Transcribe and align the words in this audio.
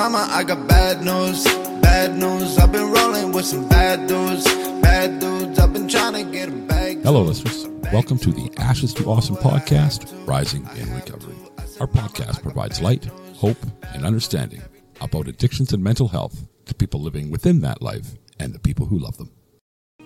Mama, 0.00 0.26
I 0.30 0.44
got 0.44 0.66
bad 0.66 1.04
news, 1.04 1.44
bad 1.82 2.16
news. 2.16 2.56
I've 2.56 2.72
been 2.72 2.90
rolling 2.90 3.32
with 3.32 3.44
some 3.44 3.68
bad 3.68 4.08
dudes, 4.08 4.44
bad 4.80 5.20
dudes. 5.20 5.58
I've 5.58 5.74
been 5.74 5.88
trying 5.88 6.14
to 6.14 6.32
get 6.32 6.48
a 6.48 6.52
bag. 6.52 7.02
Hello, 7.02 7.20
listeners. 7.20 7.68
Welcome 7.92 8.16
to 8.20 8.32
the 8.32 8.50
Ashes 8.56 8.94
to 8.94 9.04
Awesome 9.04 9.36
podcast, 9.36 10.10
Rising 10.26 10.66
in 10.78 10.90
Recovery. 10.94 11.36
Our 11.80 11.86
podcast 11.86 12.42
provides 12.42 12.80
light, 12.80 13.10
hope, 13.34 13.58
and 13.92 14.06
understanding 14.06 14.62
about 15.02 15.28
addictions 15.28 15.74
and 15.74 15.84
mental 15.84 16.08
health 16.08 16.48
to 16.64 16.74
people 16.74 17.02
living 17.02 17.30
within 17.30 17.60
that 17.60 17.82
life 17.82 18.12
and 18.38 18.54
the 18.54 18.58
people 18.58 18.86
who 18.86 18.98
love 18.98 19.18
them. 19.18 19.30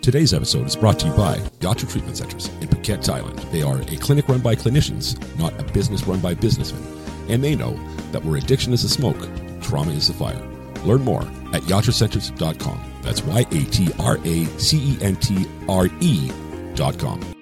Today's 0.02 0.34
episode 0.34 0.66
is 0.66 0.74
brought 0.74 0.98
to 0.98 1.06
you 1.06 1.12
by 1.12 1.36
Yatra 1.60 1.88
Treatment 1.88 2.16
Centers 2.16 2.48
in 2.60 2.66
Phuket, 2.66 3.06
Thailand. 3.06 3.48
They 3.52 3.62
are 3.62 3.80
a 3.80 3.96
clinic 3.98 4.28
run 4.28 4.40
by 4.40 4.56
clinicians, 4.56 5.16
not 5.38 5.56
a 5.60 5.72
business 5.72 6.02
run 6.04 6.18
by 6.18 6.34
businessmen. 6.34 6.82
And 7.28 7.44
they 7.44 7.54
know 7.54 7.78
that 8.10 8.24
where 8.24 8.36
addiction 8.36 8.72
is 8.72 8.82
a 8.82 8.88
smoke, 8.88 9.16
trauma 9.64 9.92
is 9.92 10.08
the 10.08 10.14
fire. 10.14 10.42
Learn 10.84 11.02
more 11.02 11.22
at 11.52 11.62
yatracenters.com. 11.62 12.80
That's 13.02 13.22
Y 13.22 13.40
A 13.40 13.64
T 13.64 13.90
R 13.98 14.18
A 14.18 14.44
C 14.58 14.94
E 14.94 14.98
N 15.00 15.16
T 15.16 15.46
R 15.68 15.88
E.com. 16.00 17.34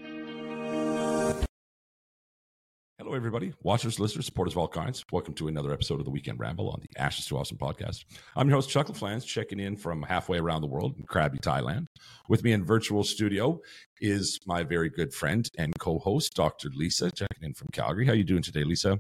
Hello, 2.99 3.15
everybody. 3.15 3.53
Watchers, 3.63 4.01
listeners, 4.01 4.25
supporters 4.25 4.55
of 4.55 4.59
all 4.59 4.69
kinds. 4.69 5.05
Welcome 5.13 5.35
to 5.35 5.49
another 5.49 5.73
episode 5.73 5.99
of 5.99 6.07
the 6.07 6.11
Weekend 6.11 6.39
Ramble 6.41 6.71
on 6.71 6.81
the 6.81 6.89
Ashes 6.99 7.27
to 7.27 7.37
Awesome 7.37 7.59
podcast. 7.59 8.05
I'm 8.37 8.49
your 8.49 8.57
host, 8.57 8.71
Chuck 8.71 8.87
LaFlange, 8.87 9.27
checking 9.27 9.61
in 9.61 9.77
from 9.77 10.03
halfway 10.03 10.39
around 10.39 10.63
the 10.63 10.69
world 10.69 10.95
in 10.97 11.05
Krabi, 11.05 11.39
Thailand. 11.41 11.89
With 12.29 12.43
me 12.43 12.53
in 12.53 12.65
virtual 12.65 13.05
studio 13.05 13.61
is 14.01 14.41
my 14.47 14.63
very 14.63 14.89
good 14.89 15.13
friend 15.13 15.47
and 15.59 15.79
co-host, 15.79 16.35
Dr. 16.35 16.71
Lisa, 16.75 17.11
checking 17.11 17.43
in 17.43 17.55
from 17.55 17.69
Calgary. 17.73 18.07
How 18.07 18.13
are 18.13 18.15
you 18.15 18.25
doing 18.25 18.43
today, 18.43 18.65
Lisa? 18.65 18.99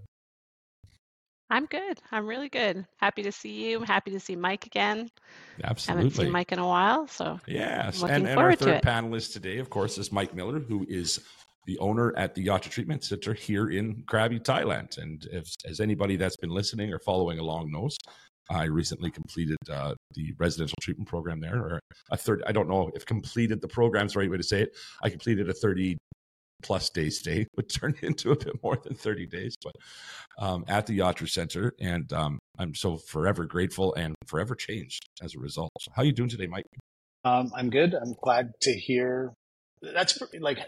I'm 1.52 1.66
good. 1.66 2.00
I'm 2.10 2.26
really 2.26 2.48
good. 2.48 2.86
Happy 2.96 3.22
to 3.24 3.30
see 3.30 3.50
you. 3.50 3.82
Happy 3.82 4.10
to 4.12 4.18
see 4.18 4.34
Mike 4.34 4.64
again. 4.64 5.10
Absolutely. 5.62 6.04
Haven't 6.04 6.16
seen 6.16 6.32
Mike 6.32 6.50
in 6.50 6.58
a 6.58 6.66
while, 6.66 7.06
so 7.06 7.38
yes. 7.46 8.00
looking 8.00 8.16
And, 8.16 8.28
and 8.28 8.40
our 8.40 8.52
to 8.52 8.56
third 8.56 8.74
it. 8.76 8.82
panelist 8.82 9.34
today, 9.34 9.58
of 9.58 9.68
course, 9.68 9.98
is 9.98 10.10
Mike 10.10 10.34
Miller, 10.34 10.60
who 10.60 10.86
is 10.88 11.20
the 11.66 11.78
owner 11.78 12.16
at 12.16 12.34
the 12.34 12.46
Yatra 12.46 12.70
Treatment 12.70 13.04
Center 13.04 13.34
here 13.34 13.68
in 13.68 14.02
Krabi, 14.04 14.42
Thailand. 14.42 14.96
And 14.96 15.28
if, 15.30 15.46
as 15.68 15.78
anybody 15.78 16.16
that's 16.16 16.38
been 16.38 16.48
listening 16.48 16.90
or 16.90 16.98
following 16.98 17.38
along 17.38 17.70
knows, 17.70 17.98
I 18.48 18.64
recently 18.64 19.10
completed 19.10 19.58
uh, 19.70 19.94
the 20.14 20.32
residential 20.38 20.78
treatment 20.80 21.10
program 21.10 21.38
there, 21.38 21.58
or 21.58 21.80
a 22.10 22.16
third. 22.16 22.42
I 22.46 22.52
don't 22.52 22.68
know 22.68 22.90
if 22.94 23.04
completed 23.04 23.60
the 23.60 23.68
program's 23.68 24.14
the 24.14 24.20
right 24.20 24.30
way 24.30 24.38
to 24.38 24.42
say 24.42 24.62
it. 24.62 24.70
I 25.02 25.10
completed 25.10 25.50
a 25.50 25.52
30 25.52 25.98
plus 26.62 26.90
day 26.90 27.10
stay, 27.10 27.46
which 27.54 27.78
turned 27.78 27.96
into 28.02 28.30
a 28.30 28.36
bit 28.36 28.62
more 28.62 28.78
than 28.82 28.94
30 28.94 29.26
days, 29.26 29.56
but 29.62 29.74
um, 30.38 30.64
at 30.68 30.86
the 30.86 30.98
Yatra 30.98 31.28
Center. 31.28 31.74
And 31.80 32.12
um, 32.12 32.38
I'm 32.58 32.74
so 32.74 32.96
forever 32.96 33.44
grateful 33.44 33.94
and 33.94 34.14
forever 34.26 34.54
changed 34.54 35.08
as 35.22 35.34
a 35.34 35.38
result. 35.38 35.70
So 35.80 35.92
how 35.94 36.02
are 36.02 36.06
you 36.06 36.12
doing 36.12 36.28
today, 36.28 36.46
Mike? 36.46 36.66
Um, 37.24 37.52
I'm 37.54 37.70
good. 37.70 37.94
I'm 37.94 38.14
glad 38.22 38.52
to 38.62 38.72
hear. 38.72 39.32
That's 39.80 40.18
like, 40.40 40.58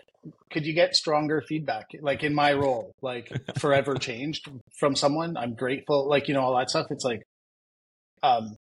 could 0.51 0.67
you 0.67 0.75
get 0.75 0.95
stronger 0.95 1.43
feedback? 1.49 1.87
Like 2.01 2.23
in 2.23 2.35
my 2.35 2.53
role, 2.53 2.93
like 3.03 3.31
forever 3.59 3.95
changed 3.95 4.49
from 4.79 4.97
someone. 4.97 5.37
I'm 5.37 5.55
grateful. 5.55 6.09
Like 6.09 6.29
you 6.29 6.35
know 6.35 6.41
all 6.41 6.57
that 6.57 6.71
stuff. 6.71 6.87
It's 6.91 7.05
like, 7.05 7.23
um, 8.23 8.57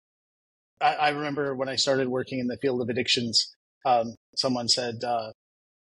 I, 0.80 0.94
I 0.94 1.08
remember 1.10 1.54
when 1.54 1.68
I 1.68 1.76
started 1.76 2.08
working 2.08 2.38
in 2.38 2.46
the 2.46 2.58
field 2.62 2.80
of 2.80 2.88
addictions. 2.88 3.52
Um, 3.84 4.14
someone 4.36 4.68
said, 4.68 4.96
uh, 5.06 5.30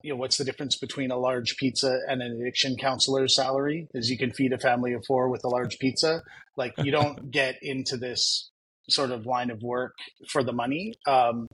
you 0.03 0.13
know, 0.13 0.17
what's 0.17 0.37
the 0.37 0.45
difference 0.45 0.77
between 0.77 1.11
a 1.11 1.19
large 1.19 1.57
pizza 1.57 1.99
and 2.09 2.23
an 2.23 2.39
addiction 2.41 2.77
counselor's 2.77 3.35
salary? 3.35 3.89
Is 3.95 4.11
you 4.11 4.19
can 4.19 4.33
feed 4.33 4.53
a 4.53 4.59
family 4.59 4.93
of 4.93 5.05
four 5.07 5.29
with 5.29 5.45
a 5.45 5.49
large 5.49 5.79
pizza. 5.79 6.23
Like 6.57 6.75
you 6.79 6.93
don't 6.93 7.31
get 7.31 7.57
into 7.63 7.97
this 7.97 8.51
sort 8.89 9.11
of 9.11 9.27
line 9.27 9.51
of 9.51 9.63
work 9.63 9.95
for 10.31 10.43
the 10.43 10.53
money. 10.53 10.95
Um, 11.07 11.49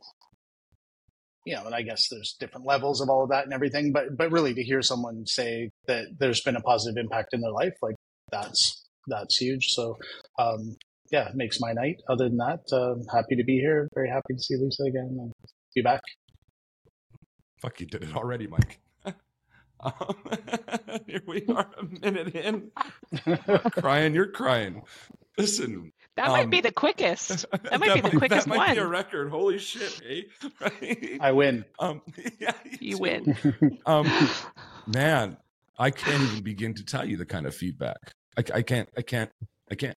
you 1.47 1.55
know, 1.55 1.65
and 1.67 1.75
I 1.75 1.83
guess 1.83 2.09
there's 2.09 2.37
different 2.41 2.67
levels 2.67 3.01
of 3.01 3.09
all 3.11 3.25
of 3.25 3.31
that 3.31 3.45
and 3.45 3.53
everything, 3.53 3.93
but 3.93 4.17
but 4.17 4.31
really 4.31 4.55
to 4.55 4.63
hear 4.63 4.83
someone 4.83 5.27
say 5.27 5.71
that 5.87 6.07
there's 6.19 6.41
been 6.41 6.57
a 6.57 6.61
positive 6.61 7.03
impact 7.03 7.35
in 7.35 7.41
their 7.41 7.53
life, 7.53 7.75
like 7.83 7.97
that's 8.31 8.87
that's 9.09 9.37
huge. 9.37 9.69
So 9.69 9.97
um, 10.39 10.77
yeah, 11.11 11.29
it 11.29 11.35
makes 11.35 11.61
my 11.61 11.73
night. 11.73 12.03
Other 12.09 12.29
than 12.29 12.39
that, 12.39 12.61
uh, 12.73 12.95
happy 13.15 13.37
to 13.37 13.45
be 13.45 13.59
here. 13.59 13.89
Very 13.95 14.09
happy 14.09 14.35
to 14.35 14.43
see 14.43 14.57
Lisa 14.57 14.85
again 14.85 15.17
and 15.21 15.33
be 15.75 15.83
back. 15.83 16.01
Fuck, 17.59 17.81
you 17.81 17.87
did 17.87 18.03
it 18.03 18.15
already, 18.15 18.47
Mike. 18.47 18.81
um, 19.81 20.15
here 21.07 21.23
we 21.27 21.45
are, 21.49 21.71
a 21.79 21.85
minute 21.85 22.35
in. 22.35 22.71
crying, 23.73 24.15
you're 24.15 24.31
crying. 24.31 24.83
Listen, 25.37 25.93
that 26.17 26.29
might 26.29 26.45
um, 26.45 26.51
be 26.51 26.61
the 26.61 26.71
quickest. 26.73 27.45
That 27.71 27.81
might 27.81 27.95
be 27.95 28.01
the 28.03 28.17
quickest 28.17 28.47
that 28.47 28.57
might 28.57 28.75
Be 28.75 28.81
a 28.81 28.83
one. 28.83 28.91
record. 28.91 29.31
Holy 29.31 29.59
shit, 29.59 30.01
eh? 30.09 30.23
Right? 30.61 31.19
I 31.21 31.33
win. 31.33 31.65
um, 31.81 32.03
yeah, 32.39 32.53
You 32.81 32.97
too. 32.97 33.03
win. 33.03 33.79
Um, 33.87 34.09
man, 34.87 35.37
I 35.79 35.91
can't 35.91 36.23
even 36.23 36.43
begin 36.43 36.75
to 36.75 36.85
tell 36.85 37.05
you 37.05 37.17
the 37.17 37.27
kind 37.27 37.47
of 37.47 37.55
feedback. 37.55 37.97
I, 38.37 38.45
I 38.59 38.63
can't. 38.63 38.89
I 38.97 39.03
can't. 39.03 39.31
I 39.71 39.75
can't. 39.75 39.97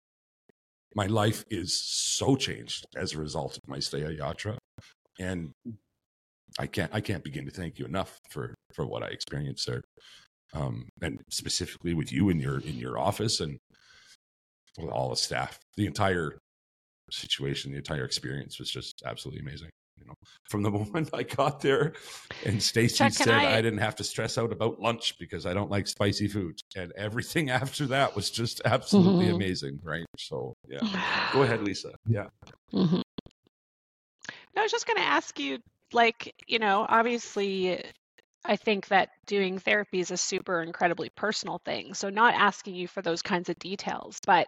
My 0.96 1.06
life 1.06 1.46
is 1.52 1.80
so 1.80 2.36
changed 2.36 2.88
as 2.96 3.14
a 3.14 3.20
result 3.20 3.58
of 3.58 3.68
my 3.68 3.78
stay 3.80 4.04
at 4.04 4.18
Yatra, 4.18 4.58
and 5.20 5.52
I 6.60 6.68
can't. 6.68 6.92
I 6.94 7.02
can't 7.02 7.24
begin 7.24 7.46
to 7.46 7.52
thank 7.52 7.78
you 7.80 7.86
enough 7.86 8.20
for 8.30 8.54
for 8.74 8.86
what 8.86 9.04
I 9.04 9.08
experienced 9.08 9.68
there, 9.68 9.82
um, 10.54 10.88
and 11.02 11.20
specifically 11.30 11.94
with 11.94 12.12
you 12.12 12.30
in 12.30 12.40
your 12.40 12.60
in 12.60 12.76
your 12.78 12.98
office 13.00 13.40
and 13.40 13.58
with 14.78 14.90
all 14.90 15.10
the 15.10 15.16
staff. 15.16 15.60
The 15.76 15.86
entire 15.86 16.38
situation, 17.12 17.72
the 17.72 17.78
entire 17.78 18.06
experience 18.06 18.60
was 18.60 18.70
just 18.70 19.02
absolutely 19.06 19.42
amazing. 19.42 19.70
You 19.98 20.06
know, 20.06 20.14
from 20.50 20.62
the 20.64 20.72
moment 20.80 21.10
I 21.14 21.24
got 21.24 21.60
there, 21.62 21.94
and 22.46 22.62
Stacy 22.62 23.10
said 23.10 23.30
I, 23.30 23.58
I- 23.58 23.62
didn't 23.62 23.80
have 23.80 23.96
to 23.98 24.04
stress 24.04 24.38
out 24.38 24.52
about 24.52 24.80
lunch 24.80 25.18
because 25.20 25.46
I 25.46 25.54
don't 25.54 25.70
like 25.72 25.88
spicy 25.88 26.28
food, 26.28 26.60
and 26.76 26.92
everything 26.98 27.50
after 27.62 27.86
that 27.88 28.16
was 28.16 28.30
just 28.32 28.62
absolutely 28.66 29.28
Mhm. 29.28 29.36
amazing. 29.36 29.80
Right? 29.84 30.06
So 30.18 30.54
yeah, 30.68 30.80
go 31.34 31.44
ahead, 31.44 31.62
Lisa. 31.62 31.92
Yeah, 32.08 32.28
Mm-hmm. 32.74 33.02
I 34.58 34.64
was 34.64 34.72
just 34.72 34.88
going 34.88 34.98
to 34.98 35.04
ask 35.04 35.40
you, 35.40 35.60
like, 35.94 36.34
you 36.48 36.60
know, 36.60 36.86
obviously, 36.88 37.84
I 38.46 38.56
think 38.56 38.88
that 38.88 39.10
doing 39.26 39.60
therapy 39.60 40.00
is 40.00 40.12
a 40.12 40.18
super 40.18 40.62
incredibly 40.62 41.10
personal 41.10 41.60
thing. 41.66 41.94
So, 41.94 42.10
not 42.10 42.34
asking 42.34 42.76
you 42.76 42.88
for 42.88 43.02
those 43.02 43.22
kinds 43.22 43.50
of 43.50 43.60
details, 43.60 44.20
but 44.26 44.48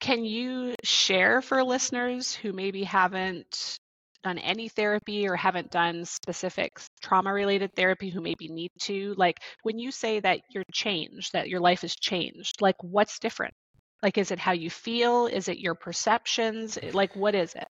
can 0.00 0.24
you 0.24 0.74
share 0.82 1.42
for 1.42 1.62
listeners 1.62 2.34
who 2.34 2.52
maybe 2.52 2.84
haven't 2.84 3.78
done 4.22 4.38
any 4.38 4.68
therapy 4.68 5.28
or 5.28 5.34
haven't 5.36 5.70
done 5.70 6.04
specific 6.04 6.78
trauma 7.00 7.32
related 7.32 7.74
therapy 7.74 8.10
who 8.10 8.20
maybe 8.20 8.48
need 8.48 8.70
to? 8.80 9.14
Like, 9.16 9.38
when 9.62 9.78
you 9.78 9.90
say 9.90 10.20
that 10.20 10.40
you're 10.50 10.64
changed, 10.72 11.32
that 11.32 11.48
your 11.48 11.60
life 11.60 11.82
has 11.82 11.94
changed, 11.94 12.60
like, 12.60 12.76
what's 12.82 13.18
different? 13.18 13.54
Like, 14.02 14.18
is 14.18 14.30
it 14.30 14.38
how 14.38 14.52
you 14.52 14.70
feel? 14.70 15.26
Is 15.26 15.48
it 15.48 15.58
your 15.58 15.74
perceptions? 15.74 16.78
Like, 16.92 17.14
what 17.14 17.34
is 17.34 17.54
it? 17.54 17.68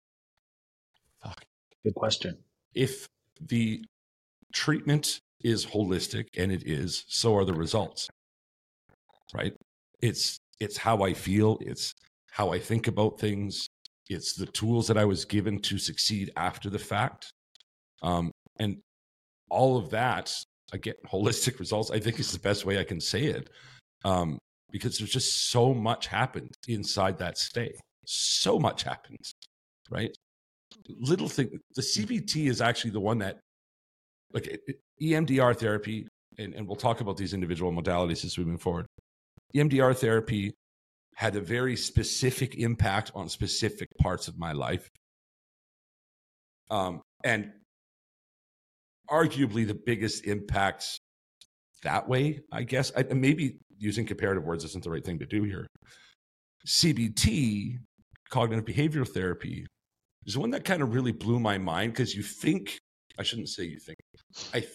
Good 1.84 1.96
question. 1.96 2.38
If 2.74 3.08
the 3.42 3.84
treatment 4.54 5.20
is 5.44 5.66
holistic 5.66 6.26
and 6.38 6.52
it 6.52 6.64
is 6.66 7.04
so 7.08 7.36
are 7.36 7.46
the 7.46 7.54
results 7.54 8.08
right? 9.34 9.54
It's 10.02 10.40
it's 10.60 10.78
how 10.78 11.04
i 11.04 11.14
feel 11.14 11.58
it's 11.62 11.94
how 12.32 12.52
i 12.52 12.60
think 12.60 12.88
about 12.88 13.20
things 13.20 13.68
it's 14.10 14.34
the 14.34 14.46
tools 14.48 14.88
that 14.88 14.98
i 14.98 15.06
was 15.06 15.26
given 15.26 15.60
to 15.60 15.78
succeed 15.78 16.32
after 16.36 16.70
the 16.70 16.80
fact 16.80 17.32
um 18.02 18.32
and 18.60 18.78
all 19.50 19.78
of 19.78 19.90
that 19.92 20.34
again 20.74 20.96
holistic 21.08 21.60
results 21.60 21.92
i 21.92 22.00
think 22.00 22.20
is 22.20 22.32
the 22.32 22.40
best 22.40 22.66
way 22.66 22.80
i 22.80 22.84
can 22.84 23.00
say 23.00 23.26
it 23.26 23.50
um 24.04 24.38
because 24.72 24.98
there's 24.98 25.12
just 25.12 25.50
so 25.50 25.74
much 25.74 26.08
happened 26.08 26.54
inside 26.68 27.18
that 27.20 27.38
stay. 27.38 27.74
So 28.06 28.60
much 28.60 28.84
happens 28.84 29.34
right 29.90 30.16
little 31.00 31.30
thing 31.30 31.50
the 31.76 31.82
cbt 31.82 32.48
is 32.48 32.62
actually 32.62 32.92
the 32.92 33.00
one 33.00 33.20
that 33.20 33.40
like 34.34 34.60
emdr 35.02 35.56
therapy 35.58 36.08
and, 36.38 36.54
and 36.54 36.68
we'll 36.68 36.76
talk 36.76 37.02
about 37.02 37.18
these 37.18 37.34
individual 37.34 37.72
modalities 37.72 38.24
as 38.24 38.38
we 38.38 38.46
move 38.46 38.62
forward. 38.62 38.88
Emdr 39.56 39.96
therapy 39.96 40.54
had 41.16 41.36
a 41.36 41.42
very 41.42 41.76
specific 41.76 42.56
impact 42.56 43.12
on 43.16 43.28
specific 43.28 43.88
parts 44.00 44.28
of 44.28 44.38
my 44.38 44.52
life. 44.52 44.88
Um, 46.70 47.02
and 47.24 47.52
arguably 49.10 49.66
the 49.66 49.74
biggest 49.86 50.26
impact 50.26 51.00
that 51.82 52.10
way 52.10 52.42
i 52.52 52.62
guess 52.62 52.92
I, 52.98 53.04
maybe 53.04 53.60
using 53.78 54.06
comparative 54.06 54.44
words 54.44 54.66
isn't 54.66 54.84
the 54.84 54.90
right 54.90 55.06
thing 55.06 55.20
to 55.20 55.26
do 55.26 55.44
here. 55.44 55.68
Cbt 56.68 57.78
cognitive 58.30 58.66
behavioral 58.66 59.08
therapy 59.08 59.66
is 60.28 60.38
one 60.38 60.52
that 60.52 60.66
kind 60.66 60.82
of 60.82 60.94
really 60.94 61.12
blew 61.12 61.40
my 61.40 61.58
mind 61.58 61.94
because 61.94 62.14
you 62.14 62.22
think 62.22 62.78
I 63.18 63.24
shouldn't 63.24 63.50
say 63.50 63.64
you 63.64 63.80
think 63.80 63.98
I 64.54 64.66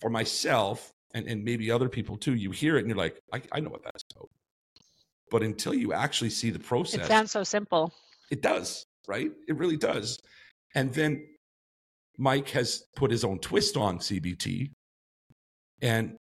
for 0.00 0.10
myself 0.10 0.92
and, 1.14 1.26
and 1.26 1.44
maybe 1.44 1.70
other 1.70 1.88
people 1.88 2.16
too, 2.16 2.34
you 2.34 2.50
hear 2.50 2.76
it 2.76 2.80
and 2.80 2.88
you're 2.88 2.96
like, 2.96 3.18
I, 3.32 3.42
I 3.52 3.60
know 3.60 3.70
what 3.70 3.84
that's 3.84 4.04
about. 4.14 4.28
But 5.30 5.42
until 5.42 5.74
you 5.74 5.92
actually 5.92 6.30
see 6.30 6.50
the 6.50 6.58
process, 6.58 7.00
It 7.00 7.06
sounds 7.06 7.30
so 7.30 7.44
simple. 7.44 7.92
It 8.30 8.42
does, 8.42 8.84
right? 9.06 9.30
It 9.48 9.56
really 9.56 9.76
does. 9.76 10.18
And 10.74 10.92
then 10.92 11.26
Mike 12.18 12.50
has 12.50 12.84
put 12.96 13.10
his 13.10 13.24
own 13.24 13.38
twist 13.38 13.76
on 13.76 13.98
CBT. 13.98 14.70
And 15.80 16.16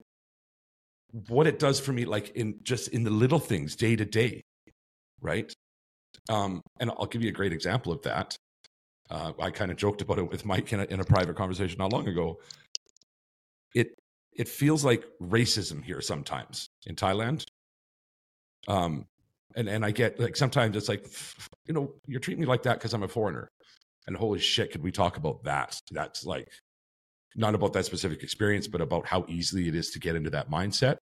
what 1.28 1.46
it 1.46 1.58
does 1.58 1.80
for 1.80 1.92
me, 1.92 2.04
like 2.04 2.30
in 2.36 2.60
just 2.62 2.88
in 2.88 3.04
the 3.04 3.10
little 3.10 3.38
things 3.38 3.76
day 3.76 3.96
to 3.96 4.04
day, 4.04 4.42
right? 5.20 5.52
Um, 6.28 6.60
and 6.78 6.90
I'll 6.90 7.06
give 7.06 7.22
you 7.22 7.28
a 7.28 7.32
great 7.32 7.52
example 7.52 7.92
of 7.92 8.02
that. 8.02 8.36
Uh, 9.10 9.32
I 9.40 9.50
kind 9.50 9.70
of 9.70 9.76
joked 9.76 10.02
about 10.02 10.18
it 10.18 10.30
with 10.30 10.44
Mike 10.44 10.72
in 10.72 10.80
a, 10.80 10.84
in 10.84 11.00
a 11.00 11.04
private 11.04 11.36
conversation 11.36 11.78
not 11.78 11.92
long 11.92 12.06
ago. 12.06 12.38
It 13.74 13.88
it 14.32 14.48
feels 14.48 14.84
like 14.84 15.04
racism 15.20 15.82
here 15.82 16.00
sometimes 16.00 16.68
in 16.86 16.94
Thailand. 16.94 17.44
Um, 18.68 19.06
and 19.56 19.68
and 19.68 19.84
I 19.84 19.90
get 19.90 20.20
like 20.20 20.36
sometimes 20.36 20.76
it's 20.76 20.88
like, 20.88 21.06
you 21.66 21.74
know, 21.74 21.94
you're 22.06 22.20
treating 22.20 22.40
me 22.40 22.46
like 22.46 22.62
that 22.64 22.78
because 22.78 22.94
I'm 22.94 23.02
a 23.02 23.08
foreigner. 23.08 23.50
And 24.06 24.16
holy 24.16 24.38
shit, 24.38 24.72
could 24.72 24.82
we 24.82 24.92
talk 24.92 25.16
about 25.16 25.42
that? 25.44 25.80
That's 25.90 26.24
like 26.24 26.48
not 27.36 27.54
about 27.54 27.72
that 27.72 27.84
specific 27.84 28.22
experience, 28.22 28.68
but 28.68 28.80
about 28.80 29.06
how 29.06 29.24
easily 29.28 29.68
it 29.68 29.74
is 29.74 29.90
to 29.90 30.00
get 30.00 30.16
into 30.16 30.30
that 30.30 30.50
mindset 30.50 30.96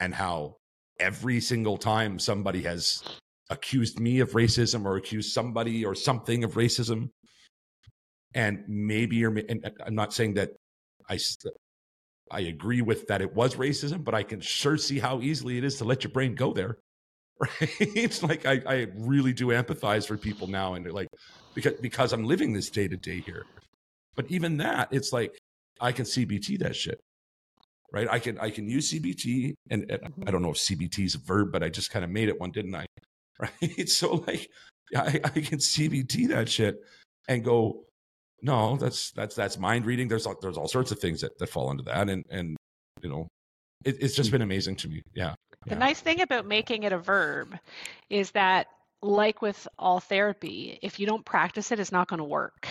and 0.00 0.14
how 0.14 0.56
every 0.98 1.40
single 1.40 1.76
time 1.76 2.18
somebody 2.18 2.62
has 2.62 3.02
accused 3.50 4.00
me 4.00 4.20
of 4.20 4.32
racism 4.32 4.84
or 4.84 4.96
accused 4.96 5.32
somebody 5.32 5.84
or 5.84 5.94
something 5.94 6.44
of 6.44 6.54
racism, 6.54 7.10
and 8.36 8.62
maybe 8.68 9.16
you're, 9.16 9.36
and 9.36 9.68
I'm 9.84 9.94
not 9.94 10.12
saying 10.12 10.34
that 10.34 10.50
I, 11.08 11.18
I 12.30 12.40
agree 12.40 12.82
with 12.82 13.08
that 13.08 13.22
it 13.22 13.34
was 13.34 13.56
racism, 13.56 14.04
but 14.04 14.14
I 14.14 14.22
can 14.22 14.40
sure 14.40 14.76
see 14.76 14.98
how 14.98 15.20
easily 15.22 15.56
it 15.56 15.64
is 15.64 15.76
to 15.78 15.84
let 15.84 16.04
your 16.04 16.12
brain 16.12 16.36
go 16.36 16.52
there. 16.52 16.78
Right? 17.38 17.76
It's 17.78 18.22
like 18.22 18.46
I, 18.46 18.62
I 18.66 18.86
really 18.96 19.34
do 19.34 19.48
empathize 19.48 20.06
for 20.06 20.16
people 20.16 20.46
now, 20.46 20.72
and 20.72 20.90
like 20.90 21.08
because 21.54 21.74
because 21.82 22.14
I'm 22.14 22.24
living 22.24 22.54
this 22.54 22.70
day 22.70 22.88
to 22.88 22.96
day 22.96 23.20
here. 23.20 23.44
But 24.14 24.30
even 24.30 24.56
that, 24.56 24.88
it's 24.90 25.12
like 25.12 25.36
I 25.78 25.92
can 25.92 26.06
CBT 26.06 26.60
that 26.60 26.74
shit, 26.74 26.98
right? 27.92 28.08
I 28.10 28.20
can 28.20 28.38
I 28.38 28.48
can 28.48 28.66
use 28.66 28.90
CBT, 28.90 29.52
and, 29.68 29.82
and 29.90 30.00
mm-hmm. 30.00 30.22
I 30.26 30.30
don't 30.30 30.40
know 30.40 30.52
if 30.52 30.56
CBT 30.56 31.04
is 31.04 31.14
a 31.14 31.18
verb, 31.18 31.52
but 31.52 31.62
I 31.62 31.68
just 31.68 31.90
kind 31.90 32.06
of 32.06 32.10
made 32.10 32.30
it 32.30 32.40
one, 32.40 32.52
didn't 32.52 32.74
I? 32.74 32.86
Right? 33.38 33.86
So 33.86 34.24
like, 34.26 34.48
I, 34.96 35.20
I 35.22 35.28
can 35.28 35.58
CBT 35.58 36.28
that 36.28 36.48
shit 36.48 36.76
and 37.28 37.44
go, 37.44 37.84
no, 38.42 38.76
that's 38.76 39.10
that's 39.12 39.34
that's 39.34 39.58
mind 39.58 39.86
reading. 39.86 40.08
There's 40.08 40.26
all, 40.26 40.36
there's 40.40 40.56
all 40.56 40.68
sorts 40.68 40.90
of 40.92 40.98
things 40.98 41.20
that 41.22 41.38
that 41.38 41.48
fall 41.48 41.70
into 41.70 41.82
that, 41.84 42.08
and 42.08 42.24
and 42.30 42.56
you 43.02 43.08
know, 43.08 43.28
it, 43.84 43.96
it's 44.00 44.14
just 44.14 44.30
been 44.30 44.42
amazing 44.42 44.76
to 44.76 44.88
me. 44.88 45.02
Yeah. 45.14 45.34
The 45.66 45.74
nice 45.74 46.00
thing 46.00 46.20
about 46.20 46.46
making 46.46 46.84
it 46.84 46.92
a 46.92 46.98
verb 46.98 47.58
is 48.08 48.30
that, 48.32 48.68
like 49.02 49.42
with 49.42 49.66
all 49.78 49.98
therapy, 49.98 50.78
if 50.80 51.00
you 51.00 51.06
don't 51.06 51.24
practice 51.24 51.72
it, 51.72 51.80
it's 51.80 51.90
not 51.90 52.06
going 52.08 52.18
to 52.18 52.24
work. 52.24 52.68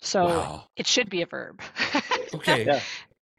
So 0.00 0.26
Wow. 0.26 0.64
it 0.76 0.86
should 0.86 1.10
be 1.10 1.22
a 1.22 1.26
verb. 1.26 1.60
Okay. 2.32 2.64
Yeah. 2.64 2.80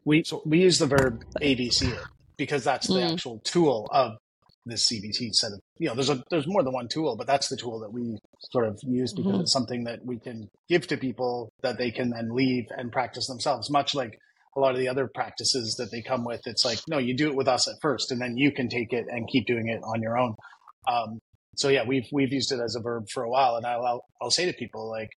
We 0.03 0.23
So- 0.25 0.41
we 0.45 0.59
use 0.59 0.77
the 0.77 0.85
verb 0.87 1.23
ABC 1.41 1.93
it 1.93 2.03
because 2.35 2.65
that's 2.65 2.87
the 2.87 2.95
Mm. 2.95 3.13
actual 3.13 3.39
tool 3.39 3.87
of 3.91 4.17
this 4.65 4.87
CBT 4.91 5.33
set 5.33 5.51
of 5.53 5.59
you 5.79 5.87
know 5.87 5.95
there's 5.95 6.09
a 6.09 6.23
there's 6.29 6.47
more 6.47 6.63
than 6.63 6.73
one 6.73 6.87
tool, 6.87 7.15
but 7.17 7.27
that's 7.27 7.47
the 7.49 7.57
tool 7.57 7.79
that 7.79 7.91
we 7.91 8.17
sort 8.51 8.67
of 8.67 8.79
use 8.83 9.13
because 9.13 9.33
Mhm. 9.37 9.41
it's 9.41 9.51
something 9.53 9.83
that 9.85 10.05
we 10.05 10.19
can 10.19 10.47
give 10.69 10.85
to 10.87 10.97
people 10.97 11.49
that 11.63 11.77
they 11.77 11.89
can 11.91 12.09
then 12.11 12.29
leave 12.33 12.65
and 12.77 12.91
practice 12.91 13.27
themselves. 13.27 13.69
Much 13.71 13.95
like 13.95 14.17
a 14.55 14.59
lot 14.59 14.73
of 14.73 14.79
the 14.79 14.87
other 14.89 15.09
practices 15.15 15.75
that 15.79 15.89
they 15.91 16.01
come 16.01 16.23
with, 16.25 16.41
it's 16.45 16.63
like 16.65 16.79
no, 16.87 16.97
you 16.99 17.15
do 17.15 17.29
it 17.29 17.35
with 17.35 17.47
us 17.47 17.67
at 17.67 17.75
first, 17.81 18.11
and 18.11 18.21
then 18.21 18.37
you 18.37 18.51
can 18.51 18.69
take 18.69 18.93
it 18.93 19.05
and 19.09 19.27
keep 19.29 19.45
doing 19.47 19.67
it 19.67 19.81
on 19.83 20.01
your 20.01 20.17
own. 20.17 20.35
Um, 20.87 21.19
so 21.55 21.69
yeah, 21.69 21.83
we've 21.87 22.07
we've 22.11 22.31
used 22.33 22.51
it 22.51 22.59
as 22.59 22.75
a 22.75 22.81
verb 22.81 23.05
for 23.13 23.23
a 23.23 23.29
while, 23.29 23.55
and 23.55 23.65
I'll 23.65 23.85
I'll, 23.85 24.05
I'll 24.21 24.31
say 24.31 24.45
to 24.45 24.53
people 24.53 24.89
like, 24.89 25.09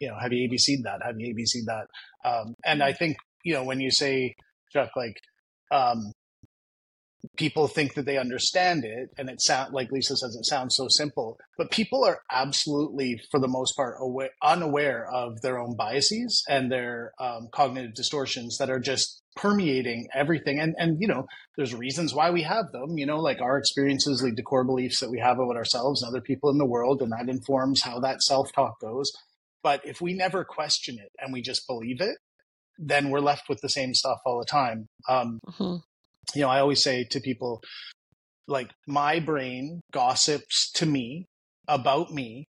you 0.00 0.08
know, 0.08 0.16
have 0.20 0.32
you 0.32 0.48
ABC'd 0.48 0.84
that? 0.84 1.00
Have 1.04 1.16
you 1.18 1.34
ABC'd 1.34 1.66
that? 1.66 1.86
Um, 2.28 2.54
and 2.64 2.82
I 2.82 2.92
think 2.92 3.16
you 3.44 3.54
know 3.54 3.64
when 3.64 3.80
you 3.80 3.90
say 3.90 4.34
Chuck, 4.72 4.90
like 4.96 5.16
um, 5.72 6.12
people 7.36 7.68
think 7.68 7.94
that 7.94 8.06
they 8.06 8.18
understand 8.18 8.84
it, 8.84 9.10
and 9.18 9.28
it 9.28 9.40
sound 9.40 9.72
like 9.72 9.90
Lisa 9.90 10.16
says 10.16 10.34
it 10.34 10.46
sounds 10.46 10.76
so 10.76 10.88
simple, 10.88 11.38
but 11.58 11.70
people 11.70 12.04
are 12.04 12.20
absolutely, 12.30 13.20
for 13.30 13.38
the 13.38 13.48
most 13.48 13.76
part, 13.76 13.96
aware, 14.00 14.30
unaware 14.42 15.06
of 15.10 15.40
their 15.42 15.58
own 15.58 15.76
biases 15.76 16.42
and 16.48 16.70
their 16.70 17.12
um, 17.20 17.48
cognitive 17.52 17.94
distortions 17.94 18.58
that 18.58 18.70
are 18.70 18.80
just 18.80 19.22
permeating 19.36 20.08
everything. 20.14 20.58
And 20.58 20.74
and 20.78 21.00
you 21.00 21.06
know, 21.06 21.26
there's 21.56 21.74
reasons 21.74 22.14
why 22.14 22.30
we 22.30 22.42
have 22.42 22.72
them. 22.72 22.98
You 22.98 23.06
know, 23.06 23.20
like 23.20 23.40
our 23.40 23.58
experiences 23.58 24.22
lead 24.22 24.36
to 24.36 24.42
core 24.42 24.64
beliefs 24.64 25.00
that 25.00 25.10
we 25.10 25.18
have 25.20 25.38
about 25.38 25.56
ourselves 25.56 26.02
and 26.02 26.08
other 26.08 26.22
people 26.22 26.50
in 26.50 26.58
the 26.58 26.66
world, 26.66 27.02
and 27.02 27.12
that 27.12 27.28
informs 27.28 27.82
how 27.82 28.00
that 28.00 28.22
self 28.22 28.52
talk 28.52 28.80
goes. 28.80 29.12
But 29.62 29.82
if 29.84 30.00
we 30.00 30.14
never 30.14 30.44
question 30.44 30.98
it 30.98 31.12
and 31.18 31.32
we 31.32 31.42
just 31.42 31.66
believe 31.66 32.00
it, 32.00 32.16
then 32.78 33.10
we're 33.10 33.20
left 33.20 33.48
with 33.48 33.60
the 33.60 33.68
same 33.68 33.92
stuff 33.92 34.20
all 34.24 34.38
the 34.38 34.46
time. 34.46 34.88
Um, 35.08 35.38
Mhm. 35.46 35.82
You 36.34 36.42
know, 36.42 36.48
I 36.48 36.60
always 36.60 36.82
say 36.82 37.04
to 37.10 37.20
people, 37.20 37.62
like, 38.46 38.70
my 38.86 39.20
brain 39.20 39.80
gossips 39.92 40.70
to 40.72 40.86
me 40.86 41.26
about 41.68 42.12
me. 42.12 42.46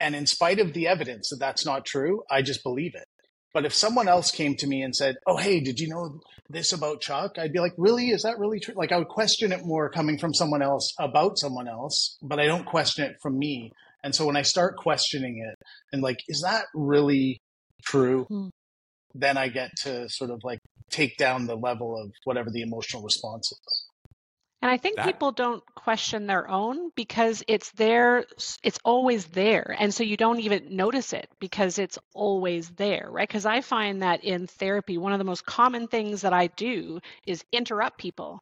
And 0.00 0.14
in 0.14 0.26
spite 0.26 0.58
of 0.58 0.72
the 0.72 0.88
evidence 0.88 1.28
that 1.30 1.38
that's 1.38 1.64
not 1.64 1.84
true, 1.84 2.22
I 2.30 2.42
just 2.42 2.62
believe 2.62 2.94
it. 2.94 3.06
But 3.54 3.66
if 3.66 3.74
someone 3.74 4.08
else 4.08 4.30
came 4.30 4.56
to 4.56 4.66
me 4.66 4.82
and 4.82 4.96
said, 4.96 5.16
Oh, 5.26 5.36
hey, 5.36 5.60
did 5.60 5.78
you 5.78 5.88
know 5.88 6.20
this 6.48 6.72
about 6.72 7.02
Chuck? 7.02 7.32
I'd 7.38 7.52
be 7.52 7.60
like, 7.60 7.74
Really? 7.76 8.08
Is 8.08 8.22
that 8.22 8.38
really 8.38 8.60
true? 8.60 8.74
Like, 8.76 8.92
I 8.92 8.98
would 8.98 9.08
question 9.08 9.52
it 9.52 9.64
more 9.64 9.90
coming 9.90 10.18
from 10.18 10.34
someone 10.34 10.62
else 10.62 10.94
about 10.98 11.38
someone 11.38 11.68
else, 11.68 12.16
but 12.22 12.40
I 12.40 12.46
don't 12.46 12.64
question 12.64 13.04
it 13.04 13.16
from 13.20 13.38
me. 13.38 13.70
And 14.02 14.14
so 14.14 14.26
when 14.26 14.36
I 14.36 14.42
start 14.42 14.76
questioning 14.76 15.44
it 15.46 15.58
and 15.92 16.02
like, 16.02 16.18
is 16.28 16.42
that 16.42 16.64
really 16.74 17.40
true? 17.84 18.24
Hmm. 18.24 18.48
Then 19.14 19.36
I 19.36 19.48
get 19.48 19.70
to 19.82 20.08
sort 20.08 20.30
of 20.30 20.40
like 20.44 20.60
take 20.90 21.16
down 21.16 21.46
the 21.46 21.56
level 21.56 22.00
of 22.00 22.12
whatever 22.24 22.50
the 22.50 22.62
emotional 22.62 23.02
response 23.02 23.52
is. 23.52 23.86
And 24.60 24.70
I 24.70 24.76
think 24.76 24.96
That- 24.96 25.06
people 25.06 25.32
don't 25.32 25.62
question 25.74 26.28
their 26.28 26.48
own 26.48 26.90
because 26.94 27.42
it's 27.48 27.72
there, 27.72 28.24
it's 28.62 28.78
always 28.84 29.26
there. 29.26 29.74
And 29.76 29.92
so 29.92 30.04
you 30.04 30.16
don't 30.16 30.38
even 30.38 30.76
notice 30.76 31.12
it 31.12 31.28
because 31.40 31.80
it's 31.80 31.98
always 32.14 32.70
there, 32.70 33.08
right? 33.10 33.28
Because 33.28 33.44
I 33.44 33.60
find 33.60 34.02
that 34.02 34.22
in 34.22 34.46
therapy, 34.46 34.98
one 34.98 35.12
of 35.12 35.18
the 35.18 35.24
most 35.24 35.44
common 35.44 35.88
things 35.88 36.20
that 36.20 36.32
I 36.32 36.46
do 36.46 37.00
is 37.26 37.44
interrupt 37.50 37.98
people, 37.98 38.40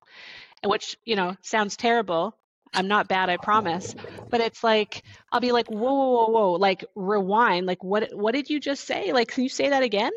and 0.63 0.71
which, 0.71 0.99
you 1.07 1.17
know, 1.17 1.37
sounds 1.41 1.79
terrible. 1.79 2.37
I'm 2.75 2.87
not 2.87 3.09
bad, 3.09 3.31
I 3.31 3.39
promise. 3.39 3.95
But 4.29 4.43
it's 4.43 4.63
like, 4.63 5.03
I'll 5.33 5.41
be 5.41 5.53
like, 5.53 5.69
whoa, 5.69 5.79
whoa, 5.79 6.11
whoa, 6.13 6.29
whoa, 6.29 6.53
like 6.53 6.85
rewind. 6.95 7.65
Like, 7.65 7.83
what, 7.83 8.15
what 8.15 8.33
did 8.35 8.51
you 8.51 8.61
just 8.61 8.85
say? 8.85 9.13
Like, 9.15 9.29
can 9.29 9.43
you 9.43 9.49
say 9.49 9.71
that 9.71 9.83
again? 9.83 10.13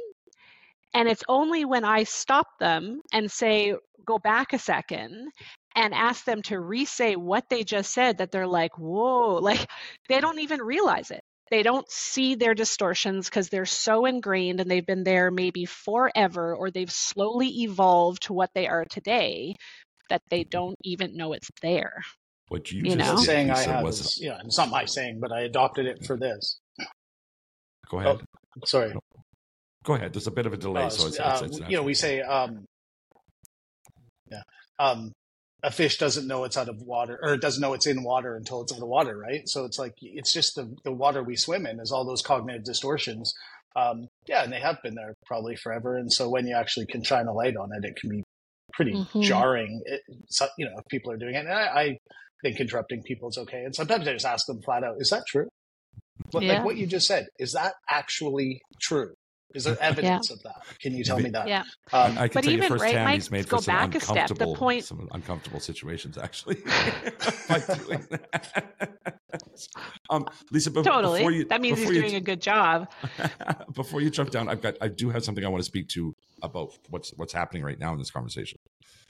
And 0.94 1.10
it's 1.10 1.24
only 1.28 1.66
when 1.66 1.86
I 1.86 2.04
stop 2.04 2.48
them 2.60 3.02
and 3.12 3.32
say, 3.32 3.76
go 4.06 4.20
back 4.20 4.54
a 4.54 4.60
second 4.60 5.32
and 5.76 5.94
ask 5.94 6.26
them 6.26 6.42
to 6.44 6.60
re-say 6.60 7.16
what 7.16 7.46
they 7.50 7.64
just 7.64 7.92
said 7.94 8.18
that 8.18 8.32
they're 8.32 8.48
like 8.48 8.78
whoa 8.78 9.36
like 9.42 9.68
they 10.10 10.20
don't 10.20 10.40
even 10.40 10.62
realize 10.62 11.12
it 11.12 11.22
they 11.52 11.64
don't 11.64 11.90
see 11.92 12.36
their 12.36 12.54
distortions 12.54 13.30
because 13.30 13.50
they're 13.50 13.66
so 13.66 14.06
ingrained 14.06 14.60
and 14.60 14.70
they've 14.70 14.86
been 14.86 15.04
there 15.04 15.32
maybe 15.32 15.66
forever 15.66 16.56
or 16.56 16.72
they've 16.72 16.92
slowly 16.92 17.48
evolved 17.64 18.24
to 18.24 18.34
what 18.34 18.50
they 18.56 18.68
are 18.68 18.86
today 18.86 19.56
that 20.10 20.22
they 20.30 20.44
don't 20.44 20.76
even 20.84 21.16
know 21.16 21.34
it's 21.34 21.50
there 21.62 22.04
What 22.50 22.72
you, 22.72 22.80
You 22.80 22.86
just 22.86 22.98
know? 22.98 23.12
The 23.12 23.16
did, 23.22 23.26
saying 23.26 23.52
I 23.52 23.62
have 23.62 23.84
was 23.84 24.00
is, 24.02 24.20
yeah, 24.22 24.40
it's 24.44 24.58
not 24.58 24.70
my 24.70 24.86
saying, 24.86 25.20
but 25.22 25.32
I 25.32 25.42
adopted 25.42 25.86
it 25.86 26.06
for 26.06 26.18
this. 26.18 26.60
go 27.90 28.00
ahead. 28.00 28.20
Oh, 28.22 28.66
sorry. 28.66 28.94
Go 29.84 29.94
ahead. 29.96 30.14
There's 30.14 30.28
a 30.28 30.32
bit 30.32 30.46
of 30.46 30.54
a 30.54 30.58
delay, 30.58 30.84
Uh, 30.84 30.90
so 30.90 31.08
it's, 31.08 31.20
uh, 31.20 31.42
it's, 31.44 31.58
it's 31.58 31.70
you 31.70 31.76
know, 31.78 31.84
we 31.84 31.94
say, 31.94 32.22
um, 32.22 32.66
yeah, 34.32 34.42
um, 34.80 35.12
a 35.62 35.72
fish 35.72 35.98
doesn't 35.98 36.28
know 36.28 36.44
it's 36.44 36.58
out 36.58 36.70
of 36.70 36.82
water, 36.82 37.18
or 37.22 37.34
it 37.34 37.42
doesn't 37.42 37.62
know 37.62 37.74
it's 37.74 37.88
in 37.88 38.04
water 38.04 38.36
until 38.36 38.62
it's 38.62 38.74
out 38.74 38.82
of 38.82 38.88
water, 38.88 39.18
right? 39.18 39.42
So 39.46 39.66
it's 39.66 39.80
like 39.80 39.94
it's 40.02 40.34
just 40.34 40.56
the 40.56 40.74
the 40.84 40.92
water 40.92 41.24
we 41.24 41.36
swim 41.38 41.66
in 41.66 41.80
is 41.80 41.92
all 41.92 42.06
those 42.06 42.22
cognitive 42.22 42.64
distortions. 42.66 43.34
Um, 43.76 44.08
yeah, 44.28 44.44
and 44.44 44.52
they 44.52 44.60
have 44.60 44.78
been 44.84 44.94
there 44.96 45.16
probably 45.26 45.56
forever. 45.56 45.96
And 45.98 46.12
so 46.12 46.30
when 46.30 46.46
you 46.48 46.56
actually 46.56 46.86
can 46.86 47.04
shine 47.04 47.28
a 47.28 47.34
light 47.34 47.56
on 47.56 47.70
it, 47.74 47.86
it 47.88 47.96
can 47.96 48.10
be 48.10 48.24
pretty 48.74 48.94
Mhm. 48.94 49.24
jarring. 49.24 49.82
It, 49.86 50.02
so, 50.30 50.48
you 50.58 50.66
know, 50.66 50.74
if 50.78 50.86
people 50.90 51.12
are 51.12 51.18
doing 51.18 51.34
it, 51.36 51.46
and 51.46 51.50
I, 51.54 51.82
I 51.82 51.98
think 52.44 52.60
interrupting 52.60 53.02
people 53.04 53.30
is 53.30 53.38
okay. 53.38 53.64
And 53.64 53.74
sometimes 53.74 54.08
I 54.08 54.14
just 54.14 54.26
ask 54.26 54.46
them 54.46 54.62
flat 54.64 54.84
out, 54.84 54.96
"Is 55.00 55.10
that 55.10 55.24
true?" 55.28 55.48
What, 56.32 56.44
Yeah. 56.44 56.54
Like 56.54 56.66
what 56.66 56.78
you 56.78 56.88
just 56.88 57.08
said, 57.08 57.28
is 57.40 57.54
that 57.54 57.74
actually 57.90 58.62
true? 58.82 59.14
Is 59.54 59.66
there 59.66 59.78
evidence 59.82 60.32
of 60.32 60.42
that? 60.44 60.64
Can 60.80 60.94
you 60.94 61.04
tell 61.04 61.20
me 61.20 61.30
that? 61.30 61.48
yeah 61.48 61.64
Um, 61.92 62.18
I 62.18 62.28
can 62.28 62.34
But 62.34 62.44
tell 62.44 62.46
you 62.46 62.58
even, 62.58 62.72
right, 62.72 62.80
firsthand 62.82 63.06
Mike, 63.06 63.14
he's 63.16 63.32
made 63.32 63.46
for 63.46 63.52
go 63.58 63.62
some 63.62 63.76
back 63.76 63.96
a 63.96 64.00
step. 64.00 64.08
The 64.16 64.22
uncomfortable, 64.22 64.56
point- 64.56 64.86
some 64.86 65.08
uncomfortable 65.12 65.60
situations 65.60 66.18
actually 66.18 66.56
by 67.50 67.60
doing 67.60 68.08
that. 68.10 69.20
um, 70.10 70.26
Lisa, 70.52 70.72
be- 70.72 70.82
totally 70.84 71.20
before 71.20 71.32
you, 71.32 71.46
that 71.46 71.62
means 71.62 71.78
he's 71.78 71.88
before 71.88 71.94
you- 71.96 72.02
doing 72.02 72.16
a 72.16 72.22
good 72.22 72.42
job 72.42 72.92
before 73.76 74.02
you 74.02 74.10
jump 74.10 74.32
down, 74.32 74.50
I've 74.50 74.62
got 74.62 74.76
I 74.82 74.88
do 74.88 75.10
have 75.10 75.24
something 75.24 75.46
I 75.46 75.50
want 75.50 75.62
to 75.62 75.66
speak 75.68 75.88
to 75.90 76.14
about 76.42 76.72
what's 76.90 77.12
what's 77.18 77.34
happening 77.34 77.64
right 77.64 77.80
now 77.80 77.94
in 77.94 78.00
this 78.00 78.12
conversation. 78.12 78.58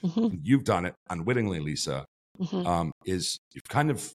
Mhm, 0.04 0.40
You've 0.42 0.64
done 0.64 0.84
it 0.86 0.94
unwittingly, 1.10 1.60
Lisa. 1.60 2.04
mhm. 2.40 2.66
Um, 2.66 2.92
is 3.06 3.38
you've 3.54 3.68
kind 3.68 3.90
of 3.90 4.12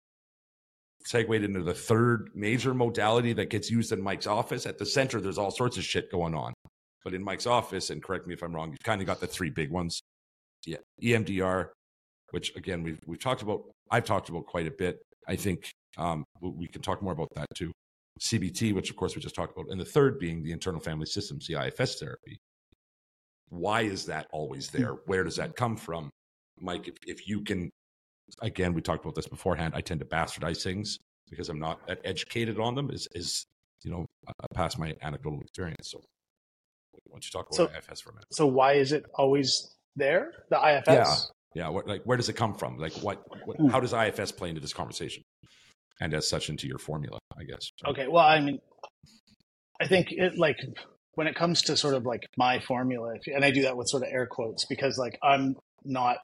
segued 1.10 1.44
into 1.44 1.64
the 1.64 1.74
third 1.74 2.30
major 2.36 2.74
modality 2.74 3.34
that 3.34 3.50
gets 3.50 3.70
used 3.72 3.92
in 3.92 4.02
Mike's 4.02 4.28
office. 4.28 4.66
At 4.66 4.78
the 4.78 4.86
center, 4.86 5.20
there's 5.20 5.40
all 5.40 5.50
sorts 5.50 5.78
of 5.78 5.84
shit 5.84 6.12
going 6.12 6.36
on. 6.36 6.54
But 7.04 7.14
in 7.14 7.24
Mike's 7.24 7.48
office, 7.48 7.90
and 7.90 8.04
correct 8.04 8.28
me 8.28 8.34
if 8.34 8.44
I'm 8.44 8.54
wrong, 8.54 8.70
you've 8.70 8.84
kind 8.84 9.02
of 9.02 9.08
got 9.08 9.20
the 9.20 9.28
three 9.28 9.50
big 9.50 9.72
ones. 9.72 10.02
Yeah, 10.66 10.78
EMDR, 11.02 11.70
which 12.32 12.56
again 12.56 12.84
we've 12.84 13.00
we've 13.08 13.20
talked 13.20 13.42
about. 13.42 13.64
I've 13.90 14.04
talked 14.04 14.30
about 14.30 14.46
quite 14.46 14.68
a 14.68 14.72
bit. 14.72 15.00
I 15.28 15.36
think 15.36 15.72
um, 15.98 16.26
we 16.42 16.68
can 16.68 16.82
talk 16.82 17.02
more 17.02 17.14
about 17.14 17.30
that 17.36 17.48
too. 17.56 17.72
CBT, 18.20 18.74
which 18.74 18.90
of 18.90 18.98
course 18.98 19.16
we 19.16 19.22
just 19.22 19.36
talked 19.36 19.58
about, 19.58 19.72
and 19.72 19.80
the 19.80 19.86
third 19.86 20.20
being 20.20 20.44
the 20.44 20.52
internal 20.52 20.82
family 20.82 21.06
systems, 21.06 21.48
the 21.48 21.56
IFS 21.66 22.00
therapy. 22.00 22.38
Why 23.48 23.82
is 23.82 24.06
that 24.06 24.28
always 24.32 24.70
there? 24.70 24.92
Where 25.06 25.24
does 25.24 25.38
that 25.38 25.56
come 25.56 25.76
from, 25.76 26.10
Mike? 26.60 26.88
If, 26.88 26.98
if 27.08 27.28
you 27.28 27.42
can, 27.42 27.72
again, 28.42 28.74
we 28.74 28.82
talked 28.82 29.04
about 29.04 29.16
this 29.16 29.28
beforehand. 29.28 29.74
I 29.76 29.82
tend 29.82 30.00
to 30.02 30.06
bastardize 30.06 30.64
things 30.64 30.98
because 31.30 31.50
I'm 31.50 31.60
not 31.60 31.80
educated 32.04 32.60
on 32.60 32.76
them. 32.76 32.90
Is 32.92 33.08
is 33.14 33.46
you 33.84 33.92
know 33.92 34.06
uh, 34.28 34.32
past 34.54 34.78
my 34.80 34.96
anecdotal 35.02 35.40
experience. 35.42 35.92
So 35.92 36.00
why 36.92 37.00
don't 37.14 37.26
you 37.26 37.32
talk 37.32 37.48
about 37.48 37.56
So- 37.56 37.78
IFS 37.78 38.02
for 38.02 38.10
a 38.12 38.14
minute? 38.14 38.26
So 38.32 38.46
why 38.48 38.74
is 38.74 38.92
it 38.92 39.06
always 39.16 39.76
there? 39.96 40.32
The 40.50 40.58
IFS. 40.58 40.88
Yeah. 40.88 41.16
Yeah, 41.56 41.70
what, 41.70 41.88
like 41.88 42.04
where 42.04 42.16
does 42.16 42.30
it 42.30 42.34
come 42.34 42.54
from? 42.54 42.78
Like 42.78 42.94
what, 43.02 43.24
what? 43.46 43.58
How 43.72 43.80
does 43.80 43.92
IFS 43.92 44.32
play 44.32 44.50
into 44.50 44.62
this 44.62 44.72
conversation, 44.72 45.24
and 46.00 46.14
as 46.14 46.28
such 46.30 46.48
into 46.50 46.68
your 46.68 46.78
formula? 46.78 47.18
I 47.40 47.44
guess. 47.44 47.72
Okay. 47.88 48.08
Well, 48.08 48.24
I 48.24 48.40
mean, 48.40 48.60
I 49.82 49.88
think 49.88 50.12
it 50.12 50.38
like 50.38 50.58
when 51.16 51.26
it 51.26 51.36
comes 51.36 51.64
to 51.64 51.76
sort 51.76 51.96
of 51.96 52.06
like 52.06 52.28
my 52.38 52.60
formula, 52.60 53.16
if- 53.16 53.34
and 53.34 53.44
I 53.44 53.50
do 53.50 53.64
that 53.64 53.76
with 53.76 53.88
sort 53.90 54.04
of 54.04 54.10
air 54.12 54.28
quotes 54.30 54.66
because 54.66 55.00
like 55.00 55.18
I'm 55.24 55.56
not, 55.84 56.18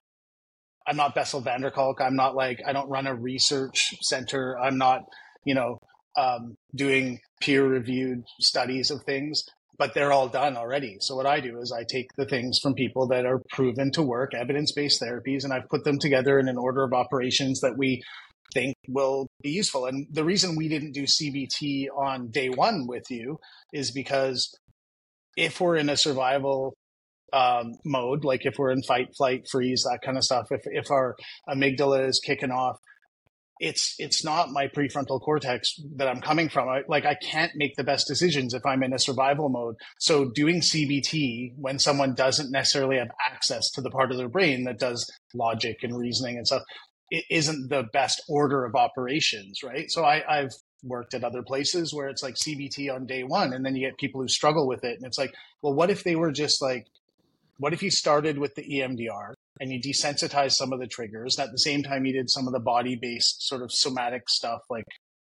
I'm 0.88 0.98
not 0.98 1.16
Bessel 1.16 1.42
van 1.42 1.62
der 1.62 1.72
Kolk. 1.72 2.00
I'm 2.02 2.16
not 2.16 2.36
like 2.36 2.62
I 2.66 2.74
don't 2.74 2.90
run 2.90 3.08
a 3.08 3.16
research 3.16 3.96
center. 4.02 4.58
I'm 4.60 4.78
not, 4.78 5.02
you 5.44 5.56
know, 5.56 5.80
um, 6.18 6.56
doing 6.76 7.20
peer 7.42 7.66
reviewed 7.66 8.24
studies 8.40 8.92
of 8.92 9.04
things. 9.04 9.44
But 9.78 9.94
they're 9.94 10.14
all 10.14 10.30
done 10.30 10.56
already. 10.56 10.98
So 11.02 11.18
what 11.18 11.26
I 11.26 11.42
do 11.42 11.60
is 11.60 11.74
I 11.74 11.84
take 11.84 12.08
the 12.16 12.26
things 12.26 12.60
from 12.64 12.76
people 12.76 13.08
that 13.08 13.26
are 13.26 13.42
proven 13.50 13.92
to 13.92 14.02
work, 14.02 14.34
evidence 14.34 14.72
based 14.72 15.02
therapies, 15.02 15.44
and 15.44 15.52
I've 15.52 15.68
put 15.68 15.84
them 15.84 16.00
together 16.00 16.40
in 16.40 16.48
an 16.48 16.58
order 16.58 16.84
of 16.84 16.94
operations 16.94 17.60
that 17.60 17.78
we 17.78 18.02
think 18.54 18.76
will 18.88 19.28
be 19.44 19.50
useful. 19.50 19.86
And 19.86 20.08
the 20.10 20.24
reason 20.24 20.56
we 20.56 20.70
didn't 20.70 20.94
do 20.94 21.04
CBT 21.04 21.88
on 21.96 22.30
day 22.30 22.48
one 22.48 22.88
with 22.88 23.12
you 23.12 23.38
is 23.74 23.92
because 23.92 24.58
if 25.36 25.60
we're 25.60 25.76
in 25.76 25.90
a 25.90 25.98
survival 25.98 26.74
um, 27.34 27.74
mode, 27.84 28.24
like 28.24 28.46
if 28.46 28.56
we're 28.58 28.72
in 28.72 28.84
fight, 28.84 29.16
flight, 29.16 29.48
freeze, 29.50 29.84
that 29.84 30.00
kind 30.04 30.18
of 30.18 30.24
stuff, 30.24 30.48
if 30.52 30.62
if 30.66 30.92
our 30.92 31.16
amygdala 31.50 32.08
is 32.08 32.20
kicking 32.20 32.52
off, 32.52 32.78
it's 33.60 33.96
it's 34.00 34.24
not 34.24 34.50
my 34.52 34.68
prefrontal 34.68 35.22
cortex 35.22 35.76
that 35.96 36.08
I'm 36.08 36.22
coming 36.22 36.50
from. 36.50 36.68
I, 36.68 36.82
like 36.88 37.06
I 37.06 37.16
can't 37.16 37.52
make 37.56 37.76
the 37.76 37.84
best 37.84 38.08
decisions 38.08 38.54
if 38.54 38.66
I'm 38.66 38.84
in 38.84 38.94
a 38.94 39.00
survival 39.00 39.50
mode. 39.50 39.76
So 40.00 40.30
doing 40.30 40.62
CBT 40.62 41.54
when 41.58 41.80
someone 41.80 42.16
doesn't 42.16 42.52
necessarily 42.52 42.98
have 42.98 43.12
access 43.30 43.72
to 43.72 43.82
the 43.82 43.90
part 43.90 44.12
of 44.12 44.18
their 44.18 44.30
brain 44.30 44.66
that 44.66 44.80
does 44.80 45.10
logic 45.34 45.78
and 45.84 45.98
reasoning 45.98 46.38
and 46.38 46.48
stuff 46.48 46.64
it 47.12 47.26
isn't 47.30 47.70
the 47.70 47.84
best 47.94 48.24
order 48.28 48.66
of 48.66 48.76
operations, 48.76 49.62
right? 49.64 49.92
So 49.92 50.04
I, 50.04 50.24
I've 50.28 50.54
worked 50.84 51.14
at 51.14 51.24
other 51.24 51.44
places 51.44 51.94
where 51.94 52.10
it's 52.10 52.24
like 52.24 52.36
CBT 52.36 52.94
on 52.94 53.06
day 53.06 53.24
one, 53.24 53.54
and 53.54 53.66
then 53.66 53.76
you 53.76 53.88
get 53.88 53.98
people 53.98 54.22
who 54.22 54.28
struggle 54.28 54.68
with 54.68 54.84
it, 54.84 54.98
and 54.98 55.06
it's 55.06 55.18
like, 55.18 55.34
well, 55.62 55.74
what 55.74 55.90
if 55.90 56.04
they 56.04 56.16
were 56.16 56.32
just 56.32 56.62
like, 56.62 56.88
what 57.58 57.74
if 57.74 57.82
you 57.82 57.92
started 57.92 58.38
with 58.38 58.56
the 58.56 58.64
EMDR 58.64 59.34
and 59.60 59.72
you 59.72 59.80
desensitized 59.80 60.54
some 60.54 60.74
of 60.74 60.80
the 60.80 60.88
triggers, 60.88 61.38
and 61.38 61.48
at 61.48 61.52
the 61.52 61.60
same 61.60 61.84
time 61.84 62.06
you 62.06 62.14
did 62.14 62.30
some 62.30 62.48
of 62.48 62.54
the 62.54 62.60
body-based 62.60 63.48
sort 63.48 63.62
of 63.62 63.72
somatic 63.72 64.30
stuff 64.30 64.62
like 64.70 64.86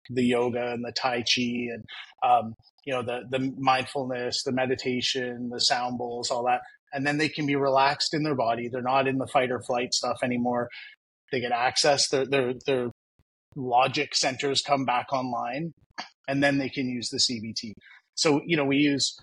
the 0.10 0.24
yoga 0.24 0.72
and 0.72 0.86
the 0.86 0.92
tai 0.92 1.18
chi 1.18 1.68
and 1.74 1.84
um, 2.24 2.54
you 2.86 2.94
know 2.94 3.02
the 3.02 3.22
the 3.30 3.54
mindfulness, 3.58 4.44
the 4.44 4.52
meditation, 4.52 5.50
the 5.50 5.60
sound 5.60 5.98
bowls, 5.98 6.32
all 6.32 6.46
that, 6.46 6.62
and 6.94 7.06
then 7.06 7.18
they 7.18 7.30
can 7.30 7.46
be 7.46 7.56
relaxed 7.56 8.14
in 8.14 8.24
their 8.24 8.36
body. 8.36 8.70
They're 8.70 8.82
not 8.82 9.08
in 9.08 9.18
the 9.18 9.28
fight 9.28 9.52
or 9.52 9.62
flight 9.62 9.94
stuff 9.94 10.18
anymore. 10.24 10.70
They 11.32 11.40
get 11.40 11.52
access. 11.52 12.10
Their 12.10 12.26
their 12.26 12.54
their 12.66 12.92
logic 13.58 14.16
centers 14.16 14.62
come 14.62 14.86
back 14.86 15.12
online 15.12 15.74
and 16.28 16.44
then 16.44 16.58
they 16.60 16.70
can 16.70 16.88
use 16.88 17.10
the 17.10 17.18
cbt 17.18 17.74
so 18.16 18.42
you 18.46 18.56
know 18.56 18.66
we 18.66 18.78
use 18.78 19.18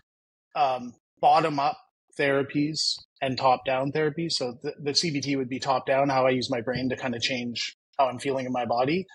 um, 0.56 0.92
bottom 1.20 1.58
up 1.58 1.78
therapies 2.18 2.94
and 3.20 3.38
top 3.38 3.64
down 3.64 3.92
therapies 3.92 4.32
so 4.32 4.58
the, 4.62 4.72
the 4.82 4.92
cbt 4.92 5.36
would 5.36 5.48
be 5.48 5.58
top 5.58 5.86
down 5.86 6.08
how 6.08 6.26
i 6.26 6.30
use 6.30 6.50
my 6.50 6.60
brain 6.60 6.88
to 6.88 6.96
kind 6.96 7.14
of 7.14 7.22
change 7.22 7.74
how 7.98 8.06
i'm 8.06 8.18
feeling 8.18 8.46
in 8.46 8.52
my 8.52 8.64
body. 8.64 9.06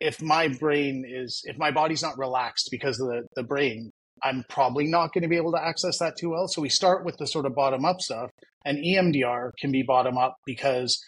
If 0.00 0.20
my 0.20 0.48
brain 0.48 1.04
is 1.08 1.42
if 1.44 1.56
my 1.56 1.70
body's 1.70 2.02
not 2.02 2.18
relaxed 2.18 2.68
because 2.70 3.00
of 3.00 3.08
the, 3.08 3.22
the 3.34 3.42
brain 3.42 3.90
i'm 4.22 4.44
probably 4.48 4.86
not 4.86 5.12
going 5.12 5.22
to 5.22 5.28
be 5.28 5.36
able 5.36 5.52
to 5.52 5.62
access 5.62 5.98
that 5.98 6.16
too 6.18 6.30
well. 6.30 6.48
So 6.48 6.62
we 6.62 6.68
start 6.68 7.04
with 7.04 7.16
the 7.18 7.26
sort 7.26 7.46
of 7.46 7.54
bottom 7.54 7.84
up 7.84 8.00
stuff 8.00 8.30
and 8.64 8.78
emdr 8.78 9.50
can 9.60 9.72
be 9.72 9.82
bottom 9.82 10.18
up 10.18 10.36
because 10.44 11.02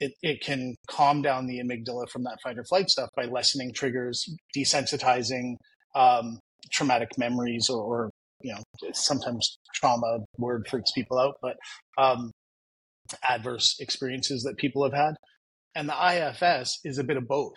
it, 0.00 0.12
it 0.22 0.40
can 0.40 0.76
calm 0.88 1.22
down 1.22 1.46
the 1.46 1.60
amygdala 1.60 2.08
from 2.08 2.24
that 2.24 2.38
fight 2.42 2.58
or 2.58 2.64
flight 2.64 2.88
stuff 2.88 3.10
by 3.14 3.26
lessening 3.26 3.72
triggers, 3.72 4.24
desensitizing 4.56 5.56
um, 5.94 6.38
traumatic 6.72 7.10
memories, 7.18 7.68
or, 7.68 7.82
or 7.82 8.10
you 8.40 8.54
know, 8.54 8.90
sometimes 8.92 9.58
trauma 9.74 10.18
word 10.38 10.66
freaks 10.68 10.92
people 10.92 11.18
out, 11.18 11.36
but 11.42 11.56
um, 11.98 12.30
adverse 13.28 13.76
experiences 13.80 14.42
that 14.42 14.56
people 14.56 14.84
have 14.84 14.92
had. 14.92 15.14
And 15.74 15.88
the 15.88 15.94
IFS 15.94 16.80
is 16.84 16.98
a 16.98 17.04
bit 17.04 17.16
of 17.16 17.28
both, 17.28 17.54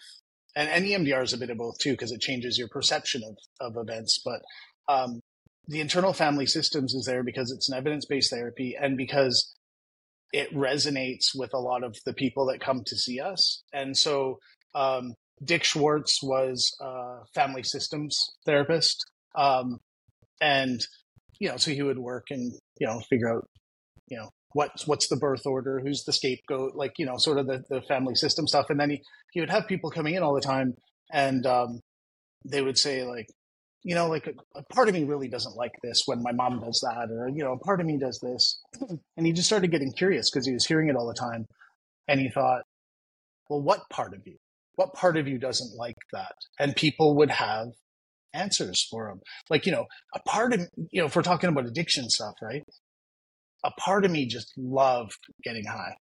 and, 0.55 0.69
and 0.69 0.85
EMDR 0.85 1.23
is 1.23 1.33
a 1.33 1.37
bit 1.37 1.49
of 1.49 1.57
both 1.57 1.79
too, 1.79 1.91
because 1.91 2.11
it 2.11 2.21
changes 2.21 2.57
your 2.57 2.67
perception 2.67 3.23
of 3.23 3.37
of 3.59 3.77
events. 3.77 4.21
But 4.23 4.41
um, 4.87 5.19
the 5.67 5.79
internal 5.79 6.13
family 6.13 6.45
systems 6.45 6.93
is 6.93 7.05
there 7.05 7.23
because 7.23 7.51
it's 7.51 7.69
an 7.69 7.77
evidence 7.77 8.05
based 8.05 8.31
therapy, 8.31 8.75
and 8.79 8.97
because 8.97 9.55
it 10.31 10.53
resonates 10.53 11.27
with 11.35 11.53
a 11.53 11.59
lot 11.59 11.83
of 11.83 11.95
the 12.05 12.13
people 12.13 12.47
that 12.47 12.59
come 12.59 12.83
to 12.85 12.95
see 12.95 13.19
us. 13.19 13.63
And 13.71 13.95
so 13.95 14.39
um, 14.73 15.13
Dick 15.43 15.63
Schwartz 15.63 16.21
was 16.23 16.75
a 16.81 17.19
family 17.33 17.63
systems 17.63 18.31
therapist. 18.45 19.05
Um, 19.35 19.79
and, 20.43 20.85
you 21.39 21.47
know, 21.47 21.55
so 21.55 21.71
he 21.71 21.81
would 21.81 21.97
work 21.97 22.25
and, 22.29 22.51
you 22.77 22.85
know, 22.85 22.99
figure 23.09 23.33
out, 23.33 23.47
you 24.09 24.17
know, 24.17 24.29
what's, 24.51 24.85
what's 24.85 25.07
the 25.07 25.15
birth 25.15 25.45
order, 25.45 25.79
who's 25.79 26.03
the 26.03 26.11
scapegoat, 26.11 26.75
like, 26.75 26.91
you 26.97 27.05
know, 27.05 27.15
sort 27.17 27.37
of 27.37 27.47
the, 27.47 27.63
the 27.69 27.81
family 27.83 28.13
system 28.15 28.45
stuff. 28.45 28.65
And 28.69 28.77
then 28.77 28.89
he, 28.89 29.01
he 29.31 29.39
would 29.39 29.49
have 29.49 29.67
people 29.67 29.89
coming 29.89 30.15
in 30.15 30.21
all 30.21 30.35
the 30.35 30.41
time 30.41 30.73
and 31.13 31.45
um, 31.45 31.79
they 32.43 32.61
would 32.61 32.77
say 32.77 33.05
like, 33.05 33.27
you 33.83 33.95
know, 33.95 34.07
like 34.07 34.27
a, 34.27 34.59
a 34.59 34.63
part 34.73 34.89
of 34.89 34.93
me 34.93 35.05
really 35.05 35.29
doesn't 35.29 35.55
like 35.55 35.71
this 35.81 36.03
when 36.05 36.21
my 36.21 36.33
mom 36.33 36.59
does 36.59 36.81
that, 36.81 37.09
or, 37.09 37.29
you 37.29 37.43
know, 37.43 37.53
a 37.53 37.59
part 37.59 37.79
of 37.79 37.85
me 37.85 37.97
does 37.97 38.19
this. 38.21 38.61
And 39.15 39.25
he 39.25 39.31
just 39.31 39.47
started 39.47 39.71
getting 39.71 39.93
curious 39.93 40.29
because 40.29 40.45
he 40.45 40.53
was 40.53 40.65
hearing 40.65 40.89
it 40.89 40.95
all 40.97 41.07
the 41.07 41.13
time. 41.13 41.45
And 42.09 42.19
he 42.19 42.29
thought, 42.29 42.63
well, 43.49 43.61
what 43.61 43.81
part 43.89 44.13
of 44.13 44.21
you? 44.25 44.35
What 44.75 44.93
part 44.93 45.15
of 45.15 45.27
you 45.27 45.37
doesn't 45.37 45.77
like 45.77 45.95
that? 46.11 46.33
And 46.59 46.75
people 46.75 47.15
would 47.17 47.29
have 47.29 47.67
answers 48.33 48.85
for 48.89 49.07
them. 49.09 49.19
Like, 49.49 49.65
you 49.65 49.71
know, 49.71 49.85
a 50.15 50.19
part 50.27 50.53
of, 50.53 50.61
you 50.91 51.01
know, 51.01 51.07
if 51.07 51.15
we're 51.15 51.21
talking 51.21 51.49
about 51.49 51.65
addiction 51.65 52.09
stuff, 52.09 52.33
right? 52.41 52.63
A 53.63 53.71
part 53.79 54.05
of 54.05 54.11
me 54.11 54.25
just 54.27 54.51
loved 54.57 55.17
getting 55.43 55.65
high. 55.65 55.95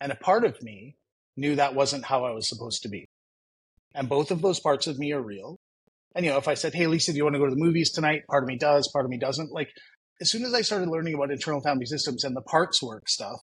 And 0.00 0.10
a 0.12 0.16
part 0.16 0.44
of 0.44 0.56
me 0.62 0.96
knew 1.36 1.56
that 1.56 1.74
wasn't 1.74 2.06
how 2.06 2.24
I 2.24 2.30
was 2.32 2.48
supposed 2.48 2.82
to 2.82 2.88
be. 2.88 3.06
And 3.94 4.08
both 4.08 4.30
of 4.30 4.42
those 4.42 4.60
parts 4.60 4.86
of 4.86 4.98
me 4.98 5.12
are 5.12 5.22
real. 5.22 5.56
And, 6.14 6.24
you 6.24 6.32
know, 6.32 6.38
if 6.38 6.48
I 6.48 6.54
said, 6.54 6.74
Hey, 6.74 6.86
Lisa, 6.86 7.12
do 7.12 7.18
you 7.18 7.24
want 7.24 7.34
to 7.34 7.38
go 7.38 7.46
to 7.46 7.54
the 7.54 7.60
movies 7.62 7.90
tonight? 7.92 8.22
Part 8.30 8.44
of 8.44 8.48
me 8.48 8.56
does, 8.58 8.88
part 8.92 9.04
of 9.04 9.10
me 9.10 9.18
doesn't. 9.18 9.52
Like, 9.52 9.68
as 10.20 10.30
soon 10.30 10.44
as 10.44 10.54
I 10.54 10.60
started 10.62 10.88
learning 10.88 11.14
about 11.14 11.30
internal 11.30 11.60
family 11.60 11.86
systems 11.86 12.24
and 12.24 12.36
the 12.36 12.42
parts 12.42 12.82
work 12.82 13.08
stuff, 13.08 13.40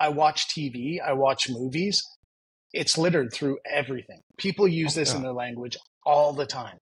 I 0.00 0.08
watch 0.08 0.48
TV, 0.48 0.96
I 1.04 1.12
watch 1.12 1.48
movies. 1.48 2.02
It's 2.72 2.98
littered 2.98 3.32
through 3.32 3.58
everything. 3.70 4.20
People 4.36 4.66
use 4.66 4.96
Oh, 4.96 5.00
this 5.00 5.14
in 5.14 5.22
their 5.22 5.32
language 5.32 5.76
all 6.04 6.32
the 6.32 6.46
time. 6.46 6.76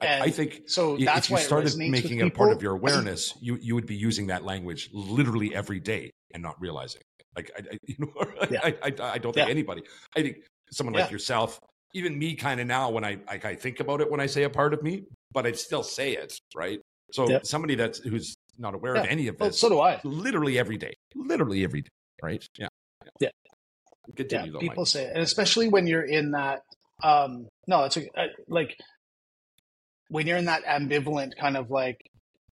I, 0.00 0.18
I 0.24 0.30
think 0.30 0.62
So 0.66 0.96
that's 0.98 1.26
if 1.26 1.30
you 1.30 1.36
started 1.38 1.76
making 1.78 2.18
it 2.18 2.26
a 2.26 2.30
part 2.30 2.52
of 2.52 2.62
your 2.62 2.74
awareness, 2.74 3.34
you 3.40 3.56
you 3.60 3.74
would 3.74 3.86
be 3.86 3.96
using 3.96 4.26
that 4.28 4.44
language 4.44 4.90
literally 4.92 5.54
every 5.54 5.80
day 5.80 6.10
and 6.34 6.42
not 6.42 6.60
realizing. 6.60 7.00
it. 7.18 7.26
Like 7.34 7.50
I, 7.56 7.74
I 7.74 7.78
you 7.86 7.94
know, 7.98 8.46
Yeah. 8.50 8.60
I, 8.62 8.74
I, 8.82 9.12
I 9.14 9.18
don't 9.18 9.32
think 9.32 9.46
Yeah. 9.46 9.50
anybody. 9.50 9.82
I 10.16 10.22
think 10.22 10.36
someone 10.70 10.94
like 10.94 11.06
Yeah. 11.06 11.12
yourself, 11.12 11.58
even 11.94 12.18
me, 12.18 12.34
kind 12.34 12.60
of 12.60 12.66
now 12.66 12.90
when 12.90 13.04
I 13.04 13.18
like 13.26 13.44
I 13.44 13.54
think 13.54 13.80
about 13.80 14.00
it 14.00 14.10
when 14.10 14.20
I 14.20 14.26
say 14.26 14.42
a 14.44 14.50
part 14.50 14.74
of 14.74 14.82
me, 14.82 15.04
but 15.32 15.46
I 15.46 15.52
still 15.52 15.82
say 15.82 16.12
it 16.12 16.38
right. 16.54 16.80
So 17.12 17.40
somebody 17.44 17.74
that's 17.76 17.98
who's 18.00 18.34
not 18.58 18.74
aware 18.74 18.96
of 18.96 19.04
any 19.06 19.28
of 19.28 19.36
Well, 19.38 19.50
this, 19.50 19.60
so 19.60 19.68
do 19.68 19.80
I. 19.80 20.00
literally 20.04 20.58
every 20.58 20.76
day, 20.76 20.94
literally 21.14 21.62
every 21.64 21.82
day, 21.82 21.90
right? 22.22 22.46
Yeah, 22.58 22.68
Yeah. 23.20 23.28
Continue 24.14 24.52
yeah, 24.52 24.60
people 24.60 24.82
Mike. 24.82 24.88
say 24.88 25.04
it. 25.04 25.12
and 25.14 25.22
especially 25.22 25.68
when 25.68 25.86
you're 25.86 26.04
in 26.04 26.30
that 26.32 26.60
um 27.02 27.48
no 27.66 27.84
it's 27.84 27.96
a, 27.96 28.06
like 28.48 28.76
when 30.08 30.26
you're 30.26 30.36
in 30.36 30.46
that 30.46 30.64
ambivalent 30.64 31.32
kind 31.40 31.56
of 31.56 31.70
like 31.70 31.98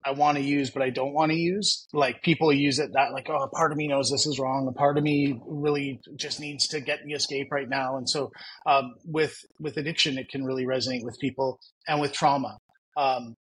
I 0.05 0.11
want 0.11 0.37
to 0.37 0.43
use, 0.43 0.69
but 0.69 0.81
I 0.81 0.89
don't 0.89 1.13
want 1.13 1.31
to 1.31 1.37
use. 1.37 1.87
Like 1.93 2.21
people 2.23 2.51
use 2.51 2.79
it 2.79 2.91
that 2.93 3.13
like, 3.13 3.29
oh, 3.29 3.43
a 3.43 3.49
part 3.49 3.71
of 3.71 3.77
me 3.77 3.87
knows 3.87 4.09
this 4.09 4.25
is 4.25 4.37
wrong. 4.39 4.67
A 4.67 4.77
part 4.77 4.97
of 4.97 5.03
me 5.03 5.39
really 5.45 6.01
just 6.17 6.39
needs 6.39 6.67
to 6.69 6.81
get 6.81 6.99
the 7.05 7.13
escape 7.13 7.47
right 7.51 7.69
now. 7.69 7.97
And 7.97 8.09
so 8.09 8.31
um, 8.65 8.95
with 9.05 9.35
with 9.59 9.77
addiction, 9.77 10.17
it 10.17 10.29
can 10.29 10.43
really 10.43 10.65
resonate 10.65 11.03
with 11.03 11.17
people 11.19 11.59
and 11.87 12.01
with 12.01 12.11
trauma 12.11 12.57
um, 12.97 13.35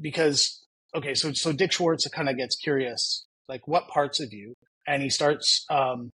because 0.00 0.64
okay, 0.94 1.14
so 1.14 1.32
so 1.32 1.52
Dick 1.52 1.72
Schwartz 1.72 2.06
kind 2.08 2.28
of 2.28 2.36
gets 2.36 2.56
curious, 2.56 3.24
like 3.48 3.66
what 3.66 3.88
parts 3.88 4.20
of 4.20 4.32
you, 4.32 4.54
and 4.86 5.02
he 5.02 5.10
starts 5.10 5.64
um, 5.70 6.10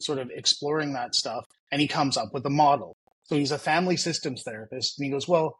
sort 0.00 0.18
of 0.18 0.30
exploring 0.34 0.94
that 0.94 1.14
stuff, 1.14 1.44
and 1.70 1.80
he 1.80 1.88
comes 1.88 2.16
up 2.16 2.30
with 2.32 2.44
a 2.46 2.50
model. 2.50 2.96
So 3.24 3.36
he's 3.36 3.52
a 3.52 3.58
family 3.58 3.96
systems 3.96 4.42
therapist, 4.44 4.98
and 4.98 5.06
he 5.06 5.10
goes, 5.10 5.26
well, 5.26 5.56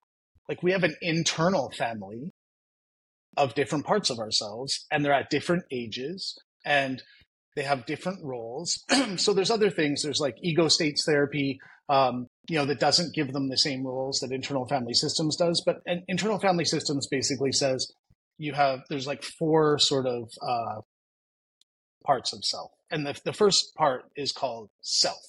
like 0.48 0.62
we 0.62 0.72
have 0.72 0.84
an 0.84 0.96
internal 1.00 1.70
family 1.70 2.32
of 3.36 3.54
different 3.54 3.84
parts 3.84 4.10
of 4.10 4.18
ourselves 4.18 4.86
and 4.90 5.04
they're 5.04 5.12
at 5.12 5.30
different 5.30 5.64
ages 5.70 6.38
and 6.64 7.02
they 7.56 7.62
have 7.62 7.86
different 7.86 8.22
roles. 8.22 8.84
so 9.16 9.32
there's 9.32 9.50
other 9.50 9.70
things. 9.70 10.02
There's 10.02 10.20
like 10.20 10.36
ego 10.42 10.68
states 10.68 11.04
therapy, 11.04 11.60
um, 11.88 12.28
you 12.48 12.58
know, 12.58 12.66
that 12.66 12.80
doesn't 12.80 13.14
give 13.14 13.32
them 13.32 13.48
the 13.48 13.58
same 13.58 13.86
roles 13.86 14.20
that 14.20 14.32
internal 14.32 14.66
family 14.66 14.94
systems 14.94 15.36
does. 15.36 15.62
But 15.64 15.76
an 15.86 16.04
internal 16.08 16.38
family 16.38 16.64
systems 16.64 17.06
basically 17.06 17.52
says 17.52 17.90
you 18.38 18.52
have 18.52 18.80
there's 18.88 19.06
like 19.06 19.22
four 19.22 19.78
sort 19.78 20.06
of 20.06 20.30
uh, 20.42 20.80
parts 22.04 22.32
of 22.32 22.44
self, 22.44 22.72
and 22.90 23.06
the 23.06 23.18
the 23.24 23.32
first 23.32 23.74
part 23.76 24.04
is 24.16 24.32
called 24.32 24.70
self, 24.80 25.22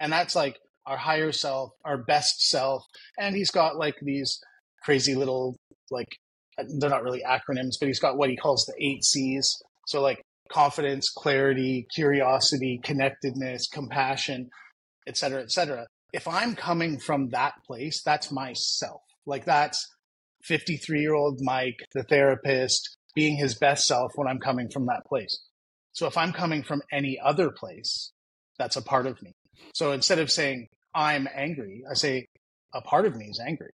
and 0.00 0.12
that's 0.12 0.36
like 0.36 0.58
our 0.86 0.96
higher 0.96 1.32
self, 1.32 1.70
our 1.84 1.98
best 1.98 2.48
self, 2.48 2.84
and 3.18 3.34
he's 3.34 3.50
got 3.50 3.76
like 3.76 3.96
these 4.00 4.40
crazy 4.84 5.14
little 5.14 5.56
like 5.90 6.08
uh, 6.58 6.64
they're 6.78 6.90
not 6.90 7.02
really 7.02 7.22
acronyms, 7.26 7.74
but 7.78 7.86
he's 7.86 8.00
got 8.00 8.16
what 8.16 8.30
he 8.30 8.36
calls 8.36 8.64
the 8.66 8.74
eight 8.84 9.04
C's. 9.04 9.62
So 9.86 10.00
like 10.00 10.22
confidence, 10.50 11.10
clarity, 11.10 11.86
curiosity, 11.94 12.80
connectedness, 12.82 13.68
compassion, 13.68 14.50
et 15.06 15.16
cetera, 15.16 15.42
et 15.42 15.50
cetera. 15.50 15.86
If 16.12 16.28
I'm 16.28 16.54
coming 16.54 16.98
from 16.98 17.30
that 17.30 17.54
place, 17.66 18.02
that's 18.02 18.30
myself. 18.30 19.00
Like 19.26 19.44
that's 19.44 19.88
53 20.44 21.00
year 21.00 21.14
old 21.14 21.38
Mike, 21.40 21.86
the 21.94 22.02
therapist, 22.02 22.96
being 23.14 23.36
his 23.36 23.54
best 23.54 23.86
self 23.86 24.12
when 24.14 24.28
I'm 24.28 24.40
coming 24.40 24.68
from 24.68 24.86
that 24.86 25.04
place. 25.06 25.40
So 25.92 26.06
if 26.06 26.16
I'm 26.16 26.32
coming 26.32 26.62
from 26.62 26.82
any 26.90 27.18
other 27.22 27.50
place, 27.50 28.12
that's 28.58 28.76
a 28.76 28.82
part 28.82 29.06
of 29.06 29.20
me. 29.22 29.32
So 29.74 29.92
instead 29.92 30.18
of 30.18 30.30
saying 30.30 30.68
I'm 30.94 31.28
angry, 31.34 31.84
I 31.90 31.94
say 31.94 32.26
a 32.74 32.80
part 32.80 33.06
of 33.06 33.16
me 33.16 33.26
is 33.26 33.40
angry 33.40 33.70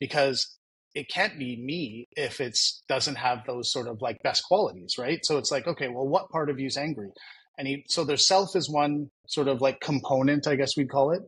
because 0.00 0.56
it 0.94 1.10
can't 1.10 1.38
be 1.38 1.56
me 1.62 2.08
if 2.16 2.40
it 2.40 2.58
doesn't 2.88 3.16
have 3.16 3.44
those 3.46 3.70
sort 3.70 3.86
of 3.86 4.00
like 4.00 4.16
best 4.22 4.42
qualities, 4.44 4.94
right? 4.98 5.20
So 5.24 5.36
it's 5.36 5.50
like, 5.50 5.66
okay, 5.66 5.88
well, 5.88 6.08
what 6.08 6.30
part 6.30 6.48
of 6.48 6.58
you 6.58 6.66
is 6.66 6.78
angry? 6.78 7.10
And 7.58 7.68
he, 7.68 7.84
so 7.88 8.04
their 8.04 8.16
self 8.16 8.56
is 8.56 8.70
one 8.70 9.10
sort 9.28 9.48
of 9.48 9.60
like 9.60 9.80
component, 9.80 10.46
I 10.46 10.56
guess 10.56 10.76
we'd 10.76 10.90
call 10.90 11.12
it. 11.12 11.20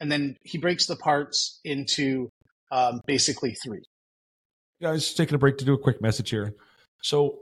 And 0.00 0.10
then 0.10 0.36
he 0.44 0.58
breaks 0.58 0.86
the 0.86 0.94
parts 0.96 1.60
into 1.64 2.28
um, 2.70 3.00
basically 3.06 3.54
three. 3.54 3.82
Guys, 4.80 5.12
taking 5.14 5.34
a 5.34 5.38
break 5.38 5.58
to 5.58 5.64
do 5.64 5.74
a 5.74 5.78
quick 5.78 6.00
message 6.00 6.30
here. 6.30 6.54
So, 7.02 7.40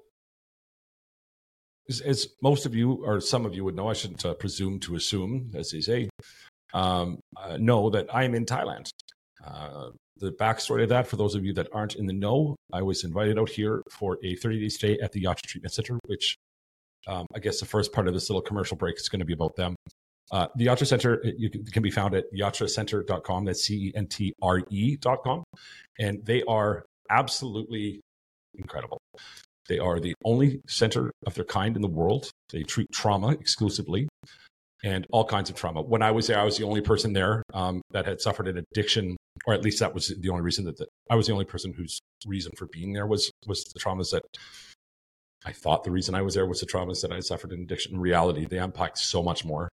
as, 1.91 2.01
as 2.01 2.29
most 2.43 2.65
of 2.65 2.75
you 2.75 3.05
or 3.05 3.21
some 3.21 3.45
of 3.45 3.55
you 3.55 3.65
would 3.65 3.77
know, 3.77 3.89
I 3.89 3.93
shouldn't 3.93 4.25
uh, 4.25 4.33
presume 4.33 4.81
to 4.81 4.97
assume, 4.97 5.51
as 5.55 5.71
they 5.71 5.83
say, 5.83 6.09
um, 6.73 7.21
uh, 7.37 7.59
know 7.59 7.91
that 7.91 8.07
I 8.15 8.25
am 8.25 8.35
in 8.35 8.47
Thailand. 8.47 8.89
Uh, 9.45 9.91
the 10.19 10.33
backstory 10.33 10.83
of 10.83 10.89
that, 10.89 11.07
for 11.07 11.17
those 11.17 11.35
of 11.35 11.45
you 11.45 11.53
that 11.55 11.69
aren't 11.73 11.97
in 11.97 12.07
the 12.07 12.13
know, 12.13 12.57
I 12.73 12.83
was 12.83 13.05
invited 13.05 13.39
out 13.39 13.51
here 13.51 13.83
for 13.91 14.19
a 14.25 14.35
30 14.37 14.61
day 14.61 14.69
stay 14.69 14.99
at 14.99 15.13
the 15.13 15.23
Yatra 15.23 15.47
Treatment 15.47 15.73
Center, 15.73 15.99
which 16.07 16.37
um, 17.07 17.27
I 17.35 17.39
guess 17.39 17.61
the 17.61 17.67
first 17.67 17.93
part 17.93 18.09
of 18.09 18.15
this 18.15 18.31
little 18.31 18.43
commercial 18.43 18.77
break 18.77 18.97
is 18.97 19.09
going 19.09 19.21
to 19.21 19.27
be 19.27 19.35
about 19.35 19.57
them. 19.57 19.77
Uh, 20.33 20.49
the 20.57 20.67
Yatra 20.67 20.87
Center 20.87 21.23
you 21.37 21.51
can, 21.51 21.65
can 21.67 21.83
be 21.83 21.91
found 21.91 22.15
at 22.15 22.25
yatracenter.com. 22.33 23.45
That's 23.45 23.65
C 23.65 23.89
E 23.89 23.93
N 23.95 24.07
T 24.07 24.33
R 24.43 24.63
E.com. 24.71 25.45
And 25.99 26.25
they 26.25 26.43
are 26.45 26.85
absolutely 27.11 28.01
incredible. 28.55 28.99
They 29.69 29.79
are 29.79 30.01
the 30.01 30.15
only 30.25 30.61
center 30.67 31.13
of 31.27 31.35
their 31.35 31.45
kind 31.45 31.77
in 31.77 31.83
the 31.83 31.89
world. 31.89 32.31
They 32.51 32.63
treat 32.63 32.91
trauma 32.93 33.33
exclusively 33.33 34.09
and 34.85 35.07
all 35.11 35.25
kinds 35.25 35.51
of 35.51 35.57
trauma. 35.57 35.83
When 35.83 36.03
I 36.03 36.11
was 36.11 36.27
there, 36.27 36.39
I 36.39 36.45
was 36.45 36.57
the 36.57 36.65
only 36.65 36.81
person 36.81 37.13
there 37.13 37.43
um, 37.55 37.83
that 37.91 38.07
had 38.07 38.21
suffered 38.21 38.49
an 38.49 38.59
addiction 38.59 39.17
or 39.47 39.55
at 39.55 39.63
least 39.63 39.81
that 39.81 39.95
was 39.95 40.09
the 40.09 40.29
only 40.29 40.43
reason 40.43 40.65
that 40.65 40.77
the, 40.77 40.87
I 41.11 41.17
was 41.17 41.27
the 41.27 41.33
only 41.33 41.45
person 41.45 41.73
whose 41.73 42.01
reason 42.27 42.53
for 42.57 42.67
being 42.67 42.93
there 42.93 43.07
was 43.07 43.31
was 43.47 43.65
the 43.65 43.81
traumas 43.81 44.11
that 44.11 44.23
I 45.45 45.53
thought 45.53 45.85
the 45.85 45.91
reason 45.91 46.15
I 46.15 46.23
was 46.23 46.35
there 46.35 46.47
was 46.47 46.61
the 46.61 46.67
traumas 46.67 47.03
that 47.03 47.13
I 47.13 47.21
suffered 47.21 47.53
in 47.53 47.63
addiction. 47.63 47.95
In 47.95 48.01
reality, 48.01 48.47
they 48.47 48.59
unpacked 48.59 48.99
so 48.99 49.23
much 49.23 49.45
more 49.45 49.69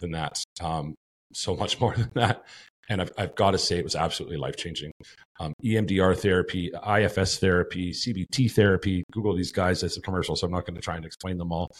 than 0.00 0.10
that, 0.12 0.42
um, 0.60 0.94
so 1.32 1.54
much 1.54 1.80
more 1.80 1.94
than 1.94 2.10
that. 2.14 2.44
And 2.88 3.00
I've, 3.00 3.12
I've 3.16 3.34
got 3.36 3.52
to 3.52 3.58
say, 3.58 3.78
it 3.78 3.84
was 3.84 3.94
absolutely 3.94 4.36
life 4.36 4.56
changing. 4.56 4.90
Um, 5.38 5.54
EMDR 5.64 6.18
therapy, 6.18 6.72
IFS 6.86 7.38
therapy, 7.38 7.92
CBT 7.92 8.50
therapy. 8.50 9.04
Google 9.12 9.36
these 9.36 9.52
guys 9.52 9.84
as 9.84 9.96
a 9.96 10.00
commercial, 10.00 10.34
so 10.34 10.46
I'm 10.46 10.52
not 10.52 10.66
going 10.66 10.74
to 10.74 10.80
try 10.80 10.96
and 10.96 11.04
explain 11.04 11.38
them 11.38 11.52
all. 11.52 11.70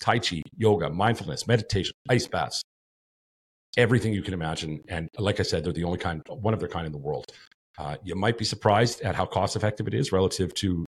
Tai 0.00 0.18
Chi, 0.18 0.42
yoga, 0.58 0.90
mindfulness, 0.90 1.46
meditation, 1.46 1.94
ice 2.10 2.26
baths, 2.26 2.62
everything 3.76 4.12
you 4.12 4.22
can 4.22 4.34
imagine. 4.34 4.82
And 4.88 5.08
like 5.18 5.40
I 5.40 5.42
said, 5.42 5.64
they're 5.64 5.72
the 5.72 5.84
only 5.84 5.98
kind, 5.98 6.22
one 6.28 6.54
of 6.54 6.60
their 6.60 6.68
kind 6.68 6.86
in 6.86 6.92
the 6.92 6.98
world. 6.98 7.26
Uh, 7.76 7.96
you 8.04 8.14
might 8.14 8.38
be 8.38 8.44
surprised 8.44 9.00
at 9.02 9.14
how 9.14 9.26
cost 9.26 9.56
effective 9.56 9.88
it 9.88 9.94
is 9.94 10.12
relative 10.12 10.54
to 10.54 10.84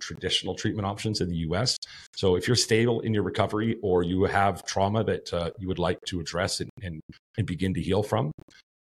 traditional 0.00 0.54
treatment 0.54 0.86
options 0.86 1.20
in 1.20 1.28
the 1.28 1.36
US. 1.36 1.76
So 2.16 2.36
if 2.36 2.46
you're 2.46 2.56
stable 2.56 3.00
in 3.00 3.14
your 3.14 3.22
recovery 3.22 3.76
or 3.82 4.02
you 4.02 4.24
have 4.24 4.64
trauma 4.64 5.04
that 5.04 5.32
uh, 5.32 5.50
you 5.58 5.68
would 5.68 5.78
like 5.78 5.98
to 6.06 6.20
address 6.20 6.60
and, 6.60 6.70
and, 6.82 7.00
and 7.38 7.46
begin 7.46 7.74
to 7.74 7.80
heal 7.80 8.02
from, 8.02 8.32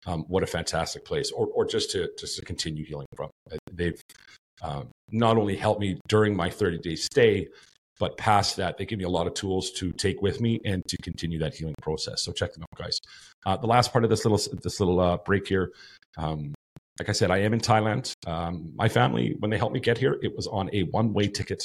um, 0.05 0.23
what 0.27 0.43
a 0.43 0.47
fantastic 0.47 1.05
place, 1.05 1.31
or, 1.31 1.47
or 1.47 1.65
just 1.65 1.91
to 1.91 2.09
just 2.17 2.37
to 2.37 2.45
continue 2.45 2.83
healing 2.85 3.07
from. 3.15 3.29
Uh, 3.51 3.57
they've 3.71 4.01
um, 4.61 4.89
not 5.11 5.37
only 5.37 5.55
helped 5.55 5.79
me 5.79 5.99
during 6.07 6.35
my 6.35 6.49
30 6.49 6.79
day 6.79 6.95
stay, 6.95 7.47
but 8.01 8.17
past 8.17 8.57
that, 8.57 8.79
they 8.79 8.85
give 8.85 8.97
me 8.97 9.05
a 9.05 9.09
lot 9.09 9.27
of 9.27 9.35
tools 9.35 9.69
to 9.73 9.91
take 9.91 10.23
with 10.23 10.41
me 10.41 10.59
and 10.65 10.83
to 10.87 10.97
continue 11.03 11.37
that 11.37 11.53
healing 11.53 11.75
process. 11.83 12.23
So 12.23 12.31
check 12.31 12.51
them 12.51 12.63
out, 12.63 12.75
guys. 12.75 12.99
Uh, 13.45 13.55
the 13.57 13.67
last 13.67 13.91
part 13.91 14.03
of 14.03 14.09
this 14.09 14.25
little 14.25 14.39
this 14.63 14.79
little 14.79 14.99
uh, 14.99 15.17
break 15.17 15.47
here. 15.47 15.71
Um, 16.17 16.55
like 16.99 17.09
I 17.09 17.11
said, 17.11 17.29
I 17.29 17.37
am 17.37 17.53
in 17.53 17.59
Thailand. 17.59 18.11
Um, 18.25 18.71
my 18.75 18.89
family, 18.89 19.35
when 19.37 19.51
they 19.51 19.57
helped 19.59 19.75
me 19.75 19.79
get 19.79 19.99
here, 19.99 20.17
it 20.23 20.35
was 20.35 20.47
on 20.47 20.67
a 20.73 20.81
one 20.85 21.13
way 21.13 21.27
ticket. 21.27 21.63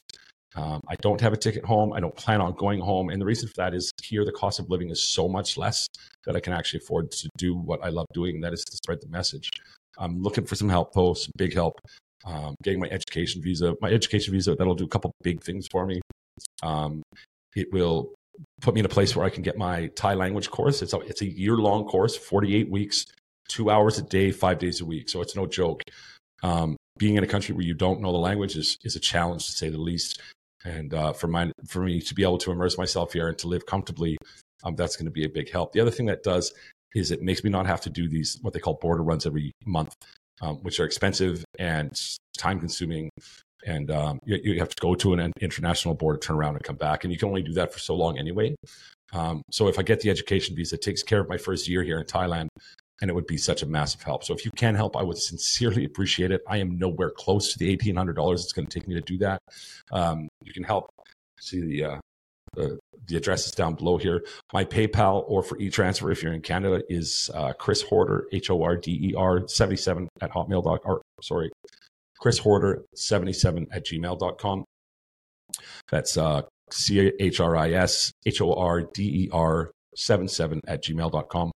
Um, 0.57 0.83
I 0.89 0.95
don't 0.97 1.21
have 1.23 1.33
a 1.33 1.39
ticket 1.39 1.65
home. 1.65 1.95
I 1.95 2.01
don't 2.01 2.15
plan 2.15 2.43
on 2.43 2.53
going 2.53 2.81
home. 2.81 3.09
And 3.09 3.19
the 3.19 3.25
reason 3.25 3.49
for 3.49 3.55
that 3.57 3.73
is 3.73 3.91
here, 4.03 4.27
the 4.27 4.33
cost 4.33 4.61
of 4.61 4.69
living 4.69 4.91
is 4.91 5.03
so 5.03 5.29
much 5.29 5.57
less 5.57 5.89
that 6.27 6.37
I 6.37 6.41
can 6.41 6.53
actually 6.53 6.81
afford 6.85 7.13
to 7.13 7.31
do 7.39 7.55
what 7.55 7.83
I 7.83 7.89
love 7.89 8.07
doing, 8.13 8.35
and 8.35 8.45
that 8.45 8.53
is 8.53 8.63
to 8.65 8.77
spread 8.77 9.01
the 9.01 9.09
message. 9.09 9.49
I'm 9.97 10.23
looking 10.23 10.45
for 10.45 10.55
some 10.55 10.69
help, 10.69 10.93
some 10.95 11.33
big 11.39 11.55
help. 11.55 11.81
Um, 12.27 12.57
getting 12.63 12.81
my 12.81 12.89
education 12.89 13.41
visa. 13.41 13.75
My 13.81 13.89
education 13.91 14.35
visa, 14.35 14.55
that'll 14.55 14.75
do 14.75 14.85
a 14.85 14.89
couple 14.89 15.13
big 15.23 15.43
things 15.43 15.67
for 15.71 15.87
me. 15.87 16.01
Um, 16.63 17.03
it 17.55 17.73
will 17.73 18.13
put 18.61 18.75
me 18.75 18.81
in 18.81 18.87
a 18.87 18.91
place 18.91 19.17
where 19.17 19.25
I 19.25 19.31
can 19.31 19.43
get 19.43 19.57
my 19.57 19.87
Thai 19.89 20.15
language 20.15 20.51
course. 20.51 20.83
It's 20.83 20.93
a, 20.93 21.01
it's 21.01 21.23
a 21.23 21.27
year 21.27 21.57
long 21.57 21.85
course, 21.85 22.17
48 22.17 22.71
weeks, 22.71 23.07
two 23.49 23.71
hours 23.71 23.99
a 23.99 24.03
day, 24.03 24.31
five 24.31 24.59
days 24.59 24.81
a 24.81 24.85
week. 24.85 25.09
So 25.09 25.21
it's 25.21 25.37
no 25.37 25.47
joke. 25.47 25.83
Um, 26.43 26.77
being 26.99 27.17
in 27.17 27.25
a 27.25 27.27
country 27.27 27.55
where 27.55 27.65
you 27.65 27.75
don't 27.75 28.01
know 28.01 28.13
the 28.13 28.19
language 28.19 28.57
is, 28.57 28.79
is 28.85 28.97
a 28.97 29.01
challenge 29.01 29.47
to 29.47 29.53
say 29.53 29.69
the 29.69 29.79
least. 29.79 30.21
And 30.65 30.93
uh, 30.95 31.13
for 31.13 31.29
my 31.29 31.53
for 31.69 31.81
me 31.81 32.01
to 32.01 32.15
be 32.15 32.23
able 32.23 32.39
to 32.39 32.51
immerse 32.51 32.77
myself 32.77 33.13
here 33.13 33.29
and 33.29 33.39
to 33.39 33.47
live 33.47 33.67
comfortably, 33.67 34.17
um, 34.65 34.75
that's 34.75 34.97
going 34.97 35.05
to 35.05 35.13
be 35.13 35.25
a 35.25 35.29
big 35.29 35.51
help. 35.51 35.73
The 35.73 35.81
other 35.81 35.91
thing 35.91 36.07
that 36.07 36.23
does 36.23 36.53
is 36.95 37.11
it 37.11 37.23
makes 37.23 37.45
me 37.45 37.51
not 37.51 37.67
have 37.67 37.81
to 37.83 37.91
do 37.91 38.09
these 38.09 38.39
what 38.43 38.53
they 38.53 38.59
call 38.59 38.75
border 38.75 39.03
runs 39.03 39.27
every 39.27 39.53
month, 39.65 39.95
um, 40.41 40.57
which 40.63 40.81
are 40.81 40.85
expensive 40.85 41.45
and 41.59 42.01
time 42.37 42.59
consuming 42.59 43.11
and 43.67 43.91
um, 43.91 44.19
you, 44.25 44.39
you, 44.43 44.59
have 44.61 44.69
to 44.69 44.81
go 44.81 44.95
to 44.95 45.13
an 45.13 45.33
international 45.41 45.95
board, 45.95 46.23
turn 46.23 46.37
around 46.37 46.55
and 46.55 46.65
come 46.65 46.77
back, 46.77 47.05
and 47.05 47.13
you 47.13 47.19
can 47.19 47.29
only 47.29 47.43
do 47.43 47.53
that 47.55 47.73
for 47.73 47.81
so 47.81 47.95
long 47.95 48.17
anyway. 48.17 48.55
Um, 49.13 49.43
so 49.51 49.69
if 49.69 49.79
I 49.79 49.83
get 49.83 50.01
the 50.01 50.11
education 50.11 50.57
visa, 50.57 50.77
it 50.77 50.83
takes 50.83 51.03
care 51.03 51.21
of 51.21 51.29
my 51.29 51.37
first 51.37 51.69
year 51.69 51.83
here 51.83 51.99
in 51.99 52.07
Thailand, 52.07 52.49
and 53.03 53.11
it 53.11 53.15
would 53.15 53.27
be 53.27 53.37
such 53.37 53.63
a 53.63 53.67
massive 53.67 54.03
help. 54.03 54.25
So 54.25 54.35
if 54.35 54.45
you 54.45 54.53
can 54.53 54.75
help, 54.75 54.97
I 54.97 55.03
would 55.03 55.19
sincerely 55.19 55.85
appreciate 55.85 56.31
it. 56.31 56.43
I 56.49 56.59
am 56.59 56.79
nowhere 56.79 57.11
close 57.11 57.53
to 57.53 57.59
the 57.59 57.71
eighteen 57.71 57.97
hundred 57.97 58.15
dollars 58.15 58.45
it's 58.45 58.53
going 58.53 58.67
to 58.67 58.79
take 58.79 58.89
me 58.89 58.95
to 58.95 59.01
do 59.01 59.19
that. 59.19 59.41
Um, 59.91 60.29
you 60.45 60.53
can 60.53 60.65
help. 60.65 60.89
See 61.39 61.61
the, 61.61 61.85
uh, 61.85 62.01
the 62.55 62.79
the 63.09 63.17
address 63.17 63.47
is 63.47 63.53
down 63.53 63.75
below 63.75 63.99
here. 63.99 64.25
My 64.53 64.65
PayPal 64.65 65.25
or 65.29 65.43
for 65.43 65.59
e-transfer 65.59 66.11
if 66.11 66.23
you're 66.23 66.33
in 66.33 66.41
Canada 66.41 66.83
is 66.89 67.31
uh, 67.35 67.53
Chris 67.53 67.83
Horder 67.83 68.27
H 68.33 68.51
O 68.51 68.63
R 68.63 68.77
D 68.77 69.11
E 69.11 69.15
R 69.15 69.47
seventy 69.49 69.77
seven 69.77 70.09
at 70.21 70.33
hotmail.com. 70.33 70.81
Or 70.85 71.03
sorry, 71.21 71.51
Chris 72.21 72.39
Horder 72.39 72.85
77 72.95 73.67
at 73.73 73.87
gmail.com. 73.87 74.65
That's 75.91 76.17
uh, 76.17 76.43
C 76.71 77.13
H 77.21 77.41
R 77.41 77.57
I 77.57 77.73
S 77.73 78.13
H 78.25 78.41
O 78.41 78.53
R 78.55 78.83
D 78.83 79.25
E 79.25 79.31
R 79.33 79.71
77 79.95 80.61
at 80.67 80.83
gmail.com. 80.85 81.53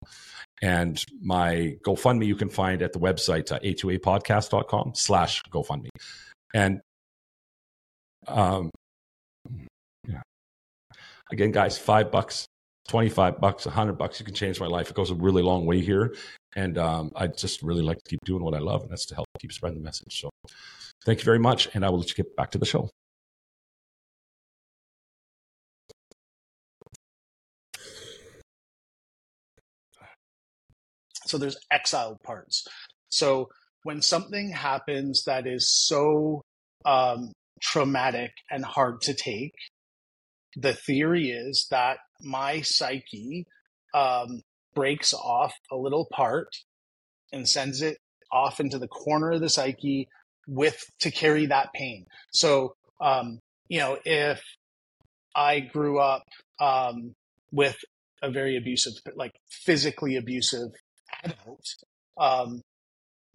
And 0.62 1.04
my 1.22 1.76
GoFundMe 1.86 2.26
you 2.26 2.36
can 2.36 2.50
find 2.50 2.82
at 2.82 2.94
the 2.94 3.00
website 3.00 3.52
uh, 3.52 3.60
a2apodcast.com 3.60 4.92
slash 4.96 5.42
GoFundMe. 5.52 5.90
And 6.54 6.82
Um, 8.28 8.70
yeah. 10.08 10.22
Again, 11.32 11.52
guys, 11.52 11.78
five 11.78 12.12
bucks, 12.12 12.46
25 12.90 13.40
bucks, 13.40 13.66
100 13.68 13.94
bucks, 13.94 14.20
you 14.20 14.26
can 14.26 14.34
change 14.34 14.60
my 14.60 14.66
life. 14.66 14.90
It 14.90 14.96
goes 14.96 15.12
a 15.12 15.16
really 15.16 15.44
long 15.44 15.66
way 15.68 15.80
here. 15.80 16.16
And 16.56 16.78
um, 16.80 17.12
I 17.16 17.28
just 17.28 17.62
really 17.62 17.84
like 17.84 17.98
to 18.00 18.10
keep 18.10 18.20
doing 18.26 18.44
what 18.44 18.56
I 18.56 18.60
love, 18.60 18.82
and 18.82 18.90
that's 18.90 19.06
to 19.08 19.16
help 19.16 19.28
keep 19.40 19.54
spreading 19.54 19.78
the 19.78 19.84
message. 19.84 20.20
So 20.20 20.32
thank 21.06 21.20
you 21.20 21.26
very 21.26 21.38
much. 21.38 21.70
And 21.76 21.86
I 21.86 21.90
will 21.90 22.00
let 22.00 22.10
you 22.10 22.16
get 22.16 22.36
back 22.36 22.50
to 22.52 22.58
the 22.58 22.66
show. 22.66 22.90
So 31.28 31.38
there's 31.38 31.58
exiled 31.72 32.18
parts. 32.26 32.66
So 33.12 33.50
when 33.84 34.02
something 34.02 34.52
happens 34.52 35.26
that 35.28 35.46
is 35.46 35.70
so 35.70 36.42
um, 36.86 37.32
traumatic 37.62 38.32
and 38.50 38.66
hard 38.66 39.02
to 39.02 39.14
take, 39.14 39.54
the 40.60 40.74
theory 40.74 41.30
is 41.30 41.68
that 41.72 41.98
my 42.22 42.62
psyche 42.62 43.46
um, 43.94 44.42
breaks 44.76 45.14
off 45.14 45.54
a 45.72 45.76
little 45.76 46.08
part 46.12 46.50
and 47.32 47.48
sends 47.48 47.82
it 47.82 47.98
off 48.32 48.60
into 48.60 48.78
the 48.78 48.88
corner 48.88 49.32
of 49.32 49.42
the 49.42 49.50
psyche 49.50 50.08
with 50.48 50.84
to 51.00 51.12
carry 51.12 51.46
that 51.48 51.70
pain. 51.74 52.06
So, 52.32 52.74
um, 53.02 53.40
you 53.68 53.80
know, 53.80 53.98
if 54.04 54.42
I 55.36 55.60
grew 55.60 56.00
up 56.00 56.24
um, 56.60 57.14
with 57.52 57.78
a 58.22 58.30
very 58.32 58.58
abusive, 58.58 58.94
like 59.16 59.32
physically 59.50 60.18
abusive 60.18 60.70
adult, 61.24 61.66
um, 62.20 62.62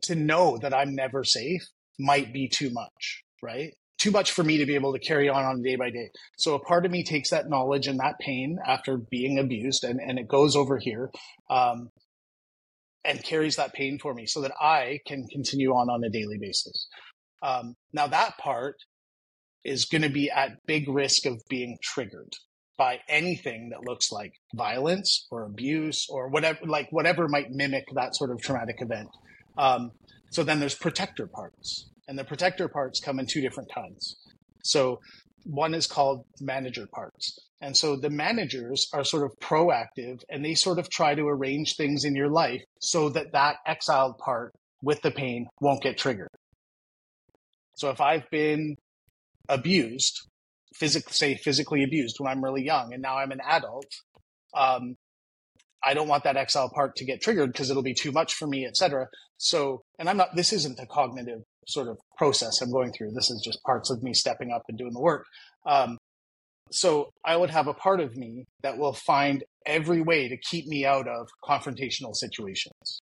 to 0.03 0.15
know 0.15 0.59
that 0.59 0.75
I'm 0.75 0.95
never 0.95 1.25
safe 1.25 1.63
might 1.99 2.33
be 2.33 2.49
too 2.49 2.71
much, 2.71 3.23
right? 3.43 3.73
Too 3.99 4.11
much 4.11 4.33
for 4.33 4.43
me 4.43 4.59
to 4.59 4.67
be 4.67 4.75
able 4.75 4.93
to 4.93 4.99
carry 4.99 5.29
on 5.29 5.45
on 5.45 5.63
day 5.63 5.77
by 5.77 5.91
day. 5.91 6.11
So 6.37 6.55
a 6.55 6.61
part 6.61 6.85
of 6.85 6.93
me 6.93 7.05
takes 7.05 7.31
that 7.31 7.49
knowledge 7.49 7.87
and 7.87 8.01
that 8.01 8.19
pain 8.19 8.59
after 8.67 8.99
being 8.99 9.39
abused 9.39 9.85
and, 9.85 10.01
and 10.01 10.19
it 10.19 10.29
goes 10.29 10.57
over 10.57 10.79
here 10.79 11.11
um, 11.49 11.91
and 13.05 13.23
carries 13.23 13.57
that 13.57 13.73
pain 13.73 13.99
for 13.99 14.13
me 14.13 14.27
so 14.27 14.41
that 14.43 14.53
I 14.61 15.01
can 15.07 15.27
continue 15.29 15.71
on 15.71 15.89
on 15.89 16.05
a 16.05 16.11
daily 16.11 16.39
basis. 16.39 16.89
Um, 17.43 17.77
now 17.93 18.07
that 18.09 18.37
part 18.39 18.77
is 19.65 19.87
going 19.87 20.03
to 20.03 20.11
be 20.11 20.31
at 20.31 20.67
big 20.67 20.89
risk 20.89 21.25
of 21.27 21.41
being 21.49 21.79
triggered 21.83 22.33
by 22.77 22.99
anything 23.09 23.71
that 23.71 23.89
looks 23.89 24.11
like 24.11 24.33
violence 24.55 25.27
or 25.31 25.45
abuse 25.45 26.07
or 26.11 26.29
whatever, 26.29 26.59
like 26.67 26.89
whatever 26.91 27.29
might 27.29 27.51
mimic 27.51 27.85
that 27.95 28.17
sort 28.17 28.31
of 28.31 28.41
traumatic 28.43 28.77
event. 28.81 29.09
Um, 29.57 29.93
so 30.31 30.43
then 30.43 30.59
there's 30.59 30.75
protector 30.75 31.27
parts, 31.27 31.89
and 32.09 32.19
the 32.19 32.25
protector 32.25 32.69
parts 32.69 33.01
come 33.01 33.19
in 33.19 33.27
two 33.27 33.41
different 33.41 33.71
kinds. 33.75 34.17
So 34.63 35.01
one 35.45 35.75
is 35.75 35.87
called 35.87 36.25
manager 36.41 36.87
parts. 36.93 37.39
And 37.61 37.77
so 37.77 37.97
the 37.97 38.11
managers 38.11 38.89
are 38.93 39.05
sort 39.05 39.25
of 39.25 39.33
proactive 39.41 40.23
and 40.29 40.45
they 40.45 40.55
sort 40.55 40.79
of 40.79 40.91
try 40.91 41.15
to 41.15 41.27
arrange 41.27 41.77
things 41.77 42.05
in 42.05 42.15
your 42.15 42.31
life 42.31 42.63
so 42.81 43.09
that 43.11 43.33
that 43.33 43.57
exiled 43.67 44.19
part 44.19 44.53
with 44.83 45.01
the 45.03 45.11
pain 45.11 45.47
won't 45.61 45.83
get 45.83 45.97
triggered. 45.97 46.29
So 47.77 47.91
if 47.91 48.01
I've 48.01 48.29
been 48.31 48.77
abused, 49.49 50.29
physically, 50.75 51.13
say 51.13 51.35
physically 51.37 51.85
abused 51.85 52.17
when 52.19 52.31
I'm 52.31 52.45
really 52.45 52.65
young, 52.65 52.93
and 52.93 53.03
now 53.03 53.19
I'm 53.19 53.33
an 53.33 53.41
adult, 53.47 53.87
um, 54.55 54.97
I 55.85 55.95
don't 55.95 56.09
want 56.09 56.25
that 56.25 56.37
exile 56.37 56.71
part 56.75 56.97
to 56.97 57.05
get 57.05 57.21
triggered 57.21 57.53
because 57.53 57.71
it'll 57.71 57.83
be 57.83 57.95
too 57.95 58.13
much 58.13 58.35
for 58.35 58.47
me, 58.47 58.67
etc. 58.67 59.07
So, 59.37 59.83
and 59.99 60.09
I'm 60.09 60.17
not. 60.17 60.35
This 60.35 60.53
isn't 60.53 60.79
a 60.79 60.87
cognitive 60.87 61.43
sort 61.69 61.89
of 61.89 61.99
process 62.17 62.61
I'm 62.61 62.73
going 62.73 62.93
through. 62.93 63.13
This 63.13 63.31
is 63.31 63.43
just 63.45 63.63
parts 63.63 63.91
of 63.91 64.03
me 64.03 64.15
stepping 64.15 64.51
up 64.51 64.63
and 64.69 64.79
doing 64.79 64.93
the 64.93 65.01
work. 65.01 65.25
Um, 65.67 65.99
so 66.71 67.11
I 67.25 67.37
would 67.37 67.51
have 67.51 67.67
a 67.67 67.75
part 67.75 68.01
of 68.01 68.17
me 68.17 68.47
that 68.63 68.79
will 68.79 68.95
find 68.95 69.45
every 69.67 70.03
way 70.03 70.29
to 70.29 70.37
keep 70.37 70.67
me 70.67 70.85
out 70.85 71.07
of 71.07 71.29
confrontational 71.43 72.15
situations. 72.15 73.01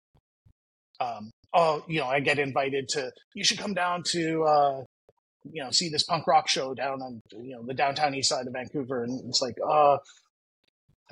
Um, 1.01 1.31
oh, 1.55 1.85
you 1.89 2.01
know, 2.01 2.07
I 2.07 2.21
get 2.21 2.39
invited 2.39 2.89
to, 2.91 3.11
you 3.35 3.45
should 3.45 3.59
come 3.59 3.75
down 3.75 4.03
to, 4.09 4.43
uh, 4.45 4.83
you 5.51 5.63
know, 5.63 5.71
see 5.71 5.89
this 5.89 6.05
punk 6.05 6.27
rock 6.27 6.49
show 6.49 6.75
down 6.75 7.01
on, 7.01 7.21
you 7.33 7.55
know, 7.55 7.63
the 7.65 7.75
downtown 7.75 8.15
east 8.15 8.29
side 8.29 8.47
of 8.47 8.53
Vancouver. 8.53 9.05
And 9.05 9.21
it's 9.29 9.41
like, 9.43 9.57
uh, 9.69 9.99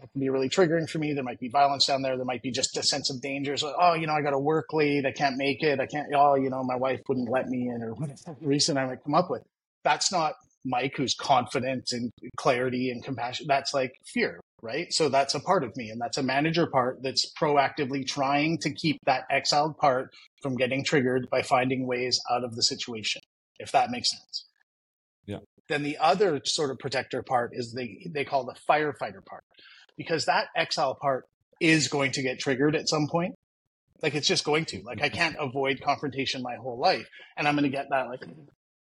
that 0.00 0.12
can 0.12 0.20
be 0.20 0.28
really 0.28 0.48
triggering 0.48 0.88
for 0.88 0.98
me. 0.98 1.14
There 1.14 1.24
might 1.24 1.40
be 1.40 1.48
violence 1.48 1.86
down 1.86 2.02
there. 2.02 2.16
There 2.16 2.26
might 2.26 2.42
be 2.42 2.50
just 2.50 2.76
a 2.76 2.82
sense 2.82 3.10
of 3.10 3.22
danger. 3.22 3.56
So, 3.56 3.74
oh, 3.80 3.94
you 3.94 4.06
know, 4.06 4.12
I 4.12 4.20
got 4.20 4.30
to 4.30 4.38
work 4.38 4.72
late. 4.72 5.06
I 5.06 5.12
can't 5.12 5.36
make 5.36 5.62
it. 5.62 5.80
I 5.80 5.86
can't, 5.86 6.08
oh, 6.14 6.34
you 6.34 6.50
know, 6.50 6.62
my 6.62 6.76
wife 6.76 7.00
wouldn't 7.08 7.30
let 7.30 7.48
me 7.48 7.68
in 7.68 7.82
or 7.82 7.94
whatever 7.94 8.36
reason 8.40 8.76
I 8.76 8.86
might 8.86 9.02
come 9.02 9.14
up 9.14 9.30
with. 9.30 9.42
That's 9.84 10.12
not 10.12 10.34
Mike 10.64 10.94
who's 10.96 11.14
confident 11.14 11.92
and 11.92 12.10
clarity 12.36 12.90
and 12.90 13.02
compassion. 13.02 13.46
That's 13.48 13.72
like 13.72 13.92
fear, 14.04 14.40
right? 14.60 14.92
So 14.92 15.08
that's 15.08 15.34
a 15.34 15.40
part 15.40 15.64
of 15.64 15.74
me. 15.76 15.88
And 15.88 16.00
that's 16.00 16.18
a 16.18 16.22
manager 16.22 16.66
part 16.66 17.02
that's 17.02 17.32
proactively 17.40 18.06
trying 18.06 18.58
to 18.58 18.72
keep 18.72 18.98
that 19.06 19.24
exiled 19.30 19.78
part 19.78 20.10
from 20.42 20.56
getting 20.56 20.84
triggered 20.84 21.28
by 21.30 21.40
finding 21.40 21.86
ways 21.86 22.20
out 22.30 22.44
of 22.44 22.54
the 22.54 22.62
situation, 22.62 23.22
if 23.58 23.72
that 23.72 23.90
makes 23.90 24.10
sense. 24.10 24.44
Yeah. 25.24 25.38
Then 25.68 25.82
the 25.82 25.96
other 25.98 26.40
sort 26.44 26.70
of 26.70 26.78
protector 26.78 27.22
part 27.22 27.52
is 27.54 27.72
they, 27.72 28.06
they 28.12 28.24
call 28.24 28.44
the 28.44 28.54
firefighter 28.68 29.24
part 29.24 29.42
because 29.96 30.26
that 30.26 30.48
exile 30.56 30.94
part 30.94 31.24
is 31.60 31.88
going 31.88 32.12
to 32.12 32.22
get 32.22 32.38
triggered 32.38 32.76
at 32.76 32.88
some 32.88 33.08
point. 33.08 33.34
Like 34.02 34.14
it's 34.14 34.28
just 34.28 34.44
going 34.44 34.66
to. 34.66 34.82
Like 34.82 35.02
I 35.02 35.08
can't 35.08 35.36
avoid 35.38 35.80
confrontation 35.80 36.42
my 36.42 36.56
whole 36.56 36.78
life, 36.78 37.06
and 37.36 37.48
I'm 37.48 37.54
going 37.54 37.70
to 37.70 37.76
get 37.76 37.86
that 37.90 38.08
like, 38.08 38.22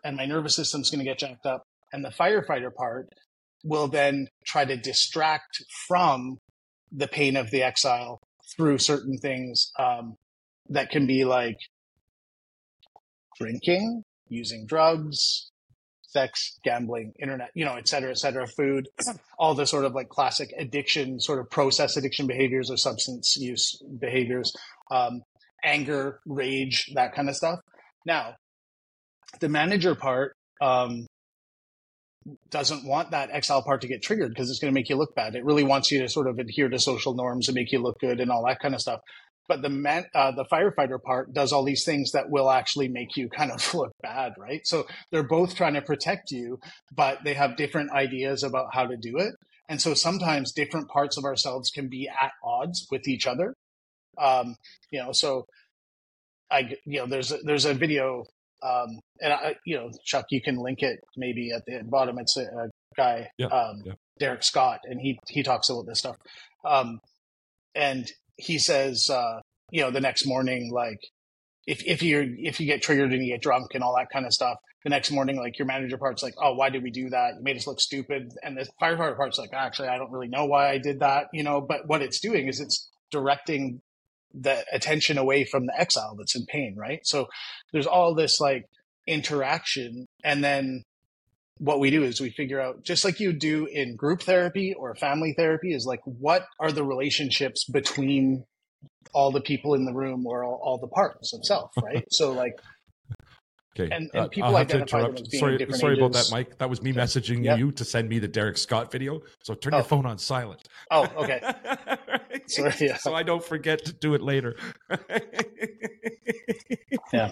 and 0.03 0.17
my 0.17 0.25
nervous 0.25 0.55
system's 0.55 0.89
going 0.89 0.99
to 0.99 1.09
get 1.09 1.19
jacked 1.19 1.45
up. 1.45 1.63
And 1.91 2.03
the 2.03 2.09
firefighter 2.09 2.73
part 2.73 3.09
will 3.63 3.87
then 3.87 4.27
try 4.45 4.65
to 4.65 4.75
distract 4.75 5.63
from 5.87 6.39
the 6.91 7.07
pain 7.07 7.37
of 7.37 7.51
the 7.51 7.63
exile 7.63 8.19
through 8.55 8.77
certain 8.79 9.17
things 9.17 9.71
um, 9.79 10.15
that 10.69 10.89
can 10.89 11.05
be 11.05 11.25
like 11.25 11.57
drinking, 13.39 14.03
using 14.27 14.65
drugs, 14.65 15.51
sex, 16.13 16.59
gambling, 16.63 17.11
internet, 17.19 17.49
you 17.53 17.65
know, 17.65 17.75
et 17.75 17.87
cetera, 17.87 18.11
et 18.11 18.17
cetera, 18.17 18.47
food, 18.47 18.87
all 19.39 19.53
the 19.53 19.65
sort 19.65 19.83
of 19.83 19.93
like 19.93 20.09
classic 20.09 20.53
addiction, 20.57 21.19
sort 21.19 21.39
of 21.39 21.49
process 21.49 21.97
addiction 21.97 22.27
behaviors 22.27 22.71
or 22.71 22.77
substance 22.77 23.35
use 23.35 23.81
behaviors, 23.99 24.53
um, 24.91 25.21
anger, 25.65 26.19
rage, 26.25 26.91
that 26.95 27.13
kind 27.13 27.27
of 27.27 27.35
stuff. 27.35 27.59
Now, 28.05 28.35
the 29.39 29.49
manager 29.49 29.95
part 29.95 30.35
um, 30.61 31.07
doesn't 32.49 32.85
want 32.85 33.11
that 33.11 33.29
exile 33.31 33.63
part 33.63 33.81
to 33.81 33.87
get 33.87 34.01
triggered 34.01 34.29
because 34.29 34.49
it's 34.49 34.59
going 34.59 34.71
to 34.71 34.79
make 34.79 34.89
you 34.89 34.95
look 34.95 35.15
bad. 35.15 35.35
It 35.35 35.43
really 35.43 35.63
wants 35.63 35.91
you 35.91 36.01
to 36.01 36.09
sort 36.09 36.27
of 36.27 36.37
adhere 36.39 36.69
to 36.69 36.79
social 36.79 37.15
norms 37.15 37.47
and 37.47 37.55
make 37.55 37.71
you 37.71 37.79
look 37.79 37.99
good 37.99 38.19
and 38.19 38.31
all 38.31 38.45
that 38.45 38.59
kind 38.59 38.75
of 38.75 38.81
stuff 38.81 39.01
but 39.47 39.61
the 39.61 39.69
man, 39.69 40.05
uh, 40.13 40.31
the 40.31 40.45
firefighter 40.45 41.01
part 41.01 41.33
does 41.33 41.51
all 41.51 41.63
these 41.63 41.83
things 41.83 42.11
that 42.11 42.29
will 42.29 42.49
actually 42.49 42.87
make 42.87 43.17
you 43.17 43.29
kind 43.29 43.51
of 43.51 43.73
look 43.73 43.91
bad, 44.01 44.33
right? 44.37 44.65
So 44.65 44.85
they're 45.11 45.27
both 45.27 45.55
trying 45.55 45.73
to 45.73 45.81
protect 45.81 46.31
you, 46.31 46.59
but 46.95 47.19
they 47.23 47.33
have 47.33 47.57
different 47.57 47.91
ideas 47.91 48.43
about 48.43 48.67
how 48.73 48.85
to 48.85 48.97
do 48.97 49.17
it. 49.17 49.33
And 49.69 49.81
so 49.81 49.93
sometimes 49.93 50.51
different 50.51 50.89
parts 50.89 51.17
of 51.17 51.23
ourselves 51.23 51.69
can 51.69 51.87
be 51.87 52.09
at 52.09 52.31
odds 52.43 52.87
with 52.91 53.07
each 53.07 53.25
other. 53.25 53.55
Um, 54.17 54.55
you 54.91 54.99
know, 54.99 55.11
so 55.11 55.45
I, 56.51 56.75
you 56.85 56.99
know, 56.99 57.07
there's 57.07 57.31
a, 57.31 57.37
there's 57.43 57.65
a 57.65 57.73
video, 57.73 58.25
um, 58.61 58.99
and 59.21 59.33
I, 59.33 59.55
you 59.65 59.75
know, 59.75 59.89
Chuck, 60.03 60.25
you 60.29 60.41
can 60.41 60.57
link 60.57 60.83
it 60.83 60.99
maybe 61.17 61.51
at 61.51 61.65
the 61.65 61.81
bottom. 61.83 62.19
It's 62.19 62.37
a, 62.37 62.43
a 62.43 62.69
guy, 62.95 63.29
yeah, 63.37 63.47
um, 63.47 63.81
yeah. 63.85 63.93
Derek 64.19 64.43
Scott, 64.43 64.81
and 64.83 65.01
he 65.01 65.17
he 65.27 65.41
talks 65.41 65.69
about 65.69 65.87
this 65.87 65.99
stuff. 65.99 66.17
Um, 66.63 66.99
and 67.73 68.09
he 68.37 68.57
says, 68.57 69.09
uh, 69.09 69.39
you 69.71 69.81
know, 69.81 69.91
the 69.91 70.01
next 70.01 70.25
morning, 70.25 70.71
like 70.73 70.99
if 71.65 71.83
if 71.85 72.01
you 72.01 72.35
if 72.39 72.59
you 72.59 72.65
get 72.65 72.81
triggered 72.81 73.13
and 73.13 73.23
you 73.23 73.33
get 73.33 73.41
drunk 73.41 73.73
and 73.73 73.83
all 73.83 73.95
that 73.95 74.09
kind 74.11 74.25
of 74.25 74.33
stuff, 74.33 74.57
the 74.83 74.89
next 74.89 75.11
morning, 75.11 75.37
like 75.37 75.57
your 75.57 75.65
manager 75.65 75.97
part's 75.97 76.23
like, 76.23 76.35
oh, 76.41 76.53
why 76.53 76.69
did 76.69 76.83
we 76.83 76.91
do 76.91 77.09
that? 77.09 77.35
You 77.37 77.43
made 77.43 77.55
us 77.55 77.67
look 77.67 77.79
stupid, 77.79 78.33
and 78.43 78.57
the 78.57 78.67
firefighter 78.81 79.15
part's 79.15 79.37
like, 79.37 79.51
actually, 79.53 79.87
I 79.87 79.97
don't 79.97 80.11
really 80.11 80.27
know 80.27 80.45
why 80.45 80.69
I 80.69 80.77
did 80.77 80.99
that, 80.99 81.27
you 81.33 81.43
know. 81.43 81.61
But 81.61 81.87
what 81.87 82.01
it's 82.01 82.19
doing 82.19 82.47
is 82.47 82.59
it's 82.59 82.89
directing 83.11 83.81
the 84.33 84.65
attention 84.71 85.17
away 85.17 85.45
from 85.45 85.67
the 85.67 85.79
exile 85.79 86.15
that's 86.17 86.35
in 86.35 86.45
pain, 86.45 86.75
right? 86.77 86.99
So 87.03 87.27
there's 87.71 87.87
all 87.87 88.13
this 88.13 88.39
like 88.39 88.65
interaction, 89.07 90.07
and 90.23 90.43
then 90.43 90.83
what 91.63 91.79
we 91.79 91.89
do 91.89 92.03
is 92.03 92.19
we 92.19 92.29
figure 92.29 92.59
out 92.59 92.83
just 92.83 93.05
like 93.05 93.21
you 93.21 93.31
do 93.31 93.65
in 93.67 93.95
group 93.95 94.21
therapy 94.21 94.73
or 94.73 94.93
family 94.95 95.33
therapy 95.37 95.73
is 95.73 95.85
like 95.85 96.01
what 96.03 96.45
are 96.59 96.73
the 96.73 96.83
relationships 96.83 97.63
between 97.63 98.43
all 99.13 99.31
the 99.31 99.39
people 99.39 99.73
in 99.73 99.85
the 99.85 99.93
room 99.93 100.27
or 100.27 100.43
all, 100.43 100.59
all 100.61 100.77
the 100.77 100.87
parts 100.87 101.33
of 101.33 101.39
self 101.45 101.71
right 101.83 102.05
so 102.11 102.33
like 102.33 102.53
Okay. 103.75 103.89
And, 103.91 104.07
and 104.13 104.25
Uh, 104.25 104.27
people 104.27 104.49
I'll 104.51 104.57
have 104.57 104.67
to 104.67 104.77
interrupt. 104.81 105.19
as 105.19 105.27
being 105.29 105.39
Sorry, 105.39 105.57
different 105.57 105.81
sorry 105.81 105.95
about 105.95 106.13
that, 106.13 106.27
Mike. 106.31 106.59
That 106.59 106.69
was 106.69 106.83
me 106.83 106.91
Okay. 106.91 106.99
messaging 106.99 107.43
Yep. 107.43 107.57
you 107.57 107.71
to 107.71 107.83
send 107.83 108.07
me 108.07 108.19
the 108.19 108.27
Derek 108.27 108.55
Scott 108.59 108.91
video. 108.91 109.21
So 109.41 109.55
turn 109.55 109.73
Oh. 109.73 109.77
your 109.77 109.83
phone 109.83 110.05
on 110.05 110.19
silent. 110.19 110.61
oh 110.91 111.05
okay 111.23 111.41
Sorry, 112.45 112.71
yeah. 112.81 112.97
So 112.97 113.15
I 113.15 113.23
don't 113.23 113.43
forget 113.43 113.83
to 113.85 113.93
do 113.93 114.13
it 114.13 114.21
later. 114.21 114.55
Yeah. 117.11 117.31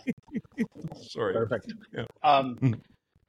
Sorry. 0.96 1.34
perfect 1.34 1.74
Yeah. 1.94 2.06
um 2.24 2.56
Mm. 2.62 2.80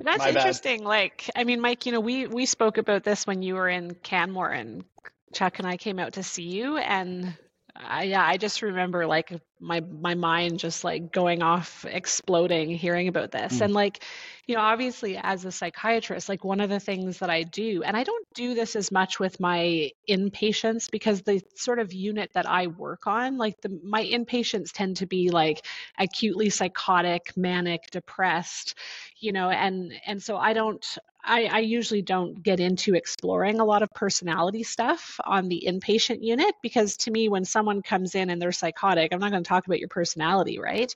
That's 0.03 0.19
My 0.19 0.27
bad. 0.33 0.37
interesting. 0.37 0.85
Like, 0.85 1.31
I 1.37 1.45
mean, 1.45 1.61
Mike, 1.61 1.87
you 1.87 1.93
know, 1.93 2.01
we 2.01 2.27
we 2.27 2.47
spoke 2.47 2.79
about 2.79 3.05
this 3.05 3.27
when 3.27 3.43
you 3.43 3.55
were 3.55 3.69
in 3.69 3.95
Canmore, 3.95 4.51
and 4.51 4.85
Chuck 5.33 5.59
and 5.59 5.69
I 5.69 5.77
came 5.77 5.99
out 5.99 6.15
to 6.15 6.23
see 6.23 6.43
you, 6.45 6.77
and 6.77 7.35
I, 7.75 8.05
yeah, 8.05 8.25
I 8.27 8.37
just 8.37 8.61
remember 8.61 9.07
like 9.07 9.33
my 9.59 9.81
my 9.81 10.15
mind 10.15 10.59
just 10.59 10.85
like 10.85 11.11
going 11.11 11.43
off, 11.43 11.87
exploding, 11.89 12.71
hearing 12.71 13.09
about 13.09 13.31
this, 13.31 13.61
Mm. 13.61 13.63
and 13.63 13.75
like, 13.75 14.05
you 14.47 14.55
know, 14.57 14.61
obviously 14.61 15.17
as 15.17 15.45
a 15.47 15.51
psychiatrist, 15.53 16.29
like 16.29 16.45
one 16.45 16.61
of 16.61 16.69
the 16.69 16.81
things 16.81 17.21
that 17.21 17.31
I 17.31 17.45
do, 17.45 17.83
and 17.83 17.97
I 17.97 18.05
don't 18.05 18.27
do 18.35 18.55
this 18.55 18.77
as 18.77 18.93
much 18.93 19.19
with 19.19 19.41
my 19.41 19.91
inpatients 20.09 20.91
because 20.91 21.23
the 21.23 21.41
sort 21.57 21.79
of 21.79 21.95
unit 21.95 22.31
that 22.35 22.47
I 22.47 22.67
work 22.67 23.07
on, 23.07 23.39
like 23.39 23.59
the 23.63 23.81
my 23.83 24.05
inpatients 24.05 24.73
tend 24.73 24.99
to 24.99 25.07
be 25.07 25.31
like 25.31 25.65
acutely 25.99 26.51
psychotic, 26.51 27.37
manic, 27.37 27.91
depressed, 27.91 28.75
you 29.19 29.33
know, 29.33 29.49
and 29.49 29.95
and 30.07 30.23
so 30.23 30.37
I 30.37 30.53
don't 30.53 30.85
I, 31.25 31.45
I 31.45 31.59
usually 31.61 32.03
don't 32.03 32.43
get 32.43 32.61
into 32.61 32.95
exploring 32.95 33.61
a 33.61 33.65
lot 33.65 33.83
of 33.83 33.91
personality 33.91 34.65
stuff 34.65 35.21
on 35.25 35.49
the 35.49 35.65
inpatient 35.67 36.23
unit 36.23 36.55
because 36.63 36.97
to 36.99 37.11
me, 37.11 37.29
when 37.29 37.45
someone 37.45 37.83
comes 37.83 38.15
in 38.15 38.31
and 38.31 38.43
they're 38.43 38.53
psychotic, 38.53 39.13
I'm 39.13 39.21
not 39.21 39.31
going 39.31 39.45
to 39.45 39.49
talk 39.49 39.67
about 39.67 39.79
your 39.79 39.89
personality, 39.89 40.59
right? 40.59 40.93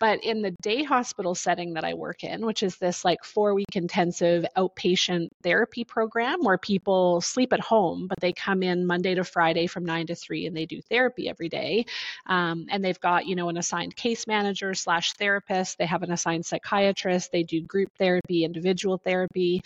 But 0.00 0.22
in 0.24 0.42
the 0.42 0.54
day 0.62 0.82
hospital 0.82 1.34
setting 1.34 1.74
that 1.74 1.84
I 1.84 1.94
work 1.94 2.24
in, 2.24 2.44
which 2.44 2.62
is 2.62 2.76
this 2.76 3.04
like 3.04 3.24
four 3.24 3.54
week 3.54 3.74
intensive 3.74 4.44
outpatient 4.56 5.28
therapy 5.42 5.84
program 5.84 6.40
where 6.42 6.58
people 6.58 7.20
sleep 7.20 7.52
at 7.52 7.60
home, 7.60 8.06
but 8.06 8.20
they 8.20 8.32
come 8.32 8.62
in 8.62 8.86
Monday 8.86 9.14
to 9.14 9.24
Friday 9.24 9.66
from 9.66 9.84
nine 9.84 10.06
to 10.06 10.14
three 10.14 10.46
and 10.46 10.56
they 10.56 10.66
do 10.66 10.80
therapy 10.82 11.28
every 11.28 11.48
day. 11.48 11.84
Um, 12.26 12.66
and 12.70 12.84
they've 12.84 13.00
got, 13.00 13.26
you 13.26 13.36
know, 13.36 13.48
an 13.48 13.58
assigned 13.58 13.96
case 13.96 14.26
manager 14.26 14.74
slash 14.74 15.14
therapist. 15.14 15.78
They 15.78 15.86
have 15.86 16.02
an 16.02 16.12
assigned 16.12 16.46
psychiatrist. 16.46 17.32
They 17.32 17.42
do 17.42 17.60
group 17.60 17.90
therapy, 17.98 18.44
individual 18.44 18.98
therapy. 18.98 19.62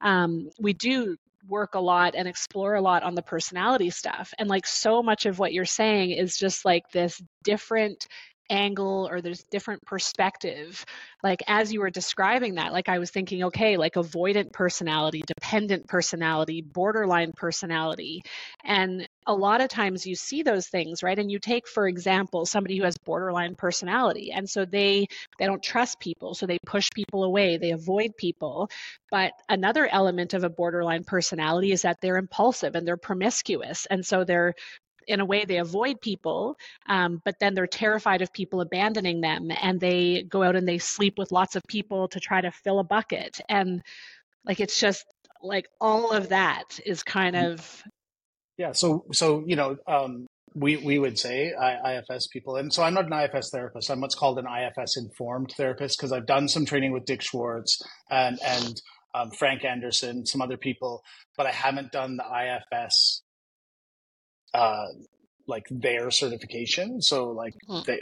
Um, 0.00 0.50
we 0.58 0.72
do 0.72 1.16
work 1.48 1.74
a 1.74 1.80
lot 1.80 2.14
and 2.14 2.28
explore 2.28 2.74
a 2.74 2.80
lot 2.80 3.02
on 3.02 3.14
the 3.14 3.22
personality 3.22 3.90
stuff. 3.90 4.32
And 4.38 4.48
like 4.48 4.66
so 4.66 5.02
much 5.02 5.26
of 5.26 5.38
what 5.38 5.52
you're 5.52 5.64
saying 5.64 6.12
is 6.12 6.36
just 6.36 6.64
like 6.64 6.90
this 6.92 7.20
different 7.42 8.06
angle 8.50 9.08
or 9.10 9.20
there's 9.20 9.44
different 9.50 9.82
perspective 9.84 10.84
like 11.22 11.42
as 11.46 11.72
you 11.72 11.80
were 11.80 11.90
describing 11.90 12.56
that 12.56 12.72
like 12.72 12.88
i 12.88 12.98
was 12.98 13.10
thinking 13.10 13.44
okay 13.44 13.76
like 13.76 13.94
avoidant 13.94 14.52
personality 14.52 15.22
dependent 15.26 15.86
personality 15.86 16.62
borderline 16.62 17.32
personality. 17.36 18.22
And 18.64 19.08
a 19.26 19.34
lot 19.34 19.60
of 19.60 19.68
times 19.68 20.06
you 20.06 20.14
see 20.14 20.42
those 20.42 20.66
things 20.66 21.02
right? 21.02 21.18
And 21.18 21.30
you 21.30 21.38
take 21.38 21.68
for 21.68 21.86
example 21.86 22.46
somebody 22.46 22.76
who 22.76 22.84
has 22.84 22.96
borderline 23.04 23.54
personality 23.54 24.32
and 24.32 24.48
so 24.48 24.64
they 24.64 25.06
they 25.38 25.46
don't 25.46 25.62
trust 25.62 26.00
people 26.00 26.34
so 26.34 26.46
they 26.46 26.58
push 26.66 26.88
people 26.94 27.24
away 27.24 27.56
they 27.56 27.72
avoid 27.72 28.16
people. 28.16 28.70
But 29.10 29.32
another 29.48 29.86
element 29.86 30.34
of 30.34 30.44
a 30.44 30.50
borderline 30.50 31.04
personality 31.04 31.72
is 31.72 31.82
that 31.82 32.00
they're 32.00 32.16
impulsive 32.16 32.74
and 32.74 32.86
they're 32.86 32.96
promiscuous 32.96 33.86
and 33.86 34.04
so 34.04 34.24
they're 34.24 34.54
in 35.08 35.20
a 35.20 35.24
way 35.24 35.44
they 35.44 35.58
avoid 35.58 36.00
people 36.00 36.56
um, 36.88 37.20
but 37.24 37.38
then 37.40 37.54
they're 37.54 37.66
terrified 37.66 38.22
of 38.22 38.32
people 38.32 38.60
abandoning 38.60 39.20
them 39.20 39.50
and 39.62 39.80
they 39.80 40.22
go 40.28 40.42
out 40.42 40.56
and 40.56 40.68
they 40.68 40.78
sleep 40.78 41.18
with 41.18 41.32
lots 41.32 41.56
of 41.56 41.62
people 41.68 42.08
to 42.08 42.20
try 42.20 42.40
to 42.40 42.50
fill 42.50 42.78
a 42.78 42.84
bucket 42.84 43.40
and 43.48 43.82
like 44.44 44.60
it's 44.60 44.80
just 44.80 45.04
like 45.42 45.68
all 45.80 46.12
of 46.12 46.30
that 46.30 46.78
is 46.86 47.02
kind 47.02 47.36
of 47.36 47.82
Yeah. 48.58 48.72
So, 48.72 49.04
so 49.12 49.44
you 49.46 49.56
know, 49.56 49.76
um, 49.88 50.26
we 50.54 50.76
we 50.76 50.98
would 50.98 51.18
say 51.18 51.52
I, 51.54 51.98
IFS 51.98 52.28
people, 52.28 52.56
and 52.56 52.72
so 52.72 52.82
I'm 52.82 52.94
not 52.94 53.06
an 53.06 53.12
IFS 53.12 53.50
therapist. 53.50 53.90
I'm 53.90 54.00
what's 54.00 54.14
called 54.14 54.38
an 54.38 54.46
IFS 54.46 54.96
informed 54.98 55.52
therapist 55.56 55.98
because 55.98 56.12
I've 56.12 56.26
done 56.26 56.48
some 56.48 56.66
training 56.66 56.92
with 56.92 57.06
Dick 57.06 57.22
Schwartz 57.22 57.80
and 58.10 58.38
and 58.44 58.80
um, 59.14 59.30
Frank 59.38 59.64
Anderson, 59.64 60.26
some 60.26 60.42
other 60.42 60.56
people, 60.56 61.02
but 61.36 61.46
I 61.46 61.52
haven't 61.52 61.92
done 61.92 62.16
the 62.18 62.24
IFS 62.24 63.21
uh, 64.54 64.86
like 65.46 65.64
their 65.70 66.10
certification. 66.10 67.00
So 67.02 67.30
like 67.30 67.54
Hmm. 67.68 67.80
they 67.86 68.00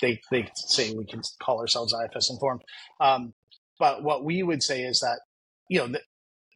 they 0.00 0.20
they 0.30 0.48
say 0.54 0.94
we 0.94 1.04
can 1.06 1.22
call 1.42 1.60
ourselves 1.60 1.94
IFS 1.94 2.30
informed. 2.30 2.62
Um, 3.00 3.34
but 3.78 4.02
what 4.02 4.24
we 4.24 4.42
would 4.42 4.62
say 4.62 4.82
is 4.82 5.00
that 5.00 5.20
you 5.68 5.78
know 5.78 5.88
the 5.88 6.00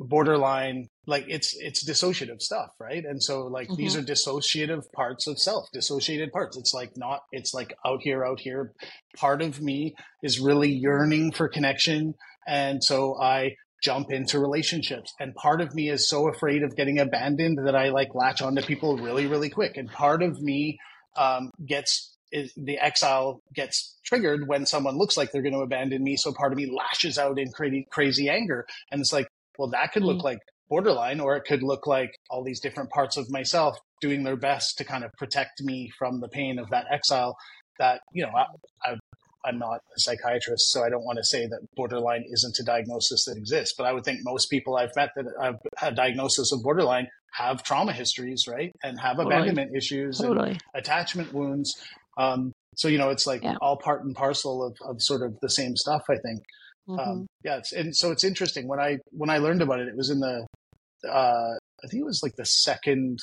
borderline 0.01 0.88
like 1.07 1.25
it's 1.29 1.55
it's 1.61 1.88
dissociative 1.88 2.40
stuff 2.43 2.71
right 2.81 3.05
and 3.05 3.23
so 3.23 3.43
like 3.47 3.69
these 3.77 3.95
are 3.95 4.03
dissociative 4.03 4.83
parts 4.93 5.29
of 5.29 5.38
self 5.38 5.69
dissociated 5.73 6.33
parts 6.33 6.57
it's 6.57 6.75
like 6.75 6.90
not 6.97 7.21
it's 7.31 7.55
like 7.55 7.73
out 7.87 8.01
here 8.03 8.25
out 8.25 8.40
here 8.40 8.73
part 9.17 9.40
of 9.40 9.61
me 9.61 9.95
is 10.23 10.40
really 10.40 10.69
yearning 10.69 11.31
for 11.31 11.49
connection 11.49 12.12
and 12.47 12.83
so 12.83 13.17
i 13.23 13.55
jump 13.85 14.11
into 14.11 14.38
relationships. 14.38 15.12
And 15.20 15.35
part 15.35 15.61
of 15.61 15.75
me 15.75 15.90
is 15.90 16.09
so 16.09 16.29
afraid 16.29 16.62
of 16.62 16.75
getting 16.77 16.99
abandoned 16.99 17.59
that 17.66 17.77
i 17.77 17.90
like 17.90 18.14
latch 18.14 18.40
onto 18.42 18.62
people 18.62 18.97
really 18.97 19.27
really 19.27 19.51
quick. 19.51 19.77
And 19.77 19.88
part 19.90 20.23
of 20.23 20.40
me 20.40 20.79
um, 21.16 21.51
gets 21.66 21.92
is 22.33 22.53
the 22.57 22.79
exile 22.79 23.40
gets 23.55 23.97
triggered 24.05 24.49
when 24.49 24.66
someone 24.66 24.97
looks 24.99 25.16
like 25.16 25.31
they're 25.31 25.42
going 25.49 25.55
to 25.55 25.61
abandon 25.61 26.03
me. 26.03 26.16
So 26.16 26.33
part 26.33 26.53
of 26.53 26.59
me 26.59 26.66
lashes 26.81 27.18
out 27.18 27.38
in 27.38 27.53
crazy 27.53 27.87
crazy 27.90 28.29
anger. 28.29 28.66
And 28.90 29.01
it's 29.01 29.12
like 29.12 29.29
well 29.59 29.70
that 29.70 29.92
could 29.92 30.03
look 30.03 30.18
Mm. 30.23 30.25
like 30.31 30.38
borderline 30.70 31.20
or 31.20 31.37
it 31.37 31.44
could 31.44 31.62
look 31.62 31.87
like 31.87 32.11
all 32.31 32.42
these 32.42 32.61
different 32.61 32.90
parts 32.90 33.16
of 33.18 33.31
myself 33.31 33.77
doing 34.01 34.25
their 34.25 34.37
best 34.37 34.79
to 34.79 34.85
kind 34.85 35.05
of 35.05 35.11
protect 35.18 35.61
me 35.62 35.90
from 35.99 36.20
the 36.20 36.29
pain 36.29 36.59
of 36.59 36.70
that 36.70 36.87
exile 36.90 37.37
that 37.79 38.01
you 38.12 38.25
know 38.25 38.33
I, 38.35 38.47
I, 38.90 38.97
i'm 39.44 39.59
not 39.59 39.76
a 39.96 40.00
psychiatrist 40.00 40.72
so 40.72 40.83
i 40.85 40.88
don't 40.88 41.04
want 41.04 41.16
to 41.18 41.24
say 41.24 41.46
that 41.46 41.61
borderline 41.76 42.24
isn't 42.33 42.57
a 42.59 42.64
diagnosis 42.64 43.24
that 43.24 43.37
exists 43.37 43.74
but 43.76 43.85
i 43.87 43.92
would 43.92 44.04
think 44.04 44.20
most 44.22 44.46
people 44.50 44.76
i've 44.76 44.94
met 44.96 45.11
that 45.16 45.26
have 45.42 45.57
had 45.76 45.94
diagnosis 45.96 46.52
of 46.52 46.62
borderline 46.62 47.07
have 47.33 47.62
trauma 47.62 47.92
histories 47.92 48.46
right 48.48 48.72
and 48.83 48.98
have 49.00 49.16
Totally. 49.16 49.35
abandonment 49.35 49.76
issues 49.76 50.20
and 50.20 50.30
attachment 50.74 51.33
wounds 51.33 51.74
um, 52.16 52.52
so 52.76 52.88
you 52.88 52.98
know 52.98 53.11
it's 53.11 53.26
like 53.26 53.42
Yeah. 53.42 53.57
all 53.61 53.76
part 53.76 54.04
and 54.04 54.14
parcel 54.14 54.64
of, 54.64 54.76
of 54.88 55.02
sort 55.02 55.22
of 55.22 55.37
the 55.40 55.48
same 55.50 55.76
stuff 55.76 56.02
i 56.09 56.16
think 56.24 56.40
Mhm. 56.87 56.98
um, 56.98 57.26
yeah, 57.42 57.57
it's, 57.57 57.72
and 57.72 57.96
so 57.96 58.12
it's 58.12 58.24
interesting 58.24 58.68
when 58.68 58.78
I 58.78 58.98
when 59.11 59.30
I 59.30 59.38
learned 59.38 59.62
about 59.62 59.80
it. 59.80 59.88
It 59.88 59.96
was 59.96 60.11
in 60.11 60.20
the 60.20 60.46
uh, 61.09 61.54
I 61.83 61.87
think 61.88 62.02
it 62.02 62.04
was 62.04 62.20
like 62.22 62.37
the 62.37 62.44
second 62.44 63.20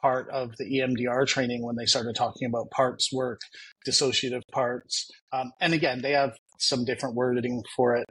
part 0.00 0.28
of 0.30 0.56
the 0.58 0.64
EMDR 0.64 1.26
training 1.26 1.64
when 1.64 1.76
they 1.76 1.86
started 1.86 2.14
talking 2.14 2.46
about 2.46 2.70
parts 2.70 3.12
work, 3.12 3.40
dissociative 3.86 4.42
parts, 4.52 5.08
um, 5.32 5.52
and 5.60 5.74
again 5.74 6.02
they 6.02 6.12
have 6.12 6.36
some 6.58 6.84
different 6.84 7.14
wording 7.14 7.62
for 7.76 7.96
it. 7.96 8.06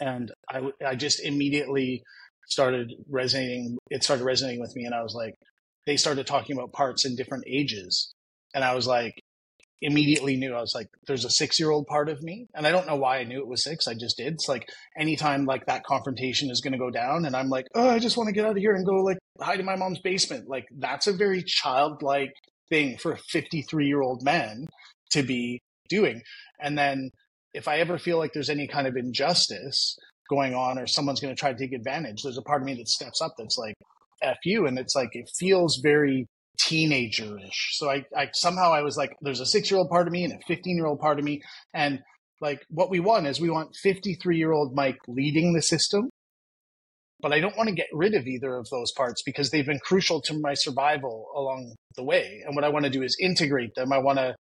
And 0.00 0.32
I, 0.50 0.62
I 0.86 0.94
just 0.94 1.20
immediately 1.20 2.02
started 2.48 2.92
resonating. 3.08 3.76
It 3.90 4.02
started 4.02 4.24
resonating 4.24 4.60
with 4.60 4.74
me, 4.74 4.84
and 4.84 4.94
I 4.94 5.02
was 5.02 5.14
like, 5.14 5.34
they 5.86 5.96
started 5.96 6.26
talking 6.26 6.56
about 6.56 6.72
parts 6.72 7.04
in 7.04 7.16
different 7.16 7.44
ages, 7.46 8.12
and 8.54 8.64
I 8.64 8.74
was 8.74 8.86
like, 8.86 9.21
immediately 9.82 10.36
knew 10.36 10.54
I 10.54 10.60
was 10.60 10.74
like, 10.74 10.86
there's 11.06 11.24
a 11.24 11.30
six 11.30 11.58
year 11.58 11.70
old 11.70 11.86
part 11.86 12.08
of 12.08 12.22
me. 12.22 12.46
And 12.54 12.66
I 12.66 12.70
don't 12.70 12.86
know 12.86 12.96
why 12.96 13.18
I 13.18 13.24
knew 13.24 13.40
it 13.40 13.46
was 13.46 13.64
six. 13.64 13.88
I 13.88 13.94
just 13.94 14.16
did. 14.16 14.34
It's 14.34 14.48
like 14.48 14.68
anytime 14.98 15.44
like 15.44 15.66
that 15.66 15.84
confrontation 15.84 16.50
is 16.50 16.60
going 16.60 16.72
to 16.72 16.78
go 16.78 16.90
down 16.90 17.26
and 17.26 17.34
I'm 17.36 17.48
like, 17.48 17.66
oh, 17.74 17.90
I 17.90 17.98
just 17.98 18.16
want 18.16 18.28
to 18.28 18.32
get 18.32 18.44
out 18.44 18.52
of 18.52 18.56
here 18.58 18.74
and 18.74 18.86
go 18.86 19.02
like 19.02 19.18
hide 19.40 19.60
in 19.60 19.66
my 19.66 19.76
mom's 19.76 19.98
basement. 19.98 20.48
Like 20.48 20.66
that's 20.78 21.08
a 21.08 21.12
very 21.12 21.42
childlike 21.42 22.32
thing 22.70 22.96
for 22.96 23.12
a 23.12 23.18
53 23.18 23.86
year 23.86 24.00
old 24.00 24.22
man 24.22 24.66
to 25.10 25.22
be 25.22 25.60
doing. 25.88 26.22
And 26.60 26.78
then 26.78 27.10
if 27.52 27.68
I 27.68 27.78
ever 27.78 27.98
feel 27.98 28.18
like 28.18 28.32
there's 28.32 28.50
any 28.50 28.68
kind 28.68 28.86
of 28.86 28.96
injustice 28.96 29.98
going 30.30 30.54
on 30.54 30.78
or 30.78 30.86
someone's 30.86 31.20
going 31.20 31.34
to 31.34 31.38
try 31.38 31.52
to 31.52 31.58
take 31.58 31.72
advantage, 31.72 32.22
there's 32.22 32.38
a 32.38 32.42
part 32.42 32.62
of 32.62 32.66
me 32.66 32.74
that 32.74 32.88
steps 32.88 33.20
up 33.20 33.34
that's 33.36 33.58
like, 33.58 33.74
F 34.22 34.38
you. 34.44 34.66
And 34.66 34.78
it's 34.78 34.94
like, 34.94 35.10
it 35.12 35.28
feels 35.36 35.80
very 35.82 36.28
teenager-ish. 36.58 37.70
So 37.72 37.90
I, 37.90 38.04
I 38.16 38.28
somehow 38.32 38.72
I 38.72 38.82
was 38.82 38.96
like, 38.96 39.16
there's 39.20 39.40
a 39.40 39.46
six-year-old 39.46 39.90
part 39.90 40.06
of 40.06 40.12
me 40.12 40.24
and 40.24 40.32
a 40.32 40.52
15-year-old 40.52 41.00
part 41.00 41.18
of 41.18 41.24
me. 41.24 41.42
And 41.74 42.00
like 42.40 42.64
what 42.68 42.90
we 42.90 43.00
want 43.00 43.26
is 43.26 43.40
we 43.40 43.50
want 43.50 43.76
53-year-old 43.84 44.74
Mike 44.74 44.98
leading 45.08 45.52
the 45.52 45.62
system. 45.62 46.10
But 47.20 47.32
I 47.32 47.38
don't 47.38 47.56
want 47.56 47.68
to 47.68 47.74
get 47.74 47.86
rid 47.92 48.14
of 48.14 48.26
either 48.26 48.56
of 48.56 48.66
those 48.70 48.90
parts 48.92 49.22
because 49.22 49.50
they've 49.50 49.64
been 49.64 49.78
crucial 49.78 50.20
to 50.22 50.38
my 50.40 50.54
survival 50.54 51.28
along 51.36 51.72
the 51.94 52.02
way. 52.02 52.42
And 52.44 52.56
what 52.56 52.64
I 52.64 52.68
want 52.68 52.84
to 52.84 52.90
do 52.90 53.02
is 53.02 53.16
integrate 53.20 53.76
them. 53.76 53.92
I 53.92 53.98
want 53.98 54.18
to 54.18 54.34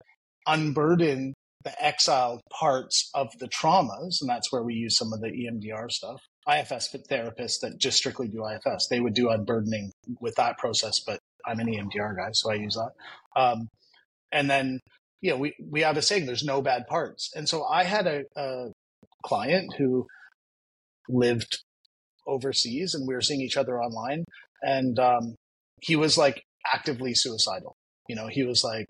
unburden 0.47 1.35
the 1.65 1.85
exiled 1.85 2.41
parts 2.59 3.11
of 3.15 3.27
the 3.41 3.49
traumas. 3.49 4.21
And 4.21 4.31
that's 4.31 4.53
where 4.53 4.63
we 4.63 4.75
use 4.75 4.97
some 4.97 5.13
of 5.13 5.21
the 5.21 5.27
EMDR 5.27 5.91
stuff. 5.91 6.21
IFS 6.49 6.95
therapists 7.11 7.61
that 7.61 7.79
just 7.79 7.99
strictly 7.99 8.29
do 8.29 8.47
IFS, 8.47 8.89
they 8.89 9.01
would 9.01 9.15
do 9.15 9.29
unburdening 9.29 9.93
with 10.21 10.35
that 10.37 10.59
process, 10.59 11.01
but 11.01 11.19
I'm 11.45 11.61
an 11.61 11.67
EMDR 11.67 12.17
guy, 12.17 12.31
so 12.33 12.51
I 12.51 12.55
use 12.55 12.75
that. 12.75 13.41
Um, 13.41 13.69
and 14.33 14.49
then, 14.49 14.81
you 15.21 15.31
know, 15.31 15.37
we, 15.37 15.55
we 15.63 15.83
have 15.83 15.97
a 15.97 16.03
saying, 16.03 16.27
there's 16.27 16.45
no 16.45 16.63
bad 16.63 16.87
parts. 16.87 17.31
And 17.35 17.49
so 17.49 17.65
I 17.65 17.85
had 17.85 18.07
a, 18.07 18.25
a 18.37 18.69
client 19.25 19.75
who 19.77 20.07
lived 21.09 21.59
overseas 22.27 22.95
and 22.95 23.07
we 23.07 23.15
were 23.15 23.21
seeing 23.21 23.41
each 23.41 23.57
other 23.57 23.81
online. 23.81 24.25
And 24.63 24.99
um, 24.99 25.35
he 25.81 25.97
was 25.97 26.19
like 26.19 26.43
actively 26.73 27.15
suicidal. 27.15 27.77
You 28.09 28.17
know, 28.17 28.27
he 28.29 28.43
was 28.43 28.63
like, 28.65 28.87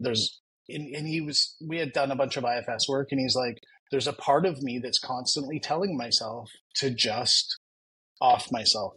there's 0.00 0.40
and, 0.68 0.94
and 0.94 1.06
he 1.06 1.20
was 1.20 1.56
we 1.64 1.78
had 1.78 1.92
done 1.92 2.10
a 2.10 2.16
bunch 2.16 2.36
of 2.36 2.44
ifs 2.44 2.88
work 2.88 3.08
and 3.10 3.20
he's 3.20 3.36
like 3.36 3.58
there's 3.90 4.06
a 4.06 4.12
part 4.12 4.46
of 4.46 4.62
me 4.62 4.78
that's 4.82 4.98
constantly 4.98 5.60
telling 5.60 5.96
myself 5.96 6.50
to 6.76 6.90
just 6.90 7.58
off 8.20 8.50
myself. 8.50 8.94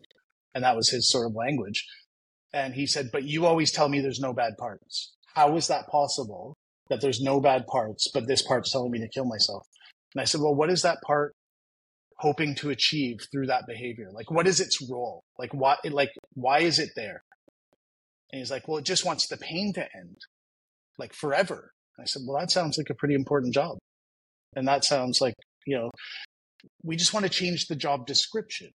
And 0.53 0.63
that 0.63 0.75
was 0.75 0.89
his 0.89 1.11
sort 1.11 1.27
of 1.27 1.35
language. 1.35 1.85
And 2.53 2.73
he 2.73 2.87
said 2.87 3.09
but 3.11 3.23
you 3.23 3.45
always 3.45 3.71
tell 3.71 3.89
me 3.89 3.99
there's 3.99 4.19
no 4.19 4.33
bad 4.33 4.53
parts. 4.57 5.13
How 5.35 5.55
is 5.55 5.67
that 5.67 5.87
possible 5.87 6.55
that 6.89 7.01
there's 7.01 7.21
no 7.21 7.39
bad 7.39 7.67
parts 7.67 8.09
but 8.11 8.27
this 8.27 8.41
part's 8.41 8.71
telling 8.71 8.91
me 8.91 8.99
to 8.99 9.07
kill 9.07 9.25
myself? 9.25 9.67
And 10.13 10.21
i 10.21 10.25
said 10.25 10.41
well 10.41 10.55
what 10.55 10.71
is 10.71 10.81
that 10.81 11.01
part 11.05 11.35
hoping 12.17 12.55
to 12.55 12.69
achieve 12.69 13.17
through 13.31 13.47
that 13.47 13.67
behavior? 13.67 14.09
Like 14.11 14.31
what 14.31 14.47
is 14.47 14.59
its 14.59 14.81
role? 14.89 15.23
Like 15.37 15.53
why 15.53 15.77
like 15.91 16.11
why 16.33 16.59
is 16.59 16.79
it 16.79 16.89
there? 16.95 17.23
And 18.31 18.39
he's 18.39 18.51
like 18.51 18.67
well 18.67 18.77
it 18.77 18.85
just 18.85 19.05
wants 19.05 19.27
the 19.27 19.37
pain 19.37 19.73
to 19.73 19.87
end 19.95 20.17
like 20.99 21.13
forever. 21.13 21.71
And 21.97 22.03
I 22.03 22.05
said, 22.05 22.21
well, 22.27 22.39
that 22.39 22.51
sounds 22.51 22.77
like 22.77 22.89
a 22.89 22.95
pretty 22.95 23.15
important 23.15 23.53
job. 23.53 23.77
And 24.55 24.67
that 24.67 24.83
sounds 24.83 25.21
like, 25.21 25.35
you 25.65 25.77
know, 25.77 25.91
we 26.83 26.95
just 26.95 27.13
want 27.13 27.25
to 27.25 27.31
change 27.31 27.67
the 27.67 27.75
job 27.75 28.05
description. 28.05 28.71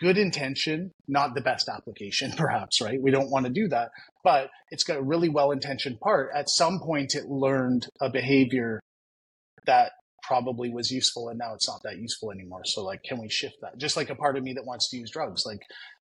Good 0.00 0.18
intention, 0.18 0.90
not 1.06 1.34
the 1.34 1.40
best 1.40 1.68
application, 1.68 2.32
perhaps, 2.36 2.80
right? 2.80 3.00
We 3.00 3.10
don't 3.10 3.30
want 3.30 3.46
to 3.46 3.52
do 3.52 3.68
that, 3.68 3.90
but 4.22 4.50
it's 4.70 4.84
got 4.84 4.98
a 4.98 5.02
really 5.02 5.28
well 5.28 5.50
intentioned 5.50 6.00
part. 6.00 6.30
At 6.34 6.50
some 6.50 6.80
point, 6.80 7.14
it 7.14 7.26
learned 7.26 7.86
a 8.00 8.10
behavior 8.10 8.80
that 9.66 9.92
probably 10.22 10.70
was 10.70 10.90
useful 10.90 11.28
and 11.28 11.38
now 11.38 11.54
it's 11.54 11.68
not 11.68 11.82
that 11.84 11.98
useful 11.98 12.30
anymore. 12.32 12.62
So, 12.64 12.82
like, 12.82 13.02
can 13.02 13.20
we 13.20 13.28
shift 13.28 13.56
that? 13.62 13.78
Just 13.78 13.96
like 13.96 14.10
a 14.10 14.14
part 14.14 14.36
of 14.36 14.42
me 14.42 14.54
that 14.54 14.66
wants 14.66 14.90
to 14.90 14.96
use 14.96 15.10
drugs. 15.10 15.44
Like, 15.46 15.60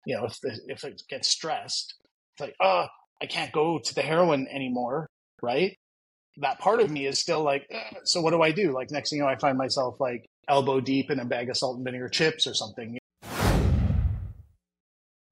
you 0.04 0.16
know, 0.16 0.26
if, 0.26 0.38
if 0.42 0.84
it 0.84 1.02
gets 1.08 1.28
stressed, 1.28 1.94
it's 2.34 2.40
like, 2.40 2.54
oh, 2.60 2.86
I 3.22 3.26
can't 3.26 3.52
go 3.52 3.78
to 3.82 3.94
the 3.94 4.02
heroin 4.02 4.46
anymore 4.48 5.06
right? 5.42 5.76
That 6.38 6.58
part 6.58 6.80
of 6.80 6.90
me 6.90 7.06
is 7.06 7.18
still 7.18 7.42
like, 7.42 7.66
eh, 7.70 7.96
so 8.04 8.20
what 8.20 8.30
do 8.30 8.42
I 8.42 8.52
do? 8.52 8.72
Like 8.72 8.90
next 8.90 9.10
thing 9.10 9.18
you 9.18 9.24
know, 9.24 9.28
I 9.28 9.36
find 9.36 9.58
myself 9.58 10.00
like 10.00 10.28
elbow 10.48 10.80
deep 10.80 11.10
in 11.10 11.20
a 11.20 11.24
bag 11.24 11.50
of 11.50 11.56
salt 11.56 11.76
and 11.76 11.84
vinegar 11.84 12.08
chips 12.08 12.46
or 12.46 12.54
something. 12.54 12.98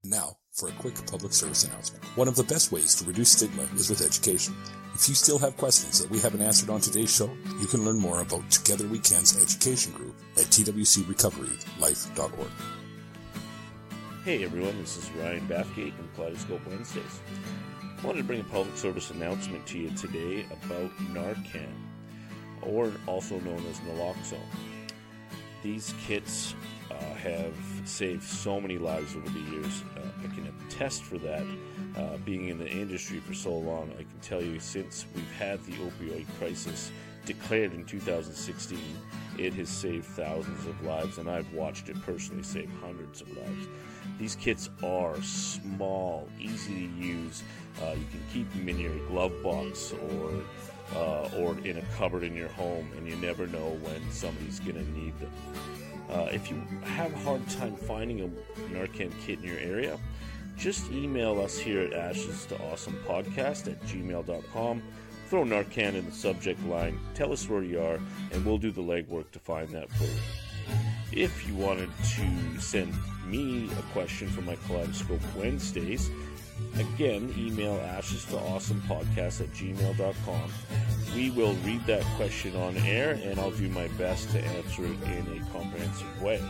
Now, 0.04 0.38
for 0.58 0.68
a 0.68 0.72
quick 0.72 0.94
public 1.06 1.32
service 1.32 1.64
announcement. 1.64 2.04
One 2.16 2.26
of 2.26 2.34
the 2.34 2.42
best 2.42 2.72
ways 2.72 2.96
to 2.96 3.04
reduce 3.04 3.30
stigma 3.30 3.62
is 3.76 3.88
with 3.88 4.00
education. 4.00 4.56
If 4.94 5.08
you 5.08 5.14
still 5.14 5.38
have 5.38 5.56
questions 5.56 6.00
that 6.00 6.11
we 6.11 6.18
haven't 6.18 6.42
answered 6.42 6.70
on 6.70 6.80
today's 6.80 7.14
show, 7.14 7.30
you 7.61 7.66
can 7.66 7.84
learn 7.84 7.98
more 7.98 8.20
about 8.20 8.50
Together 8.50 8.88
We 8.88 8.98
Can's 8.98 9.40
education 9.40 9.92
group 9.92 10.16
at 10.37 10.46
twcrecoverylife.org. 10.46 12.50
Hey 14.24 14.44
everyone, 14.44 14.76
this 14.80 14.96
is 14.96 15.08
Ryan 15.12 15.46
Bathgate 15.46 15.94
from 15.94 16.08
Kaleidoscope 16.16 16.66
Wednesdays. 16.66 17.20
I 17.98 18.06
wanted 18.06 18.18
to 18.18 18.24
bring 18.24 18.40
a 18.40 18.44
public 18.44 18.76
service 18.76 19.11
announcement 19.11 19.66
to 19.66 19.78
you 19.78 19.90
today 19.90 20.46
about 20.52 20.96
Narcan, 21.12 21.72
or 22.62 22.92
also 23.08 23.40
known 23.40 23.64
as 23.68 23.80
naloxone. 23.80 24.38
These 25.64 25.94
kits 26.06 26.54
uh, 26.92 27.14
have 27.14 27.56
saved 27.84 28.22
so 28.22 28.61
many 28.61 28.78
lives 28.78 29.16
over 29.16 29.28
the 29.28 29.40
years. 29.40 29.82
Uh, 29.96 30.02
I 30.22 30.32
can 30.32 30.52
attest 30.68 31.02
for 31.02 31.18
that. 31.18 31.44
Uh, 31.96 32.18
being 32.18 32.48
in 32.48 32.58
the 32.58 32.68
industry 32.68 33.18
for 33.18 33.34
so 33.34 33.52
long, 33.52 33.90
I 33.94 34.04
can 34.04 34.20
tell 34.22 34.40
you 34.40 34.61
since 34.61 35.04
we've 35.16 35.32
had 35.32 35.64
the 35.64 35.72
opioid 35.72 36.26
crisis 36.38 36.92
declared 37.26 37.74
in 37.74 37.84
2016, 37.84 38.78
it 39.38 39.52
has 39.54 39.68
saved 39.68 40.04
thousands 40.04 40.66
of 40.66 40.80
lives, 40.84 41.18
and 41.18 41.28
I've 41.28 41.52
watched 41.52 41.88
it 41.88 42.00
personally 42.02 42.44
save 42.44 42.70
hundreds 42.80 43.22
of 43.22 43.37
lives. 43.37 43.66
These 44.18 44.37
kits 44.37 44.68
are 44.83 45.20
small, 45.22 46.28
easy 46.40 46.88
to 46.88 47.04
use. 47.04 47.42
Uh, 47.81 47.92
you 47.92 48.04
can 48.11 48.20
keep 48.33 48.52
them 48.52 48.68
in 48.68 48.78
your 48.78 48.96
glove 49.07 49.33
box 49.42 49.92
or 49.92 50.33
uh, 50.96 51.28
or 51.37 51.57
in 51.64 51.76
a 51.76 51.83
cupboard 51.96 52.24
in 52.24 52.35
your 52.35 52.48
home, 52.48 52.90
and 52.96 53.07
you 53.07 53.14
never 53.16 53.46
know 53.46 53.78
when 53.83 54.11
somebody's 54.11 54.59
going 54.61 54.74
to 54.74 54.90
need 54.98 55.18
them. 55.20 55.31
Uh, 56.11 56.28
if 56.33 56.50
you 56.50 56.61
have 56.83 57.12
a 57.12 57.18
hard 57.18 57.46
time 57.50 57.76
finding 57.76 58.22
a 58.22 58.28
Narcan 58.72 59.12
kit 59.20 59.38
in 59.40 59.44
your 59.44 59.59
area, 59.59 59.98
just 60.57 60.90
email 60.90 61.40
us 61.40 61.59
here 61.59 61.83
at 61.83 61.92
ashes 61.92 62.46
to 62.46 62.59
awesome 62.72 62.98
podcast 63.07 63.70
at 63.70 63.81
gmail.com. 63.83 64.83
Throw 65.28 65.44
Narcan 65.44 65.94
in 65.94 66.07
the 66.07 66.12
subject 66.12 66.64
line, 66.64 66.98
tell 67.14 67.33
us 67.33 67.48
where 67.48 67.62
you 67.62 67.81
are, 67.81 68.00
and 68.33 68.44
we'll 68.46 68.57
do 68.57 68.70
the 68.70 68.81
legwork 68.81 69.31
to 69.33 69.38
find 69.38 69.68
that 69.70 69.90
for 69.90 70.04
you. 70.04 71.24
If 71.24 71.46
you 71.46 71.54
wanted 71.54 71.90
to 72.16 72.61
send 72.61 72.94
me 73.31 73.71
a 73.79 73.83
question 73.93 74.29
for 74.29 74.43
my 74.43 74.57
Kaleidoscope 74.67 75.21
Wednesdays, 75.37 76.11
again, 76.79 77.35
email 77.37 77.75
ashes 77.75 78.25
to 78.27 78.38
awesome 78.38 78.81
podcast 78.83 79.41
at 79.41 79.49
gmail.com. 79.49 80.51
We 81.14 81.31
will 81.31 81.55
read 81.64 81.85
that 81.87 82.03
question 82.17 82.57
on 82.57 82.77
air, 82.79 83.19
and 83.23 83.38
I'll 83.38 83.51
do 83.51 83.69
my 83.69 83.88
best 83.99 84.31
to 84.31 84.41
answer 84.43 84.85
it 84.85 85.03
in 85.03 85.41
a 85.41 85.53
comprehensive 85.53 86.23
way. 86.23 86.43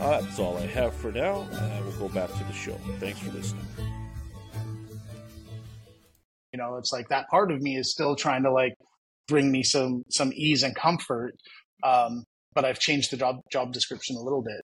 Uh, 0.00 0.20
that's 0.20 0.38
all 0.38 0.56
I 0.56 0.66
have 0.66 0.94
for 0.94 1.12
now. 1.12 1.46
Uh, 1.52 1.82
we'll 1.84 2.08
go 2.08 2.14
back 2.14 2.30
to 2.32 2.44
the 2.44 2.52
show. 2.52 2.78
Thanks 2.98 3.20
for 3.20 3.30
listening. 3.30 3.64
You 6.52 6.58
know, 6.58 6.76
it's 6.76 6.92
like 6.92 7.08
that 7.08 7.28
part 7.28 7.52
of 7.52 7.60
me 7.60 7.76
is 7.76 7.90
still 7.90 8.16
trying 8.16 8.42
to 8.42 8.50
like 8.50 8.74
bring 9.28 9.52
me 9.52 9.62
some 9.62 10.02
some 10.10 10.32
ease 10.34 10.62
and 10.62 10.74
comfort. 10.74 11.34
Um, 11.84 12.24
but 12.54 12.64
I've 12.64 12.80
changed 12.80 13.12
the 13.12 13.16
job 13.16 13.36
job 13.52 13.72
description 13.72 14.16
a 14.16 14.20
little 14.20 14.42
bit. 14.42 14.62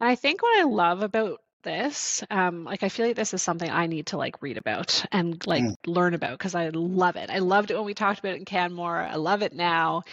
I 0.00 0.14
think 0.14 0.42
what 0.42 0.58
I 0.58 0.64
love 0.64 1.02
about 1.02 1.40
this, 1.62 2.22
um, 2.30 2.64
like 2.64 2.82
I 2.82 2.88
feel 2.88 3.06
like 3.06 3.16
this 3.16 3.34
is 3.34 3.42
something 3.42 3.70
I 3.70 3.86
need 3.86 4.06
to 4.06 4.16
like 4.16 4.40
read 4.42 4.58
about 4.58 5.04
and 5.12 5.44
like 5.46 5.64
mm. 5.64 5.74
learn 5.86 6.14
about 6.14 6.38
because 6.38 6.54
I 6.54 6.68
love 6.68 7.16
it. 7.16 7.30
I 7.30 7.38
loved 7.38 7.70
it 7.70 7.76
when 7.76 7.84
we 7.84 7.94
talked 7.94 8.20
about 8.20 8.34
it 8.34 8.38
in 8.38 8.44
Canmore. 8.44 8.96
I 9.02 9.16
love 9.16 9.42
it 9.42 9.52
now. 9.52 10.04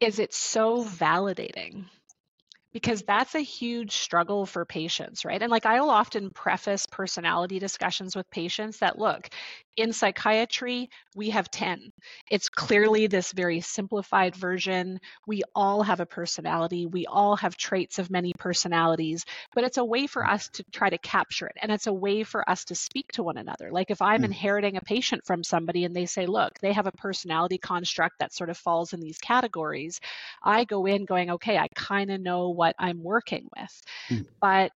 Is 0.00 0.18
it 0.18 0.32
so 0.32 0.84
validating? 0.84 1.86
Because 2.72 3.02
that's 3.02 3.34
a 3.34 3.40
huge 3.40 3.92
struggle 3.92 4.46
for 4.46 4.64
patients, 4.64 5.24
right? 5.24 5.40
And 5.40 5.50
like 5.50 5.66
I'll 5.66 5.90
often 5.90 6.30
preface 6.30 6.86
personality 6.86 7.58
discussions 7.58 8.16
with 8.16 8.30
patients 8.30 8.78
that 8.78 8.98
look, 8.98 9.28
in 9.76 9.92
psychiatry, 9.92 10.90
we 11.14 11.30
have 11.30 11.50
10. 11.50 11.92
It's 12.30 12.48
clearly 12.48 13.06
this 13.06 13.32
very 13.32 13.60
simplified 13.60 14.36
version. 14.36 15.00
We 15.26 15.42
all 15.54 15.82
have 15.82 16.00
a 16.00 16.06
personality, 16.06 16.86
we 16.86 17.06
all 17.06 17.36
have 17.36 17.56
traits 17.56 17.98
of 17.98 18.10
many 18.10 18.32
personalities, 18.38 19.24
but 19.54 19.64
it's 19.64 19.78
a 19.78 19.84
way 19.84 20.06
for 20.06 20.26
us 20.26 20.48
to 20.50 20.64
try 20.72 20.90
to 20.90 20.98
capture 20.98 21.46
it. 21.46 21.56
And 21.62 21.72
it's 21.72 21.86
a 21.86 21.92
way 21.92 22.22
for 22.22 22.48
us 22.48 22.66
to 22.66 22.74
speak 22.74 23.12
to 23.12 23.22
one 23.22 23.38
another. 23.38 23.70
Like 23.72 23.90
if 23.90 24.02
I'm 24.02 24.22
mm. 24.22 24.26
inheriting 24.26 24.76
a 24.76 24.82
patient 24.82 25.24
from 25.24 25.42
somebody 25.42 25.84
and 25.84 25.96
they 25.96 26.06
say, 26.06 26.26
look, 26.26 26.58
they 26.60 26.72
have 26.72 26.86
a 26.86 26.92
personality 26.92 27.58
construct 27.58 28.18
that 28.18 28.34
sort 28.34 28.50
of 28.50 28.58
falls 28.58 28.92
in 28.92 29.00
these 29.00 29.18
categories, 29.18 30.00
I 30.42 30.64
go 30.64 30.84
in 30.86 31.06
going, 31.06 31.30
okay, 31.30 31.56
I 31.56 31.68
kind 31.74 32.10
of 32.10 32.20
know 32.20 32.50
what 32.62 32.76
I'm 32.78 33.02
working 33.02 33.48
with. 33.58 33.82
Mm. 34.08 34.26
But 34.40 34.70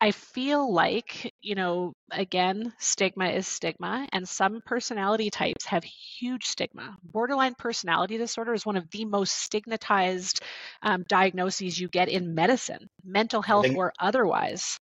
I 0.00 0.10
feel 0.12 0.72
like, 0.72 1.32
you 1.40 1.54
know, 1.54 1.92
again, 2.10 2.72
stigma 2.78 3.28
is 3.28 3.46
stigma, 3.46 4.06
and 4.12 4.28
some 4.28 4.60
personality 4.64 5.30
types 5.30 5.66
have 5.66 5.84
huge 5.84 6.44
stigma. 6.44 6.96
Borderline 7.02 7.54
personality 7.58 8.18
disorder 8.18 8.54
is 8.54 8.66
one 8.66 8.76
of 8.76 8.90
the 8.90 9.04
most 9.04 9.32
stigmatized 9.32 10.40
um, 10.82 11.04
diagnoses 11.08 11.78
you 11.80 11.88
get 11.88 12.08
in 12.08 12.34
medicine, 12.34 12.88
mental 13.04 13.42
health 13.42 13.66
think, 13.66 13.78
or 13.78 13.92
otherwise. 13.98 14.78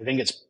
I 0.00 0.04
think 0.04 0.20
it's, 0.20 0.44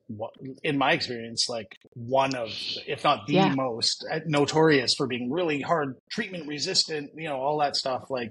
in 0.62 0.76
my 0.76 0.92
experience, 0.92 1.48
like 1.48 1.68
one 1.94 2.34
of, 2.34 2.50
if 2.86 3.04
not 3.04 3.26
the 3.26 3.34
yeah. 3.34 3.54
most 3.54 4.04
uh, 4.12 4.20
notorious 4.26 4.94
for 4.94 5.06
being 5.06 5.32
really 5.32 5.62
hard 5.62 5.96
treatment 6.10 6.46
resistant, 6.46 7.10
you 7.16 7.28
know, 7.28 7.36
all 7.36 7.58
that 7.60 7.76
stuff. 7.76 8.10
Like, 8.10 8.30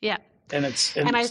yeah. 0.00 0.18
And 0.52 0.66
it's, 0.66 0.96
and, 0.96 1.06
and 1.06 1.16
I, 1.16 1.28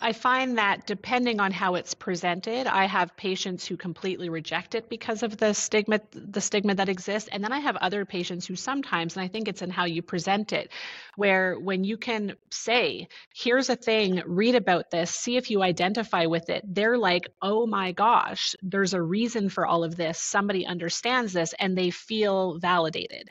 I 0.00 0.12
find 0.12 0.58
that 0.58 0.86
depending 0.86 1.40
on 1.40 1.50
how 1.50 1.74
it's 1.74 1.94
presented, 1.94 2.68
I 2.68 2.84
have 2.84 3.16
patients 3.16 3.66
who 3.66 3.76
completely 3.76 4.28
reject 4.28 4.76
it 4.76 4.88
because 4.88 5.24
of 5.24 5.36
the 5.36 5.52
stigma 5.52 6.00
the 6.12 6.40
stigma 6.40 6.76
that 6.76 6.88
exists. 6.88 7.28
And 7.32 7.42
then 7.42 7.52
I 7.52 7.58
have 7.58 7.76
other 7.76 8.04
patients 8.04 8.46
who 8.46 8.54
sometimes 8.54 9.16
and 9.16 9.24
I 9.24 9.28
think 9.28 9.48
it's 9.48 9.62
in 9.62 9.70
how 9.70 9.86
you 9.86 10.02
present 10.02 10.52
it 10.52 10.70
where 11.16 11.58
when 11.58 11.82
you 11.82 11.96
can 11.96 12.36
say 12.50 13.08
here's 13.34 13.70
a 13.70 13.76
thing 13.76 14.22
read 14.24 14.54
about 14.54 14.90
this 14.90 15.10
see 15.10 15.36
if 15.36 15.50
you 15.50 15.62
identify 15.62 16.26
with 16.26 16.48
it 16.48 16.62
they're 16.66 16.98
like 16.98 17.28
oh 17.42 17.66
my 17.66 17.90
gosh 17.92 18.54
there's 18.62 18.94
a 18.94 19.02
reason 19.02 19.48
for 19.48 19.66
all 19.66 19.82
of 19.82 19.96
this. 19.96 20.18
Somebody 20.20 20.64
understands 20.64 21.32
this 21.32 21.54
and 21.58 21.76
they 21.76 21.90
feel 21.90 22.58
validated. 22.58 23.28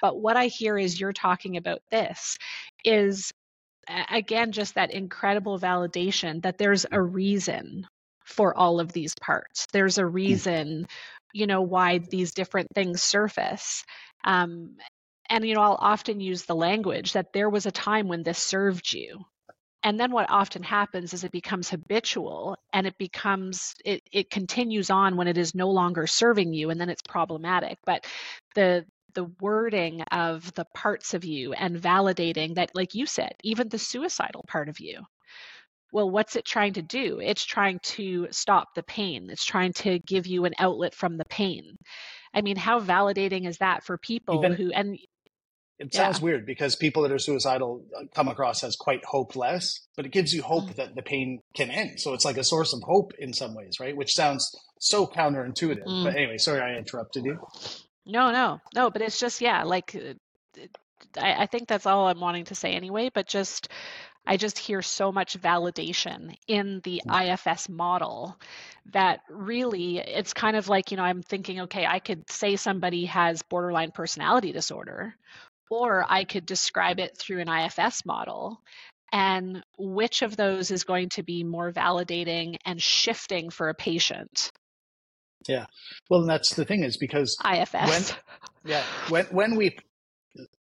But 0.00 0.20
what 0.20 0.36
I 0.36 0.46
hear 0.46 0.78
is 0.78 1.00
you're 1.00 1.12
talking 1.12 1.56
about 1.56 1.80
this 1.90 2.38
is 2.84 3.32
again 4.10 4.52
just 4.52 4.74
that 4.74 4.92
incredible 4.92 5.58
validation 5.58 6.42
that 6.42 6.58
there's 6.58 6.86
a 6.90 7.00
reason 7.00 7.86
for 8.24 8.56
all 8.56 8.80
of 8.80 8.92
these 8.92 9.14
parts. 9.20 9.66
There's 9.72 9.98
a 9.98 10.02
mm. 10.02 10.14
reason 10.14 10.86
you 11.32 11.46
know 11.46 11.62
why 11.62 11.98
these 11.98 12.32
different 12.32 12.68
things 12.74 13.02
surface. 13.02 13.84
Um, 14.24 14.76
and 15.30 15.46
you 15.46 15.54
know 15.54 15.62
i'll 15.62 15.78
often 15.80 16.20
use 16.20 16.44
the 16.44 16.54
language 16.54 17.14
that 17.14 17.32
there 17.32 17.48
was 17.48 17.64
a 17.66 17.70
time 17.70 18.08
when 18.08 18.22
this 18.22 18.38
served 18.38 18.92
you. 18.92 19.24
And 19.82 20.00
then 20.00 20.12
what 20.12 20.30
often 20.30 20.62
happens 20.62 21.12
is 21.12 21.24
it 21.24 21.30
becomes 21.30 21.68
habitual 21.68 22.56
and 22.72 22.86
it 22.86 22.96
becomes 22.96 23.74
it, 23.84 24.02
it 24.10 24.30
continues 24.30 24.88
on 24.88 25.16
when 25.16 25.28
it 25.28 25.36
is 25.36 25.54
no 25.54 25.70
longer 25.70 26.06
serving 26.06 26.54
you 26.54 26.70
and 26.70 26.80
then 26.80 26.88
it's 26.88 27.02
problematic. 27.02 27.78
But 27.84 28.06
the 28.54 28.86
the 29.14 29.24
wording 29.40 30.02
of 30.12 30.52
the 30.54 30.64
parts 30.74 31.14
of 31.14 31.24
you 31.24 31.52
and 31.52 31.76
validating 31.80 32.54
that 32.56 32.70
like 32.74 32.94
you 32.94 33.06
said 33.06 33.32
even 33.42 33.68
the 33.68 33.78
suicidal 33.78 34.44
part 34.48 34.68
of 34.68 34.80
you 34.80 35.00
well 35.92 36.10
what's 36.10 36.36
it 36.36 36.44
trying 36.44 36.72
to 36.74 36.82
do 36.82 37.20
it's 37.20 37.44
trying 37.44 37.78
to 37.82 38.26
stop 38.30 38.68
the 38.74 38.82
pain 38.82 39.28
it's 39.30 39.44
trying 39.44 39.72
to 39.72 39.98
give 40.00 40.26
you 40.26 40.44
an 40.44 40.52
outlet 40.58 40.94
from 40.94 41.16
the 41.16 41.24
pain 41.26 41.76
i 42.34 42.40
mean 42.42 42.56
how 42.56 42.80
validating 42.80 43.46
is 43.46 43.58
that 43.58 43.84
for 43.84 43.96
people 43.98 44.38
Even- 44.38 44.52
who 44.54 44.70
and 44.72 44.98
It 45.80 45.88
Yeah. 45.92 46.04
sounds 46.04 46.20
weird 46.22 46.46
because 46.46 46.76
people 46.76 47.02
that 47.02 47.10
are 47.10 47.18
suicidal 47.18 47.84
uh, 47.98 48.04
come 48.14 48.28
across 48.28 48.62
as 48.62 48.76
quite 48.76 49.04
hopeless, 49.04 49.84
but 49.96 50.06
it 50.06 50.12
gives 50.12 50.32
you 50.32 50.40
hope 50.40 50.66
Mm. 50.70 50.76
that 50.76 50.94
the 50.94 51.02
pain 51.02 51.40
can 51.56 51.68
end. 51.68 51.98
So 52.00 52.14
it's 52.14 52.24
like 52.24 52.36
a 52.36 52.44
source 52.44 52.72
of 52.72 52.80
hope 52.84 53.10
in 53.18 53.32
some 53.32 53.56
ways, 53.56 53.80
right? 53.80 53.96
Which 53.96 54.14
sounds 54.14 54.54
so 54.78 55.04
counterintuitive. 55.04 55.82
Mm. 55.84 56.04
But 56.04 56.14
anyway, 56.14 56.38
sorry 56.38 56.60
I 56.60 56.78
interrupted 56.78 57.24
you. 57.24 57.40
No, 58.06 58.32
no, 58.32 58.60
no, 58.74 58.90
but 58.90 59.02
it's 59.02 59.18
just, 59.18 59.40
yeah, 59.40 59.64
like 59.64 59.94
uh, 59.96 60.14
I, 61.18 61.42
I 61.42 61.46
think 61.46 61.68
that's 61.68 61.86
all 61.86 62.08
I'm 62.08 62.20
wanting 62.20 62.44
to 62.46 62.54
say 62.54 62.74
anyway, 62.74 63.10
but 63.12 63.26
just 63.26 63.68
I 64.26 64.36
just 64.36 64.58
hear 64.58 64.80
so 64.80 65.12
much 65.12 65.38
validation 65.38 66.34
in 66.48 66.80
the 66.82 67.02
IFS 67.06 67.68
model 67.68 68.38
that 68.92 69.20
really 69.28 69.98
it's 69.98 70.32
kind 70.32 70.56
of 70.56 70.68
like, 70.68 70.90
you 70.90 70.96
know, 70.96 71.02
I'm 71.02 71.22
thinking, 71.22 71.60
okay, 71.62 71.84
I 71.84 71.98
could 71.98 72.30
say 72.30 72.56
somebody 72.56 73.04
has 73.06 73.42
borderline 73.42 73.90
personality 73.90 74.52
disorder, 74.52 75.14
or 75.70 76.06
I 76.08 76.24
could 76.24 76.46
describe 76.46 77.00
it 77.00 77.18
through 77.18 77.40
an 77.40 77.48
IFS 77.48 78.06
model. 78.06 78.60
And 79.12 79.62
which 79.78 80.22
of 80.22 80.36
those 80.36 80.70
is 80.70 80.84
going 80.84 81.10
to 81.10 81.22
be 81.22 81.44
more 81.44 81.70
validating 81.70 82.56
and 82.64 82.82
shifting 82.82 83.50
for 83.50 83.68
a 83.68 83.74
patient? 83.74 84.50
Well, 86.08 86.20
and 86.20 86.28
that's 86.28 86.54
the 86.54 86.64
thing 86.64 86.84
is 86.84 86.96
because 86.96 87.36
IFS. 87.44 88.14
yeah, 88.64 88.82
when 89.08 89.26
when 89.26 89.56
we 89.56 89.76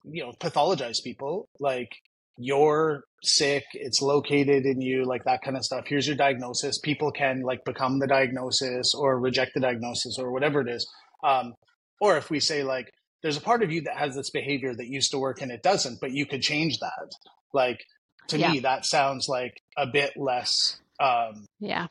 you 0.04 0.24
know 0.24 0.32
pathologize 0.40 1.04
people 1.04 1.48
like 1.60 1.90
you're 2.38 3.04
sick 3.22 3.66
it's 3.74 4.02
located 4.02 4.66
in 4.66 4.80
you 4.82 5.04
like 5.04 5.24
that 5.26 5.42
kind 5.44 5.58
of 5.58 5.64
stuff 5.64 5.84
here's 5.88 6.08
your 6.08 6.16
diagnosis 6.16 6.80
people 6.80 7.12
can 7.12 7.42
like 7.42 7.64
become 7.66 8.00
the 8.00 8.08
diagnosis 8.08 8.94
or 8.96 9.20
reject 9.20 9.52
the 9.54 9.60
diagnosis 9.60 10.18
or 10.18 10.32
whatever 10.32 10.62
it 10.62 10.70
is 10.70 10.90
um, 11.24 11.54
or 12.00 12.18
if 12.18 12.30
we 12.30 12.40
say 12.40 12.64
like 12.64 12.90
there's 13.22 13.36
a 13.36 13.42
part 13.42 13.62
of 13.62 13.72
you 13.72 13.82
that 13.82 13.98
has 13.98 14.16
this 14.16 14.30
behavior 14.30 14.74
that 14.74 14.88
used 14.88 15.12
to 15.12 15.20
work 15.20 15.42
and 15.42 15.52
it 15.52 15.62
doesn't 15.62 16.00
but 16.00 16.12
you 16.12 16.26
could 16.26 16.42
change 16.42 16.80
that 16.80 17.12
like 17.54 17.84
to 18.30 18.40
Yeah. 18.40 18.52
me 18.54 18.60
that 18.62 18.86
sounds 18.86 19.28
like 19.28 19.62
a 19.78 19.86
bit 19.86 20.14
less 20.16 20.80
um, 21.00 21.46
yeah. 21.60 21.88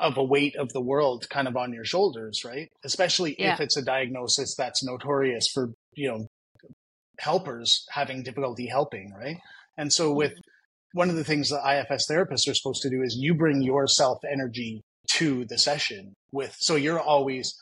Of 0.00 0.16
a 0.16 0.24
weight 0.24 0.56
of 0.56 0.72
the 0.72 0.80
world 0.80 1.26
kind 1.28 1.46
of 1.46 1.56
on 1.56 1.72
your 1.72 1.84
shoulders, 1.84 2.42
right? 2.44 2.68
Especially 2.84 3.36
Yeah. 3.38 3.54
if 3.54 3.60
it's 3.60 3.76
a 3.76 3.82
diagnosis 3.84 4.54
that's 4.56 4.82
notorious 4.84 5.46
for, 5.52 5.72
you 5.94 6.08
know, 6.10 6.26
helpers 7.20 7.84
having 7.90 8.22
difficulty 8.22 8.66
helping, 8.66 9.12
right? 9.14 9.36
And 9.76 9.92
so 9.92 10.12
with 10.12 10.32
one 10.92 11.10
of 11.10 11.16
the 11.16 11.24
things 11.24 11.50
that 11.50 11.64
IFS 11.66 12.08
therapists 12.10 12.48
are 12.48 12.54
supposed 12.54 12.82
to 12.82 12.90
do 12.90 13.02
is 13.02 13.16
you 13.18 13.34
bring 13.34 13.62
your 13.62 13.86
self 13.86 14.18
energy 14.30 14.80
to 15.12 15.44
the 15.46 15.58
session 15.58 16.14
with 16.32 16.56
so 16.58 16.76
you're 16.76 17.00
always 17.00 17.54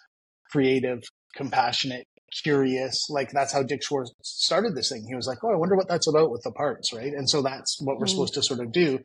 creative, 0.51 1.01
compassionate, 1.35 2.07
curious. 2.43 3.09
Like 3.11 3.31
that's 3.33 3.53
how 3.53 3.63
Dick 3.63 3.83
Schwartz 3.83 4.13
started 4.23 4.75
this 4.75 4.91
thing. 4.91 5.05
He 5.09 5.15
was 5.15 5.27
like, 5.27 5.39
"Oh, 5.43 5.53
I 5.53 5.57
wonder 5.57 5.77
what 5.77 5.89
that's 5.89 6.07
about 6.09 6.31
with 6.31 6.43
the 6.45 6.53
parts," 6.53 6.93
right? 6.93 7.13
And 7.13 7.29
so 7.29 7.43
that's 7.43 7.79
what 7.81 7.99
we're 7.99 8.07
Mhm. 8.07 8.11
supposed 8.11 8.35
to 8.35 8.43
sort 8.43 8.61
of 8.61 8.71
do. 8.73 9.01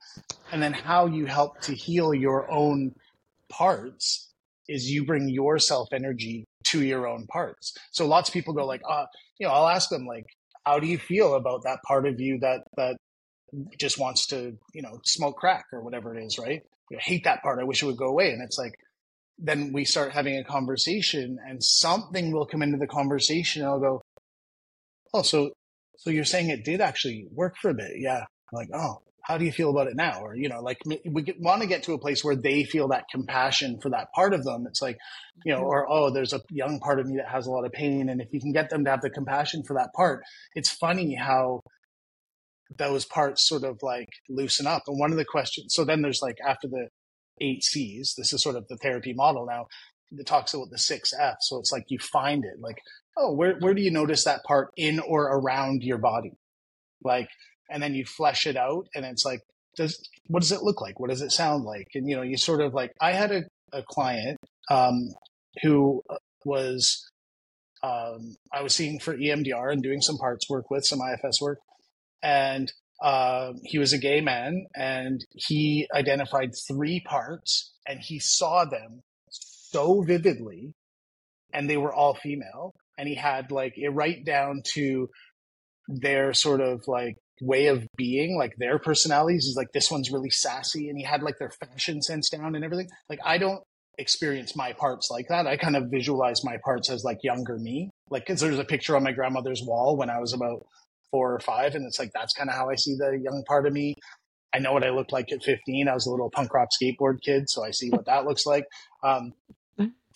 And 0.51 0.61
then 0.61 0.73
how 0.73 1.07
you 1.07 1.25
help 1.25 1.59
to 1.61 1.73
heal 1.73 2.13
your 2.13 2.49
own 2.51 2.93
parts 3.49 4.31
is 4.67 4.89
you 4.89 5.05
bring 5.05 5.29
your 5.29 5.59
self 5.59 5.89
energy 5.93 6.45
to 6.71 6.83
your 6.83 7.07
own 7.07 7.25
parts. 7.27 7.73
So 7.91 8.07
lots 8.07 8.29
of 8.29 8.33
people 8.33 8.53
go 8.53 8.65
like, 8.65 8.81
uh, 8.87 9.05
you 9.39 9.47
know, 9.47 9.53
I'll 9.53 9.67
ask 9.67 9.89
them 9.89 10.05
like, 10.05 10.25
how 10.65 10.79
do 10.79 10.87
you 10.87 10.97
feel 10.97 11.35
about 11.35 11.63
that 11.63 11.79
part 11.87 12.05
of 12.05 12.19
you 12.19 12.39
that 12.41 12.61
that 12.75 12.97
just 13.79 13.97
wants 13.97 14.27
to, 14.27 14.57
you 14.73 14.81
know, 14.81 14.99
smoke 15.05 15.37
crack 15.37 15.65
or 15.71 15.81
whatever 15.81 16.17
it 16.17 16.23
is, 16.23 16.37
right? 16.37 16.61
I 16.91 17.01
hate 17.01 17.23
that 17.23 17.41
part. 17.41 17.59
I 17.59 17.63
wish 17.63 17.81
it 17.81 17.85
would 17.85 17.97
go 17.97 18.07
away. 18.07 18.31
And 18.31 18.41
it's 18.41 18.57
like, 18.57 18.73
then 19.37 19.71
we 19.71 19.85
start 19.85 20.11
having 20.11 20.37
a 20.37 20.43
conversation 20.43 21.37
and 21.47 21.63
something 21.63 22.31
will 22.31 22.45
come 22.45 22.61
into 22.61 22.77
the 22.77 22.87
conversation 22.87 23.61
and 23.61 23.71
I'll 23.71 23.79
go, 23.79 24.01
Oh, 25.13 25.21
so 25.21 25.51
so 25.97 26.09
you're 26.09 26.25
saying 26.25 26.49
it 26.49 26.65
did 26.65 26.81
actually 26.81 27.27
work 27.31 27.55
for 27.61 27.69
a 27.69 27.73
bit. 27.73 27.91
Yeah. 27.97 28.19
I'm 28.19 28.55
like, 28.55 28.69
oh, 28.73 29.01
how 29.27 29.37
do 29.37 29.43
you 29.43 29.51
feel 29.51 29.69
about 29.69 29.87
it 29.87 29.95
now? 29.97 30.21
Or, 30.21 30.33
you 30.33 30.47
know, 30.47 30.61
like 30.61 30.77
we 31.05 31.21
get, 31.21 31.35
want 31.37 31.61
to 31.61 31.67
get 31.67 31.83
to 31.83 31.93
a 31.93 31.99
place 31.99 32.23
where 32.23 32.35
they 32.37 32.63
feel 32.63 32.87
that 32.87 33.09
compassion 33.11 33.77
for 33.81 33.89
that 33.89 34.07
part 34.13 34.33
of 34.33 34.45
them. 34.45 34.65
It's 34.65 34.81
like, 34.81 34.97
you 35.43 35.51
know, 35.51 35.59
mm-hmm. 35.59 35.67
or, 35.67 35.91
oh, 35.91 36.09
there's 36.11 36.31
a 36.31 36.41
young 36.49 36.79
part 36.79 37.01
of 37.01 37.07
me 37.07 37.17
that 37.17 37.27
has 37.27 37.45
a 37.45 37.51
lot 37.51 37.65
of 37.65 37.73
pain. 37.73 38.07
And 38.07 38.21
if 38.21 38.29
you 38.31 38.39
can 38.39 38.53
get 38.53 38.69
them 38.69 38.85
to 38.85 38.89
have 38.89 39.01
the 39.01 39.09
compassion 39.09 39.63
for 39.67 39.73
that 39.73 39.89
part, 39.93 40.23
it's 40.55 40.69
funny 40.69 41.13
how 41.13 41.59
those 42.77 43.03
parts 43.03 43.45
sort 43.45 43.65
of 43.65 43.79
like 43.81 44.07
loosen 44.29 44.65
up. 44.65 44.83
And 44.87 44.97
one 44.97 45.11
of 45.11 45.17
the 45.17 45.25
questions, 45.25 45.73
so 45.73 45.83
then 45.83 46.01
there's 46.01 46.21
like 46.21 46.37
after 46.47 46.69
the 46.69 46.87
eight 47.41 47.65
C's, 47.65 48.15
this 48.17 48.31
is 48.31 48.41
sort 48.41 48.55
of 48.55 48.65
the 48.69 48.77
therapy 48.77 49.13
model 49.13 49.45
now, 49.45 49.65
that 50.13 50.25
talks 50.25 50.53
about 50.53 50.69
the 50.71 50.77
six 50.77 51.13
F. 51.13 51.35
So 51.41 51.59
it's 51.59 51.73
like 51.73 51.83
you 51.89 51.99
find 51.99 52.45
it 52.45 52.61
like, 52.61 52.77
oh, 53.17 53.33
where, 53.33 53.57
where 53.59 53.73
do 53.73 53.81
you 53.81 53.91
notice 53.91 54.23
that 54.23 54.45
part 54.45 54.69
in 54.77 55.01
or 55.01 55.23
around 55.23 55.83
your 55.83 55.97
body? 55.97 56.31
Like, 57.03 57.27
and 57.69 57.81
then 57.81 57.93
you 57.93 58.05
flesh 58.05 58.47
it 58.47 58.55
out 58.55 58.87
and 58.95 59.05
it's 59.05 59.25
like, 59.25 59.41
does, 59.75 59.99
what 60.27 60.41
does 60.41 60.51
it 60.51 60.63
look 60.63 60.81
like? 60.81 60.99
What 60.99 61.09
does 61.09 61.21
it 61.21 61.31
sound 61.31 61.63
like? 61.63 61.87
And, 61.93 62.09
you 62.09 62.15
know, 62.15 62.23
you 62.23 62.37
sort 62.37 62.61
of 62.61 62.73
like, 62.73 62.91
I 62.99 63.11
had 63.13 63.31
a, 63.31 63.43
a 63.73 63.83
client, 63.83 64.37
um, 64.69 65.09
who 65.61 66.01
was, 66.45 67.09
um, 67.83 68.35
I 68.51 68.63
was 68.63 68.73
seeing 68.73 68.99
for 68.99 69.15
EMDR 69.15 69.71
and 69.71 69.83
doing 69.83 70.01
some 70.01 70.17
parts 70.17 70.49
work 70.49 70.69
with 70.71 70.85
some 70.85 70.99
IFS 71.01 71.41
work. 71.41 71.59
And, 72.23 72.71
uh, 73.01 73.53
he 73.63 73.77
was 73.77 73.93
a 73.93 73.99
gay 73.99 74.21
man 74.21 74.65
and 74.75 75.23
he 75.35 75.87
identified 75.93 76.51
three 76.67 76.99
parts 76.99 77.73
and 77.87 77.99
he 77.99 78.17
saw 78.17 78.65
them 78.65 79.01
so 79.29 80.01
vividly 80.01 80.73
and 81.53 81.69
they 81.69 81.77
were 81.77 81.93
all 81.93 82.15
female 82.15 82.73
and 82.97 83.07
he 83.07 83.15
had 83.15 83.51
like 83.51 83.73
it 83.77 83.89
right 83.89 84.25
down 84.25 84.61
to 84.73 85.09
their 85.87 86.33
sort 86.33 86.59
of 86.59 86.81
like 86.87 87.15
way 87.41 87.67
of 87.67 87.87
being 87.95 88.37
like 88.37 88.55
their 88.57 88.79
personalities 88.79 89.45
he's 89.45 89.55
like 89.55 89.71
this 89.73 89.91
one's 89.91 90.11
really 90.11 90.29
sassy 90.29 90.89
and 90.89 90.97
he 90.97 91.03
had 91.03 91.21
like 91.21 91.37
their 91.37 91.51
fashion 91.51 92.01
sense 92.01 92.29
down 92.29 92.55
and 92.55 92.63
everything. 92.63 92.89
Like 93.09 93.19
i 93.23 93.37
don't 93.37 93.61
experience 93.97 94.55
my 94.55 94.73
parts 94.73 95.09
like 95.09 95.27
that. 95.29 95.47
I 95.47 95.57
kind 95.57 95.75
of 95.75 95.89
visualize 95.89 96.43
my 96.43 96.57
parts 96.63 96.89
as 96.89 97.03
like 97.03 97.23
younger 97.23 97.57
me. 97.57 97.89
Like 98.09 98.25
because 98.25 98.39
there's 98.39 98.59
a 98.59 98.63
picture 98.63 98.95
on 98.95 99.03
my 99.03 99.11
grandmother's 99.11 99.63
wall 99.63 99.97
when 99.97 100.09
i 100.09 100.19
was 100.19 100.33
about 100.33 100.65
four 101.11 101.33
or 101.33 101.39
five 101.39 101.75
and 101.75 101.85
it's 101.85 101.99
like 101.99 102.11
that's 102.13 102.33
kind 102.33 102.49
of 102.49 102.55
how 102.55 102.69
i 102.69 102.75
see 102.75 102.95
the 102.95 103.19
young 103.21 103.43
part 103.47 103.65
of 103.65 103.73
me. 103.73 103.95
I 104.53 104.59
know 104.59 104.73
what 104.73 104.83
i 104.83 104.89
looked 104.89 105.11
like 105.11 105.31
at 105.31 105.43
15 105.43 105.87
i 105.87 105.93
was 105.93 106.05
a 106.05 106.11
little 106.11 106.29
punk 106.29 106.53
rock 106.53 106.69
skateboard 106.71 107.21
kid 107.21 107.49
so 107.49 107.63
i 107.63 107.71
see 107.71 107.89
what 107.89 108.05
that 108.05 108.25
looks 108.25 108.45
like. 108.45 108.65
Um, 109.03 109.33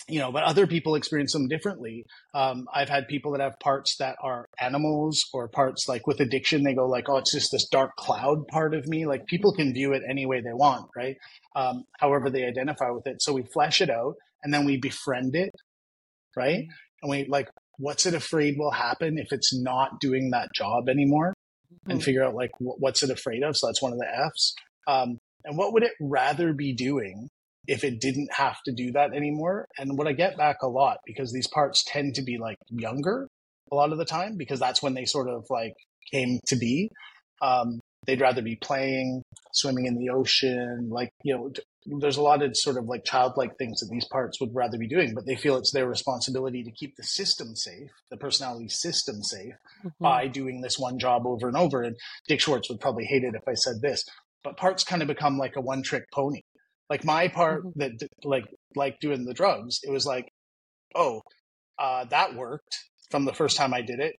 you 0.08 0.20
know, 0.20 0.32
but 0.32 0.43
other 0.43 0.68
people 0.68 0.95
experience 0.95 1.34
them 1.34 1.47
differently. 1.47 2.06
Um, 2.34 2.66
I've 2.74 2.89
had 2.89 3.08
people 3.08 3.32
that 3.32 3.41
have 3.41 3.60
parts 3.60 3.97
that 3.97 4.16
are 4.22 4.45
animals 4.60 5.24
or 5.34 5.47
parts 5.47 5.88
like 5.88 6.08
with 6.08 6.20
addiction, 6.20 6.64
they 6.64 6.74
go 6.74 6.88
like, 6.88 7.10
oh, 7.10 7.18
it's 7.18 7.32
just 7.32 7.52
this 7.52 7.68
dark 7.68 7.95
cloud 7.97 8.47
part 8.47 8.74
of 8.74 8.88
me. 8.88 9.06
Like 9.06 9.26
people 9.28 9.54
can 9.54 9.74
view 9.74 9.93
it 9.93 10.04
any 10.08 10.26
way 10.26 10.41
they 10.41 10.54
want, 10.54 10.89
right? 10.95 11.18
Um, 11.56 11.84
however 11.99 12.30
they 12.30 12.45
identify 12.45 12.89
with 12.89 13.08
it. 13.08 13.22
So 13.22 13.34
we 13.34 13.43
flesh 13.43 13.82
it 13.82 13.89
out 13.89 14.16
and 14.43 14.54
then 14.54 14.66
we 14.66 14.78
befriend 14.78 15.36
it, 15.36 15.52
right? 16.36 16.66
And 17.02 17.10
we 17.10 17.26
like, 17.26 17.49
what's 17.78 18.06
it 18.06 18.14
afraid 18.14 18.56
will 18.58 18.72
happen 18.72 19.18
if 19.18 19.32
it's 19.32 19.58
not 19.58 19.99
doing 19.99 20.32
that 20.32 20.49
job 20.54 20.89
anymore? 20.89 21.34
And 21.88 22.04
figure 22.04 22.24
out 22.24 22.36
like, 22.36 22.52
wh- 22.58 22.80
what's 22.80 23.02
it 23.02 23.10
afraid 23.10 23.43
of? 23.43 23.56
So 23.56 23.68
that's 23.68 23.82
one 23.82 23.93
of 23.93 23.99
the 23.99 24.08
F's. 24.08 24.54
Um, 24.88 25.18
and 25.45 25.58
what 25.58 25.74
would 25.74 25.84
it 25.84 25.93
rather 25.99 26.54
be 26.54 26.74
doing 26.74 27.30
if 27.68 27.84
it 27.84 27.99
didn't 28.01 28.30
have 28.34 28.57
to 28.66 28.72
do 28.72 28.91
that 28.93 29.14
anymore. 29.14 29.68
And 29.78 29.97
what 29.97 30.07
I 30.07 30.14
get 30.14 30.38
back 30.38 30.57
a 30.64 30.68
lot 30.68 30.97
because 31.05 31.32
these 31.32 31.47
parts 31.47 31.84
tend 31.86 32.16
to 32.16 32.22
be 32.22 32.38
like 32.38 32.57
younger 32.70 33.28
a 33.72 33.76
lot 33.76 33.91
of 33.91 33.97
the 33.97 34.05
time 34.05 34.36
because 34.38 34.59
that's 34.59 34.82
when 34.84 34.93
they 34.93 35.05
sort 35.05 35.30
of 35.30 35.45
like 35.49 35.74
came 36.12 36.39
to 36.47 36.55
be. 36.55 36.89
Um, 37.41 37.80
they'd 38.05 38.20
rather 38.22 38.41
be 38.41 38.55
playing, 38.55 39.22
swimming 39.53 39.86
in 39.86 39.97
the 39.97 40.09
ocean, 40.09 40.89
like, 40.89 41.09
you 41.24 41.36
know, 41.36 41.51
there's 41.99 42.18
a 42.18 42.22
lot 42.22 42.43
of 42.43 42.55
sort 42.55 42.78
of 42.78 42.86
like 42.86 43.03
childlike 43.03 43.57
things 43.57 43.80
that 43.80 43.89
these 43.91 44.05
parts 44.12 44.39
would 44.39 44.53
rather 44.53 44.78
be 44.78 44.88
doing, 44.88 45.14
but 45.16 45.26
they 45.26 45.36
feel 45.36 45.55
it's 45.57 45.72
their 45.72 45.88
responsibility 45.88 46.64
to 46.64 46.72
keep 46.72 46.95
the 46.95 47.03
system 47.03 47.55
safe, 47.55 47.89
the 48.12 48.18
personality 48.18 48.68
system 48.70 49.24
safe 49.24 49.53
Mhm. 49.84 49.91
by 49.99 50.28
doing 50.28 50.62
this 50.62 50.78
one 50.78 50.99
job 50.99 51.26
over 51.26 51.47
and 51.47 51.57
over. 51.57 51.82
And 51.84 51.95
Dick 52.28 52.39
Schwartz 52.41 52.70
would 52.70 52.80
probably 52.80 53.05
hate 53.05 53.24
it 53.24 53.34
if 53.36 53.47
I 53.47 53.53
said 53.55 53.82
this, 53.82 54.03
but 54.43 54.57
parts 54.57 54.84
kind 54.84 55.01
of 55.01 55.07
become 55.07 55.38
like 55.38 55.55
a 55.55 55.62
one 55.62 55.82
trick 55.82 56.03
pony. 56.14 56.41
Like 56.91 57.05
my 57.05 57.29
part 57.29 57.63
Mhm. 57.63 57.71
that 57.77 57.91
like 58.25 58.43
like 58.75 58.99
doing 58.99 59.23
the 59.23 59.33
drugs, 59.33 59.79
it 59.83 59.91
was 59.91 60.05
like, 60.05 60.27
oh, 60.93 61.21
uh, 61.79 62.03
that 62.09 62.35
worked 62.35 62.75
from 63.09 63.23
the 63.23 63.33
first 63.33 63.55
time 63.55 63.73
I 63.73 63.81
did 63.81 64.01
it. 64.01 64.13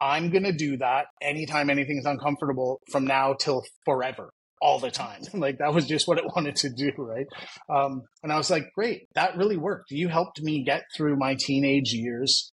I'm 0.00 0.30
gonna 0.30 0.52
do 0.52 0.76
that 0.76 1.06
anytime 1.20 1.68
anything's 1.68 2.06
uncomfortable 2.06 2.78
from 2.92 3.06
now 3.06 3.34
till 3.34 3.64
forever, 3.84 4.30
all 4.60 4.78
the 4.78 4.92
time. 4.92 5.22
like 5.34 5.58
that 5.58 5.74
was 5.74 5.88
just 5.88 6.06
what 6.06 6.16
it 6.18 6.24
wanted 6.36 6.54
to 6.62 6.70
do, 6.70 6.92
right? 6.96 7.26
Um, 7.68 8.02
and 8.22 8.32
I 8.32 8.36
was 8.36 8.50
like, 8.50 8.66
great, 8.76 9.00
that 9.16 9.36
really 9.36 9.56
worked. 9.56 9.90
You 9.90 10.06
helped 10.08 10.40
me 10.40 10.62
get 10.64 10.84
through 10.96 11.16
my 11.16 11.34
teenage 11.34 11.92
years 11.92 12.52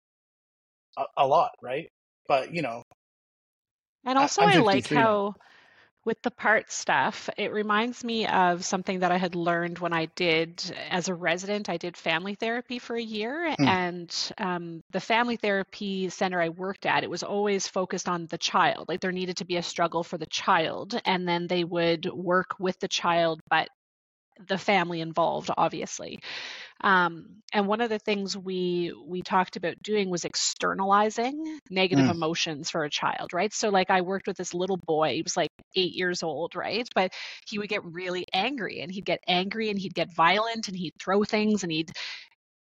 a, 0.97 1.03
a 1.15 1.27
lot, 1.27 1.51
right? 1.61 1.85
But 2.27 2.55
you 2.55 2.63
know, 2.63 2.81
And 4.03 4.17
also, 4.17 4.41
I'm 4.41 4.49
I 4.49 4.57
like 4.61 4.87
how. 4.89 4.95
now. 4.95 5.35
With 6.05 6.21
the 6.21 6.31
part 6.31 6.71
stuff, 6.71 7.29
it 7.37 7.51
reminds 7.51 8.03
me 8.03 8.25
of 8.25 8.63
something 8.63 8.99
that 8.99 9.11
I 9.11 9.17
had 9.17 9.35
learned 9.35 9.79
when 9.79 9.93
I 9.93 10.05
did, 10.15 10.63
as 10.89 11.09
a 11.09 11.13
resident, 11.13 11.69
I 11.69 11.77
did 11.77 11.97
family 11.97 12.35
therapy 12.35 12.79
for 12.79 12.95
a 12.95 13.01
year. 13.01 13.53
Hmm. 13.55 13.67
And 13.67 14.31
um, 14.37 14.81
the 14.91 15.01
family 15.01 15.35
therapy 15.35 16.09
center 16.09 16.41
I 16.41 16.49
worked 16.49 16.85
at, 16.85 17.03
it 17.03 17.09
was 17.09 17.23
always 17.23 17.67
focused 17.67 18.07
on 18.07 18.27
the 18.27 18.37
child. 18.37 18.87
Like 18.87 19.01
there 19.01 19.11
needed 19.11 19.37
to 19.37 19.45
be 19.45 19.57
a 19.57 19.63
struggle 19.63 20.03
for 20.03 20.17
the 20.17 20.25
child. 20.25 20.99
And 21.05 21.27
then 21.27 21.47
they 21.47 21.63
would 21.63 22.05
work 22.05 22.55
with 22.59 22.79
the 22.79 22.87
child, 22.87 23.41
but 23.49 23.67
the 24.47 24.57
family 24.57 25.01
involved, 25.01 25.49
obviously. 25.57 26.19
Um, 26.81 27.41
and 27.53 27.67
one 27.67 27.81
of 27.81 27.89
the 27.89 27.99
things 27.99 28.37
we 28.37 28.93
we 29.05 29.21
talked 29.21 29.55
about 29.57 29.81
doing 29.83 30.09
was 30.09 30.25
externalizing 30.25 31.59
negative 31.69 32.07
Mm. 32.07 32.11
emotions 32.11 32.69
for 32.69 32.83
a 32.83 32.89
child, 32.89 33.33
right? 33.33 33.53
So 33.53 33.69
like 33.69 33.89
I 33.89 34.01
worked 34.01 34.27
with 34.27 34.37
this 34.37 34.53
little 34.53 34.77
boy, 34.77 35.15
he 35.15 35.21
was 35.23 35.35
like 35.37 35.51
eight 35.75 35.93
years 35.93 36.23
old, 36.23 36.55
right? 36.55 36.87
But 36.95 37.13
he 37.47 37.59
would 37.59 37.69
get 37.69 37.83
really 37.83 38.25
angry 38.33 38.81
and 38.81 38.91
he'd 38.91 39.05
get 39.05 39.19
angry 39.27 39.69
and 39.69 39.79
he'd 39.79 39.93
get 39.95 40.13
violent 40.15 40.67
and 40.67 40.77
he'd 40.77 40.93
throw 40.99 41.23
things 41.23 41.63
and 41.63 41.71
he'd 41.71 41.91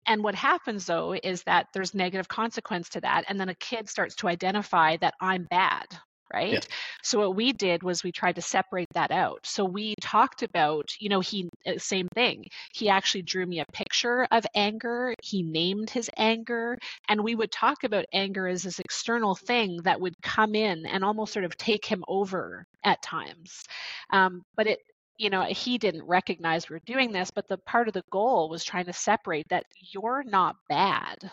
and 0.06 0.22
what 0.24 0.34
happens 0.34 0.86
though 0.86 1.14
is 1.14 1.42
that 1.44 1.68
there's 1.74 1.94
negative 1.94 2.28
consequence 2.28 2.88
to 2.90 3.00
that 3.02 3.24
and 3.28 3.40
then 3.40 3.48
a 3.48 3.54
kid 3.54 3.88
starts 3.88 4.16
to 4.16 4.28
identify 4.28 4.96
that 4.98 5.14
I'm 5.20 5.44
bad 5.44 5.86
right? 6.32 6.66
So 7.02 7.18
what 7.20 7.36
we 7.36 7.52
did 7.52 7.82
was 7.82 8.02
we 8.04 8.12
tried 8.12 8.36
to 8.36 8.42
separate 8.42 8.88
that 8.94 9.10
out. 9.10 9.40
So 9.44 9.64
we 9.64 9.94
talked 10.00 10.42
about 10.42 10.88
you 11.00 11.08
know 11.08 11.20
he 11.20 11.48
uh, 11.66 11.78
same 11.78 12.08
thing. 12.14 12.44
He 12.72 12.88
actually 12.88 13.22
drew 13.22 13.46
me 13.46 13.60
a 13.60 13.64
picture 13.72 14.26
of 14.30 14.44
anger. 14.54 15.14
He 15.22 15.42
named 15.42 15.90
his 15.90 16.10
anger. 16.16 16.78
And 17.08 17.22
we 17.22 17.34
would 17.34 17.52
talk 17.52 17.84
about 17.84 18.04
anger 18.12 18.48
as 18.48 18.62
this 18.62 18.78
external 18.78 19.34
thing 19.34 19.80
that 19.84 20.00
would 20.00 20.14
come 20.22 20.54
in 20.54 20.86
and 20.86 21.04
almost 21.04 21.32
sort 21.32 21.44
of 21.44 21.56
take 21.56 21.84
him 21.84 22.04
over 22.08 22.66
at 22.84 23.02
times. 23.02 23.62
Um, 24.10 24.42
but 24.56 24.66
it 24.66 24.78
you 25.18 25.30
know 25.30 25.42
he 25.42 25.78
didn't 25.78 26.04
recognize 26.04 26.68
we 26.68 26.74
were 26.74 26.80
doing 26.86 27.12
this 27.12 27.30
but 27.32 27.48
the 27.48 27.58
part 27.58 27.88
of 27.88 27.94
the 27.94 28.04
goal 28.10 28.48
was 28.48 28.64
trying 28.64 28.86
to 28.86 28.92
separate 28.92 29.46
that 29.50 29.64
you're 29.92 30.22
not 30.26 30.56
bad. 30.68 31.30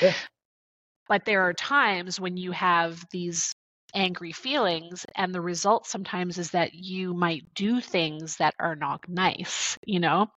Yeah. 0.00 0.14
but 1.08 1.24
there 1.24 1.42
are 1.42 1.52
times 1.52 2.20
when 2.20 2.36
you 2.36 2.52
have 2.52 3.04
these 3.10 3.54
angry 3.94 4.32
feelings 4.32 5.06
and 5.16 5.34
the 5.34 5.40
result 5.40 5.86
sometimes 5.86 6.38
is 6.38 6.50
that 6.52 6.74
you 6.74 7.14
might 7.14 7.42
do 7.54 7.80
things 7.80 8.36
that 8.36 8.54
are 8.58 8.76
not 8.76 9.08
nice 9.08 9.78
you 9.86 10.00
know 10.00 10.28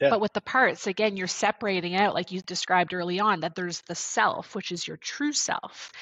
Yeah. 0.00 0.10
but 0.10 0.20
with 0.20 0.32
the 0.32 0.40
parts 0.40 0.86
again 0.86 1.16
you're 1.16 1.26
separating 1.26 1.94
out 1.96 2.14
like 2.14 2.32
you 2.32 2.40
described 2.42 2.94
early 2.94 3.20
on 3.20 3.40
that 3.40 3.54
there's 3.54 3.82
the 3.82 3.94
self 3.94 4.54
which 4.54 4.72
is 4.72 4.86
your 4.86 4.96
true 4.98 5.32
self 5.32 5.92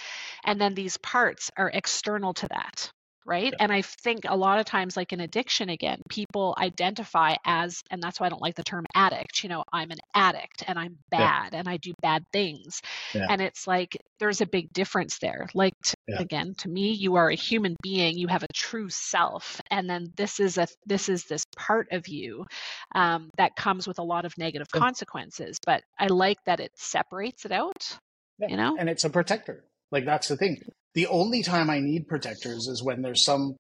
and 0.45 0.61
then 0.61 0.75
these 0.75 0.97
parts 0.99 1.51
are 1.57 1.71
external 1.73 2.35
to 2.35 2.49
that 2.49 2.91
right 3.27 3.53
and 3.61 3.71
i 3.73 3.83
think 3.83 4.21
a 4.27 4.37
lot 4.37 4.59
of 4.59 4.65
times 4.65 4.97
like 4.97 5.13
in 5.13 5.21
addiction 5.21 5.69
again 5.69 6.01
people 6.09 6.55
identify 6.59 7.35
as 7.45 7.81
and 7.91 8.03
that's 8.03 8.19
why 8.19 8.27
i 8.27 8.29
don't 8.29 8.41
like 8.43 8.55
the 8.55 8.63
term 8.63 8.85
addict 8.95 9.43
you 9.43 9.49
know 9.49 9.63
i'm 9.73 9.91
an 9.91 9.99
addict 10.15 10.65
and 10.67 10.79
i'm 10.79 10.97
Yeah. 11.13 11.19
bad 11.43 11.55
and 11.55 11.69
i 11.69 11.77
do 11.77 11.93
bad 12.03 12.25
things 12.33 12.81
Yeah. 13.15 13.27
and 13.29 13.41
it's 13.41 13.67
like 13.67 13.97
there's 14.19 14.41
a 14.41 14.47
big 14.47 14.73
difference 14.73 15.19
there 15.19 15.49
like 15.55 15.73
t- 15.85 15.95
Yeah. 16.09 16.21
again 16.21 16.55
to 16.59 16.69
me 16.69 16.93
you 16.93 17.17
are 17.17 17.29
a 17.29 17.35
human 17.35 17.77
being 17.83 18.17
you 18.17 18.29
have 18.29 18.43
a 18.43 18.53
true 18.55 18.89
self 18.89 19.61
and 19.71 19.89
then 19.89 20.07
this 20.17 20.41
is 20.41 20.57
a 20.59 20.67
this 20.87 21.09
is 21.09 21.25
this 21.25 21.45
part 21.57 21.89
of 21.93 22.09
you 22.09 22.47
um, 22.95 23.31
that 23.37 23.55
comes 23.57 23.87
with 23.87 23.99
a 23.99 24.03
lot 24.03 24.25
of 24.25 24.37
negative 24.39 24.69
Yeah. 24.75 24.81
consequences 24.81 25.57
but 25.67 25.83
i 25.99 26.07
like 26.07 26.39
that 26.47 26.61
it 26.61 26.73
separates 26.77 27.45
it 27.45 27.53
out 27.53 27.99
Yeah. 28.39 28.49
you 28.49 28.57
know 28.57 28.77
and 28.79 28.89
it's 28.89 29.05
a 29.05 29.11
protector. 29.11 29.65
Like 29.91 30.05
that's 30.05 30.29
the 30.29 30.37
thing. 30.37 30.59
The 30.95 31.07
only 31.07 31.43
time 31.43 31.71
I 31.71 31.81
need 31.81 32.09
protectors 32.09 32.67
is 32.67 32.83
when 32.83 33.03
there's 33.03 33.25
some 33.25 33.57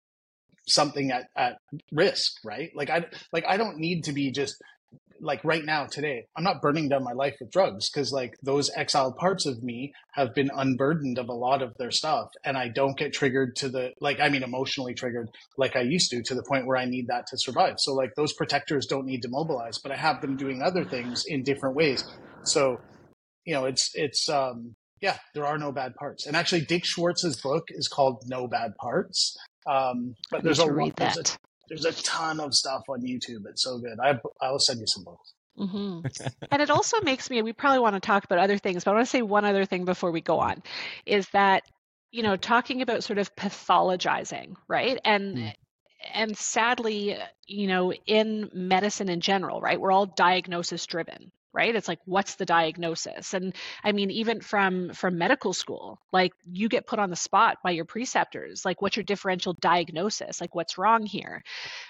something 0.66 1.10
at, 1.10 1.26
at 1.36 1.58
risk, 1.92 2.32
right? 2.44 2.70
Like 2.74 2.90
I 2.90 3.06
like 3.32 3.44
I 3.48 3.56
don't 3.56 3.78
need 3.78 4.04
to 4.04 4.12
be 4.12 4.30
just 4.30 4.56
like 5.20 5.44
right 5.44 5.64
now 5.64 5.86
today. 5.86 6.26
I'm 6.36 6.44
not 6.44 6.62
burning 6.62 6.88
down 6.88 7.04
my 7.04 7.12
life 7.12 7.36
with 7.40 7.50
drugs 7.50 7.90
because 7.90 8.12
like 8.12 8.34
those 8.42 8.70
exiled 8.74 9.16
parts 9.16 9.46
of 9.46 9.62
me 9.62 9.92
have 10.14 10.34
been 10.34 10.50
unburdened 10.54 11.18
of 11.18 11.28
a 11.28 11.34
lot 11.34 11.62
of 11.62 11.74
their 11.78 11.90
stuff, 11.90 12.28
and 12.44 12.56
I 12.56 12.68
don't 12.68 12.96
get 12.96 13.12
triggered 13.12 13.56
to 13.56 13.68
the 13.68 13.92
like 14.00 14.20
I 14.20 14.28
mean 14.28 14.42
emotionally 14.42 14.94
triggered 14.94 15.28
like 15.56 15.76
I 15.76 15.82
used 15.82 16.10
to 16.10 16.22
to 16.22 16.34
the 16.34 16.44
point 16.48 16.66
where 16.66 16.76
I 16.76 16.86
need 16.86 17.08
that 17.08 17.26
to 17.28 17.38
survive. 17.38 17.74
So 17.78 17.94
like 17.94 18.14
those 18.16 18.32
protectors 18.32 18.86
don't 18.86 19.06
need 19.06 19.22
to 19.22 19.28
mobilize, 19.28 19.78
but 19.78 19.92
I 19.92 19.96
have 19.96 20.20
them 20.20 20.36
doing 20.36 20.62
other 20.62 20.84
things 20.84 21.24
in 21.26 21.42
different 21.42 21.76
ways. 21.76 22.04
So 22.44 22.78
you 23.44 23.54
know 23.54 23.66
it's 23.66 23.90
it's 23.94 24.28
um 24.28 24.74
yeah 25.00 25.18
there 25.34 25.46
are 25.46 25.58
no 25.58 25.72
bad 25.72 25.94
parts. 25.94 26.26
And 26.26 26.36
actually 26.36 26.62
dick 26.62 26.84
schwartz's 26.84 27.40
book 27.40 27.64
is 27.70 27.88
called 27.88 28.22
no 28.26 28.46
bad 28.46 28.72
parts. 28.76 29.36
Um 29.66 30.14
but 30.30 30.42
there's 30.42 30.58
a 30.58 30.72
read 30.72 30.94
there's 30.96 31.18
a, 31.18 31.24
there's 31.68 31.84
a 31.84 31.92
ton 32.02 32.40
of 32.40 32.54
stuff 32.54 32.82
on 32.88 33.00
youtube. 33.02 33.42
It's 33.48 33.62
so 33.62 33.78
good. 33.78 33.98
I 34.02 34.18
i'll 34.42 34.58
send 34.58 34.80
you 34.80 34.86
some 34.86 35.04
books. 35.04 35.32
Hmm 35.56 36.00
and 36.50 36.62
it 36.62 36.70
also 36.70 37.00
makes 37.02 37.28
me 37.30 37.42
we 37.42 37.52
probably 37.52 37.80
want 37.80 37.94
to 37.94 38.00
talk 38.00 38.24
about 38.24 38.38
other 38.38 38.58
things 38.58 38.84
but 38.84 38.92
i 38.92 38.94
want 38.94 39.06
to 39.06 39.10
say 39.10 39.22
one 39.22 39.44
other 39.44 39.64
thing 39.64 39.84
before 39.84 40.10
we 40.10 40.20
go 40.20 40.38
on 40.38 40.62
is 41.06 41.28
that 41.30 41.64
you 42.10 42.22
know 42.22 42.36
talking 42.36 42.82
about 42.82 43.04
sort 43.04 43.18
of 43.18 43.34
pathologizing 43.36 44.54
right? 44.68 44.98
And 45.04 45.36
Mm. 45.36 45.52
and 46.14 46.36
sadly 46.38 47.16
you 47.46 47.66
know 47.66 47.92
in 47.92 48.48
medicine 48.54 49.10
in 49.10 49.20
general 49.20 49.60
right 49.60 49.78
we're 49.80 49.92
all 49.92 50.06
diagnosis 50.06 50.86
driven 50.86 51.30
right? 51.52 51.74
It's 51.74 51.88
like 51.88 52.00
what's 52.04 52.36
the 52.36 52.46
diagnosis? 52.46 53.34
And 53.34 53.54
i 53.84 53.92
mean 53.92 54.10
even 54.10 54.40
from 54.40 54.90
from 54.94 55.18
medical 55.18 55.52
school 55.52 55.98
like 56.12 56.32
you 56.44 56.68
get 56.68 56.86
put 56.86 56.98
on 56.98 57.10
the 57.10 57.16
spot 57.16 57.58
by 57.64 57.70
your 57.70 57.84
preceptors 57.84 58.64
like 58.64 58.82
what's 58.82 58.96
your 58.96 59.04
differential 59.04 59.54
diagnosis? 59.60 60.40
Like 60.40 60.54
what's 60.54 60.78
wrong 60.78 61.06
here? 61.06 61.42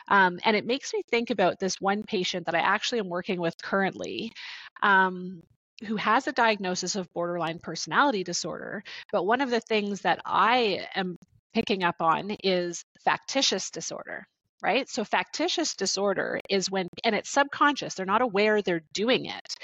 Um, 0.08 0.38
and 0.44 0.56
it 0.56 0.66
makes 0.66 0.92
me 0.92 1.02
think 1.10 1.30
about 1.30 1.58
this 1.58 1.80
one 1.80 2.02
patient 2.02 2.46
that 2.46 2.54
i 2.54 2.60
actually 2.60 3.00
am 3.00 3.08
working 3.08 3.40
with 3.40 3.54
currently 3.62 4.32
um, 4.82 5.42
who 5.86 5.96
has 5.96 6.26
a 6.26 6.32
diagnosis 6.32 6.96
of 6.96 7.12
borderline 7.12 7.58
personality 7.58 8.24
disorder 8.24 8.82
but 9.12 9.24
one 9.24 9.40
of 9.40 9.50
the 9.50 9.60
things 9.60 10.02
that 10.02 10.20
i 10.24 10.86
am 10.94 11.16
picking 11.54 11.82
up 11.82 11.96
on 12.00 12.30
is 12.44 12.84
factitious 13.04 13.70
disorder 13.70 14.26
right? 14.62 14.88
So 14.88 15.04
factitious 15.04 15.74
disorder 15.74 16.40
is 16.48 16.70
when, 16.70 16.88
and 17.04 17.14
it's 17.14 17.30
subconscious, 17.30 17.94
they're 17.94 18.06
not 18.06 18.22
aware 18.22 18.62
they're 18.62 18.82
doing 18.92 19.26
it, 19.26 19.54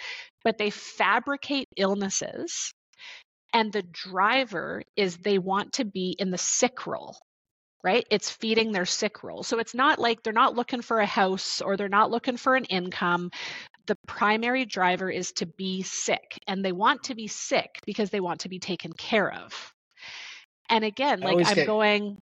but 0.45 0.59
they 0.59 0.71
fabricate 0.71 1.69
illnesses. 1.77 2.73
And 3.53 3.73
the 3.73 3.83
driver 3.83 4.83
is 4.97 5.17
they 5.17 5.39
want 5.39 5.75
to 5.75 5.85
be 5.85 6.15
in 6.19 6.31
the 6.31 6.39
sick 6.39 6.87
role, 6.87 7.17
right? 7.83 8.07
It's 8.11 8.31
feeding 8.31 8.73
their 8.73 8.85
sick 8.85 9.23
role. 9.23 9.43
So 9.43 9.59
it's 9.59 9.75
not 9.75 9.99
like 9.99 10.23
they're 10.23 10.33
not 10.33 10.55
looking 10.57 10.83
for 10.83 10.99
a 10.99 11.07
house 11.07 11.61
or 11.61 11.77
they're 11.77 11.89
not 11.89 12.11
looking 12.11 12.37
for 12.37 12.55
an 12.55 12.65
income. 12.65 13.31
The 13.87 13.97
primary 14.07 14.65
driver 14.65 15.09
is 15.09 15.33
to 15.33 15.47
be 15.47 15.83
sick, 15.83 16.39
and 16.49 16.65
they 16.65 16.73
want 16.73 17.05
to 17.05 17.15
be 17.15 17.29
sick 17.29 17.79
because 17.87 18.11
they 18.11 18.21
want 18.21 18.41
to 18.41 18.49
be 18.49 18.59
taken 18.59 18.93
care 18.93 19.33
of. 19.33 19.73
And 20.69 20.85
again, 20.85 21.21
like 21.21 21.47
I'm 21.47 21.55
get- 21.55 21.67
going, 21.67 22.19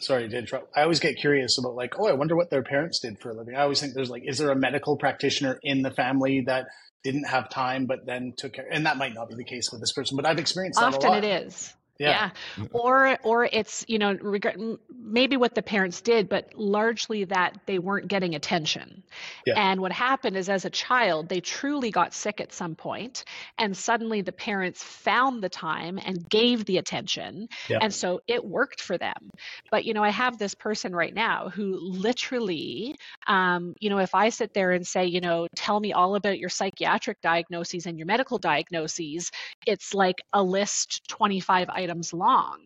sorry 0.00 0.28
to 0.28 0.38
interrupt 0.38 0.70
i 0.76 0.82
always 0.82 1.00
get 1.00 1.16
curious 1.16 1.58
about 1.58 1.74
like 1.74 1.98
oh 1.98 2.06
i 2.06 2.12
wonder 2.12 2.36
what 2.36 2.50
their 2.50 2.62
parents 2.62 3.00
did 3.00 3.18
for 3.18 3.30
a 3.30 3.34
living 3.34 3.54
i 3.54 3.62
always 3.62 3.80
think 3.80 3.94
there's 3.94 4.10
like 4.10 4.22
is 4.26 4.38
there 4.38 4.50
a 4.50 4.56
medical 4.56 4.96
practitioner 4.96 5.58
in 5.62 5.82
the 5.82 5.90
family 5.90 6.42
that 6.46 6.66
didn't 7.04 7.24
have 7.24 7.48
time 7.48 7.86
but 7.86 8.06
then 8.06 8.32
took 8.36 8.52
care 8.52 8.66
and 8.70 8.86
that 8.86 8.96
might 8.96 9.14
not 9.14 9.28
be 9.28 9.34
the 9.34 9.44
case 9.44 9.70
with 9.70 9.80
this 9.80 9.92
person 9.92 10.16
but 10.16 10.26
i've 10.26 10.38
experienced 10.38 10.78
that 10.78 10.92
a 10.92 10.96
often 10.96 11.24
it 11.24 11.46
is. 11.46 11.74
Yeah, 11.98 12.30
yeah. 12.56 12.64
or 12.70 13.18
or 13.24 13.44
it's 13.44 13.84
you 13.88 13.98
know 13.98 14.16
reg- 14.20 14.56
maybe 14.94 15.36
what 15.36 15.54
the 15.54 15.62
parents 15.62 16.00
did 16.00 16.28
but 16.28 16.52
largely 16.54 17.24
that 17.24 17.58
they 17.66 17.78
weren't 17.78 18.08
getting 18.08 18.34
attention 18.34 19.02
Yeah. 19.46 19.54
and 19.56 19.80
what 19.80 19.92
happened 19.92 20.36
is 20.36 20.48
as 20.48 20.64
a 20.64 20.70
child 20.70 21.28
they 21.28 21.40
truly 21.40 21.90
got 21.90 22.14
sick 22.14 22.40
at 22.40 22.52
some 22.52 22.74
point 22.74 23.24
and 23.58 23.76
suddenly 23.76 24.22
the 24.22 24.32
parents 24.32 24.82
found 24.82 25.42
the 25.42 25.48
time 25.48 25.98
and 26.04 26.28
gave 26.28 26.64
the 26.64 26.78
attention 26.78 27.48
Yeah. 27.68 27.78
and 27.80 27.92
so 27.92 28.20
it 28.26 28.44
worked 28.44 28.80
for 28.80 28.96
them 28.98 29.30
but 29.70 29.84
you 29.84 29.94
know 29.94 30.02
i 30.02 30.10
have 30.10 30.38
this 30.38 30.54
person 30.54 30.94
right 30.94 31.14
now 31.14 31.48
who 31.48 31.78
literally 31.80 32.94
um, 33.26 33.74
you 33.80 33.90
know 33.90 33.98
if 33.98 34.14
i 34.14 34.28
sit 34.28 34.54
there 34.54 34.72
and 34.72 34.86
say 34.86 35.06
you 35.06 35.20
know 35.20 35.46
tell 35.56 35.78
me 35.80 35.92
all 35.92 36.14
about 36.14 36.38
your 36.38 36.48
psychiatric 36.48 37.20
diagnoses 37.20 37.86
and 37.86 37.98
your 37.98 38.06
medical 38.06 38.38
diagnoses 38.38 39.30
it's 39.66 39.94
like 39.94 40.20
a 40.32 40.42
list 40.42 41.02
25 41.08 41.68
items 41.70 41.87
long. 42.12 42.58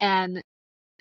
And 0.00 0.42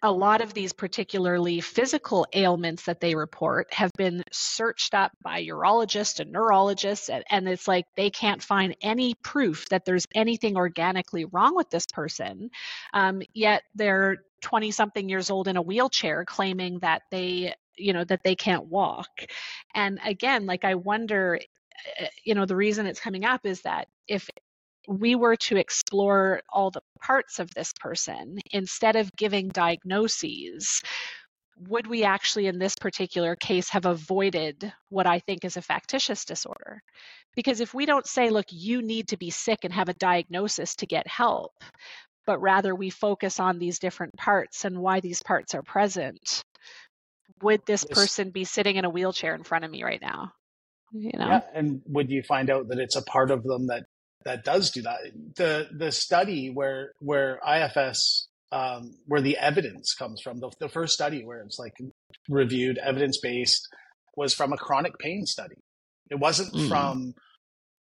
a 0.03 0.11
lot 0.11 0.41
of 0.41 0.53
these 0.53 0.73
particularly 0.73 1.61
physical 1.61 2.27
ailments 2.33 2.83
that 2.83 2.99
they 2.99 3.15
report 3.15 3.73
have 3.73 3.89
been 3.97 4.21
searched 4.33 4.93
up 4.93 5.13
by 5.23 5.41
urologists 5.41 6.19
and 6.19 6.29
neurologists 6.29 7.07
and, 7.07 7.23
and 7.29 7.47
it's 7.47 7.69
like 7.69 7.85
they 7.95 8.09
can't 8.09 8.43
find 8.43 8.75
any 8.81 9.13
proof 9.23 9.65
that 9.69 9.85
there's 9.85 10.05
anything 10.13 10.57
organically 10.57 11.23
wrong 11.23 11.55
with 11.55 11.69
this 11.69 11.85
person. 11.85 12.49
Um, 12.93 13.21
yet 13.33 13.63
they're 13.75 14.17
20 14.41 14.71
something 14.71 15.07
years 15.07 15.31
old 15.31 15.47
in 15.47 15.55
a 15.55 15.61
wheelchair 15.61 16.25
claiming 16.25 16.79
that 16.79 17.03
they 17.09 17.53
you 17.77 17.93
know 17.93 18.03
that 18.03 18.23
they 18.23 18.35
can't 18.35 18.65
walk. 18.65 19.09
And 19.73 19.99
again 20.05 20.45
like 20.45 20.65
i 20.65 20.75
wonder 20.75 21.39
uh, 22.01 22.05
you 22.25 22.35
know 22.35 22.45
the 22.45 22.55
reason 22.55 22.85
it's 22.85 22.99
coming 22.99 23.23
up 23.23 23.45
is 23.45 23.61
that 23.61 23.87
if 24.07 24.29
we 24.87 25.15
were 25.15 25.35
to 25.35 25.57
explore 25.57 26.41
all 26.49 26.71
the 26.71 26.81
parts 27.01 27.39
of 27.39 27.53
this 27.53 27.73
person 27.79 28.39
instead 28.51 28.95
of 28.95 29.15
giving 29.15 29.49
diagnoses, 29.49 30.81
would 31.57 31.87
we 31.87 32.03
actually, 32.03 32.47
in 32.47 32.59
this 32.59 32.75
particular 32.75 33.35
case, 33.35 33.69
have 33.69 33.85
avoided 33.85 34.73
what 34.89 35.05
I 35.07 35.19
think 35.19 35.45
is 35.45 35.57
a 35.57 35.61
factitious 35.61 36.25
disorder? 36.25 36.81
Because 37.35 37.59
if 37.61 37.73
we 37.73 37.85
don't 37.85 38.07
say, 38.07 38.29
look, 38.29 38.47
you 38.49 38.81
need 38.81 39.09
to 39.09 39.17
be 39.17 39.29
sick 39.29 39.59
and 39.63 39.73
have 39.73 39.89
a 39.89 39.93
diagnosis 39.93 40.75
to 40.77 40.85
get 40.85 41.07
help, 41.07 41.51
but 42.25 42.41
rather 42.41 42.73
we 42.73 42.89
focus 42.89 43.39
on 43.39 43.59
these 43.59 43.79
different 43.79 44.15
parts 44.15 44.65
and 44.65 44.79
why 44.79 44.99
these 44.99 45.21
parts 45.21 45.53
are 45.53 45.63
present, 45.63 46.43
would 47.41 47.65
this 47.65 47.83
person 47.83 48.31
be 48.31 48.45
sitting 48.45 48.77
in 48.77 48.85
a 48.85 48.89
wheelchair 48.89 49.35
in 49.35 49.43
front 49.43 49.65
of 49.65 49.71
me 49.71 49.83
right 49.83 50.01
now? 50.01 50.31
You 50.91 51.11
know? 51.17 51.27
Yeah, 51.27 51.41
and 51.53 51.81
would 51.87 52.09
you 52.09 52.23
find 52.23 52.49
out 52.49 52.67
that 52.69 52.79
it's 52.79 52.95
a 52.95 53.01
part 53.01 53.31
of 53.31 53.43
them 53.43 53.67
that 53.67 53.85
that 54.25 54.43
does 54.43 54.71
do 54.71 54.81
that? 54.83 54.97
The 55.35 55.67
the 55.75 55.91
study 55.91 56.49
where 56.49 56.91
where 56.99 57.39
IFS 57.47 58.27
um, 58.51 58.91
where 59.07 59.21
the 59.21 59.37
evidence 59.37 59.95
comes 59.95 60.21
from, 60.21 60.39
the, 60.39 60.51
the 60.59 60.69
first 60.69 60.93
study 60.93 61.23
where 61.25 61.39
it's 61.41 61.57
like 61.57 61.73
reviewed 62.29 62.77
evidence 62.77 63.17
based 63.21 63.67
was 64.15 64.33
from 64.35 64.53
a 64.53 64.57
chronic 64.57 64.97
pain 64.99 65.25
study. 65.25 65.55
It 66.11 66.19
wasn't 66.19 66.53
Mm. 66.53 66.69
from 66.69 67.13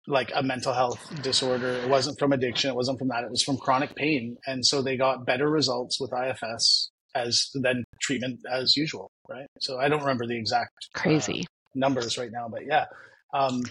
like 0.08 0.32
a 0.36 0.42
mental 0.44 0.74
health 0.74 1.00
disorder. 1.22 1.68
It 1.70 1.90
wasn't 1.90 2.18
from 2.20 2.32
addiction. 2.32 2.70
It 2.72 2.76
wasn't 2.76 2.98
from 3.00 3.10
that. 3.10 3.24
It 3.24 3.30
was 3.32 3.44
from 3.44 3.58
chronic 3.58 3.96
pain, 3.96 4.38
and 4.48 4.66
so 4.66 4.82
they 4.82 4.98
got 4.98 5.26
better 5.26 5.50
results 5.50 6.00
with 6.00 6.12
IFS 6.14 6.90
as 7.16 7.50
than 7.54 7.84
treatment 8.02 8.40
as 8.52 8.76
usual. 8.76 9.10
Right. 9.30 9.48
So 9.62 9.80
I 9.80 9.88
don't 9.88 10.02
remember 10.02 10.26
the 10.28 10.38
exact 10.38 10.72
uh, 10.96 11.00
Crazy. 11.02 11.46
numbers 11.76 12.18
right 12.18 12.32
now, 12.32 12.48
but 12.52 12.62
yeah, 12.68 12.86
um, 13.34 13.62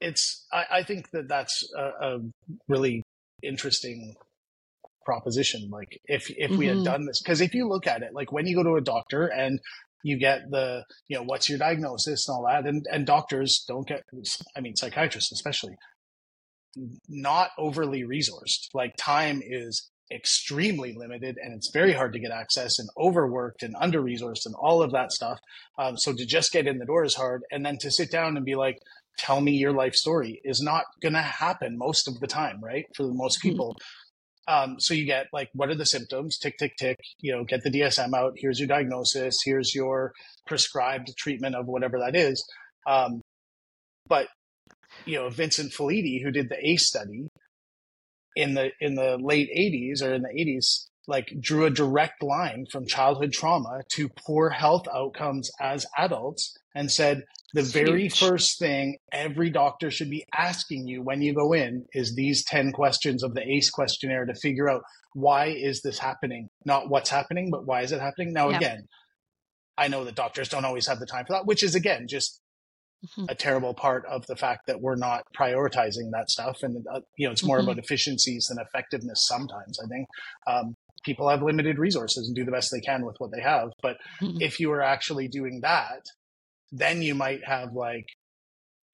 it's. 0.00 0.46
I, 0.52 0.64
I 0.70 0.82
think 0.82 1.10
that 1.10 1.28
that's 1.28 1.68
a, 1.76 1.82
a 2.06 2.18
really 2.68 3.02
interesting 3.42 4.14
proposition. 5.04 5.68
Like 5.70 5.98
if 6.06 6.30
if 6.30 6.56
we 6.56 6.66
had 6.66 6.78
Mhm. 6.78 6.84
done 6.84 7.06
this, 7.06 7.22
because 7.22 7.40
if 7.40 7.54
you 7.54 7.68
look 7.68 7.86
at 7.86 8.02
it, 8.02 8.12
like 8.12 8.32
when 8.32 8.46
you 8.46 8.56
go 8.56 8.62
to 8.62 8.76
a 8.76 8.80
doctor 8.80 9.26
and 9.26 9.60
you 10.02 10.18
get 10.18 10.50
the 10.50 10.84
you 11.08 11.16
know 11.16 11.22
what's 11.24 11.48
your 11.48 11.58
diagnosis 11.58 12.28
and 12.28 12.36
all 12.36 12.46
that, 12.46 12.66
and 12.66 12.86
and 12.90 13.06
doctors 13.06 13.64
don't 13.66 13.86
get. 13.86 14.02
I 14.56 14.60
mean, 14.60 14.76
psychiatrists 14.76 15.32
especially 15.32 15.76
not 17.08 17.50
overly 17.58 18.02
resourced. 18.02 18.68
Like 18.74 18.94
time 18.96 19.40
is 19.44 19.90
extremely 20.12 20.94
limited 20.96 21.36
and 21.42 21.52
it's 21.54 21.70
very 21.72 21.92
hard 21.92 22.12
to 22.12 22.20
get 22.20 22.30
access 22.30 22.78
and 22.78 22.88
overworked 22.96 23.62
and 23.62 23.74
under 23.80 24.00
resourced 24.00 24.46
and 24.46 24.54
all 24.56 24.82
of 24.82 24.92
that 24.92 25.10
stuff. 25.10 25.38
Um, 25.78 25.96
so 25.96 26.12
to 26.12 26.24
just 26.26 26.52
get 26.52 26.66
in 26.66 26.78
the 26.78 26.84
door 26.84 27.02
is 27.04 27.14
hard. 27.14 27.42
And 27.50 27.64
then 27.64 27.78
to 27.78 27.90
sit 27.90 28.10
down 28.10 28.36
and 28.36 28.44
be 28.44 28.54
like, 28.54 28.78
tell 29.16 29.40
me 29.40 29.52
your 29.52 29.72
life 29.72 29.94
story 29.94 30.40
is 30.44 30.60
not 30.60 30.84
going 31.00 31.14
to 31.14 31.22
happen 31.22 31.76
most 31.78 32.08
of 32.08 32.20
the 32.20 32.26
time, 32.26 32.60
right? 32.62 32.84
For 32.94 33.04
most 33.12 33.38
Mhm. 33.38 33.42
people. 33.42 33.76
Um, 34.48 34.78
so 34.78 34.94
you 34.94 35.04
get 35.06 35.26
like, 35.32 35.50
what 35.54 35.70
are 35.70 35.74
the 35.74 35.86
symptoms? 35.86 36.38
Tick, 36.38 36.56
tick, 36.58 36.76
tick. 36.76 36.98
You 37.20 37.32
know, 37.32 37.44
get 37.44 37.62
the 37.64 37.70
DSM 37.70 38.14
out. 38.14 38.34
Here's 38.36 38.60
your 38.60 38.68
diagnosis. 38.68 39.38
Here's 39.44 39.74
your 39.74 40.12
prescribed 40.46 41.16
treatment 41.16 41.56
of 41.56 41.66
whatever 41.66 41.98
that 41.98 42.14
is. 42.14 42.44
Um, 42.86 43.22
but 44.08 44.28
you 45.04 45.16
know, 45.16 45.28
Vincent 45.30 45.72
Felitti, 45.72 46.22
who 46.22 46.30
did 46.30 46.48
the 46.48 46.64
ACE 46.64 46.86
study 46.86 47.28
in 48.36 48.54
the 48.54 48.70
in 48.80 48.94
the 48.94 49.18
late 49.18 49.50
'80s 49.56 50.02
or 50.02 50.14
in 50.14 50.22
the 50.22 50.28
'80s, 50.28 50.86
like 51.06 51.32
drew 51.40 51.64
a 51.64 51.70
direct 51.70 52.22
line 52.22 52.66
from 52.70 52.86
childhood 52.86 53.32
trauma 53.32 53.80
to 53.92 54.08
poor 54.08 54.50
health 54.50 54.86
outcomes 54.92 55.50
as 55.60 55.86
adults, 55.96 56.54
and 56.74 56.90
said 56.90 57.22
the 57.54 57.62
very 57.62 58.08
first 58.08 58.58
thing 58.58 58.98
every 59.12 59.50
doctor 59.50 59.90
should 59.90 60.10
be 60.10 60.24
asking 60.34 60.86
you 60.86 61.02
when 61.02 61.22
you 61.22 61.32
go 61.32 61.52
in 61.52 61.86
is 61.92 62.14
these 62.14 62.44
10 62.44 62.72
questions 62.72 63.22
of 63.22 63.34
the 63.34 63.42
ACE 63.48 63.70
questionnaire 63.70 64.26
to 64.26 64.34
figure 64.34 64.68
out 64.68 64.82
why 65.14 65.46
is 65.46 65.80
this 65.82 65.98
happening? 65.98 66.48
Not 66.64 66.90
what's 66.90 67.08
happening, 67.08 67.50
but 67.50 67.64
why 67.66 67.82
is 67.82 67.92
it 67.92 68.00
happening? 68.00 68.32
Now, 68.32 68.50
Yeah. 68.50 68.58
again, 68.58 68.86
I 69.78 69.88
know 69.88 70.04
that 70.04 70.14
doctors 70.16 70.48
don't 70.48 70.64
always 70.64 70.86
have 70.86 70.98
the 70.98 71.06
time 71.06 71.24
for 71.26 71.34
that, 71.34 71.46
which 71.46 71.62
is 71.62 71.74
again 71.74 72.06
just 72.08 72.40
Mhm. 73.16 73.30
a 73.30 73.34
terrible 73.34 73.74
part 73.74 74.04
of 74.06 74.26
the 74.26 74.36
fact 74.36 74.66
that 74.66 74.80
we're 74.80 74.96
not 74.96 75.22
prioritizing 75.38 76.10
that 76.12 76.30
stuff. 76.30 76.62
And, 76.62 76.84
uh, 76.92 77.00
you 77.16 77.26
know, 77.28 77.32
it's 77.32 77.44
more 77.44 77.60
Mhm. 77.60 77.64
about 77.64 77.78
efficiencies 77.78 78.46
than 78.48 78.58
effectiveness 78.58 79.26
sometimes, 79.26 79.78
I 79.78 79.86
think. 79.86 80.08
Um, 80.46 80.74
people 81.06 81.28
have 81.30 81.42
limited 81.42 81.78
resources 81.78 82.26
and 82.26 82.36
do 82.36 82.44
the 82.44 82.50
best 82.50 82.70
they 82.70 82.80
can 82.80 83.06
with 83.06 83.16
what 83.18 83.30
they 83.32 83.40
have. 83.40 83.70
But 83.80 83.96
Mhm. 84.20 84.42
if 84.42 84.60
you 84.60 84.70
are 84.72 84.82
actually 84.82 85.28
doing 85.28 85.60
that, 85.62 86.02
then 86.72 87.00
you 87.00 87.14
might 87.14 87.40
have 87.46 87.72
like 87.72 88.06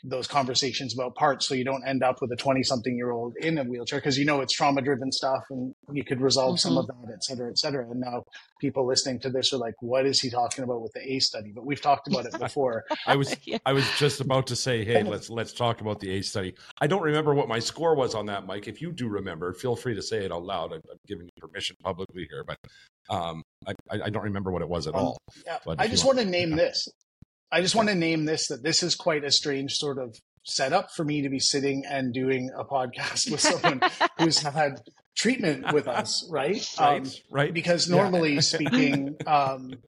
those 0.04 0.26
conversations 0.26 0.94
about 0.94 1.14
parts 1.14 1.46
so 1.46 1.54
you 1.54 1.64
don't 1.64 1.86
end 1.86 2.02
up 2.02 2.20
with 2.20 2.30
a 2.32 2.36
20 2.36 2.62
something 2.64 2.96
year 2.96 3.10
old 3.12 3.36
in 3.36 3.56
a 3.58 3.62
wheelchair 3.64 3.98
because 4.00 4.18
you 4.18 4.24
know 4.24 4.40
it's 4.40 4.52
trauma 4.52 4.82
driven 4.82 5.12
stuff 5.12 5.42
and 5.50 5.74
you 5.92 6.02
could 6.04 6.20
resolve 6.20 6.58
some 6.58 6.76
of 6.76 6.86
that 6.88 7.12
et 7.12 7.22
cetera 7.22 7.48
et 7.48 7.56
cetera 7.56 7.88
and 7.88 8.00
now 8.00 8.24
people 8.60 8.84
listening 8.86 9.20
to 9.20 9.30
this 9.30 9.52
are 9.52 9.58
like 9.58 9.74
what 9.80 10.04
is 10.04 10.20
he 10.20 10.28
talking 10.28 10.64
about 10.64 10.82
with 10.82 10.92
the 10.92 11.12
ACE 11.12 11.26
study 11.26 11.52
but 11.54 11.64
we've 11.64 11.80
talked 11.80 12.08
about 12.08 12.26
it 12.26 12.36
before 12.38 12.84
I 13.06 13.14
was 13.16 13.36
Yeah. 13.44 13.58
I 13.66 13.72
was 13.72 13.88
just 13.98 14.20
about 14.20 14.46
to 14.48 14.56
say, 14.56 14.84
hey, 14.84 15.02
let's 15.14 15.28
let's 15.30 15.52
talk 15.52 15.80
about 15.80 16.00
the 16.00 16.10
ACE 16.10 16.28
study. 16.28 16.54
I 16.80 16.86
don't 16.86 17.02
remember 17.02 17.34
what 17.34 17.48
my 17.48 17.58
score 17.58 17.94
was 17.94 18.14
on 18.14 18.26
that, 18.26 18.46
Mike. 18.46 18.68
If 18.68 18.80
you 18.80 18.92
do 18.92 19.08
remember, 19.08 19.52
feel 19.52 19.74
free 19.76 19.94
to 19.94 20.02
say 20.02 20.24
it 20.24 20.32
out 20.32 20.44
loud. 20.44 20.72
I'm, 20.72 20.80
I'm 20.90 20.98
giving 21.06 21.24
you 21.26 21.30
permission 21.48 21.76
publicly 21.82 22.26
here, 22.30 22.44
but 22.44 22.56
um, 23.10 23.42
I, 23.66 23.72
I 23.90 24.02
I 24.06 24.10
don't 24.10 24.22
remember 24.24 24.50
what 24.52 24.62
it 24.62 24.68
was 24.68 24.86
at 24.86 24.94
Um, 24.94 25.00
all. 25.00 25.18
Yeah, 25.46 25.58
But 25.64 25.80
I 25.80 25.86
just 25.88 26.04
want- 26.04 26.18
want 26.18 26.26
to 26.26 26.30
name 26.32 26.50
yeah. 26.50 26.56
this. 26.56 26.88
I 27.52 27.60
just 27.60 27.74
want 27.74 27.88
to 27.90 27.94
name 27.94 28.24
this 28.24 28.48
that 28.48 28.62
this 28.62 28.82
is 28.82 28.94
quite 28.94 29.24
a 29.24 29.30
strange 29.30 29.74
sort 29.74 29.98
of 29.98 30.16
setup 30.44 30.90
for 30.96 31.04
me 31.04 31.22
to 31.22 31.28
be 31.28 31.38
sitting 31.38 31.84
and 31.88 32.12
doing 32.12 32.50
a 32.58 32.64
podcast 32.64 33.30
with 33.30 33.40
someone 33.40 33.80
who's 34.18 34.38
had 34.40 34.80
treatment 35.16 35.70
with 35.72 35.86
us, 35.86 36.26
right? 36.30 36.66
Right, 36.80 36.96
Um, 37.02 37.10
right. 37.30 37.52
because 37.54 37.88
Yeah. 37.88 37.96
normally 37.96 38.40
speaking, 38.54 39.16
um, 39.26 39.78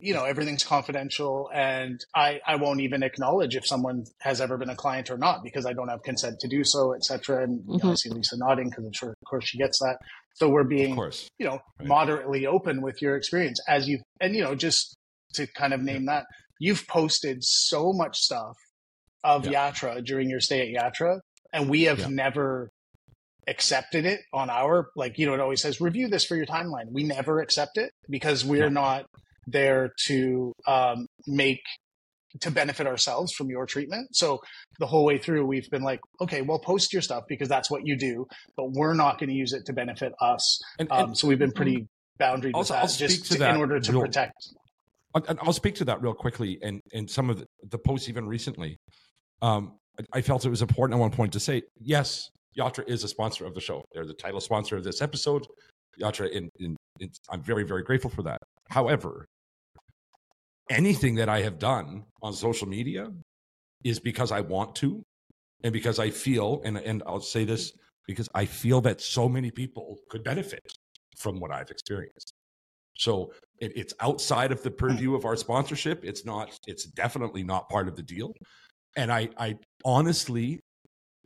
you 0.00 0.12
know, 0.14 0.24
everything's 0.24 0.64
confidential, 0.64 1.48
and 1.54 2.00
I 2.14 2.40
I 2.46 2.56
won't 2.56 2.80
even 2.80 3.02
acknowledge 3.02 3.54
if 3.56 3.66
someone 3.66 4.04
has 4.22 4.40
ever 4.40 4.58
been 4.58 4.70
a 4.70 4.74
client 4.76 5.10
or 5.10 5.16
not 5.18 5.44
because 5.44 5.64
I 5.66 5.72
don't 5.74 5.88
have 5.88 6.02
consent 6.02 6.40
to 6.40 6.48
do 6.48 6.64
so, 6.64 6.92
et 6.94 7.04
cetera. 7.04 7.44
And 7.44 7.62
you 7.68 7.78
know, 7.78 7.90
I 7.90 7.92
Mhm. 7.92 7.98
see 7.98 8.10
Lisa 8.10 8.36
nodding 8.38 8.68
because 8.70 8.84
I'm 8.84 8.92
sure, 8.92 9.10
of 9.10 9.28
course, 9.28 9.44
she 9.46 9.58
gets 9.58 9.78
that. 9.78 9.98
So 10.34 10.48
we're 10.48 10.64
being 10.64 10.92
of 10.92 10.96
course. 10.96 11.28
you 11.38 11.46
know, 11.46 11.60
Right. 11.78 11.88
moderately 11.88 12.46
open 12.46 12.82
with 12.82 13.00
your 13.00 13.16
experience 13.16 13.60
as 13.68 13.86
you 13.88 14.00
and 14.20 14.34
you 14.34 14.42
know, 14.42 14.54
just 14.56 14.96
to 15.34 15.46
kind 15.46 15.72
of 15.72 15.80
name 15.80 16.06
that, 16.06 16.24
you've 16.64 16.86
posted 16.86 17.38
so 17.42 17.92
much 17.92 18.16
stuff 18.18 18.56
of 19.24 19.38
Yeah. 19.46 19.70
Yatra 19.70 20.04
during 20.04 20.28
your 20.30 20.40
stay 20.40 20.60
at 20.66 20.70
Yatra, 20.78 21.18
and 21.52 21.68
we 21.68 21.82
have 21.90 21.98
Yeah. 22.00 22.08
never 22.24 22.70
accepted 23.48 24.04
it 24.06 24.20
on 24.32 24.48
our 24.48 24.88
like 24.94 25.18
you 25.18 25.26
know 25.26 25.34
it 25.34 25.40
always 25.40 25.60
says 25.60 25.80
review 25.80 26.06
this 26.08 26.24
for 26.24 26.36
your 26.36 26.46
timeline 26.46 26.86
we 26.92 27.02
never 27.02 27.40
accept 27.40 27.76
it 27.76 27.90
because 28.08 28.44
we're 28.44 28.64
Yeah. 28.70 28.82
not 28.84 29.06
there 29.48 29.92
to 30.06 30.52
um, 30.68 31.06
make 31.26 31.58
to 32.40 32.52
benefit 32.52 32.86
ourselves 32.86 33.32
from 33.32 33.50
your 33.50 33.66
treatment 33.66 34.14
so 34.14 34.38
the 34.78 34.86
whole 34.86 35.04
way 35.04 35.18
through 35.18 35.44
we've 35.44 35.68
been 35.70 35.82
like 35.82 35.98
okay 36.20 36.40
well 36.42 36.60
post 36.60 36.92
your 36.92 37.02
stuff 37.02 37.24
because 37.28 37.48
that's 37.48 37.68
what 37.68 37.80
you 37.84 37.96
do 37.98 38.26
but 38.56 38.66
we're 38.70 38.94
not 38.94 39.18
going 39.18 39.28
to 39.28 39.34
use 39.34 39.52
it 39.52 39.66
to 39.66 39.72
benefit 39.72 40.12
us 40.20 40.60
And, 40.78 40.88
and 40.92 41.06
um, 41.08 41.14
so 41.16 41.26
we've 41.26 41.40
been 41.46 41.50
pretty 41.60 41.88
boundaried 42.20 42.44
with 42.54 42.54
Also, 42.54 42.74
that 42.74 42.82
I'll 42.82 42.88
just 42.88 43.16
speak 43.16 43.24
to 43.24 43.32
to- 43.34 43.38
that 43.40 43.54
in 43.56 43.60
order 43.60 43.80
to 43.80 43.92
real- 43.92 44.02
protect 44.02 44.36
and 45.14 45.38
I'll 45.42 45.52
speak 45.52 45.74
to 45.76 45.84
that 45.86 46.02
real 46.02 46.14
quickly 46.14 46.58
and 46.62 46.80
and 46.92 47.10
some 47.10 47.30
of 47.30 47.38
the, 47.38 47.46
the 47.70 47.78
posts 47.78 48.08
even 48.08 48.26
recently. 48.26 48.76
Um, 49.40 49.78
I, 49.98 50.18
I 50.18 50.22
felt 50.22 50.44
it 50.44 50.50
was 50.50 50.62
important 50.62 50.96
at 50.96 51.00
one 51.00 51.10
point 51.10 51.32
to 51.34 51.40
say 51.40 51.62
yes, 51.78 52.30
Yatra 52.58 52.88
is 52.88 53.04
a 53.04 53.08
sponsor 53.08 53.44
of 53.46 53.54
the 53.54 53.60
show. 53.60 53.84
They're 53.92 54.06
the 54.06 54.14
title 54.14 54.40
sponsor 54.40 54.76
of 54.76 54.84
this 54.84 55.02
episode. 55.02 55.46
Yatra, 56.00 56.48
I'm 57.30 57.42
very 57.42 57.64
very 57.64 57.82
grateful 57.82 58.10
for 58.10 58.22
that. 58.22 58.38
However, 58.70 59.26
anything 60.70 61.14
that 61.16 61.28
I 61.28 61.42
have 61.42 61.58
done 61.58 62.04
on 62.22 62.32
social 62.32 62.68
media 62.68 63.10
is 63.84 63.98
because 64.00 64.32
I 64.32 64.40
want 64.40 64.74
to, 64.76 65.02
and 65.64 65.72
because 65.72 65.98
I 65.98 66.10
feel, 66.10 66.62
and 66.64 66.78
and 66.78 67.02
I'll 67.06 67.20
say 67.20 67.44
this 67.44 67.72
because 68.06 68.28
I 68.34 68.46
feel 68.46 68.80
that 68.82 69.00
so 69.00 69.28
many 69.28 69.50
people 69.50 69.98
could 70.08 70.24
benefit 70.24 70.62
from 71.16 71.38
what 71.38 71.52
I've 71.52 71.70
experienced. 71.70 72.32
So 72.96 73.32
it, 73.60 73.72
it's 73.76 73.94
outside 74.00 74.52
of 74.52 74.62
the 74.62 74.70
purview 74.70 75.14
of 75.14 75.24
our 75.24 75.36
sponsorship. 75.36 76.04
It's 76.04 76.24
not. 76.24 76.58
It's 76.66 76.84
definitely 76.84 77.42
not 77.42 77.68
part 77.68 77.88
of 77.88 77.96
the 77.96 78.02
deal. 78.02 78.32
And 78.96 79.10
I, 79.12 79.30
I 79.38 79.56
honestly, 79.84 80.60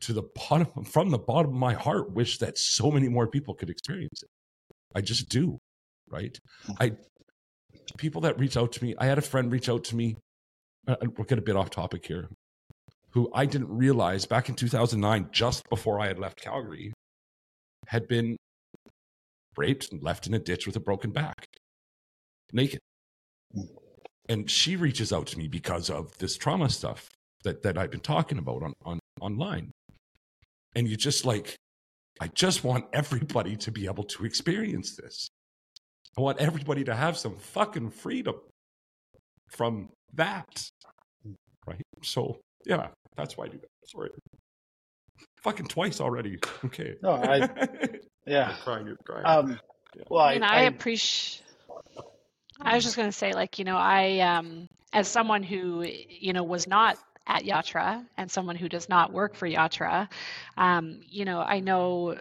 to 0.02 0.12
the 0.12 0.22
bottom, 0.48 0.84
from 0.84 1.10
the 1.10 1.18
bottom 1.18 1.52
of 1.52 1.58
my 1.58 1.74
heart, 1.74 2.12
wish 2.12 2.38
that 2.38 2.58
so 2.58 2.90
many 2.90 3.08
more 3.08 3.26
people 3.26 3.54
could 3.54 3.70
experience 3.70 4.22
it. 4.22 4.28
I 4.94 5.00
just 5.00 5.28
do, 5.28 5.58
right? 6.08 6.36
I 6.80 6.92
people 7.98 8.22
that 8.22 8.38
reach 8.38 8.56
out 8.56 8.72
to 8.72 8.84
me. 8.84 8.94
I 8.98 9.06
had 9.06 9.18
a 9.18 9.22
friend 9.22 9.50
reach 9.52 9.68
out 9.68 9.84
to 9.84 9.96
me. 9.96 10.16
uh, 10.88 10.96
We're 11.02 11.24
getting 11.24 11.38
a 11.38 11.42
bit 11.42 11.56
off 11.56 11.70
topic 11.70 12.06
here. 12.06 12.28
Who 13.10 13.30
I 13.34 13.46
didn't 13.46 13.68
realize 13.68 14.26
back 14.26 14.48
in 14.48 14.54
2009, 14.54 15.28
just 15.32 15.68
before 15.70 16.00
I 16.00 16.06
had 16.06 16.18
left 16.18 16.40
Calgary, 16.40 16.92
had 17.88 18.06
been 18.08 18.36
raped 19.56 19.92
and 19.92 20.02
left 20.02 20.26
in 20.26 20.34
a 20.34 20.38
ditch 20.38 20.66
with 20.66 20.76
a 20.76 20.80
broken 20.80 21.10
back, 21.10 21.46
naked. 22.52 22.80
And 24.28 24.50
she 24.50 24.76
reaches 24.76 25.12
out 25.12 25.26
to 25.28 25.38
me 25.38 25.48
because 25.48 25.88
of 25.88 26.16
this 26.18 26.36
trauma 26.36 26.68
stuff 26.68 27.08
that, 27.44 27.62
that 27.62 27.78
I've 27.78 27.90
been 27.90 28.00
talking 28.00 28.38
about 28.38 28.62
on, 28.62 28.72
on 28.84 28.98
online. 29.20 29.70
And 30.74 30.88
you 30.88 30.96
just 30.96 31.24
like, 31.24 31.54
I 32.20 32.28
just 32.28 32.64
want 32.64 32.86
everybody 32.92 33.56
to 33.56 33.70
be 33.70 33.86
able 33.86 34.04
to 34.04 34.24
experience 34.24 34.96
this. 34.96 35.28
I 36.18 36.22
want 36.22 36.38
everybody 36.38 36.82
to 36.84 36.94
have 36.94 37.16
some 37.16 37.36
fucking 37.36 37.90
freedom 37.90 38.36
from 39.48 39.90
that. 40.14 40.68
Right. 41.66 41.82
So, 42.02 42.38
yeah, 42.64 42.88
that's 43.16 43.36
why 43.36 43.46
I 43.46 43.48
do 43.48 43.58
that. 43.58 43.68
Sorry. 43.88 44.10
Fucking 45.42 45.66
twice 45.66 46.00
already. 46.00 46.38
Okay. 46.64 46.96
No, 47.02 47.12
I- 47.12 47.48
Yeah. 48.26 48.50
I'm 48.50 48.56
crying, 48.62 48.86
you're 48.86 48.96
crying. 48.96 49.24
Um, 49.24 49.60
well, 50.08 50.20
I 50.20 50.30
I, 50.30 50.34
mean, 50.34 50.42
I, 50.42 50.62
appreciate. 50.62 51.42
I 52.60 52.74
was 52.74 52.84
just 52.84 52.96
going 52.96 53.08
to 53.08 53.16
say, 53.16 53.32
like, 53.32 53.58
you 53.58 53.64
know, 53.64 53.76
I, 53.76 54.20
um, 54.20 54.68
as 54.92 55.08
someone 55.08 55.42
who, 55.42 55.84
you 55.84 56.32
know, 56.32 56.42
was 56.42 56.66
not 56.66 56.98
at 57.26 57.44
Yatra 57.44 58.04
and 58.16 58.30
someone 58.30 58.56
who 58.56 58.68
does 58.68 58.88
not 58.88 59.12
work 59.12 59.34
for 59.34 59.48
Yatra, 59.48 60.08
um, 60.56 61.00
you 61.08 61.24
know, 61.24 61.40
I 61.40 61.60
know. 61.60 62.16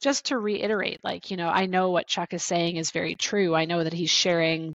Just 0.00 0.26
to 0.26 0.38
reiterate, 0.38 1.00
like, 1.02 1.30
you 1.30 1.38
know, 1.38 1.48
I 1.48 1.64
know 1.64 1.90
what 1.90 2.06
Chuck 2.06 2.34
is 2.34 2.44
saying 2.44 2.76
is 2.76 2.90
very 2.90 3.14
true. 3.14 3.54
I 3.54 3.64
know 3.64 3.82
that 3.82 3.94
he's 3.94 4.10
sharing 4.10 4.74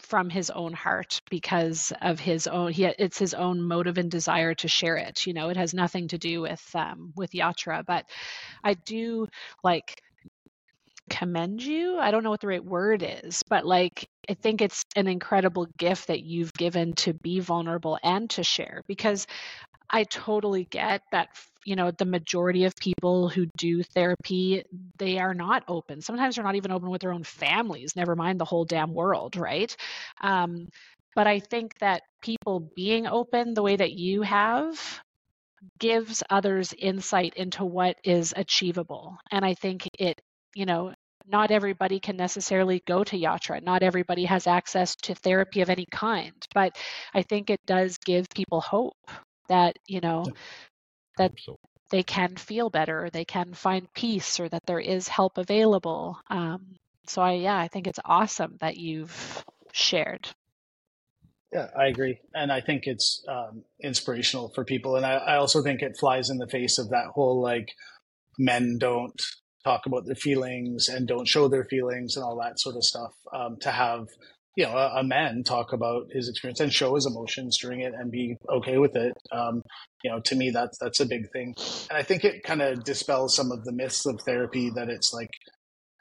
from 0.00 0.28
his 0.30 0.50
own 0.50 0.72
heart 0.72 1.20
because 1.30 1.92
of 2.02 2.18
his 2.20 2.46
own 2.46 2.72
he 2.72 2.84
it's 2.84 3.18
his 3.18 3.34
own 3.34 3.62
motive 3.62 3.98
and 3.98 4.10
desire 4.10 4.54
to 4.54 4.68
share 4.68 4.96
it 4.96 5.26
you 5.26 5.32
know 5.34 5.48
it 5.48 5.56
has 5.56 5.74
nothing 5.74 6.08
to 6.08 6.18
do 6.18 6.40
with 6.40 6.62
um 6.74 7.12
with 7.16 7.30
yatra 7.32 7.84
but 7.86 8.04
i 8.64 8.74
do 8.74 9.26
like 9.62 10.00
commend 11.10 11.62
you. 11.62 11.98
I 11.98 12.10
don't 12.10 12.24
know 12.24 12.30
what 12.30 12.40
the 12.40 12.46
right 12.46 12.64
word 12.64 13.04
is 13.06 13.42
but 13.42 13.66
like 13.66 14.08
i 14.28 14.34
think 14.34 14.62
it's 14.62 14.84
an 14.96 15.06
incredible 15.06 15.66
gift 15.78 16.08
that 16.08 16.22
you've 16.22 16.52
given 16.54 16.94
to 16.94 17.12
be 17.12 17.40
vulnerable 17.40 17.98
and 18.02 18.28
to 18.30 18.42
share 18.42 18.82
because 18.88 19.26
i 19.90 20.04
totally 20.04 20.64
get 20.64 21.02
that 21.12 21.28
you 21.64 21.76
know 21.76 21.90
the 21.90 22.04
majority 22.04 22.64
of 22.64 22.76
people 22.76 23.28
who 23.28 23.46
do 23.56 23.82
therapy 23.82 24.64
they 24.98 25.18
are 25.18 25.34
not 25.34 25.64
open. 25.68 26.00
Sometimes 26.00 26.36
they're 26.36 26.44
not 26.44 26.56
even 26.56 26.72
open 26.72 26.90
with 26.90 27.00
their 27.00 27.12
own 27.12 27.24
families 27.24 27.96
never 27.96 28.16
mind 28.16 28.40
the 28.40 28.44
whole 28.44 28.64
damn 28.64 28.92
world 28.94 29.36
right? 29.36 29.74
Um, 30.20 30.68
but 31.14 31.26
i 31.26 31.38
think 31.38 31.78
that 31.78 32.02
people 32.22 32.70
being 32.74 33.06
open 33.06 33.54
the 33.54 33.62
way 33.62 33.76
that 33.76 33.92
you 33.92 34.22
have 34.22 35.00
gives 35.78 36.22
others 36.30 36.74
insight 36.78 37.34
into 37.36 37.64
what 37.64 37.96
is 38.04 38.34
achievable. 38.36 39.16
And 39.30 39.44
i 39.44 39.54
think 39.54 39.88
it 39.98 40.20
you 40.54 40.66
know 40.66 40.92
not 41.26 41.50
everybody 41.50 42.00
can 42.00 42.16
necessarily 42.16 42.82
go 42.86 43.02
to 43.02 43.18
yatra. 43.18 43.62
Not 43.62 43.82
everybody 43.82 44.26
has 44.26 44.46
access 44.46 44.94
to 45.04 45.14
therapy 45.14 45.62
of 45.62 45.70
any 45.70 45.86
kind. 45.90 46.34
But 46.54 46.76
i 47.14 47.22
think 47.22 47.50
it 47.50 47.60
does 47.66 47.98
give 47.98 48.28
people 48.30 48.60
hope 48.60 48.96
that 49.48 49.76
you 49.86 50.00
know 50.00 50.24
that 51.18 51.32
so, 51.38 51.58
they 51.90 52.02
can 52.02 52.36
feel 52.36 52.70
better, 52.70 53.04
or 53.04 53.10
they 53.10 53.24
can 53.24 53.54
find 53.54 53.92
peace, 53.92 54.40
or 54.40 54.48
that 54.48 54.66
there 54.66 54.80
is 54.80 55.08
help 55.08 55.38
available. 55.38 56.18
Um, 56.28 56.76
so 57.06 57.22
I, 57.22 57.32
yeah, 57.32 57.58
I 57.58 57.68
think 57.68 57.86
it's 57.86 58.00
awesome 58.04 58.56
that 58.60 58.76
you've 58.76 59.44
shared. 59.72 60.28
Yeah, 61.52 61.68
I 61.76 61.86
agree, 61.86 62.18
and 62.34 62.50
I 62.50 62.60
think 62.60 62.86
it's 62.86 63.24
um, 63.28 63.62
inspirational 63.80 64.48
for 64.54 64.64
people, 64.64 64.96
and 64.96 65.06
I, 65.06 65.14
I 65.14 65.36
also 65.36 65.62
think 65.62 65.82
it 65.82 65.96
flies 65.98 66.30
in 66.30 66.38
the 66.38 66.48
face 66.48 66.78
of 66.78 66.90
that 66.90 67.08
whole 67.14 67.40
like 67.40 67.68
men 68.38 68.78
don't 68.78 69.20
talk 69.62 69.86
about 69.86 70.04
their 70.04 70.14
feelings 70.14 70.88
and 70.88 71.06
don't 71.06 71.28
show 71.28 71.48
their 71.48 71.64
feelings 71.64 72.16
and 72.16 72.24
all 72.24 72.36
that 72.42 72.58
sort 72.58 72.76
of 72.76 72.84
stuff. 72.84 73.12
Um, 73.32 73.56
to 73.60 73.70
have 73.70 74.08
you 74.56 74.64
know 74.64 74.76
a, 74.76 75.00
a, 75.00 75.04
man 75.04 75.42
talk 75.42 75.72
about 75.72 76.06
his 76.12 76.28
experience 76.28 76.60
and 76.60 76.72
show 76.72 76.94
his 76.94 77.06
emotions 77.06 77.58
during 77.60 77.80
it 77.80 77.92
and 77.94 78.10
be 78.10 78.36
okay 78.48 78.78
with 78.78 78.96
it. 78.96 79.12
Um, 79.32 79.62
you 80.02 80.10
know, 80.10 80.20
to 80.20 80.36
me 80.36 80.50
that's 80.50 80.78
that's 80.80 81.00
a 81.00 81.06
big 81.06 81.30
thing, 81.32 81.54
and 81.90 81.98
I 81.98 82.02
think 82.02 82.24
it 82.24 82.42
kind 82.42 82.62
of 82.62 82.84
dispels 82.84 83.34
some 83.34 83.50
of 83.52 83.64
the 83.64 83.72
myths 83.72 84.06
of 84.06 84.20
therapy 84.24 84.70
that 84.74 84.88
it's 84.88 85.12
like 85.12 85.30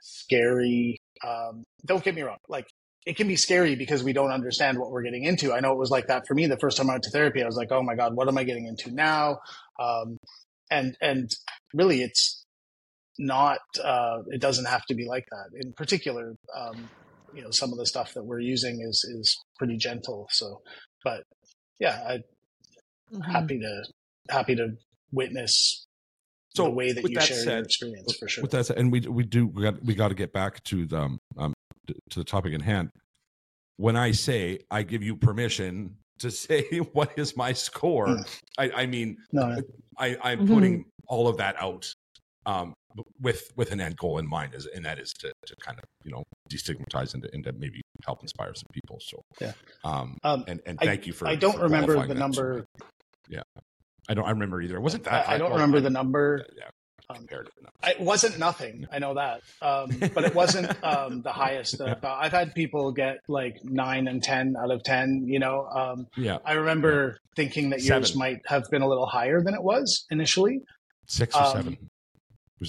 scary. 0.02 0.98
Um, 1.26 1.64
don't 1.86 2.04
get 2.04 2.16
me 2.16 2.22
wrong, 2.22 2.38
like 2.48 2.68
it 3.06 3.18
can 3.18 3.28
be 3.28 3.36
scary 3.36 3.76
because 3.76 4.04
we 4.04 4.14
don't 4.14 4.32
understand 4.32 4.78
what 4.78 4.92
we're 4.92 5.04
getting 5.04 5.24
into. 5.24 5.54
I 5.54 5.60
know 5.60 5.72
it 5.74 5.78
was 5.78 5.92
like 5.92 6.08
that 6.08 6.26
for 6.28 6.34
me 6.34 6.48
the 6.48 6.58
first 6.58 6.78
time 6.78 6.90
I 6.90 6.94
went 6.94 7.04
to 7.04 7.12
therapy. 7.12 7.42
I 7.42 7.46
was 7.46 7.58
like, 7.58 7.72
oh 7.72 7.82
my 7.82 7.96
god, 7.96 8.16
what 8.16 8.28
am 8.28 8.38
I 8.38 8.44
getting 8.44 8.66
into 8.66 8.92
now? 8.92 9.40
Um, 9.80 10.18
and 10.72 10.96
and 11.02 11.30
really, 11.74 12.02
it's 12.02 12.46
not. 13.18 13.60
Uh, 13.84 14.20
it 14.28 14.42
doesn't 14.42 14.66
have 14.66 14.86
to 14.86 14.96
be 14.96 15.06
like 15.06 15.26
that. 15.32 15.66
In 15.66 15.74
particular, 15.74 16.36
um, 16.56 16.90
you 17.36 17.42
know, 17.44 17.52
some 17.52 17.72
of 17.72 17.78
the 17.78 17.86
stuff 17.86 18.14
that 18.14 18.24
we're 18.24 18.40
using 18.40 18.82
is 18.82 19.04
is 19.04 19.38
pretty 19.58 19.78
gentle. 19.78 20.28
So, 20.32 20.62
but 21.04 21.24
yeah, 21.80 22.04
I 22.08 22.20
Mhm. 23.14 23.32
happy 23.32 23.60
to 23.60 23.84
happy 24.30 24.56
to 24.56 24.70
witness 25.12 25.86
So, 26.56 26.64
the 26.66 26.70
way 26.72 26.92
that 26.92 27.04
you 27.04 27.16
that 27.16 27.24
share 27.24 27.38
your 27.38 27.44
said- 27.46 27.66
experience 27.66 28.16
for 28.18 28.28
sure. 28.28 28.42
With 28.44 28.52
that, 28.52 28.66
said- 28.68 28.78
and 28.78 28.92
we 28.92 29.02
we 29.02 29.24
do 29.24 29.48
we 29.48 29.64
got 29.64 29.84
we 29.84 29.96
got 29.96 30.10
to 30.10 30.16
get 30.16 30.32
back 30.34 30.64
to 30.66 30.86
the 30.86 30.98
um, 31.00 31.20
um 31.38 31.54
to 32.12 32.20
the 32.20 32.24
topic 32.26 32.54
in 32.54 32.62
hand. 32.62 32.90
When 33.78 33.96
I 33.96 34.12
say 34.12 34.60
I 34.72 34.84
give 34.84 35.04
you 35.04 35.16
permission 35.18 35.98
to 36.20 36.32
say 36.46 36.64
what 36.94 37.18
is 37.18 37.36
my 37.36 37.54
score, 37.54 38.08
Mm. 38.08 38.40
I, 38.58 38.72
I 38.84 38.86
mean 38.86 39.18
no, 39.32 39.62
I, 39.98 40.18
I'm 40.24 40.42
Mhm. 40.48 40.54
putting 40.54 40.86
all 41.08 41.28
of 41.28 41.38
that 41.38 41.56
out 41.60 41.92
um, 42.46 42.74
with 43.22 43.52
with 43.56 43.72
an 43.72 43.80
end 43.82 43.98
goal 43.98 44.18
in 44.20 44.28
mind, 44.28 44.54
is, 44.54 44.66
and 44.68 44.86
that 44.86 45.00
is 45.00 45.12
to, 45.20 45.32
to 45.46 45.56
kind 45.62 45.78
of 45.80 45.86
you 46.04 46.12
know 46.12 46.24
destigmatize 46.52 47.14
and 47.14 47.24
to, 47.24 47.30
and 47.34 47.44
to 47.44 47.54
maybe 47.54 47.82
help 48.06 48.22
inspire 48.22 48.54
some 48.54 48.68
people. 48.74 49.00
So 49.02 49.22
Yeah. 49.40 49.54
um, 49.84 50.18
um, 50.24 50.44
and 50.48 50.62
and 50.66 50.78
I- 50.82 50.86
thank 50.86 51.08
you 51.08 51.14
for. 51.14 51.28
I 51.28 51.36
don't 51.36 51.58
for 51.58 51.64
remember 51.64 52.06
the 52.08 52.14
number. 52.16 52.66
Yeah, 53.30 53.42
I 54.10 54.14
don't. 54.14 54.26
I 54.26 54.32
remember 54.32 54.62
either. 54.62 54.76
It 54.76 54.82
wasn't 54.82 55.04
that. 55.06 55.28
I, 55.30 55.36
I 55.36 55.38
don't 55.38 55.50
well, 55.50 55.60
remember 55.60 55.80
the 55.80 55.90
number. 55.90 56.46
Yeah, 56.58 56.70
Um. 57.10 57.26
It 57.86 58.00
wasn't 58.00 58.40
nothing. 58.40 58.88
I 58.92 59.00
know 59.00 59.14
that, 59.16 59.42
um, 59.62 59.90
but 60.14 60.24
it 60.26 60.34
wasn't 60.36 60.72
um, 60.84 61.22
the 61.22 61.32
highest. 61.32 61.78
That 61.78 61.90
I've. 61.90 62.04
I've 62.26 62.32
had 62.32 62.54
people 62.56 62.92
get 62.92 63.18
like 63.28 63.58
nine 63.64 64.08
and 64.08 64.22
ten 64.24 64.56
out 64.62 64.72
of 64.72 64.84
ten. 64.84 65.24
You 65.28 65.40
know, 65.40 65.66
um, 65.68 66.08
yeah, 66.18 66.38
I 66.46 66.54
remember 66.54 67.18
thinking 67.36 67.72
that 67.72 67.82
yours 67.82 68.16
might 68.16 68.40
have 68.48 68.64
been 68.72 68.82
a 68.82 68.88
little 68.88 69.06
higher 69.06 69.42
than 69.42 69.54
it 69.54 69.64
was 69.64 70.06
initially. 70.12 70.60
six 71.08 71.36
or 71.36 71.44
um, 71.44 71.52
seven. 71.54 71.78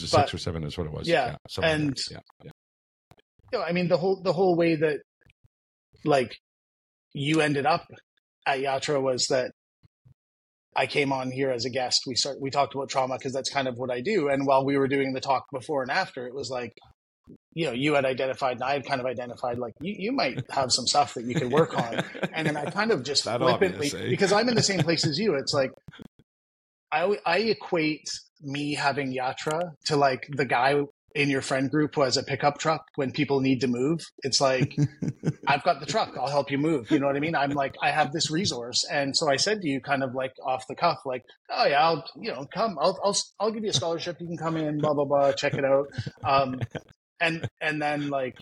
Was 0.02 0.12
a 0.12 0.16
but- 0.16 0.22
six 0.22 0.34
or 0.34 0.38
seven, 0.38 0.64
is 0.64 0.76
what 0.76 0.86
it 0.86 0.92
was. 0.92 1.08
yeah, 1.08 1.36
there. 1.56 1.64
and- 1.70 1.98
yeah, 2.10 2.18
yeah. 2.42 2.50
You 3.52 3.58
know, 3.60 3.64
I 3.64 3.72
mean, 3.72 3.88
the 3.88 3.96
whole 3.96 4.20
the 4.22 4.32
whole 4.32 4.56
way 4.56 4.74
that 4.74 4.98
like 6.04 6.36
you 7.12 7.40
ended 7.40 7.66
up 7.66 7.84
at 8.46 8.58
Yatra 8.58 9.00
was 9.00 9.26
that 9.28 9.52
I 10.76 10.86
came 10.86 11.12
on 11.12 11.30
here 11.30 11.50
as 11.52 11.64
a 11.64 11.70
guest. 11.70 12.02
We 12.06 12.16
start 12.16 12.40
we 12.40 12.50
talked 12.50 12.74
about 12.74 12.88
trauma 12.88 13.16
because 13.16 13.32
that's 13.32 13.50
kind 13.50 13.68
of 13.68 13.76
what 13.76 13.92
I 13.92 14.00
do. 14.00 14.28
And 14.28 14.44
while 14.46 14.64
we 14.64 14.76
were 14.76 14.88
doing 14.88 15.12
the 15.12 15.20
talk 15.20 15.44
before 15.52 15.82
and 15.82 15.90
after, 15.90 16.26
it 16.26 16.34
was 16.34 16.50
like, 16.50 16.72
you 17.52 17.66
know, 17.66 17.72
you 17.72 17.94
had 17.94 18.04
identified 18.04 18.56
and 18.56 18.64
I 18.64 18.72
had 18.72 18.84
kind 18.86 19.00
of 19.00 19.06
identified 19.06 19.58
like 19.58 19.74
you, 19.80 19.94
you 19.96 20.12
might 20.12 20.42
have 20.50 20.72
some 20.72 20.86
stuff 20.88 21.14
that 21.14 21.24
you 21.24 21.36
could 21.36 21.52
work 21.52 21.78
on. 21.78 22.02
And 22.32 22.48
then 22.48 22.56
I 22.56 22.64
kind 22.70 22.90
of 22.90 23.04
just 23.04 23.24
That 23.26 23.40
flippantly 23.40 23.92
eh? 23.94 24.08
because 24.08 24.32
I'm 24.32 24.48
in 24.48 24.56
the 24.56 24.62
same 24.62 24.80
place 24.80 25.06
as 25.06 25.16
you. 25.16 25.36
It's 25.36 25.54
like 25.54 25.70
I 26.94 27.18
I 27.26 27.38
equate 27.38 28.08
me 28.42 28.74
having 28.74 29.14
Yatra 29.14 29.72
to 29.86 29.96
like 29.96 30.26
the 30.30 30.44
guy 30.44 30.82
in 31.14 31.30
your 31.30 31.42
friend 31.42 31.70
group 31.70 31.94
who 31.94 32.02
has 32.02 32.16
a 32.16 32.22
pickup 32.22 32.58
truck 32.58 32.86
when 32.96 33.12
people 33.12 33.40
need 33.40 33.60
to 33.60 33.68
move. 33.68 34.00
It's 34.22 34.40
like 34.40 34.76
I've 35.46 35.62
got 35.62 35.80
the 35.80 35.86
truck. 35.86 36.16
I'll 36.18 36.28
help 36.28 36.50
you 36.50 36.58
move. 36.58 36.90
You 36.90 36.98
know 36.98 37.06
what 37.06 37.16
I 37.16 37.20
mean? 37.20 37.36
I'm 37.36 37.50
like, 37.50 37.76
I 37.80 37.90
have 37.90 38.12
this 38.12 38.30
resource. 38.30 38.84
And 38.90 39.16
so 39.16 39.30
I 39.30 39.36
said 39.36 39.60
to 39.62 39.68
you 39.68 39.80
kind 39.80 40.02
of 40.02 40.14
like 40.14 40.32
off 40.44 40.66
the 40.68 40.74
cuff, 40.74 40.98
like, 41.06 41.24
oh 41.50 41.66
yeah, 41.66 41.82
I'll, 41.82 42.04
you 42.16 42.32
know, 42.32 42.46
come, 42.52 42.76
I'll, 42.80 42.98
I'll, 43.04 43.16
I'll 43.38 43.52
give 43.52 43.62
you 43.62 43.70
a 43.70 43.74
scholarship. 43.74 44.16
You 44.20 44.26
can 44.26 44.36
come 44.36 44.56
in, 44.56 44.78
blah, 44.78 44.94
blah, 44.94 45.04
blah, 45.04 45.32
check 45.32 45.54
it 45.54 45.64
out. 45.64 45.86
Um, 46.24 46.60
and, 47.20 47.48
and 47.60 47.80
then 47.80 48.08
like, 48.08 48.36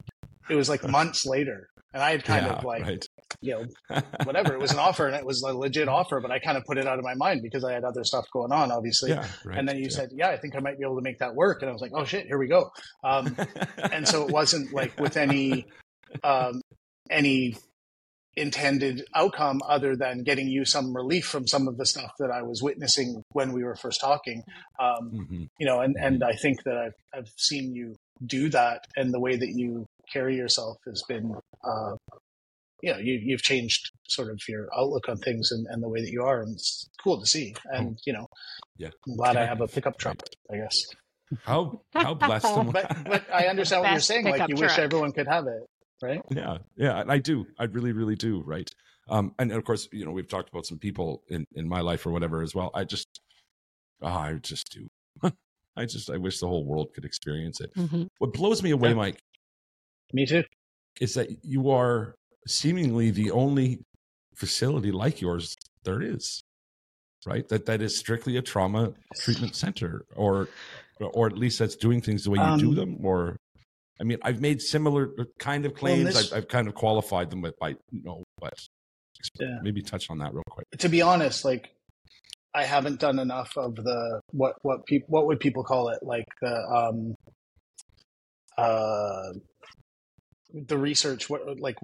it 0.51 0.55
was 0.55 0.69
like 0.69 0.87
months 0.89 1.25
later 1.27 1.69
and 1.95 2.03
I 2.03 2.11
had 2.13 2.25
kind 2.25 2.47
Yeah, 2.47 2.53
of 2.55 2.65
like, 2.65 2.83
right. 2.85 3.07
you 3.43 3.53
know, 3.91 4.01
whatever. 4.25 4.55
It 4.55 4.61
was 4.61 4.73
an 4.73 4.79
offer 4.79 5.07
and 5.07 5.15
it 5.15 5.27
was 5.27 5.43
a 5.43 5.53
legit 5.53 5.89
offer, 5.89 6.21
but 6.21 6.31
I 6.31 6.39
kind 6.39 6.57
of 6.57 6.65
put 6.65 6.79
it 6.79 6.87
out 6.87 6.99
of 6.99 7.05
my 7.05 7.15
mind 7.15 7.43
because 7.43 7.65
I 7.65 7.73
had 7.73 7.85
other 7.85 8.03
stuff 8.05 8.25
going 8.33 8.51
on, 8.53 8.73
obviously. 8.73 9.11
yeah, 9.11 9.27
right. 9.45 9.59
And 9.59 9.69
then 9.69 9.77
you 9.77 9.85
yeah. 9.85 9.89
said, 9.91 10.09
yeah, 10.13 10.29
I 10.29 10.39
think 10.39 10.57
I 10.57 10.61
might 10.61 10.79
be 10.79 10.85
able 10.85 10.97
to 10.97 11.03
make 11.03 11.19
that 11.19 11.35
work. 11.35 11.61
And 11.61 11.69
I 11.69 11.73
was 11.73 11.83
like, 11.83 11.93
oh 11.95 12.05
shit, 12.05 12.27
here 12.27 12.39
we 12.39 12.49
go. 12.49 12.71
Um, 13.05 13.37
and 13.93 14.09
so 14.09 14.23
it 14.27 14.31
wasn't 14.33 14.73
like 14.73 14.99
with 14.99 15.17
any 15.19 15.67
um, 16.25 16.61
any 17.11 17.57
intended 18.37 19.05
outcome 19.15 19.61
other 19.69 19.95
than 19.95 20.23
getting 20.23 20.49
you 20.49 20.65
some 20.65 20.97
relief 20.97 21.27
from 21.27 21.47
some 21.47 21.69
of 21.69 21.77
the 21.77 21.85
stuff 21.85 22.11
that 22.19 22.31
I 22.31 22.43
was 22.43 22.63
witnessing 22.63 23.23
when 23.33 23.53
we 23.53 23.63
were 23.63 23.77
first 23.77 24.01
talking. 24.01 24.43
Um, 24.81 25.11
Mhm. 25.31 25.49
you 25.59 25.67
know, 25.67 25.81
and, 25.81 25.97
and 26.01 26.25
I 26.25 26.33
think 26.33 26.63
that 26.65 26.77
I've, 26.79 26.95
I've 27.15 27.31
seen 27.37 27.75
you 27.75 27.97
do 28.25 28.49
that, 28.51 28.87
and 28.97 29.13
the 29.13 29.21
way 29.21 29.37
that 29.37 29.51
you 29.51 29.85
carry 30.11 30.37
yourself 30.37 30.77
has 30.87 31.03
been, 31.09 31.35
uh, 31.65 31.95
you 32.83 32.93
know, 32.93 32.99
you, 32.99 33.21
you've 33.23 33.43
changed 33.43 33.91
sort 34.09 34.31
of 34.31 34.41
your 34.49 34.69
outlook 34.77 35.09
on 35.09 35.19
things 35.19 35.51
and, 35.53 35.67
and 35.71 35.83
the 35.83 35.89
way 35.89 36.01
that 36.01 36.11
you 36.11 36.23
are, 36.23 36.41
and 36.43 36.55
it's 36.55 36.89
cool 37.03 37.21
to 37.21 37.27
see. 37.27 37.55
And 37.65 37.99
you 38.07 38.13
know, 38.13 38.27
Yeah. 38.79 38.91
I'm 39.07 39.17
glad 39.17 39.37
I 39.37 39.41
Yeah. 39.43 39.47
have 39.49 39.61
a 39.61 39.67
pickup 39.69 39.99
truck, 39.99 40.23
I 40.53 40.57
guess. 40.57 40.85
How 41.45 41.81
how 41.95 42.15
blessed 42.15 42.57
am 42.57 42.69
I? 42.69 42.73
But 42.73 43.05
but 43.07 43.33
I 43.33 43.47
understand 43.47 43.83
what 43.83 43.91
you're 43.93 44.01
saying. 44.01 44.25
Like 44.25 44.35
pickup 44.35 44.51
you 44.51 44.57
wish 44.57 44.79
everyone 44.79 45.13
could 45.13 45.29
have 45.29 45.47
it, 45.47 45.63
right? 46.03 46.21
yeah 46.31 46.59
yeah 46.77 47.01
and 47.01 47.11
i 47.11 47.19
do 47.19 47.47
i 47.59 47.65
really 47.65 47.93
really 47.93 48.15
do 48.15 48.43
right 48.43 48.71
um 49.09 49.35
and 49.39 49.51
of 49.53 49.65
course 49.65 49.89
you 49.93 50.05
know 50.05 50.11
we've 50.13 50.29
talked 50.29 50.49
about 50.51 50.65
some 50.67 50.79
people 50.79 51.23
in 51.29 51.45
in 51.55 51.69
my 51.69 51.81
life 51.81 52.07
or 52.07 52.11
whatever 52.13 52.43
as 52.43 52.55
well 52.55 52.71
i 52.75 52.85
just 52.85 53.21
oh, 54.03 54.07
i 54.09 54.33
just 54.35 54.71
do 54.73 54.87
I 55.77 55.85
just 55.87 56.11
I 56.11 56.19
wish 56.19 56.39
the 56.39 56.47
whole 56.49 56.65
world 56.67 56.93
could 56.95 57.05
experience 57.07 57.61
it. 57.61 57.73
Mhm. 57.75 58.07
What 58.19 58.35
blows 58.35 58.63
me 58.63 58.73
away, 58.73 58.91
Yeah. 58.91 58.95
Mike, 58.97 59.23
Me 60.13 60.27
too. 60.27 60.45
is 61.01 61.15
that 61.15 61.29
you 61.45 61.71
are 61.71 62.15
seemingly 62.47 63.11
the 63.11 63.31
only 63.31 63.81
facility 64.37 64.93
like 64.93 65.21
yours 65.21 65.55
there 65.85 66.03
is. 66.03 66.43
Right? 67.25 67.49
That 67.49 67.67
that 67.67 67.81
is 67.83 67.97
strictly 67.97 68.37
a 68.37 68.43
trauma 68.43 68.93
treatment 69.21 69.55
center 69.55 70.05
or 70.17 70.49
or 71.01 71.27
at 71.29 71.39
least 71.39 71.59
that's 71.61 71.77
doing 71.77 72.01
things 72.01 72.25
the 72.25 72.31
way 72.31 72.39
you 72.39 72.57
do 72.59 72.69
Um, 72.71 72.75
them 72.75 73.07
or 73.07 73.37
I 74.01 74.05
mean, 74.05 74.19
I've 74.23 74.41
made 74.41 74.61
similar 74.61 75.11
kind 75.39 75.65
of 75.65 75.73
Well, 75.73 75.79
claims. 75.81 76.15
this- 76.15 76.33
I've, 76.33 76.39
I've 76.39 76.49
kind 76.49 76.67
of 76.67 76.75
qualified 76.75 77.31
them 77.31 77.41
with 77.41 77.57
by 77.61 77.71
you 77.91 78.03
know, 78.03 78.23
but 78.41 78.55
Yeah. 79.39 79.59
maybe 79.63 79.83
touch 79.83 80.11
on 80.11 80.19
that 80.19 80.35
real 80.35 80.43
quick. 80.51 80.67
to 80.79 80.89
be 80.89 81.01
honest, 81.01 81.45
like 81.45 81.71
I 82.55 82.65
haven't 82.65 82.99
done 83.01 83.19
enough 83.21 83.57
of 83.57 83.77
the 83.77 84.21
what 84.33 84.57
what 84.63 84.85
people 84.87 85.07
what 85.09 85.27
would 85.27 85.39
people 85.41 85.63
call 85.63 85.89
it 85.91 86.03
like 86.03 86.27
the 86.41 86.55
um 86.69 87.15
uh 88.59 89.33
the 90.53 90.79
research 90.79 91.31
what 91.31 91.61
like 91.61 91.77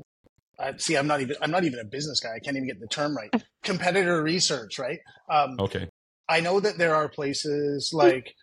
I 0.59 0.77
see 0.77 0.97
I'm 0.97 1.07
not 1.07 1.21
even 1.21 1.37
I'm 1.41 1.51
not 1.51 1.65
even 1.65 1.79
a 1.79 1.85
business 1.85 2.21
guy 2.21 2.35
I 2.35 2.39
can't 2.39 2.57
even 2.57 2.69
get 2.69 2.81
the 2.81 2.89
term 2.89 3.17
right 3.17 3.33
competitor 3.63 4.23
research 4.23 4.79
right 4.79 4.99
um 5.31 5.57
Okay. 5.59 5.89
I 6.29 6.41
know 6.41 6.61
that 6.61 6.77
there 6.77 6.95
are 6.95 7.09
places 7.09 7.91
like 7.93 8.35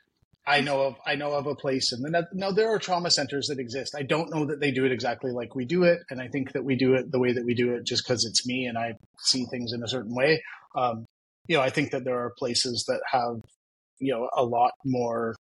I 0.47 0.61
know 0.61 0.81
of 0.81 0.95
I 1.05 1.15
know 1.15 1.31
of 1.33 1.47
a 1.47 1.55
place 1.55 1.91
in 1.91 2.01
the 2.01 2.09
Net- 2.09 2.33
no 2.33 2.51
there 2.51 2.69
are 2.69 2.79
trauma 2.79 3.09
centers 3.09 3.47
that 3.47 3.59
exist. 3.59 3.95
I 3.97 4.03
don't 4.03 4.33
know 4.33 4.45
that 4.45 4.59
they 4.59 4.71
do 4.71 4.85
it 4.85 4.91
exactly 4.91 5.31
like 5.31 5.55
we 5.55 5.65
do 5.65 5.83
it, 5.83 5.99
and 6.09 6.21
I 6.21 6.27
think 6.27 6.53
that 6.53 6.63
we 6.63 6.75
do 6.75 6.93
it 6.93 7.11
the 7.11 7.19
way 7.19 7.33
that 7.33 7.45
we 7.45 7.55
do 7.55 7.73
it 7.73 7.83
just 7.83 8.03
because 8.05 8.25
it's 8.25 8.45
me 8.45 8.65
and 8.65 8.77
I 8.77 8.93
see 9.19 9.45
things 9.45 9.73
in 9.73 9.83
a 9.83 9.87
certain 9.87 10.13
way. 10.13 10.43
Um, 10.75 11.05
you 11.47 11.57
know, 11.57 11.63
I 11.63 11.69
think 11.69 11.91
that 11.91 12.03
there 12.03 12.19
are 12.19 12.31
places 12.37 12.85
that 12.87 13.01
have 13.11 13.41
you 13.99 14.13
know 14.13 14.29
a 14.35 14.43
lot 14.43 14.71
more 14.83 15.35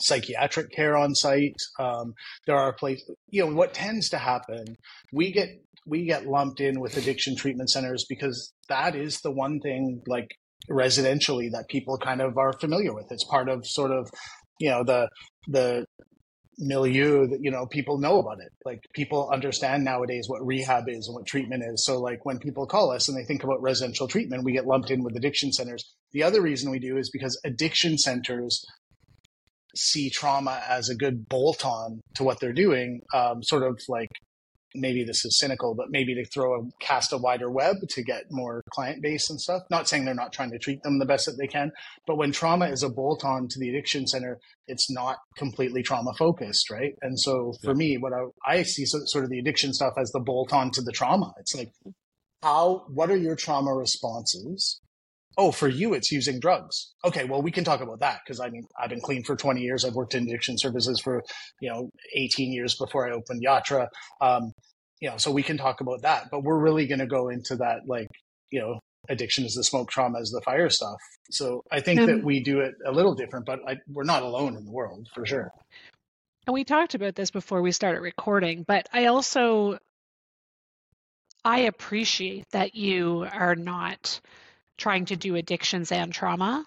psychiatric 0.00 0.70
care 0.72 0.96
on 0.96 1.14
site. 1.14 1.56
Um, 1.78 2.14
there 2.46 2.56
are 2.56 2.72
places 2.72 3.10
you 3.28 3.44
know 3.44 3.54
what 3.54 3.74
tends 3.74 4.08
to 4.10 4.18
happen. 4.18 4.76
We 5.12 5.32
get 5.32 5.48
we 5.86 6.06
get 6.06 6.26
lumped 6.26 6.60
in 6.60 6.80
with 6.80 6.96
addiction 6.96 7.36
treatment 7.36 7.70
centers 7.70 8.06
because 8.08 8.52
that 8.68 8.94
is 8.94 9.20
the 9.20 9.30
one 9.30 9.60
thing 9.60 10.02
like 10.06 10.28
residentially 10.70 11.50
that 11.52 11.68
people 11.68 11.98
kind 11.98 12.20
of 12.20 12.38
are 12.38 12.52
familiar 12.52 12.94
with. 12.94 13.06
It's 13.10 13.24
part 13.24 13.48
of 13.48 13.66
sort 13.66 13.90
of, 13.90 14.08
you 14.58 14.70
know, 14.70 14.82
the 14.84 15.08
the 15.48 15.84
milieu 16.56 17.26
that 17.26 17.40
you 17.42 17.50
know 17.50 17.66
people 17.66 17.98
know 17.98 18.18
about 18.18 18.38
it. 18.40 18.52
Like 18.64 18.80
people 18.94 19.30
understand 19.32 19.84
nowadays 19.84 20.26
what 20.28 20.44
rehab 20.46 20.84
is 20.88 21.06
and 21.08 21.14
what 21.14 21.26
treatment 21.26 21.64
is. 21.66 21.84
So 21.84 22.00
like 22.00 22.24
when 22.24 22.38
people 22.38 22.66
call 22.66 22.90
us 22.90 23.08
and 23.08 23.18
they 23.18 23.24
think 23.24 23.44
about 23.44 23.60
residential 23.60 24.08
treatment, 24.08 24.44
we 24.44 24.52
get 24.52 24.66
lumped 24.66 24.90
in 24.90 25.02
with 25.02 25.16
addiction 25.16 25.52
centers. 25.52 25.84
The 26.12 26.22
other 26.22 26.40
reason 26.40 26.70
we 26.70 26.78
do 26.78 26.96
is 26.96 27.10
because 27.10 27.38
addiction 27.44 27.98
centers 27.98 28.64
see 29.76 30.10
trauma 30.10 30.62
as 30.68 30.88
a 30.88 30.94
good 30.94 31.28
bolt 31.28 31.64
on 31.64 32.00
to 32.16 32.24
what 32.24 32.40
they're 32.40 32.52
doing, 32.52 33.00
um, 33.12 33.42
sort 33.42 33.62
of 33.62 33.80
like 33.88 34.08
maybe 34.74 35.04
this 35.04 35.24
is 35.24 35.38
cynical, 35.38 35.74
but 35.74 35.86
maybe 35.90 36.14
to 36.14 36.24
throw 36.24 36.54
a 36.60 36.64
cast 36.80 37.12
a 37.12 37.16
wider 37.16 37.48
web 37.50 37.76
to 37.88 38.02
get 38.02 38.24
more 38.30 38.60
client 38.72 39.00
base 39.02 39.30
and 39.30 39.40
stuff. 39.40 39.62
Not 39.70 39.88
saying 39.88 40.04
they're 40.04 40.14
not 40.14 40.32
trying 40.32 40.50
to 40.50 40.58
treat 40.58 40.82
them 40.82 40.98
the 40.98 41.06
best 41.06 41.26
that 41.26 41.36
they 41.38 41.46
can, 41.46 41.70
but 42.06 42.16
when 42.16 42.32
trauma 42.32 42.66
is 42.66 42.82
a 42.82 42.88
bolt 42.88 43.24
on 43.24 43.46
to 43.48 43.58
the 43.60 43.68
addiction 43.68 44.06
center, 44.06 44.38
it's 44.66 44.90
not 44.90 45.18
completely 45.36 45.82
trauma 45.82 46.12
focused, 46.14 46.70
right? 46.70 46.94
And 47.02 47.18
so 47.20 47.52
for 47.62 47.70
Yeah. 47.70 47.76
me, 47.76 47.98
what 47.98 48.12
I, 48.12 48.24
I 48.58 48.62
see 48.64 48.84
so, 48.84 49.00
sort 49.04 49.24
of 49.24 49.30
the 49.30 49.38
addiction 49.38 49.72
stuff 49.72 49.94
as 49.96 50.10
the 50.10 50.20
bolt 50.20 50.52
on 50.52 50.70
to 50.72 50.82
the 50.82 50.92
trauma. 50.92 51.32
It's 51.38 51.54
like, 51.54 51.70
how, 52.42 52.84
what 52.88 53.10
are 53.10 53.16
your 53.16 53.36
trauma 53.36 53.72
responses? 53.72 54.80
Oh, 55.36 55.50
for 55.50 55.68
you, 55.68 55.94
it's 55.94 56.12
using 56.12 56.38
drugs. 56.40 56.92
Okay, 57.04 57.24
well, 57.24 57.42
we 57.42 57.50
can 57.50 57.64
talk 57.64 57.80
about 57.80 58.00
that 58.00 58.20
because 58.24 58.40
I 58.40 58.50
mean, 58.50 58.64
I've 58.80 58.90
been 58.90 59.00
clean 59.00 59.24
for 59.24 59.36
20 59.36 59.60
years. 59.60 59.84
I've 59.84 59.94
worked 59.94 60.14
in 60.14 60.24
addiction 60.24 60.56
services 60.58 61.00
for, 61.00 61.22
you 61.60 61.68
know, 61.70 61.90
18 62.14 62.52
years 62.52 62.74
before 62.76 63.08
I 63.08 63.12
opened 63.12 63.44
Yatra. 63.44 63.88
Um, 64.20 64.52
you 65.00 65.10
know, 65.10 65.16
so 65.16 65.32
we 65.32 65.42
can 65.42 65.56
talk 65.58 65.80
about 65.80 66.02
that, 66.02 66.28
but 66.30 66.44
we're 66.44 66.58
really 66.58 66.86
going 66.86 67.00
to 67.00 67.06
go 67.06 67.28
into 67.28 67.56
that, 67.56 67.80
like, 67.86 68.06
you 68.50 68.60
know, 68.60 68.78
addiction 69.08 69.44
is 69.44 69.54
the 69.54 69.64
smoke, 69.64 69.90
trauma 69.90 70.18
is 70.20 70.30
the 70.30 70.40
fire 70.42 70.70
stuff. 70.70 70.96
So 71.30 71.62
I 71.70 71.80
think 71.80 72.00
Um, 72.00 72.06
that 72.06 72.24
we 72.24 72.40
do 72.40 72.60
it 72.60 72.74
a 72.86 72.92
little 72.92 73.14
different, 73.14 73.44
but 73.44 73.58
I, 73.68 73.76
we're 73.88 74.04
not 74.04 74.22
alone 74.22 74.56
in 74.56 74.64
the 74.64 74.70
world 74.70 75.08
for 75.14 75.26
sure. 75.26 75.50
And 76.46 76.54
we 76.54 76.64
talked 76.64 76.94
about 76.94 77.14
this 77.14 77.30
before 77.30 77.60
we 77.60 77.72
started 77.72 78.00
recording, 78.00 78.64
but 78.66 78.88
I 78.92 79.06
also 79.06 79.78
I 81.44 81.60
appreciate 81.60 82.46
that 82.52 82.74
you 82.74 83.26
are 83.30 83.54
not 83.56 84.20
trying 84.76 85.06
to 85.06 85.16
do 85.16 85.36
addictions 85.36 85.92
and 85.92 86.12
trauma. 86.12 86.64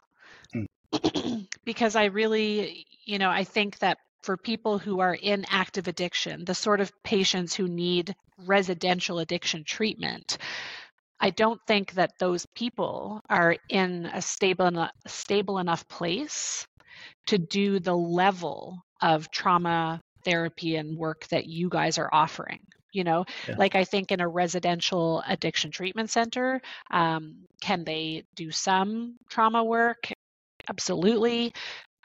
Mm. 0.56 1.48
because 1.66 1.96
I 1.96 2.06
really, 2.06 2.86
you 3.06 3.20
know, 3.20 3.30
I 3.30 3.44
think 3.44 3.80
that 3.80 3.98
for 4.24 4.38
people 4.38 4.78
who 4.78 5.00
are 5.00 5.14
in 5.14 5.46
active 5.50 5.88
addiction, 5.88 6.46
the 6.46 6.56
sort 6.56 6.82
of 6.82 6.92
patients 7.04 7.54
who 7.56 7.68
need 7.68 8.16
residential 8.46 9.20
addiction 9.20 9.64
treatment, 9.64 10.38
I 11.20 11.30
don't 11.32 11.60
think 11.68 11.94
that 11.94 12.12
those 12.20 12.46
people 12.56 13.22
are 13.30 13.56
in 13.70 14.06
a 14.06 14.22
stable 14.22 14.68
enough, 14.68 14.92
stable 15.08 15.58
enough 15.58 15.88
place 15.88 16.68
to 17.28 17.38
do 17.38 17.80
the 17.80 17.96
level 17.96 18.84
of 19.02 19.32
trauma 19.32 20.02
therapy 20.24 20.76
and 20.76 20.98
work 20.98 21.28
that 21.28 21.46
you 21.46 21.70
guys 21.70 21.98
are 21.98 22.10
offering. 22.12 22.60
You 22.94 23.04
know, 23.04 23.26
Yeah. 23.48 23.56
like 23.58 23.76
I 23.76 23.84
think 23.84 24.12
in 24.12 24.22
a 24.22 24.28
residential 24.28 25.24
addiction 25.28 25.72
treatment 25.72 26.10
center, 26.10 26.62
um, 26.92 27.46
can 27.62 27.84
they 27.84 28.24
do 28.36 28.52
some 28.52 29.18
trauma 29.30 29.64
work? 29.64 30.12
Absolutely. 30.70 31.54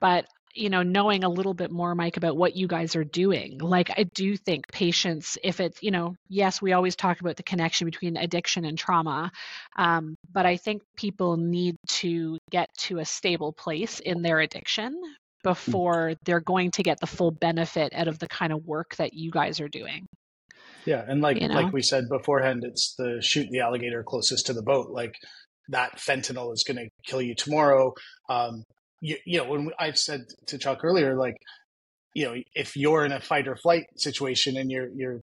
But 0.00 0.26
you 0.54 0.68
know, 0.68 0.82
knowing 0.82 1.24
a 1.24 1.28
little 1.30 1.54
bit 1.54 1.70
more, 1.70 1.94
Mike, 1.94 2.18
about 2.18 2.36
what 2.36 2.54
you 2.54 2.66
guys 2.66 2.94
are 2.94 3.04
doing. 3.04 3.56
Like, 3.58 3.90
I 3.96 4.02
do 4.14 4.36
think 4.36 4.68
patients, 4.70 5.38
if 5.42 5.60
it's, 5.60 5.82
you 5.82 5.90
know, 5.90 6.14
yes, 6.28 6.60
we 6.60 6.74
always 6.74 6.94
talk 6.94 7.20
about 7.20 7.36
the 7.36 7.42
connection 7.42 7.86
between 7.86 8.18
addiction 8.18 8.66
and 8.66 8.76
trauma, 8.76 9.32
um, 9.76 10.14
but 10.30 10.44
I 10.44 10.58
think 10.58 10.82
people 10.94 11.38
need 11.38 11.76
to 12.02 12.36
get 12.50 12.68
to 12.80 12.98
a 12.98 13.04
stable 13.06 13.52
place 13.52 13.98
in 14.00 14.20
their 14.20 14.40
addiction 14.40 15.00
before 15.42 16.14
they're 16.24 16.40
going 16.40 16.70
to 16.72 16.82
get 16.82 17.00
the 17.00 17.06
full 17.06 17.30
benefit 17.30 17.92
out 17.94 18.08
of 18.08 18.18
the 18.18 18.28
kind 18.28 18.52
of 18.52 18.66
work 18.66 18.94
that 18.96 19.14
you 19.14 19.30
guys 19.30 19.58
are 19.58 19.68
doing. 19.68 20.06
Yeah, 20.84 21.04
and 21.06 21.20
like 21.20 21.40
You 21.40 21.48
know? 21.48 21.54
like 21.54 21.72
we 21.72 21.82
said 21.82 22.08
beforehand, 22.08 22.64
it's 22.64 22.94
the 22.96 23.20
shoot 23.22 23.48
the 23.50 23.60
alligator 23.60 24.02
closest 24.02 24.46
to 24.46 24.52
the 24.52 24.62
boat. 24.62 24.90
Like 24.90 25.14
that 25.68 25.98
fentanyl 25.98 26.52
is 26.52 26.64
going 26.64 26.76
to 26.76 26.88
kill 27.06 27.22
you 27.22 27.34
tomorrow. 27.34 27.94
Um, 28.28 28.64
you, 29.00 29.16
you 29.24 29.38
know, 29.38 29.50
when 29.50 29.70
I 29.78 29.92
said 29.92 30.22
to 30.46 30.58
Chuck 30.58 30.80
earlier, 30.84 31.16
like, 31.16 31.36
you 32.14 32.24
know, 32.24 32.34
if 32.54 32.76
you're 32.76 33.04
in 33.04 33.12
a 33.12 33.20
fight 33.20 33.48
or 33.48 33.56
flight 33.56 33.84
situation 33.96 34.56
and 34.56 34.70
your 34.70 34.88
your 34.94 35.20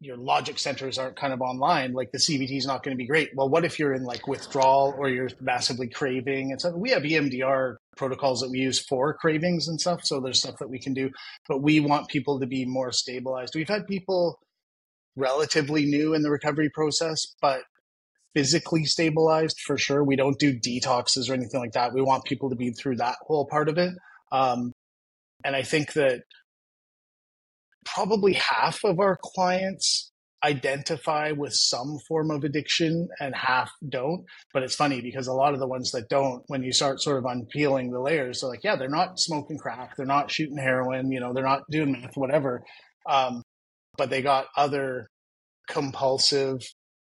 your 0.00 0.16
logic 0.16 0.58
centers 0.58 0.96
aren't 0.96 1.16
kind 1.16 1.32
of 1.32 1.40
online, 1.40 1.92
like 1.92 2.10
the 2.12 2.18
CBT 2.18 2.56
is 2.56 2.66
not 2.66 2.82
going 2.82 2.96
to 2.96 2.98
be 2.98 3.06
great. 3.06 3.30
Well, 3.34 3.48
what 3.48 3.64
if 3.64 3.78
you're 3.78 3.94
in 3.94 4.04
like 4.04 4.28
withdrawal 4.28 4.94
or 4.96 5.08
you're 5.08 5.30
massively 5.40 5.88
craving 5.88 6.52
and 6.52 6.60
stuff? 6.60 6.74
We 6.76 6.90
have 6.90 7.02
EMDR 7.02 7.76
protocols 7.96 8.40
that 8.40 8.50
we 8.50 8.58
use 8.58 8.78
for 8.78 9.14
cravings 9.14 9.68
and 9.68 9.80
stuff. 9.80 10.04
So 10.04 10.20
there's 10.20 10.38
stuff 10.38 10.54
that 10.60 10.70
we 10.70 10.78
can 10.78 10.94
do, 10.94 11.10
but 11.48 11.62
we 11.62 11.80
want 11.80 12.08
people 12.08 12.38
to 12.40 12.46
be 12.46 12.64
more 12.64 12.92
stabilized. 12.92 13.54
We've 13.54 13.68
had 13.68 13.86
people 13.86 14.38
relatively 15.16 15.84
new 15.84 16.14
in 16.14 16.22
the 16.22 16.30
recovery 16.30 16.70
process, 16.70 17.26
but 17.40 17.62
physically 18.34 18.84
stabilized 18.84 19.58
for 19.66 19.76
sure. 19.76 20.02
We 20.02 20.16
don't 20.16 20.38
do 20.38 20.58
detoxes 20.58 21.28
or 21.28 21.34
anything 21.34 21.60
like 21.60 21.72
that. 21.72 21.92
We 21.92 22.02
want 22.02 22.24
people 22.24 22.50
to 22.50 22.56
be 22.56 22.70
through 22.70 22.96
that 22.96 23.16
whole 23.22 23.46
part 23.46 23.68
of 23.68 23.78
it. 23.78 23.92
Um, 24.30 24.72
and 25.44 25.54
I 25.54 25.62
think 25.62 25.92
that 25.94 26.22
probably 27.84 28.34
half 28.34 28.84
of 28.84 29.00
our 29.00 29.18
clients 29.20 30.10
identify 30.44 31.32
with 31.32 31.52
some 31.54 31.98
form 32.08 32.30
of 32.30 32.42
addiction 32.42 33.08
and 33.20 33.34
half 33.34 33.70
don't. 33.88 34.24
But 34.52 34.62
it's 34.62 34.74
funny 34.74 35.00
because 35.00 35.26
a 35.26 35.32
lot 35.32 35.54
of 35.54 35.60
the 35.60 35.68
ones 35.68 35.92
that 35.92 36.08
don't, 36.08 36.42
when 36.48 36.62
you 36.62 36.72
start 36.72 37.00
sort 37.00 37.18
of 37.18 37.24
unpeeling 37.24 37.90
the 37.90 38.00
layers, 38.00 38.40
they're 38.40 38.50
like, 38.50 38.64
yeah, 38.64 38.76
they're 38.76 38.88
not 38.88 39.20
smoking 39.20 39.58
crack, 39.58 39.96
they're 39.96 40.06
not 40.06 40.30
shooting 40.30 40.58
heroin, 40.58 41.12
you 41.12 41.20
know, 41.20 41.32
they're 41.32 41.44
not 41.44 41.62
doing 41.70 41.92
meth, 41.92 42.16
whatever. 42.16 42.64
Um, 43.08 43.42
but 43.96 44.10
they 44.10 44.22
got 44.22 44.46
other 44.56 45.06
compulsive 45.68 46.60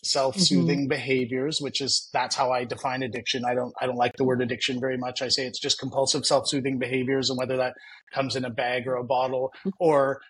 self-soothing 0.05 0.87
behaviors 0.89 1.59
which 1.61 1.81
is 1.81 2.09
that's 2.13 2.37
how 2.37 2.53
i 2.53 2.65
define 2.65 3.03
addiction. 3.03 3.45
I 3.45 3.55
don't 3.55 3.73
i 3.81 3.87
don't 3.87 3.97
like 3.97 4.13
the 4.17 4.25
word 4.25 4.41
addiction 4.41 4.79
very 4.81 4.97
much. 4.97 5.21
I 5.23 5.29
say 5.29 5.47
it's 5.47 5.59
just 5.59 5.79
compulsive 5.79 6.25
self-soothing 6.25 6.79
behaviors 6.79 7.29
and 7.29 7.39
whether 7.39 7.57
that 7.57 7.75
comes 8.15 8.37
in 8.37 8.45
a 8.45 8.51
bag 8.51 8.87
or 8.87 8.95
a 8.97 9.05
bottle 9.05 9.53
or 9.81 10.21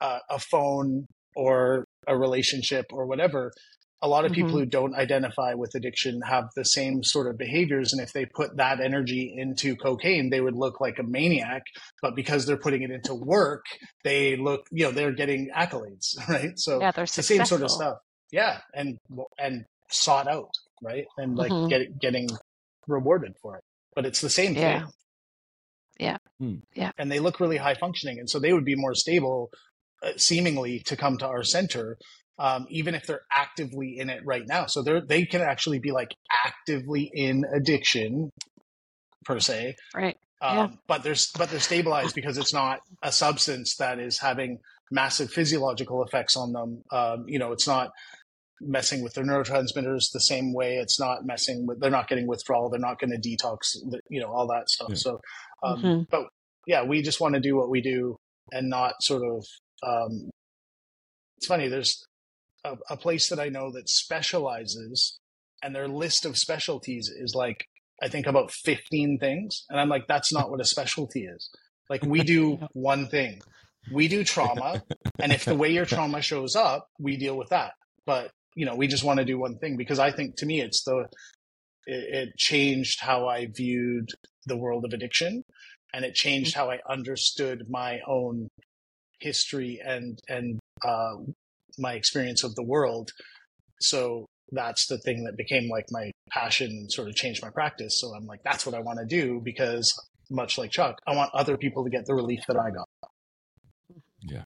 uh, 0.00 0.18
a 0.30 0.38
phone 0.38 1.06
or 1.34 1.84
a 2.06 2.16
relationship 2.16 2.86
or 2.92 3.06
whatever 3.06 3.52
a 4.00 4.06
lot 4.08 4.24
of 4.24 4.32
people 4.32 4.50
Mhm. 4.50 4.60
who 4.60 4.66
don't 4.66 4.94
identify 4.94 5.54
with 5.54 5.74
addiction 5.74 6.20
have 6.22 6.44
the 6.54 6.64
same 6.64 7.02
sort 7.02 7.26
of 7.28 7.36
behaviors 7.36 7.92
and 7.92 8.00
if 8.00 8.12
they 8.12 8.24
put 8.26 8.56
that 8.56 8.80
energy 8.80 9.34
into 9.36 9.74
cocaine 9.76 10.30
they 10.30 10.40
would 10.40 10.54
look 10.54 10.80
like 10.80 10.98
a 10.98 11.02
maniac 11.02 11.62
but 12.00 12.14
because 12.14 12.46
they're 12.46 12.56
putting 12.56 12.82
it 12.82 12.90
into 12.90 13.14
work 13.14 13.64
they 14.04 14.36
look 14.36 14.66
you 14.70 14.84
know 14.84 14.92
they're 14.92 15.12
getting 15.12 15.50
accolades 15.56 16.16
right 16.28 16.52
so 16.56 16.80
Yeah, 16.80 16.92
they're 16.92 17.04
it's 17.04 17.16
the 17.16 17.22
same 17.24 17.44
sort 17.44 17.62
of 17.62 17.70
stuff 17.70 17.98
yeah 18.30 18.60
and 18.72 18.98
and 19.38 19.64
sought 19.90 20.28
out 20.28 20.50
right 20.82 21.06
and 21.16 21.36
like 21.36 21.50
Mhm. 21.50 21.68
get, 21.68 21.98
getting 22.00 22.28
rewarded 22.86 23.32
for 23.42 23.56
it 23.56 23.64
but 23.96 24.06
it's 24.06 24.20
the 24.20 24.30
same 24.30 24.54
Yeah. 24.54 24.80
thing 24.80 24.92
Yeah. 25.98 26.18
Hmm. 26.38 26.58
Yeah. 26.74 26.92
And 26.96 27.10
they 27.10 27.18
look 27.18 27.40
really 27.40 27.56
high 27.56 27.74
functioning. 27.74 28.20
And 28.20 28.30
so 28.30 28.38
they 28.38 28.52
would 28.52 28.64
be 28.64 28.76
more 28.76 28.94
stable, 28.94 29.50
uh, 30.00 30.12
seemingly, 30.16 30.78
to 30.86 30.96
come 30.96 31.18
to 31.18 31.26
our 31.26 31.42
center, 31.42 31.98
um, 32.38 32.66
even 32.70 32.94
if 32.94 33.06
they're 33.06 33.22
actively 33.34 33.98
in 33.98 34.10
it 34.10 34.20
right 34.24 34.44
now. 34.46 34.66
So 34.66 34.82
they're, 34.82 35.00
they 35.00 35.24
can 35.24 35.40
actually 35.40 35.78
be 35.78 35.90
like 35.90 36.14
actively 36.44 37.10
in 37.12 37.44
addiction, 37.54 38.30
per 39.24 39.40
se. 39.40 39.74
Right. 39.94 40.16
Um, 40.40 40.56
Yeah. 40.56 40.68
But 40.86 41.02
they're 41.02 41.16
but 41.36 41.50
they're 41.50 41.60
stabilized 41.60 42.14
because 42.14 42.38
it's 42.38 42.52
not 42.52 42.80
a 43.02 43.10
substance 43.12 43.76
that 43.76 43.98
is 43.98 44.18
having 44.20 44.58
massive 44.90 45.30
physiological 45.30 46.02
effects 46.04 46.36
on 46.36 46.52
them. 46.52 46.82
Um, 46.92 47.24
you 47.26 47.38
know, 47.38 47.52
it's 47.52 47.66
not 47.66 47.90
messing 48.60 49.02
with 49.02 49.14
their 49.14 49.24
neurotransmitters 49.24 50.10
the 50.12 50.20
same 50.20 50.52
way. 50.52 50.76
It's 50.76 50.98
not 50.98 51.24
messing 51.24 51.66
with. 51.66 51.80
They're 51.80 51.90
not 51.90 52.08
getting 52.08 52.26
withdrawal. 52.26 52.70
They're 52.70 52.80
not 52.80 52.98
going 53.00 53.10
to 53.10 53.18
detox. 53.28 53.76
You 54.08 54.20
know, 54.20 54.28
all 54.32 54.46
that 54.48 54.70
stuff. 54.70 54.88
Yeah. 54.90 54.94
So, 54.96 55.20
um, 55.64 55.82
Mhm. 55.82 56.06
but 56.10 56.22
yeah, 56.66 56.84
we 56.84 57.02
just 57.02 57.20
want 57.20 57.34
to 57.34 57.40
do 57.40 57.56
what 57.56 57.68
we 57.68 57.80
do 57.80 58.16
and 58.52 58.68
not 58.70 58.94
sort 59.02 59.22
of. 59.24 59.44
Um, 59.82 60.30
it's 61.36 61.46
funny. 61.46 61.68
There's 61.68 62.04
a, 62.64 62.76
a 62.90 62.96
place 62.96 63.28
that 63.28 63.40
I 63.40 63.48
know 63.48 63.70
that 63.72 63.88
specializes, 63.88 65.18
and 65.62 65.74
their 65.74 65.88
list 65.88 66.24
of 66.24 66.38
specialties 66.38 67.08
is 67.08 67.34
like 67.34 67.66
I 68.02 68.08
think 68.08 68.26
about 68.26 68.50
15 68.50 69.18
things. 69.18 69.64
And 69.68 69.80
I'm 69.80 69.88
like, 69.88 70.06
that's 70.06 70.32
not 70.32 70.50
what 70.50 70.60
a 70.60 70.64
specialty 70.64 71.24
is. 71.24 71.50
Like, 71.90 72.02
we 72.04 72.22
do 72.22 72.58
one 72.72 73.08
thing. 73.08 73.40
We 73.92 74.08
do 74.08 74.24
trauma. 74.24 74.82
And 75.18 75.32
if 75.32 75.44
the 75.44 75.54
way 75.54 75.72
your 75.72 75.86
trauma 75.86 76.22
shows 76.22 76.54
up, 76.54 76.88
we 76.98 77.16
deal 77.16 77.36
with 77.36 77.48
that. 77.48 77.72
But, 78.06 78.30
you 78.54 78.66
know, 78.66 78.76
we 78.76 78.86
just 78.86 79.04
want 79.04 79.18
to 79.18 79.24
do 79.24 79.38
one 79.38 79.58
thing 79.58 79.76
because 79.76 79.98
I 79.98 80.10
think 80.10 80.36
to 80.36 80.46
me, 80.46 80.60
it's 80.60 80.84
the, 80.84 81.06
it, 81.86 82.28
it 82.28 82.36
changed 82.36 83.00
how 83.00 83.26
I 83.26 83.46
viewed 83.46 84.10
the 84.46 84.56
world 84.56 84.84
of 84.84 84.92
addiction 84.92 85.42
and 85.92 86.04
it 86.04 86.14
changed 86.14 86.54
how 86.54 86.70
I 86.70 86.78
understood 86.88 87.64
my 87.68 88.00
own 88.06 88.48
history 89.20 89.80
and, 89.84 90.18
and, 90.28 90.60
uh, 90.86 91.16
my 91.78 91.94
experience 91.94 92.44
of 92.44 92.54
the 92.54 92.62
world. 92.64 93.10
So 93.80 94.26
that's 94.52 94.86
the 94.86 94.98
thing 94.98 95.24
that 95.24 95.36
became 95.36 95.68
like 95.70 95.84
my 95.90 96.10
passion 96.30 96.68
and 96.70 96.90
sort 96.92 97.08
of 97.08 97.14
changed 97.14 97.42
my 97.42 97.50
practice. 97.50 98.00
So 98.00 98.14
I'm 98.14 98.26
like, 98.26 98.40
that's 98.44 98.64
what 98.66 98.74
I 98.74 98.80
want 98.80 98.98
to 98.98 99.06
do 99.06 99.40
because 99.44 99.92
much 100.30 100.58
like 100.58 100.70
Chuck, 100.70 100.96
I 101.06 101.14
want 101.14 101.30
other 101.34 101.56
people 101.56 101.84
to 101.84 101.90
get 101.90 102.06
the 102.06 102.14
relief 102.14 102.40
that 102.48 102.56
I 102.56 102.70
got. 102.70 102.88
Yeah. 104.22 104.44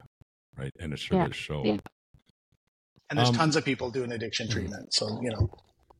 Right. 0.56 0.70
And 0.78 0.92
it's 0.92 1.02
sure 1.02 1.18
Yeah. 1.18 1.26
does 1.28 1.36
show. 1.36 1.62
Yeah. 1.64 1.78
And 3.10 3.18
there's 3.18 3.28
Um, 3.30 3.34
tons 3.36 3.56
of 3.56 3.64
people 3.64 3.90
doing 3.90 4.12
addiction 4.12 4.48
treatment. 4.48 4.92
So, 4.94 5.20
you 5.22 5.30
know, 5.30 5.50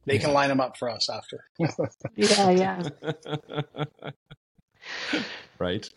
they 0.07 0.18
can 0.18 0.33
line 0.33 0.49
them 0.49 0.61
up 0.61 0.76
for 0.78 0.89
us 0.91 1.09
after. 1.11 1.45
Yeah. 2.16 2.51
Yeah. 2.51 2.83
right. 5.59 5.89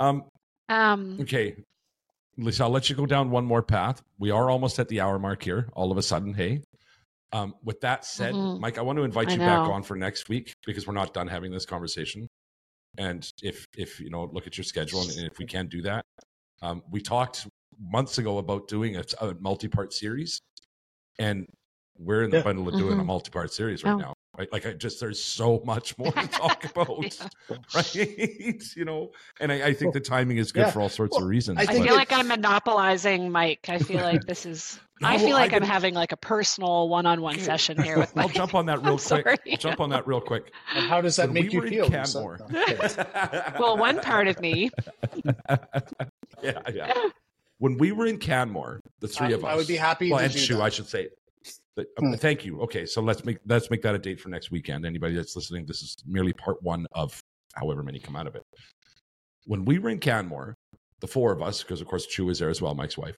Um, 0.00 0.24
Um, 0.68 1.18
okay. 1.20 1.54
Lisa, 2.38 2.64
I'll 2.64 2.70
let 2.70 2.90
you 2.90 2.96
go 2.96 3.06
down 3.06 3.30
one 3.30 3.44
more 3.44 3.62
path. 3.62 4.02
We 4.18 4.30
are 4.30 4.50
almost 4.50 4.78
at 4.78 4.88
the 4.88 5.00
hour 5.00 5.18
mark 5.18 5.42
here, 5.42 5.68
all 5.74 5.90
of 5.90 5.98
a 5.98 6.02
sudden. 6.02 6.34
Hey. 6.34 6.62
Um, 7.32 7.54
with 7.64 7.80
that 7.80 8.04
said, 8.04 8.34
Mhm. 8.34 8.60
Mike, 8.60 8.78
I 8.78 8.82
want 8.82 8.98
to 8.98 9.02
invite 9.04 9.28
I 9.28 9.32
you 9.32 9.38
back 9.38 9.68
on 9.68 9.82
for 9.82 9.96
next 9.96 10.28
week 10.28 10.54
because 10.64 10.86
we're 10.86 10.94
not 10.94 11.12
done 11.12 11.28
having 11.28 11.50
this 11.50 11.66
conversation. 11.66 12.28
And 12.98 13.30
if 13.42 13.66
if 13.76 14.00
you 14.00 14.10
know, 14.10 14.24
look 14.24 14.46
at 14.46 14.56
your 14.56 14.64
schedule, 14.64 15.02
and 15.02 15.10
if 15.18 15.38
we 15.38 15.44
can't 15.44 15.68
do 15.68 15.82
that, 15.82 16.04
um, 16.62 16.82
we 16.90 17.00
talked 17.00 17.46
months 17.78 18.16
ago 18.18 18.38
about 18.38 18.68
doing 18.68 18.96
a, 18.96 19.04
a 19.20 19.34
multi-part 19.34 19.92
series, 19.92 20.40
and 21.18 21.46
we're 21.98 22.22
in 22.24 22.30
the 22.30 22.38
Yeah. 22.38 22.44
middle 22.44 22.68
of 22.68 22.74
doing 22.76 22.98
a 22.98 23.02
Mhm. 23.02 23.06
multi-part 23.06 23.52
series 23.52 23.84
right 23.84 23.92
Oh. 23.94 23.98
now. 23.98 24.14
Right? 24.38 24.52
Like, 24.52 24.66
I 24.66 24.72
just 24.74 25.00
there's 25.00 25.22
so 25.22 25.62
much 25.64 25.96
more 25.96 26.12
to 26.12 26.26
talk 26.28 26.64
about, 26.66 26.88
right? 27.74 28.62
You 28.76 28.84
know, 28.84 29.12
and 29.40 29.50
I, 29.50 29.68
I 29.68 29.72
think 29.74 29.94
the 29.94 30.00
timing 30.00 30.36
is 30.36 30.52
good 30.52 30.66
Yeah. 30.66 30.70
for 30.72 30.82
all 30.82 30.90
sorts 30.90 31.16
of 31.16 31.24
reasons. 31.24 31.58
I 31.58 31.62
I 31.62 31.66
but- 31.66 31.74
feel 31.76 31.94
like 31.94 32.12
I'm 32.12 32.28
monopolizing 32.28 33.30
Mike. 33.32 33.66
I 33.70 33.78
feel 33.78 34.02
like 34.02 34.24
this 34.24 34.44
is. 34.44 34.78
I 35.02 35.18
feel 35.18 35.32
like 35.36 35.52
I 35.52 35.56
I'm 35.56 35.62
having 35.62 35.92
like 35.94 36.12
a 36.12 36.16
personal 36.16 36.88
one-on-one 36.88 37.38
session 37.38 37.82
here 37.82 37.98
with 37.98 38.16
I'll 38.16 38.28
jump 38.30 38.54
on 38.54 38.64
that 38.66 38.78
real 38.82 38.92
I'm 38.94 38.98
quick. 38.98 39.00
sorry. 39.24 39.36
I'll 39.52 39.56
jump 39.58 39.80
on 39.80 39.90
that 39.90 40.06
real 40.06 40.22
quick. 40.22 40.52
And 40.74 40.86
how 40.86 41.00
does 41.02 41.16
that 41.16 41.26
When 41.28 41.34
make 41.34 41.48
we 41.48 41.52
you 41.52 41.60
were 41.60 41.68
feel? 41.68 41.86
Lisa? 41.88 42.12
Canmore. 42.18 42.38
No, 42.50 42.60
I'm 42.66 42.76
kidding. 42.76 43.60
Well, 43.60 43.76
one 43.76 44.00
part 44.00 44.26
of 44.28 44.40
me. 44.40 44.70
yeah, 46.42 46.60
yeah. 46.72 46.92
When 47.58 47.78
we 47.78 47.92
were 47.92 48.06
in 48.06 48.18
Canmore, 48.18 48.80
the 49.00 49.08
three 49.08 49.28
I, 49.28 49.30
of 49.30 49.44
us. 49.44 49.50
I 49.50 49.56
would 49.56 49.66
be 49.66 49.76
happy 49.76 50.10
well, 50.10 50.18
to 50.20 50.24
and 50.26 50.32
do 50.32 50.38
Shu, 50.38 50.54
that. 50.56 50.62
I 50.62 50.68
should 50.68 50.88
say. 50.88 51.08
But, 51.76 51.86
uh, 51.98 52.00
Hmm. 52.00 52.14
Thank 52.14 52.44
you. 52.44 52.60
Okay, 52.62 52.86
so 52.86 53.00
let's 53.02 53.24
make 53.24 53.38
let's 53.46 53.70
make 53.70 53.82
that 53.82 53.94
a 53.94 53.98
date 53.98 54.18
for 54.20 54.28
next 54.30 54.50
weekend. 54.50 54.84
Anybody 54.86 55.14
that's 55.14 55.36
listening, 55.36 55.66
this 55.66 55.82
is 55.82 55.94
merely 56.06 56.32
part 56.32 56.62
one 56.62 56.86
of 56.92 57.20
however 57.54 57.82
many 57.82 57.98
come 58.00 58.16
out 58.16 58.26
of 58.26 58.34
it. 58.34 58.42
When 59.44 59.64
we 59.64 59.78
were 59.78 59.90
in 59.90 59.98
Canmore, 60.00 60.54
the 61.00 61.06
four 61.06 61.32
of 61.32 61.42
us, 61.42 61.62
because 61.62 61.80
of 61.82 61.86
course 61.86 62.06
Chu 62.06 62.24
was 62.26 62.38
there 62.38 62.48
as 62.50 62.60
well, 62.62 62.74
Mike's 62.74 62.96
wife. 62.98 63.14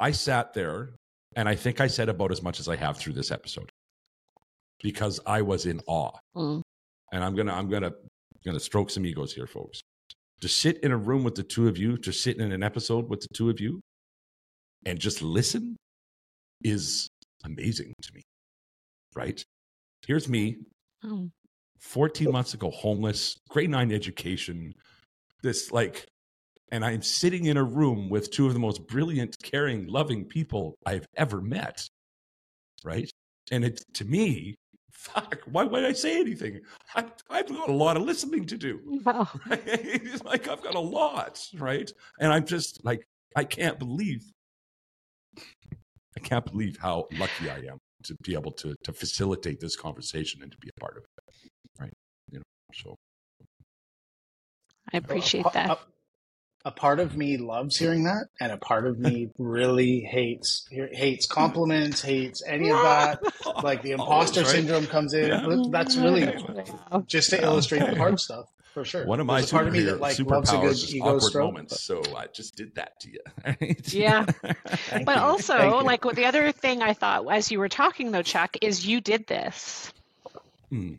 I 0.00 0.10
sat 0.12 0.54
there, 0.54 0.94
and 1.36 1.48
I 1.48 1.54
think 1.54 1.80
I 1.80 1.86
said 1.86 2.08
about 2.08 2.30
as 2.32 2.42
much 2.42 2.60
as 2.60 2.68
I 2.68 2.76
have 2.76 2.96
through 2.96 3.12
this 3.14 3.30
episode, 3.30 3.70
because 4.82 5.20
I 5.26 5.42
was 5.42 5.66
in 5.66 5.80
awe 5.86 6.16
Mm. 6.36 6.62
and 7.12 7.24
I'm 7.24 7.34
gonna 7.34 7.52
I'm 7.52 7.68
gonna 7.68 7.92
gonna 8.44 8.60
stroke 8.60 8.90
some 8.90 9.04
egos 9.04 9.32
here, 9.34 9.46
folks. 9.46 9.80
To 10.40 10.48
sit 10.48 10.78
in 10.84 10.92
a 10.92 10.96
room 10.96 11.24
with 11.24 11.34
the 11.34 11.42
two 11.42 11.66
of 11.68 11.76
you, 11.78 11.96
to 11.98 12.12
sit 12.12 12.38
in 12.38 12.52
an 12.52 12.62
episode 12.62 13.08
with 13.08 13.20
the 13.20 13.28
two 13.34 13.50
of 13.50 13.60
you, 13.60 13.80
and 14.86 14.98
just 14.98 15.22
listen 15.22 15.76
is 16.62 17.08
amazing 17.44 17.92
to 18.02 18.14
me. 18.14 18.22
Right? 19.14 19.42
Here's 20.06 20.28
me, 20.28 20.58
Oh, 21.04 21.30
14 21.80 22.32
months 22.32 22.54
ago, 22.54 22.70
homeless, 22.70 23.36
grade 23.48 23.70
nine 23.70 23.92
education, 23.92 24.74
this 25.42 25.70
like, 25.70 26.06
and 26.72 26.84
I'm 26.84 27.02
sitting 27.02 27.44
in 27.46 27.56
a 27.58 27.62
room 27.62 28.08
with 28.08 28.30
two 28.30 28.46
of 28.46 28.54
the 28.54 28.58
most 28.58 28.86
brilliant, 28.86 29.36
caring, 29.42 29.86
loving 29.86 30.24
people 30.24 30.76
I've 30.86 31.06
ever 31.16 31.40
met. 31.40 31.86
Right? 32.84 33.10
And 33.50 33.64
it 33.64 33.82
to 33.94 34.04
me, 34.04 34.54
fuck, 34.92 35.40
why 35.50 35.64
would 35.64 35.84
I 35.84 35.92
say 35.92 36.18
anything? 36.20 36.60
I, 36.94 37.04
I've 37.28 37.48
got 37.48 37.68
a 37.68 37.72
lot 37.72 37.96
of 37.96 38.02
listening 38.04 38.46
to 38.46 38.56
do. 38.56 38.80
wow. 39.04 39.28
Right? 39.48 39.62
It's 39.66 40.24
like 40.24 40.48
I've 40.48 40.62
got 40.62 40.74
a 40.74 40.80
lot, 40.80 41.46
right? 41.58 41.90
And 42.18 42.32
I'm 42.32 42.46
just 42.46 42.84
like, 42.84 43.06
I 43.36 43.44
can't 43.44 43.78
believe, 43.78 44.22
I 46.16 46.20
can't 46.20 46.44
believe 46.44 46.76
how 46.80 47.06
lucky 47.12 47.50
I 47.50 47.56
am 47.70 47.78
to 48.04 48.14
be 48.22 48.34
able 48.34 48.52
to 48.52 48.74
to 48.84 48.92
facilitate 48.92 49.60
this 49.60 49.76
conversation 49.76 50.42
and 50.42 50.52
to 50.52 50.58
be 50.58 50.70
a 50.76 50.80
part 50.80 50.96
of 50.96 51.04
it, 51.04 51.50
right? 51.80 51.92
You 52.30 52.38
know, 52.38 52.44
so 52.74 52.96
I 54.92 54.98
appreciate 54.98 55.46
that. 55.54 55.70
A, 55.70 55.78
a 56.66 56.70
part 56.70 57.00
of 57.00 57.16
me 57.16 57.36
loves 57.36 57.76
hearing 57.76 58.04
that, 58.04 58.26
and 58.40 58.52
a 58.52 58.56
part 58.56 58.86
of 58.86 58.98
me 58.98 59.30
really 59.38 60.00
hates 60.00 60.66
hates 60.70 61.26
compliments, 61.26 62.02
hates 62.02 62.42
any 62.46 62.70
of 62.70 62.82
that. 62.82 63.20
Like 63.62 63.82
the 63.82 63.92
imposter 63.92 64.40
Always, 64.40 64.52
right? 64.52 64.60
syndrome 64.60 64.86
comes 64.86 65.14
in. 65.14 65.28
Yeah. 65.28 65.56
That's 65.70 65.96
really 65.96 66.26
just 67.06 67.30
to 67.30 67.42
illustrate 67.42 67.80
the 67.80 67.94
hard 67.96 68.20
stuff 68.20 68.46
for 68.74 68.84
sure. 68.84 69.06
one 69.06 69.20
of 69.20 69.26
my 69.26 69.40
super, 69.40 69.56
part 69.56 69.68
of 69.68 69.72
me 69.72 69.80
that 69.84 70.00
like 70.00 70.18
loves 70.18 70.50
a 70.50 70.54
superpowers 70.56 70.60
good 70.62 70.70
is 70.72 70.94
ego 70.94 71.04
awkward 71.06 71.22
stroke. 71.22 71.44
moments. 71.46 71.80
So 71.82 72.02
I 72.16 72.26
just 72.26 72.56
did 72.56 72.74
that 72.74 73.00
to 73.00 73.10
you. 73.10 73.20
right? 73.46 73.92
Yeah. 73.94 74.26
But 74.42 75.16
you. 75.16 75.22
also, 75.22 75.56
Thank 75.56 75.84
like 75.84 76.04
what 76.04 76.16
the 76.16 76.26
other 76.26 76.52
thing 76.52 76.82
I 76.82 76.92
thought 76.92 77.32
as 77.32 77.50
you 77.52 77.58
were 77.60 77.68
talking 77.68 78.10
though, 78.10 78.22
Chuck, 78.22 78.56
is 78.60 78.86
you 78.86 79.00
did 79.00 79.26
this. 79.26 79.92
Hmm. 80.70 80.94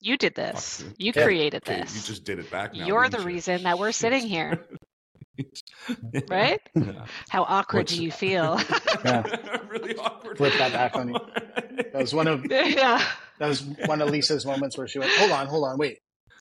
You 0.00 0.16
did 0.16 0.34
this. 0.34 0.84
You 0.98 1.12
Yeah. 1.14 1.24
created 1.24 1.62
Okay, 1.66 1.80
this. 1.82 1.94
you 1.94 2.02
just 2.02 2.24
did 2.24 2.40
it 2.40 2.50
back 2.50 2.74
now. 2.74 2.86
You're 2.86 3.08
the 3.08 3.18
you? 3.20 3.24
reason 3.24 3.62
that 3.62 3.78
we're 3.78 3.92
sitting 3.92 4.26
here, 4.26 4.66
right? 6.28 6.60
Yeah. 6.74 7.06
How 7.28 7.42
awkward 7.44 7.80
What's- 7.82 7.94
do 7.96 8.02
you 8.04 8.10
feel? 8.10 8.60
Yeah. 9.04 9.22
really 9.68 9.94
awkward. 9.96 10.38
Flip 10.38 10.52
that 10.58 10.72
back 10.72 10.96
on 10.96 11.10
you. 11.10 11.20
That 11.92 12.00
was 12.00 12.14
one 12.14 12.26
of 12.26 12.44
yeah. 12.50 13.04
that 13.38 13.46
was 13.48 13.62
one 13.86 14.00
of 14.02 14.10
Lisa's 14.10 14.44
moments 14.44 14.76
where 14.76 14.86
she 14.88 14.98
went, 14.98 15.10
"Hold 15.12 15.30
on, 15.32 15.46
hold 15.46 15.64
on, 15.64 15.78
wait, 15.78 15.98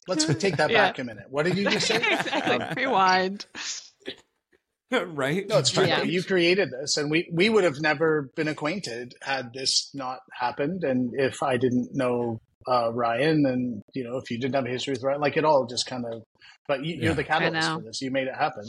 let's 0.08 0.26
take 0.36 0.58
that 0.62 0.70
Yeah. 0.72 0.88
back 0.88 1.00
a 1.00 1.04
minute. 1.04 1.26
What 1.30 1.46
did 1.46 1.58
you 1.58 1.70
just 1.70 1.88
say?" 1.88 1.96
exactly. 2.12 2.84
Rewind. 2.84 3.46
right? 4.92 5.48
No, 5.48 5.58
it's 5.60 5.72
true. 5.72 5.86
Yeah. 5.86 6.02
You 6.04 6.24
created 6.24 6.70
this, 6.72 6.98
and 6.98 7.10
we 7.10 7.30
we 7.34 7.50
would 7.50 7.64
have 7.64 7.80
never 7.80 8.30
been 8.36 8.48
acquainted 8.48 9.14
had 9.22 9.54
this 9.54 9.90
not 9.94 10.20
happened, 10.34 10.84
and 10.84 11.12
if 11.14 11.42
I 11.44 11.58
didn't 11.58 11.90
know 11.94 12.40
uh, 12.68 12.92
Ryan, 12.94 13.46
and 13.46 13.82
you 13.94 14.04
know, 14.04 14.18
if 14.18 14.30
you 14.30 14.38
didn't 14.40 14.56
have 14.56 14.66
a 14.66 14.70
history 14.70 14.94
with 14.94 15.04
Ryan, 15.04 15.22
like 15.22 15.38
it 15.38 15.46
all 15.46 15.66
just 15.66 15.86
kind 15.86 16.06
of. 16.06 16.24
But 16.68 16.86
you, 16.86 16.96
Yeah. 16.96 17.06
you're 17.06 17.14
the 17.16 17.24
catalyst 17.24 17.72
for 17.72 17.82
this. 17.82 18.02
You 18.02 18.12
made 18.12 18.28
it 18.28 18.36
happen, 18.36 18.66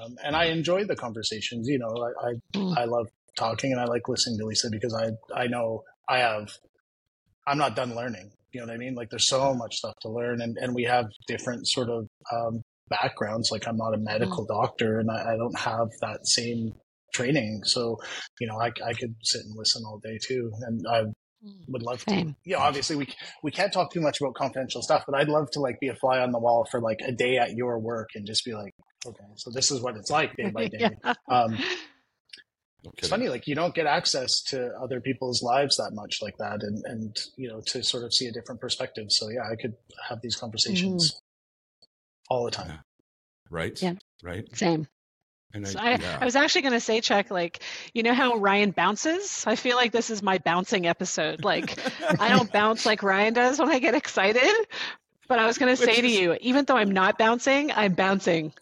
um, 0.00 0.16
and 0.24 0.34
I 0.36 0.46
enjoy 0.46 0.84
the 0.84 0.96
conversations. 0.96 1.68
You 1.68 1.78
know, 1.78 1.88
I 1.88 2.28
I, 2.28 2.32
Mm. 2.54 2.78
I 2.78 2.84
love 2.84 3.08
talking, 3.36 3.72
and 3.72 3.80
I 3.80 3.84
like 3.84 4.08
listening 4.08 4.38
to 4.38 4.46
Lisa 4.46 4.68
because 4.70 4.94
I 4.94 5.10
I 5.34 5.46
know 5.48 5.82
I 6.08 6.18
have. 6.18 6.50
I'm 7.46 7.58
not 7.58 7.74
done 7.74 7.94
learning. 7.96 8.30
You 8.52 8.60
know 8.60 8.66
what 8.66 8.74
I 8.74 8.78
mean? 8.78 8.94
Like 8.94 9.10
there's 9.10 9.28
so 9.28 9.54
much 9.54 9.76
stuff 9.76 9.94
to 10.02 10.08
learn, 10.08 10.40
and 10.40 10.56
and 10.58 10.74
we 10.74 10.84
have 10.84 11.06
different 11.26 11.66
sort 11.68 11.88
of 11.88 12.06
um, 12.32 12.62
backgrounds. 12.88 13.50
Like 13.50 13.66
I'm 13.66 13.76
not 13.76 13.94
a 13.94 13.98
medical 13.98 14.44
doctor, 14.46 15.00
and 15.00 15.10
I, 15.10 15.34
I 15.34 15.36
don't 15.36 15.58
have 15.58 15.88
that 16.00 16.26
same 16.26 16.74
training. 17.12 17.62
So, 17.64 17.98
you 18.40 18.46
know, 18.46 18.60
I, 18.60 18.72
I 18.84 18.92
could 18.94 19.14
sit 19.22 19.42
and 19.42 19.54
listen 19.56 19.82
all 19.86 20.00
day 20.02 20.18
too. 20.22 20.50
And 20.62 20.84
I 20.90 21.04
would 21.68 21.82
love 21.82 22.02
Same. 22.08 22.30
to. 22.30 22.36
Yeah, 22.44 22.58
obviously 22.58 22.96
we 22.96 23.08
we 23.42 23.50
can't 23.50 23.72
talk 23.72 23.92
too 23.92 24.00
much 24.00 24.20
about 24.20 24.34
confidential 24.34 24.82
stuff, 24.82 25.04
but 25.06 25.16
I'd 25.16 25.28
love 25.28 25.50
to 25.52 25.60
like 25.60 25.78
be 25.80 25.88
a 25.88 25.94
fly 25.94 26.18
on 26.18 26.32
the 26.32 26.38
wall 26.38 26.66
for 26.70 26.80
like 26.80 27.00
a 27.06 27.12
day 27.12 27.38
at 27.38 27.52
your 27.52 27.78
work 27.78 28.10
and 28.14 28.26
just 28.26 28.44
be 28.44 28.54
like, 28.54 28.72
okay, 29.06 29.24
so 29.36 29.50
this 29.50 29.70
is 29.70 29.80
what 29.80 29.96
it's 29.96 30.10
like 30.10 30.34
day 30.36 30.50
by 30.50 30.68
day. 30.68 30.90
Yeah. 31.04 31.14
Um, 31.30 31.58
No 32.84 32.90
it's 32.98 33.08
funny, 33.08 33.28
like 33.28 33.46
you 33.46 33.54
don't 33.54 33.74
get 33.74 33.86
access 33.86 34.42
to 34.44 34.74
other 34.80 35.00
people's 35.00 35.42
lives 35.42 35.76
that 35.76 35.92
much 35.92 36.20
like 36.20 36.36
that, 36.38 36.62
and 36.62 36.84
and 36.84 37.16
you 37.36 37.48
know 37.48 37.60
to 37.66 37.82
sort 37.82 38.02
of 38.02 38.12
see 38.12 38.26
a 38.26 38.32
different 38.32 38.60
perspective. 38.60 39.12
So 39.12 39.28
yeah, 39.28 39.48
I 39.50 39.54
could 39.54 39.74
have 40.08 40.20
these 40.20 40.34
conversations 40.34 41.12
mm. 41.12 41.16
all 42.28 42.44
the 42.44 42.50
time. 42.50 42.80
right? 43.50 43.80
Yeah. 43.80 43.94
Right. 44.22 44.44
Same. 44.56 44.88
And 45.54 45.68
So 45.68 45.78
I, 45.78 45.82
I, 45.82 45.90
yeah. 45.96 46.18
I 46.20 46.24
was 46.24 46.34
actually 46.34 46.62
going 46.62 46.72
to 46.72 46.80
say, 46.80 47.00
Chuck, 47.00 47.30
like, 47.30 47.60
you 47.92 48.02
know 48.02 48.14
how 48.14 48.36
Ryan 48.36 48.70
bounces? 48.70 49.44
I 49.46 49.56
feel 49.56 49.76
like 49.76 49.92
this 49.92 50.08
is 50.08 50.22
my 50.22 50.38
bouncing 50.38 50.86
episode. 50.86 51.44
Like, 51.44 51.78
I 52.18 52.30
don't 52.30 52.50
bounce 52.52 52.86
like 52.86 53.02
Ryan 53.02 53.34
does 53.34 53.58
when 53.58 53.68
I 53.68 53.78
get 53.78 53.94
excited. 53.94 54.66
But 55.28 55.38
I 55.38 55.46
was 55.46 55.58
going 55.58 55.74
to 55.74 55.80
Which 55.80 55.94
say 55.94 56.00
to 56.00 56.08
you, 56.08 56.36
even 56.40 56.64
though 56.64 56.76
I'm 56.76 56.90
not 56.90 57.18
bouncing, 57.18 57.70
I'm 57.72 57.92
bouncing. 57.92 58.52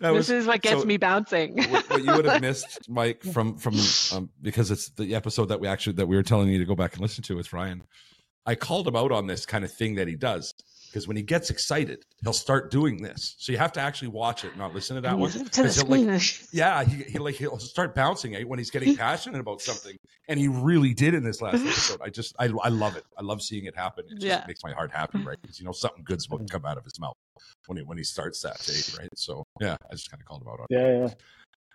This 0.00 0.30
is 0.30 0.46
what 0.46 0.62
gets 0.62 0.80
so 0.80 0.86
me 0.86 0.96
bouncing. 0.96 1.56
what, 1.70 1.90
what 1.90 2.04
you 2.04 2.12
would 2.14 2.24
have 2.24 2.40
missed, 2.40 2.80
Mike, 2.88 3.22
from 3.22 3.56
from 3.56 3.74
um, 4.12 4.30
because 4.40 4.70
it's 4.70 4.90
the 4.90 5.14
episode 5.14 5.46
that 5.46 5.60
we 5.60 5.68
actually 5.68 5.94
that 5.94 6.06
we 6.06 6.16
were 6.16 6.22
telling 6.22 6.48
you 6.48 6.58
to 6.58 6.64
go 6.64 6.74
back 6.74 6.92
and 6.94 7.02
listen 7.02 7.22
to 7.24 7.36
with 7.36 7.52
Ryan. 7.52 7.82
I 8.46 8.54
called 8.54 8.88
him 8.88 8.96
out 8.96 9.12
on 9.12 9.26
this 9.26 9.44
kind 9.44 9.64
of 9.64 9.72
thing 9.72 9.96
that 9.96 10.08
he 10.08 10.16
does 10.16 10.54
because 10.90 11.06
when 11.06 11.16
he 11.16 11.22
gets 11.22 11.50
excited, 11.50 12.02
he'll 12.22 12.32
start 12.32 12.70
doing 12.70 13.02
this. 13.02 13.34
So 13.38 13.52
you 13.52 13.58
have 13.58 13.72
to 13.72 13.80
actually 13.80 14.08
watch 14.08 14.44
it, 14.44 14.56
not 14.56 14.74
listen 14.74 14.96
to 14.96 15.02
that 15.02 15.18
one. 15.18 15.30
to 15.30 15.38
the 15.38 15.50
'Cause 15.50 15.76
he'll, 15.76 15.86
like, 15.86 16.00
yeah, 16.52 16.84
he, 16.84 17.02
he 17.04 17.18
like 17.18 17.34
he'll 17.36 17.58
start 17.58 17.94
bouncing 17.94 18.34
eh, 18.34 18.42
when 18.44 18.58
he's 18.58 18.70
getting 18.70 18.96
passionate 18.96 19.38
about 19.40 19.60
something, 19.60 19.96
and 20.28 20.38
he 20.40 20.48
really 20.48 20.94
did 20.94 21.14
in 21.14 21.22
this 21.22 21.40
last 21.42 21.60
episode. 21.66 22.00
I 22.02 22.08
just 22.10 22.34
I, 22.38 22.46
I 22.62 22.68
love 22.68 22.96
it. 22.96 23.04
I 23.18 23.22
love 23.22 23.42
seeing 23.42 23.66
it 23.66 23.76
happen. 23.76 24.04
It 24.06 24.14
just 24.14 24.22
Yeah. 24.26 24.44
makes 24.46 24.62
my 24.64 24.72
heart 24.72 24.90
happy, 24.92 25.18
right? 25.18 25.36
Because 25.42 25.58
you 25.60 25.66
know 25.66 25.72
something 25.72 26.02
good's 26.04 26.26
about 26.26 26.46
to 26.46 26.52
come 26.52 26.64
out 26.64 26.78
of 26.78 26.84
his 26.84 26.98
mouth 26.98 27.14
when 27.66 27.78
he 27.78 27.84
when 27.84 27.98
he 27.98 28.04
starts 28.04 28.40
that 28.42 28.58
day, 28.66 28.80
right? 28.98 29.08
So 29.16 29.44
yeah, 29.60 29.76
I 29.90 29.94
just 29.94 30.10
kind 30.10 30.20
of 30.22 30.26
called 30.26 30.42
him 30.42 30.48
out 30.48 30.60
on. 30.60 30.66
it. 30.70 30.74
Yeah, 30.78 31.06
yeah. 31.06 31.10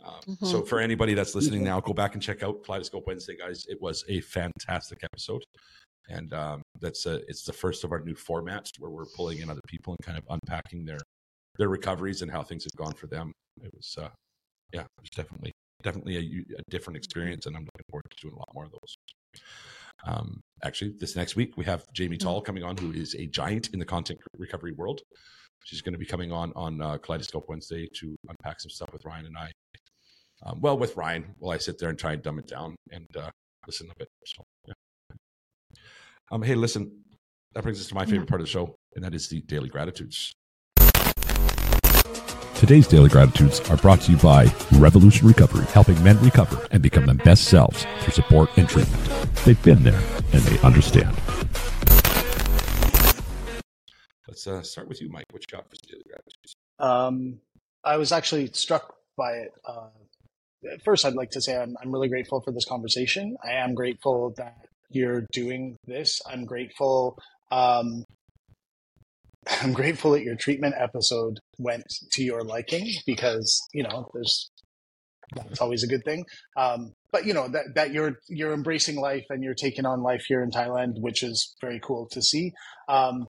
Um, 0.06 0.38
So 0.42 0.64
for 0.64 0.80
anybody 0.80 1.14
that's 1.14 1.34
listening 1.34 1.64
now, 1.64 1.80
go 1.80 1.94
back 1.94 2.14
and 2.14 2.22
check 2.22 2.44
out 2.44 2.64
Kaleidoscope 2.66 3.08
Wednesday, 3.08 3.38
guys. 3.38 3.66
It 3.70 3.82
was 3.82 4.04
a 4.10 4.20
fantastic 4.22 5.02
episode, 5.02 5.44
and 6.10 6.34
um, 6.34 6.62
that's 6.80 7.06
a, 7.06 7.22
it's 7.28 7.44
the 7.44 7.54
first 7.54 7.84
of 7.84 7.92
our 7.92 8.00
new 8.00 8.16
formats 8.16 8.70
where 8.80 8.92
we're 8.92 9.06
pulling 9.16 9.40
in 9.40 9.50
other 9.50 9.62
people 9.68 9.96
and 9.98 10.06
kind 10.06 10.18
of 10.18 10.24
unpacking 10.30 10.86
their 10.86 11.00
their 11.58 11.70
recoveries 11.70 12.22
and 12.22 12.32
how 12.32 12.42
things 12.42 12.64
have 12.64 12.76
gone 12.76 12.94
for 12.94 13.08
them. 13.08 13.32
It 13.62 13.70
was, 13.76 13.96
uh, 14.00 14.10
yeah, 14.74 14.82
it 14.82 15.02
was 15.02 15.10
definitely 15.16 15.52
definitely 15.84 16.46
a 16.58 16.72
different 16.72 16.98
experience, 16.98 17.46
and 17.46 17.56
I'm 17.56 17.64
looking 17.64 17.86
forward 17.90 18.06
to 18.10 18.18
doing 18.22 18.34
a 18.34 18.40
lot 18.40 18.50
more 18.54 18.66
of 18.66 18.72
those. 18.72 18.96
Um, 20.06 20.42
actually, 20.64 20.94
this 21.00 21.16
next 21.16 21.36
week 21.36 21.56
we 21.58 21.66
have 21.66 21.86
Jamie 21.94 22.18
Tall 22.18 22.42
coming 22.42 22.64
on, 22.64 22.78
who 22.78 22.92
is 22.92 23.16
a 23.16 23.28
giant 23.28 23.70
in 23.70 23.80
the 23.80 23.86
content 23.86 24.20
recovery 24.38 24.74
world. 24.74 25.02
She's 25.64 25.82
going 25.82 25.94
to 25.94 26.00
be 26.00 26.06
coming 26.06 26.32
on 26.32 26.52
on 26.56 26.82
uh, 26.82 26.98
Kaleidoscope 26.98 27.46
Wednesday 27.48 27.88
to 28.00 28.16
unpack 28.28 28.60
some 28.60 28.70
stuff 28.70 28.90
with 28.92 29.06
Ryan 29.06 29.28
and 29.28 29.38
I. 29.38 29.52
Um, 30.46 30.60
well, 30.60 30.78
with 30.78 30.98
Ryan, 30.98 31.36
while 31.38 31.54
I 31.54 31.58
sit 31.58 31.78
there 31.80 31.90
and 31.90 31.98
try 31.98 32.14
and 32.14 32.22
dumb 32.22 32.40
it 32.40 32.48
down 32.48 32.76
and 32.92 33.08
uh, 33.16 33.30
listen 33.66 33.90
a 33.90 33.94
bit. 33.98 34.10
So, 34.26 34.44
yeah. 34.68 34.73
Um, 36.32 36.42
hey, 36.42 36.56
listen, 36.56 37.04
that 37.54 37.64
brings 37.64 37.80
us 37.80 37.88
to 37.88 37.96
my 37.96 38.06
favorite 38.06 38.28
part 38.28 38.42
of 38.42 38.48
the 38.48 38.52
show, 38.52 38.76
and 38.96 39.04
that 39.04 39.14
is 39.14 39.28
the 39.30 39.42
daily 39.42 39.70
gratitudes. 39.70 40.34
Today's 42.56 42.88
Daily 42.88 43.10
Gratitudes 43.10 43.60
are 43.70 43.76
brought 43.76 44.00
to 44.02 44.12
you 44.14 44.18
by 44.20 44.48
Revolution 44.72 45.28
Recovery, 45.28 45.66
helping 45.66 46.02
men 46.02 46.18
recover 46.22 46.66
and 46.72 46.82
become 46.82 47.06
their 47.06 47.16
best 47.16 47.44
selves 47.46 47.86
through 48.00 48.14
support 48.14 48.58
and 48.58 48.70
treatment. 48.70 49.04
They've 49.44 49.62
been 49.64 49.84
there 49.84 50.02
and 50.32 50.42
they 50.44 50.58
understand. 50.62 51.14
Let's 54.30 54.48
uh, 54.48 54.62
start 54.62 54.88
with 54.88 55.02
you, 55.02 55.10
Mike. 55.10 55.26
What 55.32 55.42
you 55.42 55.58
got 55.58 55.70
for 55.70 55.76
daily 55.90 56.04
gratitudes? 56.08 56.56
Um, 56.80 57.40
I 57.84 57.98
was 57.98 58.14
actually 58.14 58.48
struck 58.54 58.96
by 59.18 59.32
it. 59.34 59.54
Uh, 59.68 59.90
first, 60.86 61.04
I'd 61.04 61.16
like 61.16 61.32
to 61.32 61.42
say 61.42 61.62
I'm, 61.62 61.76
I'm 61.82 61.92
really 61.92 62.08
grateful 62.08 62.40
for 62.40 62.52
this 62.52 62.66
conversation. 62.66 63.36
I 63.44 63.52
am 63.52 63.76
grateful 63.76 64.34
that 64.38 64.56
you're 64.94 65.26
doing 65.32 65.78
this. 65.86 66.22
I'm 66.30 66.46
grateful. 66.46 67.18
Um, 67.52 68.04
I'm 69.62 69.74
grateful 69.74 70.12
that 70.12 70.24
your 70.24 70.36
treatment 70.36 70.76
episode 70.78 71.40
went 71.58 71.84
to 72.14 72.24
your 72.24 72.44
liking 72.44 72.88
because 73.06 73.62
you 73.74 73.84
know 73.84 74.10
there's 74.14 74.50
that's 75.36 75.62
always 75.62 75.84
a 75.84 75.88
good 75.88 76.04
thing. 76.04 76.26
Um, 76.58 76.94
but 77.12 77.26
you 77.26 77.34
know 77.34 77.48
that 77.50 77.76
that 77.76 77.92
you're 77.92 78.20
you're 78.30 78.54
embracing 78.54 78.96
life 79.00 79.26
and 79.30 79.44
you're 79.44 79.54
taking 79.54 79.86
on 79.86 80.02
life 80.02 80.24
here 80.28 80.44
in 80.44 80.52
Thailand, 80.52 81.00
which 81.00 81.24
is 81.24 81.56
very 81.62 81.80
cool 81.84 82.08
to 82.12 82.22
see. 82.22 82.52
Um, 82.88 83.28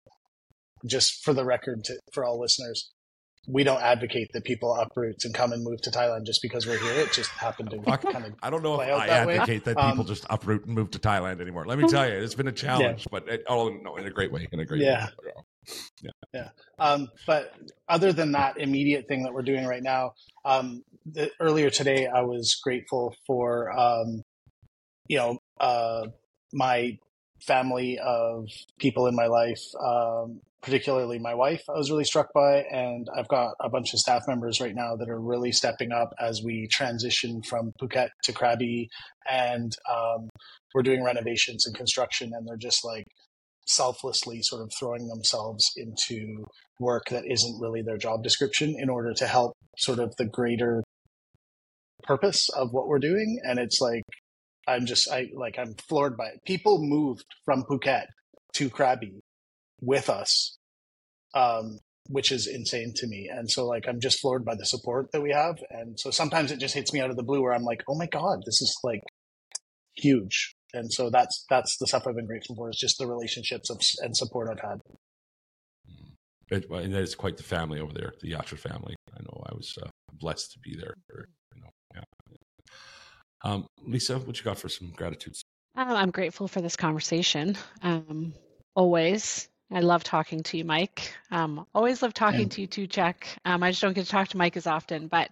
just 0.87 1.25
for 1.25 1.33
the 1.33 1.45
record, 1.45 1.83
to, 1.85 1.99
for 2.13 2.25
all 2.25 2.41
listeners, 2.41 2.91
we 3.47 3.63
don't 3.65 3.83
advocate 3.83 4.31
that 4.33 4.45
people 4.45 4.75
uproot 4.75 5.17
and 5.25 5.35
come 5.35 5.53
and 5.53 5.63
move 5.63 5.81
to 5.83 5.91
Thailand 5.91 6.25
just 6.25 6.41
because 6.43 6.67
we're 6.67 6.79
here. 6.79 6.95
It 7.03 7.13
just 7.13 7.31
happened 7.31 7.71
to 7.71 7.83
Fuck. 7.83 8.03
kind 8.03 8.25
of 8.25 8.35
I 8.43 8.51
don't 8.51 8.63
know 8.63 8.81
if 8.81 8.89
I 8.89 9.07
that 9.07 9.27
way. 9.27 9.35
advocate 9.39 9.65
that 9.65 9.77
Um, 9.79 9.91
people 9.91 10.05
just 10.05 10.25
uproot 10.31 10.65
and 10.67 10.75
move 10.75 10.91
to 10.93 10.99
Thailand 10.99 11.41
anymore. 11.41 11.67
Let 11.67 11.79
me 11.79 11.87
tell 11.89 12.09
you, 12.09 12.15
it's 12.15 12.35
been 12.35 12.49
a 12.49 12.53
challenge, 12.65 13.07
but 13.11 13.29
it, 13.29 13.45
oh 13.49 13.69
no, 13.69 13.97
in 13.97 14.07
a 14.07 14.11
great 14.11 14.33
way, 14.33 14.49
in 14.51 14.61
a 14.61 14.65
great 14.65 14.83
Yeah. 14.83 15.09
way. 15.23 15.33
Yeah. 16.03 16.11
Yeah. 16.35 16.49
Um, 16.79 17.09
but 17.27 17.55
other 17.89 18.13
than 18.13 18.33
that 18.33 18.59
immediate 18.59 19.09
thing 19.09 19.23
that 19.25 19.33
we're 19.33 19.43
doing 19.43 19.65
right 19.67 19.83
now, 19.83 20.13
um, 20.45 20.83
the, 21.07 21.31
earlier 21.41 21.71
today 21.71 22.07
I 22.07 22.23
was 22.23 22.55
grateful 22.63 23.15
for 23.27 23.71
um, 23.79 24.23
you 25.09 25.17
know 25.19 25.39
uh, 25.61 26.07
my 26.53 26.99
family 27.47 27.99
of 27.99 28.49
people 28.79 29.07
in 29.07 29.15
my 29.15 29.27
life, 29.27 29.61
um, 29.83 30.41
particularly 30.65 31.19
my 31.19 31.35
wife. 31.35 31.63
I 31.69 31.77
was 31.77 31.91
really 31.91 32.05
struck 32.05 32.33
by, 32.33 32.63
and 32.71 33.07
I've 33.15 33.29
got 33.29 33.53
a 33.61 33.69
bunch 33.69 33.93
of 33.93 34.01
staff 34.01 34.23
members 34.27 34.63
right 34.63 34.75
now 34.75 34.97
that 34.97 35.11
are 35.11 35.21
really 35.21 35.53
stepping 35.53 35.93
up 35.93 36.15
as 36.19 36.41
we 36.43 36.67
transition 36.69 37.43
from 37.43 37.73
Phuket 37.81 38.09
to 38.25 38.33
Krabi, 38.33 38.89
and 39.31 39.71
um, 39.93 40.31
we're 40.75 40.83
doing 40.83 41.05
renovations 41.05 41.67
and 41.67 41.77
construction, 41.77 42.33
and 42.33 42.49
they're 42.49 42.57
just 42.57 42.83
like 42.83 43.05
selflessly 43.67 44.41
sort 44.41 44.63
of 44.63 44.73
throwing 44.79 45.07
themselves 45.07 45.71
into 45.77 46.45
work 46.81 47.05
that 47.11 47.25
isn't 47.27 47.61
really 47.61 47.83
their 47.83 47.99
job 47.99 48.23
description 48.23 48.75
in 48.79 48.89
order 48.89 49.13
to 49.13 49.27
help 49.27 49.53
sort 49.77 49.99
of 49.99 50.15
the 50.17 50.27
greater 50.27 50.83
purpose 52.03 52.49
of 52.51 52.73
what 52.73 52.87
we're 52.87 52.99
doing 52.99 53.41
and 53.45 53.59
it's 53.59 53.81
like 53.81 54.03
i'm 54.69 54.85
just 54.85 55.11
i 55.11 55.27
like 55.35 55.59
i'm 55.59 55.75
floored 55.89 56.19
by 56.19 56.27
it 56.27 56.39
people 56.45 56.79
moved 56.83 57.25
from 57.47 57.63
phuket 57.63 58.05
to 58.53 58.69
krabi 58.69 59.21
with 59.85 60.09
us 60.09 60.57
um 61.35 61.79
which 62.11 62.31
is 62.31 62.47
insane 62.47 62.93
to 62.95 63.07
me 63.07 63.31
and 63.33 63.51
so 63.51 63.67
like 63.67 63.85
i'm 63.89 64.01
just 64.01 64.21
floored 64.21 64.45
by 64.45 64.55
the 64.55 64.67
support 64.67 65.11
that 65.13 65.23
we 65.23 65.31
have 65.31 65.57
and 65.71 65.99
so 65.99 66.11
sometimes 66.11 66.51
it 66.51 66.59
just 66.59 66.75
hits 66.75 66.93
me 66.93 67.01
out 67.01 67.11
of 67.11 67.17
the 67.17 67.23
blue 67.23 67.43
where 67.43 67.55
i'm 67.55 67.65
like 67.65 67.83
oh 67.89 67.97
my 67.97 68.07
god 68.07 68.41
this 68.45 68.61
is 68.61 68.77
like 68.85 69.01
huge 69.97 70.55
and 70.75 70.93
so 70.93 71.09
that's 71.11 71.45
that's 71.49 71.77
the 71.79 71.87
stuff 71.87 72.07
i've 72.07 72.17
been 72.17 72.27
grateful 72.27 72.57
for 72.57 72.69
is 72.69 72.77
just 72.77 72.99
the 72.99 73.07
relationships 73.07 73.71
of, 73.71 73.81
and 74.03 74.17
support 74.17 74.49
i've 74.51 74.61
had 74.61 74.79
It, 76.51 76.69
and 76.71 76.95
that 76.95 77.03
is 77.03 77.15
quite 77.15 77.37
the 77.37 77.43
family 77.43 77.81
over 77.81 77.93
there, 77.93 78.13
the 78.21 78.33
Yatra 78.33 78.59
family. 78.59 78.95
I 79.17 79.23
know 79.23 79.43
I 79.47 79.55
was 79.55 79.73
uh, 79.83 79.89
blessed 80.13 80.53
to 80.53 80.59
be 80.59 80.77
there. 80.77 80.95
For, 81.09 81.27
you 81.55 81.63
know, 81.63 81.71
yeah. 81.95 82.03
Um, 83.43 83.67
Lisa, 83.87 84.19
what 84.19 84.39
you 84.39 84.45
got 84.45 84.59
for 84.59 84.69
some 84.69 84.93
gratitudes? 84.97 85.43
Um, 85.77 85.91
I'm 85.91 86.11
grateful 86.11 86.49
for 86.49 86.61
this 86.61 86.77
conversation. 86.77 87.57
Um, 87.83 88.35
always. 88.75 89.49
I 89.75 89.81
love 89.81 90.05
talking 90.05 90.43
to 90.45 90.59
you, 90.59 90.65
Mike. 90.65 91.15
Um, 91.31 91.67
always 91.75 92.03
love 92.03 92.15
talking 92.15 92.49
Yeah. 92.49 92.49
to 92.51 92.63
you 92.63 92.69
too, 92.69 92.87
Chuck. 92.87 93.27
Um, 93.45 93.63
I 93.63 93.71
just 93.71 93.83
don't 93.83 93.93
get 93.95 94.05
to 94.05 94.11
talk 94.11 94.29
to 94.29 94.39
Mike 94.39 94.57
as 94.57 94.67
often, 94.67 95.09
but 95.09 95.31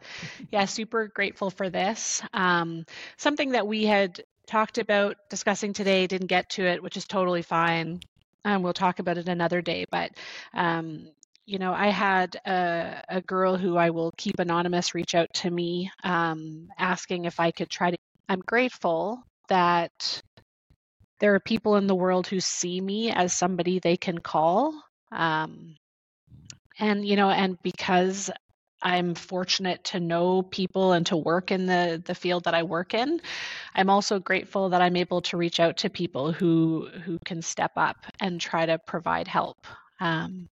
yeah, 0.51 0.67
super 0.67 1.09
grateful 1.09 1.51
for 1.51 1.71
this. 1.71 2.23
Um, 2.35 2.85
something 3.19 3.53
that 3.53 3.67
we 3.67 3.85
had 3.85 4.23
talked 4.49 4.79
about 4.79 5.17
discussing 5.31 5.73
today, 5.73 6.07
didn't 6.09 6.27
get 6.29 6.51
to 6.51 6.65
it, 6.67 6.83
which 6.83 6.97
is 6.97 7.07
totally 7.07 7.43
fine. 7.43 8.01
Um, 8.45 8.63
we'll 8.63 8.75
talk 8.75 8.99
about 8.99 9.19
it 9.19 9.29
another 9.29 9.63
day, 9.63 9.87
but 9.91 10.11
um, 10.55 11.09
you 11.47 11.59
know, 11.59 11.73
I 11.73 11.89
had 11.89 12.37
a, 12.47 13.03
a 13.09 13.21
girl 13.23 13.57
who 13.57 13.77
I 13.77 13.91
will 13.91 14.13
keep 14.17 14.41
anonymous 14.41 14.95
reach 14.95 15.15
out 15.15 15.33
to 15.35 15.51
me 15.51 15.91
um, 16.03 16.69
asking 16.79 17.25
if 17.27 17.41
I 17.41 17.53
could 17.53 17.71
try 17.71 17.93
to. 17.93 17.97
I'm 18.29 18.41
grateful 18.41 19.23
that 19.49 20.23
there 21.23 21.37
are 21.37 21.41
people 21.41 21.77
in 21.77 21.87
the 21.87 21.95
world 21.95 22.27
who 22.27 22.41
see 22.41 22.81
me 22.81 23.13
as 23.13 23.33
somebody 23.33 23.79
they 23.79 23.97
can 23.97 24.19
call. 24.19 24.75
Um, 25.13 25.77
and, 26.81 27.07
you 27.07 27.15
know, 27.15 27.31
and 27.31 27.57
because 27.63 28.29
I'm 28.83 29.15
fortunate 29.15 29.85
to 29.85 30.01
know 30.01 30.43
people 30.43 30.91
and 30.91 31.07
to 31.07 31.17
work 31.17 31.53
in 31.53 31.67
the, 31.67 32.03
the 32.05 32.17
field 32.17 32.45
that 32.45 32.55
I 32.55 32.65
work 32.65 32.93
in, 32.93 33.21
I'm 33.73 33.89
also 33.89 34.19
grateful 34.19 34.71
that 34.71 34.83
I'm 34.83 34.97
able 34.97 35.23
to 35.23 35.37
reach 35.37 35.61
out 35.61 35.77
to 35.79 35.91
people 35.91 36.33
who, 36.33 36.89
who 37.05 37.21
can 37.25 37.41
step 37.41 37.71
up 37.77 37.99
and 38.19 38.41
try 38.41 38.67
to 38.67 38.79
provide 38.85 39.29
help. 39.29 39.65
Um, 40.01 40.49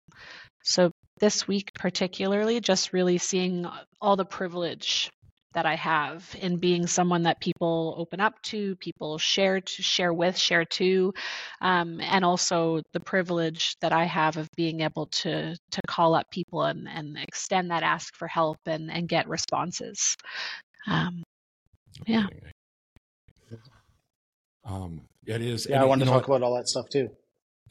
so 0.62 0.92
this 1.20 1.46
week, 1.46 1.72
particularly, 1.74 2.60
just 2.60 2.94
really 2.94 3.18
seeing 3.18 3.66
all 4.00 4.16
the 4.16 4.24
privilege 4.24 5.10
that 5.54 5.66
I 5.66 5.74
have 5.76 6.34
in 6.40 6.56
being 6.58 6.86
someone 6.86 7.22
that 7.24 7.40
people 7.40 7.94
open 7.98 8.20
up 8.20 8.40
to, 8.42 8.76
people 8.76 9.18
share 9.18 9.60
to 9.60 9.82
share 9.82 10.12
with, 10.12 10.36
share 10.36 10.64
to, 10.64 11.12
um, 11.60 12.00
and 12.00 12.24
also 12.24 12.82
the 12.92 13.00
privilege 13.00 13.76
that 13.80 13.92
I 13.92 14.04
have 14.04 14.36
of 14.36 14.48
being 14.56 14.80
able 14.80 15.06
to 15.06 15.56
to 15.70 15.80
call 15.86 16.14
up 16.14 16.30
people 16.30 16.62
and, 16.62 16.88
and 16.88 17.16
extend 17.18 17.70
that 17.70 17.82
ask 17.82 18.14
for 18.14 18.28
help 18.28 18.58
and, 18.66 18.90
and 18.90 19.08
get 19.08 19.28
responses. 19.28 20.16
Um, 20.86 21.22
yeah. 22.06 22.26
Um, 24.64 25.02
it 25.26 25.42
is. 25.42 25.66
Yeah, 25.68 25.82
I 25.82 25.84
want 25.84 26.00
to 26.02 26.06
talk 26.06 26.26
about 26.26 26.42
all 26.42 26.56
that 26.56 26.68
stuff 26.68 26.88
too. 26.88 27.10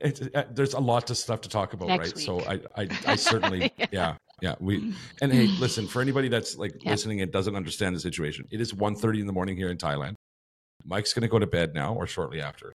it's, 0.00 0.22
uh, 0.34 0.44
there's 0.50 0.74
a 0.74 0.80
lot 0.80 1.10
of 1.10 1.16
stuff 1.16 1.42
to 1.42 1.48
talk 1.48 1.72
about, 1.72 1.88
Next 1.88 2.16
right? 2.16 2.24
So. 2.24 2.40
I, 2.40 2.60
I, 2.76 2.88
I 3.06 3.16
certainly, 3.16 3.70
Yeah. 3.78 3.86
yeah, 3.90 4.14
yeah. 4.40 4.54
We 4.60 4.94
and 5.22 5.32
hey, 5.32 5.46
listen 5.58 5.86
for 5.86 6.00
anybody 6.02 6.28
that's 6.28 6.56
like 6.56 6.82
Yeah. 6.82 6.90
listening 6.90 7.20
and 7.20 7.30
doesn't 7.32 7.54
understand 7.56 7.94
the 7.96 8.00
situation. 8.00 8.46
It 8.50 8.60
is 8.60 8.72
1.30 8.72 9.20
in 9.20 9.26
the 9.26 9.32
morning 9.32 9.56
here 9.56 9.70
in 9.70 9.78
Thailand. 9.78 10.14
Mike's 10.84 11.12
going 11.12 11.22
to 11.22 11.28
go 11.28 11.38
to 11.38 11.46
bed 11.46 11.74
now 11.74 11.94
or 11.94 12.06
shortly 12.06 12.40
after. 12.40 12.72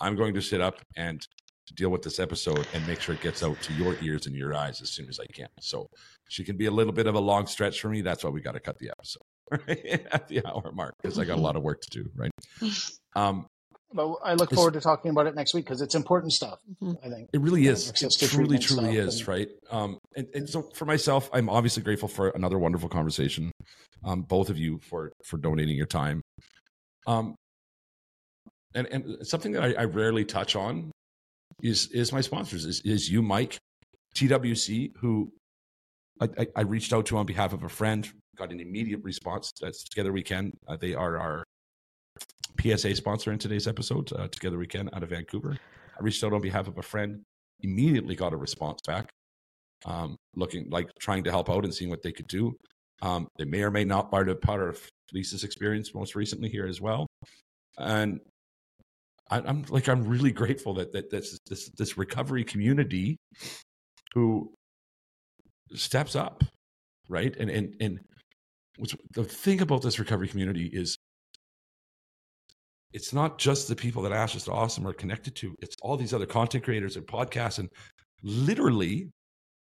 I'm 0.00 0.16
going 0.16 0.34
to 0.34 0.40
sit 0.40 0.60
up 0.60 0.76
and 0.96 1.26
deal 1.74 1.90
with 1.90 2.02
this 2.02 2.18
episode 2.18 2.66
and 2.74 2.86
make 2.86 3.00
sure 3.00 3.14
it 3.14 3.20
gets 3.20 3.42
out 3.42 3.60
to 3.62 3.72
your 3.72 3.96
ears 4.02 4.26
and 4.26 4.34
your 4.34 4.54
eyes 4.54 4.80
as 4.82 4.90
soon 4.90 5.08
as 5.08 5.18
I 5.20 5.26
can. 5.26 5.48
So 5.60 5.86
she 6.28 6.44
can 6.44 6.56
be 6.56 6.66
a 6.66 6.70
little 6.70 6.92
bit 6.92 7.06
of 7.06 7.14
a 7.14 7.20
long 7.20 7.46
stretch 7.46 7.80
for 7.80 7.88
me. 7.88 8.00
That's 8.02 8.24
why 8.24 8.30
we 8.30 8.40
got 8.40 8.52
to 8.52 8.60
cut 8.60 8.78
the 8.78 8.90
episode 8.90 9.22
right? 9.50 10.06
at 10.12 10.28
the 10.28 10.44
hour 10.46 10.72
mark 10.72 10.94
because 11.02 11.18
I 11.18 11.24
got 11.24 11.38
a 11.38 11.40
lot 11.40 11.56
of 11.56 11.62
work 11.62 11.80
to 11.82 11.90
do. 11.90 12.10
Right. 12.14 12.30
Um, 13.14 13.44
But 13.94 14.14
I 14.24 14.34
look 14.34 14.50
It's- 14.50 14.56
forward 14.56 14.74
to 14.74 14.80
talking 14.80 15.10
about 15.10 15.26
it 15.26 15.34
next 15.34 15.54
week 15.54 15.64
because 15.64 15.80
it's 15.82 15.94
important 15.94 16.32
stuff. 16.32 16.58
Mhm. 16.80 16.96
I 17.04 17.08
think. 17.10 17.30
It 17.32 17.40
really 17.40 17.66
is. 17.66 17.90
It 17.90 18.10
truly, 18.28 18.58
truly 18.58 18.96
is, 18.96 19.18
and- 19.20 19.28
right? 19.28 19.48
Um, 19.70 19.98
and, 20.16 20.28
and 20.34 20.48
so 20.48 20.62
for 20.74 20.84
myself, 20.86 21.28
I'm 21.32 21.48
obviously 21.48 21.82
grateful 21.82 22.08
for 22.08 22.28
another 22.30 22.58
wonderful 22.58 22.88
conversation. 22.88 23.52
Um, 24.04 24.22
both 24.22 24.50
of 24.50 24.58
you 24.58 24.78
for 24.82 25.12
for 25.24 25.36
donating 25.38 25.76
your 25.76 25.86
time. 25.86 26.22
Um, 27.06 27.34
and 28.74 28.86
and 28.86 29.26
something 29.26 29.52
that 29.52 29.62
I, 29.62 29.72
I 29.82 29.84
rarely 29.84 30.24
touch 30.24 30.56
on 30.56 30.90
is 31.62 31.88
is 31.88 32.12
my 32.12 32.20
sponsors. 32.20 32.64
Is 32.64 32.80
is 32.80 33.10
you, 33.10 33.22
Mike, 33.22 33.58
TWC, 34.16 34.96
who 34.96 35.32
I, 36.20 36.28
I, 36.38 36.46
I 36.56 36.60
reached 36.62 36.92
out 36.92 37.06
to 37.06 37.16
on 37.18 37.26
behalf 37.26 37.52
of 37.52 37.62
a 37.62 37.68
friend, 37.68 38.08
got 38.36 38.50
an 38.52 38.60
immediate 38.60 39.00
response. 39.02 39.52
That's 39.60 39.84
Together 39.84 40.12
We 40.12 40.22
Can. 40.22 40.52
Uh, 40.66 40.76
they 40.76 40.94
are 40.94 41.18
our 41.18 41.44
PSA 42.60 42.94
sponsor 42.96 43.32
in 43.32 43.38
today's 43.38 43.66
episode. 43.66 44.12
Uh, 44.12 44.28
Together 44.28 44.58
We 44.58 44.66
Can 44.66 44.88
out 44.92 45.02
of 45.02 45.10
Vancouver. 45.10 45.56
I 45.98 46.02
reached 46.02 46.22
out 46.22 46.32
on 46.32 46.40
behalf 46.40 46.68
of 46.68 46.78
a 46.78 46.82
friend, 46.82 47.22
immediately 47.60 48.14
got 48.14 48.32
a 48.32 48.36
response 48.36 48.80
back, 48.86 49.10
um, 49.84 50.16
looking 50.36 50.68
like 50.70 50.88
trying 51.00 51.24
to 51.24 51.30
help 51.30 51.50
out 51.50 51.64
and 51.64 51.74
seeing 51.74 51.90
what 51.90 52.02
they 52.02 52.12
could 52.12 52.28
do. 52.28 52.54
Um, 53.02 53.26
they 53.36 53.44
may 53.44 53.62
or 53.62 53.70
may 53.70 53.84
not 53.84 54.10
part 54.10 54.28
of 54.28 54.40
part 54.40 54.62
of 54.62 54.80
Lisa's 55.12 55.44
experience 55.44 55.94
most 55.94 56.14
recently 56.14 56.48
here 56.48 56.66
as 56.66 56.80
well, 56.80 57.06
and 57.78 58.20
I, 59.30 59.38
I'm 59.38 59.64
like 59.68 59.88
I'm 59.88 60.04
really 60.04 60.30
grateful 60.30 60.74
that 60.74 60.92
that 60.92 61.10
this 61.10 61.38
this 61.48 61.70
this 61.78 61.98
recovery 61.98 62.44
community 62.44 63.16
who 64.14 64.52
steps 65.74 66.14
up, 66.14 66.44
right? 67.08 67.34
And 67.36 67.50
and 67.50 67.74
and 67.80 68.00
what's, 68.76 68.94
the 69.14 69.24
thing 69.24 69.62
about 69.62 69.82
this 69.82 69.98
recovery 69.98 70.28
community 70.28 70.70
is 70.72 70.96
it's 72.92 73.12
not 73.12 73.38
just 73.38 73.68
the 73.68 73.76
people 73.76 74.02
that 74.02 74.12
Ashes 74.12 74.44
to 74.44 74.52
Awesome 74.52 74.86
are 74.86 74.92
connected 74.92 75.34
to. 75.36 75.54
It's 75.60 75.76
all 75.82 75.96
these 75.96 76.12
other 76.12 76.26
content 76.26 76.64
creators 76.64 76.96
and 76.96 77.06
podcasts 77.06 77.58
and 77.58 77.68
literally 78.22 79.10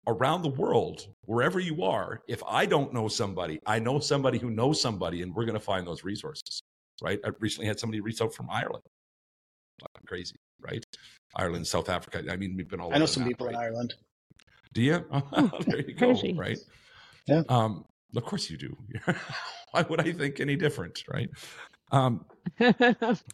around 0.08 0.42
the 0.42 0.50
world, 0.50 1.08
wherever 1.26 1.60
you 1.60 1.84
are. 1.84 2.22
If 2.28 2.42
I 2.48 2.66
don't 2.66 2.94
know 2.94 3.08
somebody, 3.08 3.60
I 3.66 3.80
know 3.80 4.00
somebody 4.00 4.38
who 4.38 4.50
knows 4.50 4.82
somebody, 4.82 5.22
and 5.22 5.36
we're 5.36 5.46
going 5.46 5.58
to 5.58 5.64
find 5.64 5.86
those 5.86 6.04
resources. 6.04 6.62
Right? 7.02 7.20
I 7.24 7.30
recently 7.40 7.68
had 7.68 7.80
somebody 7.80 8.00
reach 8.00 8.22
out 8.22 8.34
from 8.34 8.50
Ireland. 8.50 8.84
Fucking 9.82 10.08
Crazy, 10.08 10.36
right? 10.62 10.84
Ireland, 11.36 11.68
South 11.68 11.90
Africa. 11.90 12.24
I 12.32 12.38
mean, 12.38 12.56
we've 12.56 12.68
been 12.68 12.80
all. 12.80 12.94
I 12.94 12.98
know 12.98 13.06
some 13.06 13.24
that, 13.24 13.30
people 13.30 13.48
right? 13.48 13.56
in 13.56 13.62
Ireland. 13.62 13.94
Do 14.74 14.82
you? 14.82 15.06
there 15.68 15.82
you 15.82 15.94
go. 15.94 16.16
Right. 16.36 16.58
Yeah. 17.28 17.44
Um, 17.50 17.86
of 18.16 18.24
course 18.24 18.50
you 18.50 18.58
do. 18.58 18.76
Why 19.72 19.84
would 19.84 20.00
I 20.00 20.14
think 20.14 20.40
any 20.40 20.56
different? 20.56 21.04
Right. 21.08 21.30
Um, 21.92 22.26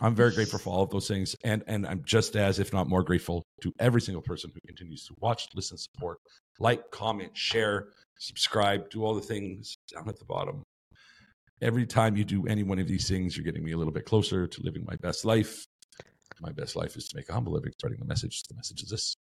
I'm 0.02 0.16
very 0.16 0.32
grateful 0.34 0.60
for 0.60 0.70
all 0.70 0.84
of 0.84 0.90
those 0.90 1.08
things, 1.08 1.36
and 1.44 1.64
and 1.68 1.86
I'm 1.86 2.04
just 2.06 2.36
as, 2.36 2.60
if 2.60 2.74
not 2.74 2.88
more, 2.88 3.04
grateful 3.04 3.44
to 3.62 3.74
every 3.80 4.02
single 4.02 4.22
person 4.22 4.52
who 4.54 4.60
continues 4.66 5.06
to 5.08 5.16
watch, 5.20 5.48
listen, 5.56 5.78
support, 5.78 6.20
like, 6.60 6.92
comment, 6.92 7.36
share, 7.36 7.90
subscribe, 8.18 8.90
do 8.90 9.04
all 9.04 9.16
the 9.16 9.22
things 9.22 9.78
down 9.94 10.08
at 10.10 10.20
the 10.20 10.26
bottom. 10.26 10.64
Every 11.62 11.86
time 11.86 12.18
you 12.18 12.26
do 12.26 12.46
any 12.48 12.64
one 12.64 12.80
of 12.80 12.88
these 12.88 13.08
things, 13.08 13.38
you're 13.38 13.46
getting 13.46 13.64
me 13.64 13.72
a 13.72 13.78
little 13.78 13.94
bit 13.94 14.06
closer 14.06 14.48
to 14.48 14.64
living 14.64 14.86
my 14.86 14.96
best 14.98 15.24
life. 15.26 15.66
My 16.42 16.52
best 16.52 16.76
life 16.76 16.98
is 16.98 17.08
to 17.10 17.16
make 17.16 17.30
a 17.30 17.34
humble 17.34 17.54
living, 17.54 17.72
spreading 17.78 18.00
the 18.00 18.06
message. 18.06 18.44
The 18.44 18.56
message 18.56 18.84
is 18.84 18.90
this: 18.90 19.16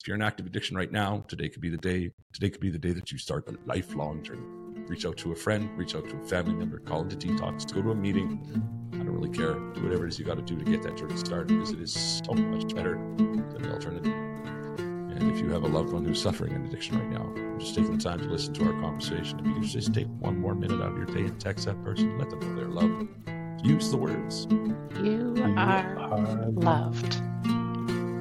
if 0.00 0.06
you're 0.06 0.16
in 0.16 0.22
active 0.22 0.46
addiction 0.46 0.76
right 0.76 0.92
now, 0.92 1.24
today 1.28 1.48
could 1.48 1.62
be 1.62 1.70
the 1.70 1.78
day. 1.78 2.10
Today 2.32 2.50
could 2.50 2.60
be 2.60 2.70
the 2.70 2.78
day 2.78 2.92
that 2.92 3.10
you 3.10 3.18
start 3.18 3.48
a 3.48 3.54
lifelong 3.66 4.22
journey. 4.22 4.57
Reach 4.88 5.04
out 5.04 5.18
to 5.18 5.32
a 5.32 5.36
friend, 5.36 5.68
reach 5.76 5.94
out 5.94 6.08
to 6.08 6.16
a 6.16 6.22
family 6.26 6.54
member, 6.54 6.78
call 6.78 7.02
into 7.02 7.14
detox, 7.14 7.70
go 7.72 7.82
to 7.82 7.90
a 7.90 7.94
meeting. 7.94 8.40
I 8.94 8.96
don't 8.96 9.10
really 9.10 9.28
care. 9.28 9.52
Do 9.52 9.82
whatever 9.82 10.06
it 10.06 10.08
is 10.08 10.18
you 10.18 10.24
got 10.24 10.36
to 10.36 10.42
do 10.42 10.56
to 10.56 10.64
get 10.64 10.82
that 10.82 10.96
journey 10.96 11.16
started 11.18 11.48
because 11.48 11.72
it 11.72 11.80
is 11.80 11.92
so 11.92 12.32
much 12.32 12.74
better 12.74 12.94
than 12.94 13.62
the 13.62 13.70
alternative. 13.70 14.12
And 14.12 15.30
if 15.30 15.40
you 15.40 15.50
have 15.50 15.64
a 15.64 15.66
loved 15.66 15.92
one 15.92 16.06
who's 16.06 16.22
suffering 16.22 16.54
an 16.54 16.64
addiction 16.64 16.98
right 16.98 17.10
now, 17.10 17.58
just 17.58 17.74
taking 17.74 17.98
the 17.98 18.02
time 18.02 18.20
to 18.20 18.26
listen 18.26 18.54
to 18.54 18.64
our 18.64 18.80
conversation. 18.80 19.40
If 19.40 19.46
you 19.46 19.54
could 19.54 19.62
just 19.64 19.92
take 19.92 20.06
one 20.20 20.38
more 20.38 20.54
minute 20.54 20.80
out 20.80 20.92
of 20.92 20.96
your 20.96 21.06
day 21.06 21.24
and 21.24 21.38
text 21.38 21.66
that 21.66 21.82
person, 21.84 22.16
let 22.18 22.30
them 22.30 22.40
know 22.40 22.56
they're 22.56 22.68
loved. 22.68 23.08
Use 23.62 23.90
the 23.90 23.96
words. 23.98 24.46
you 25.02 25.34
are 25.58 26.50
loved. 26.52 27.12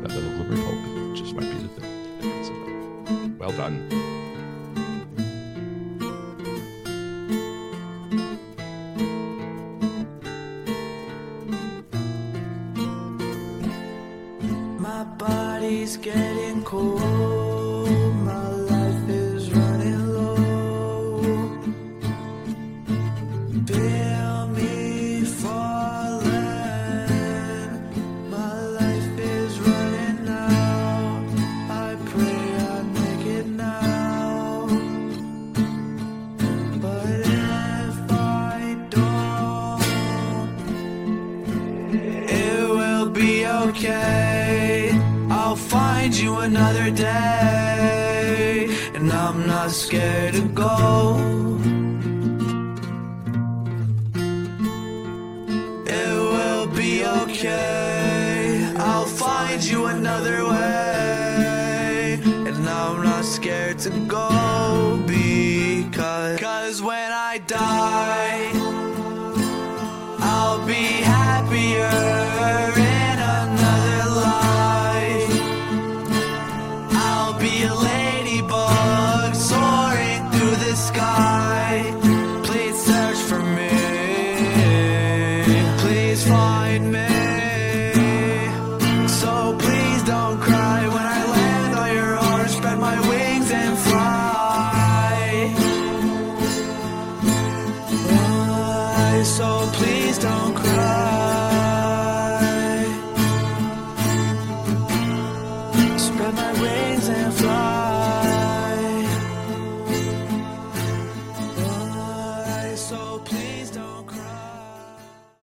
That 0.02 0.12
little 0.12 0.32
glimmer 0.32 0.54
of 0.54 0.60
hope 0.60 1.16
just 1.16 1.34
might 1.34 1.50
be 1.50 1.62
the 1.62 1.68
thing. 1.70 2.20
that 2.20 2.24
gets 2.24 2.50
it. 2.50 3.38
Well 3.40 3.52
done. 3.52 4.17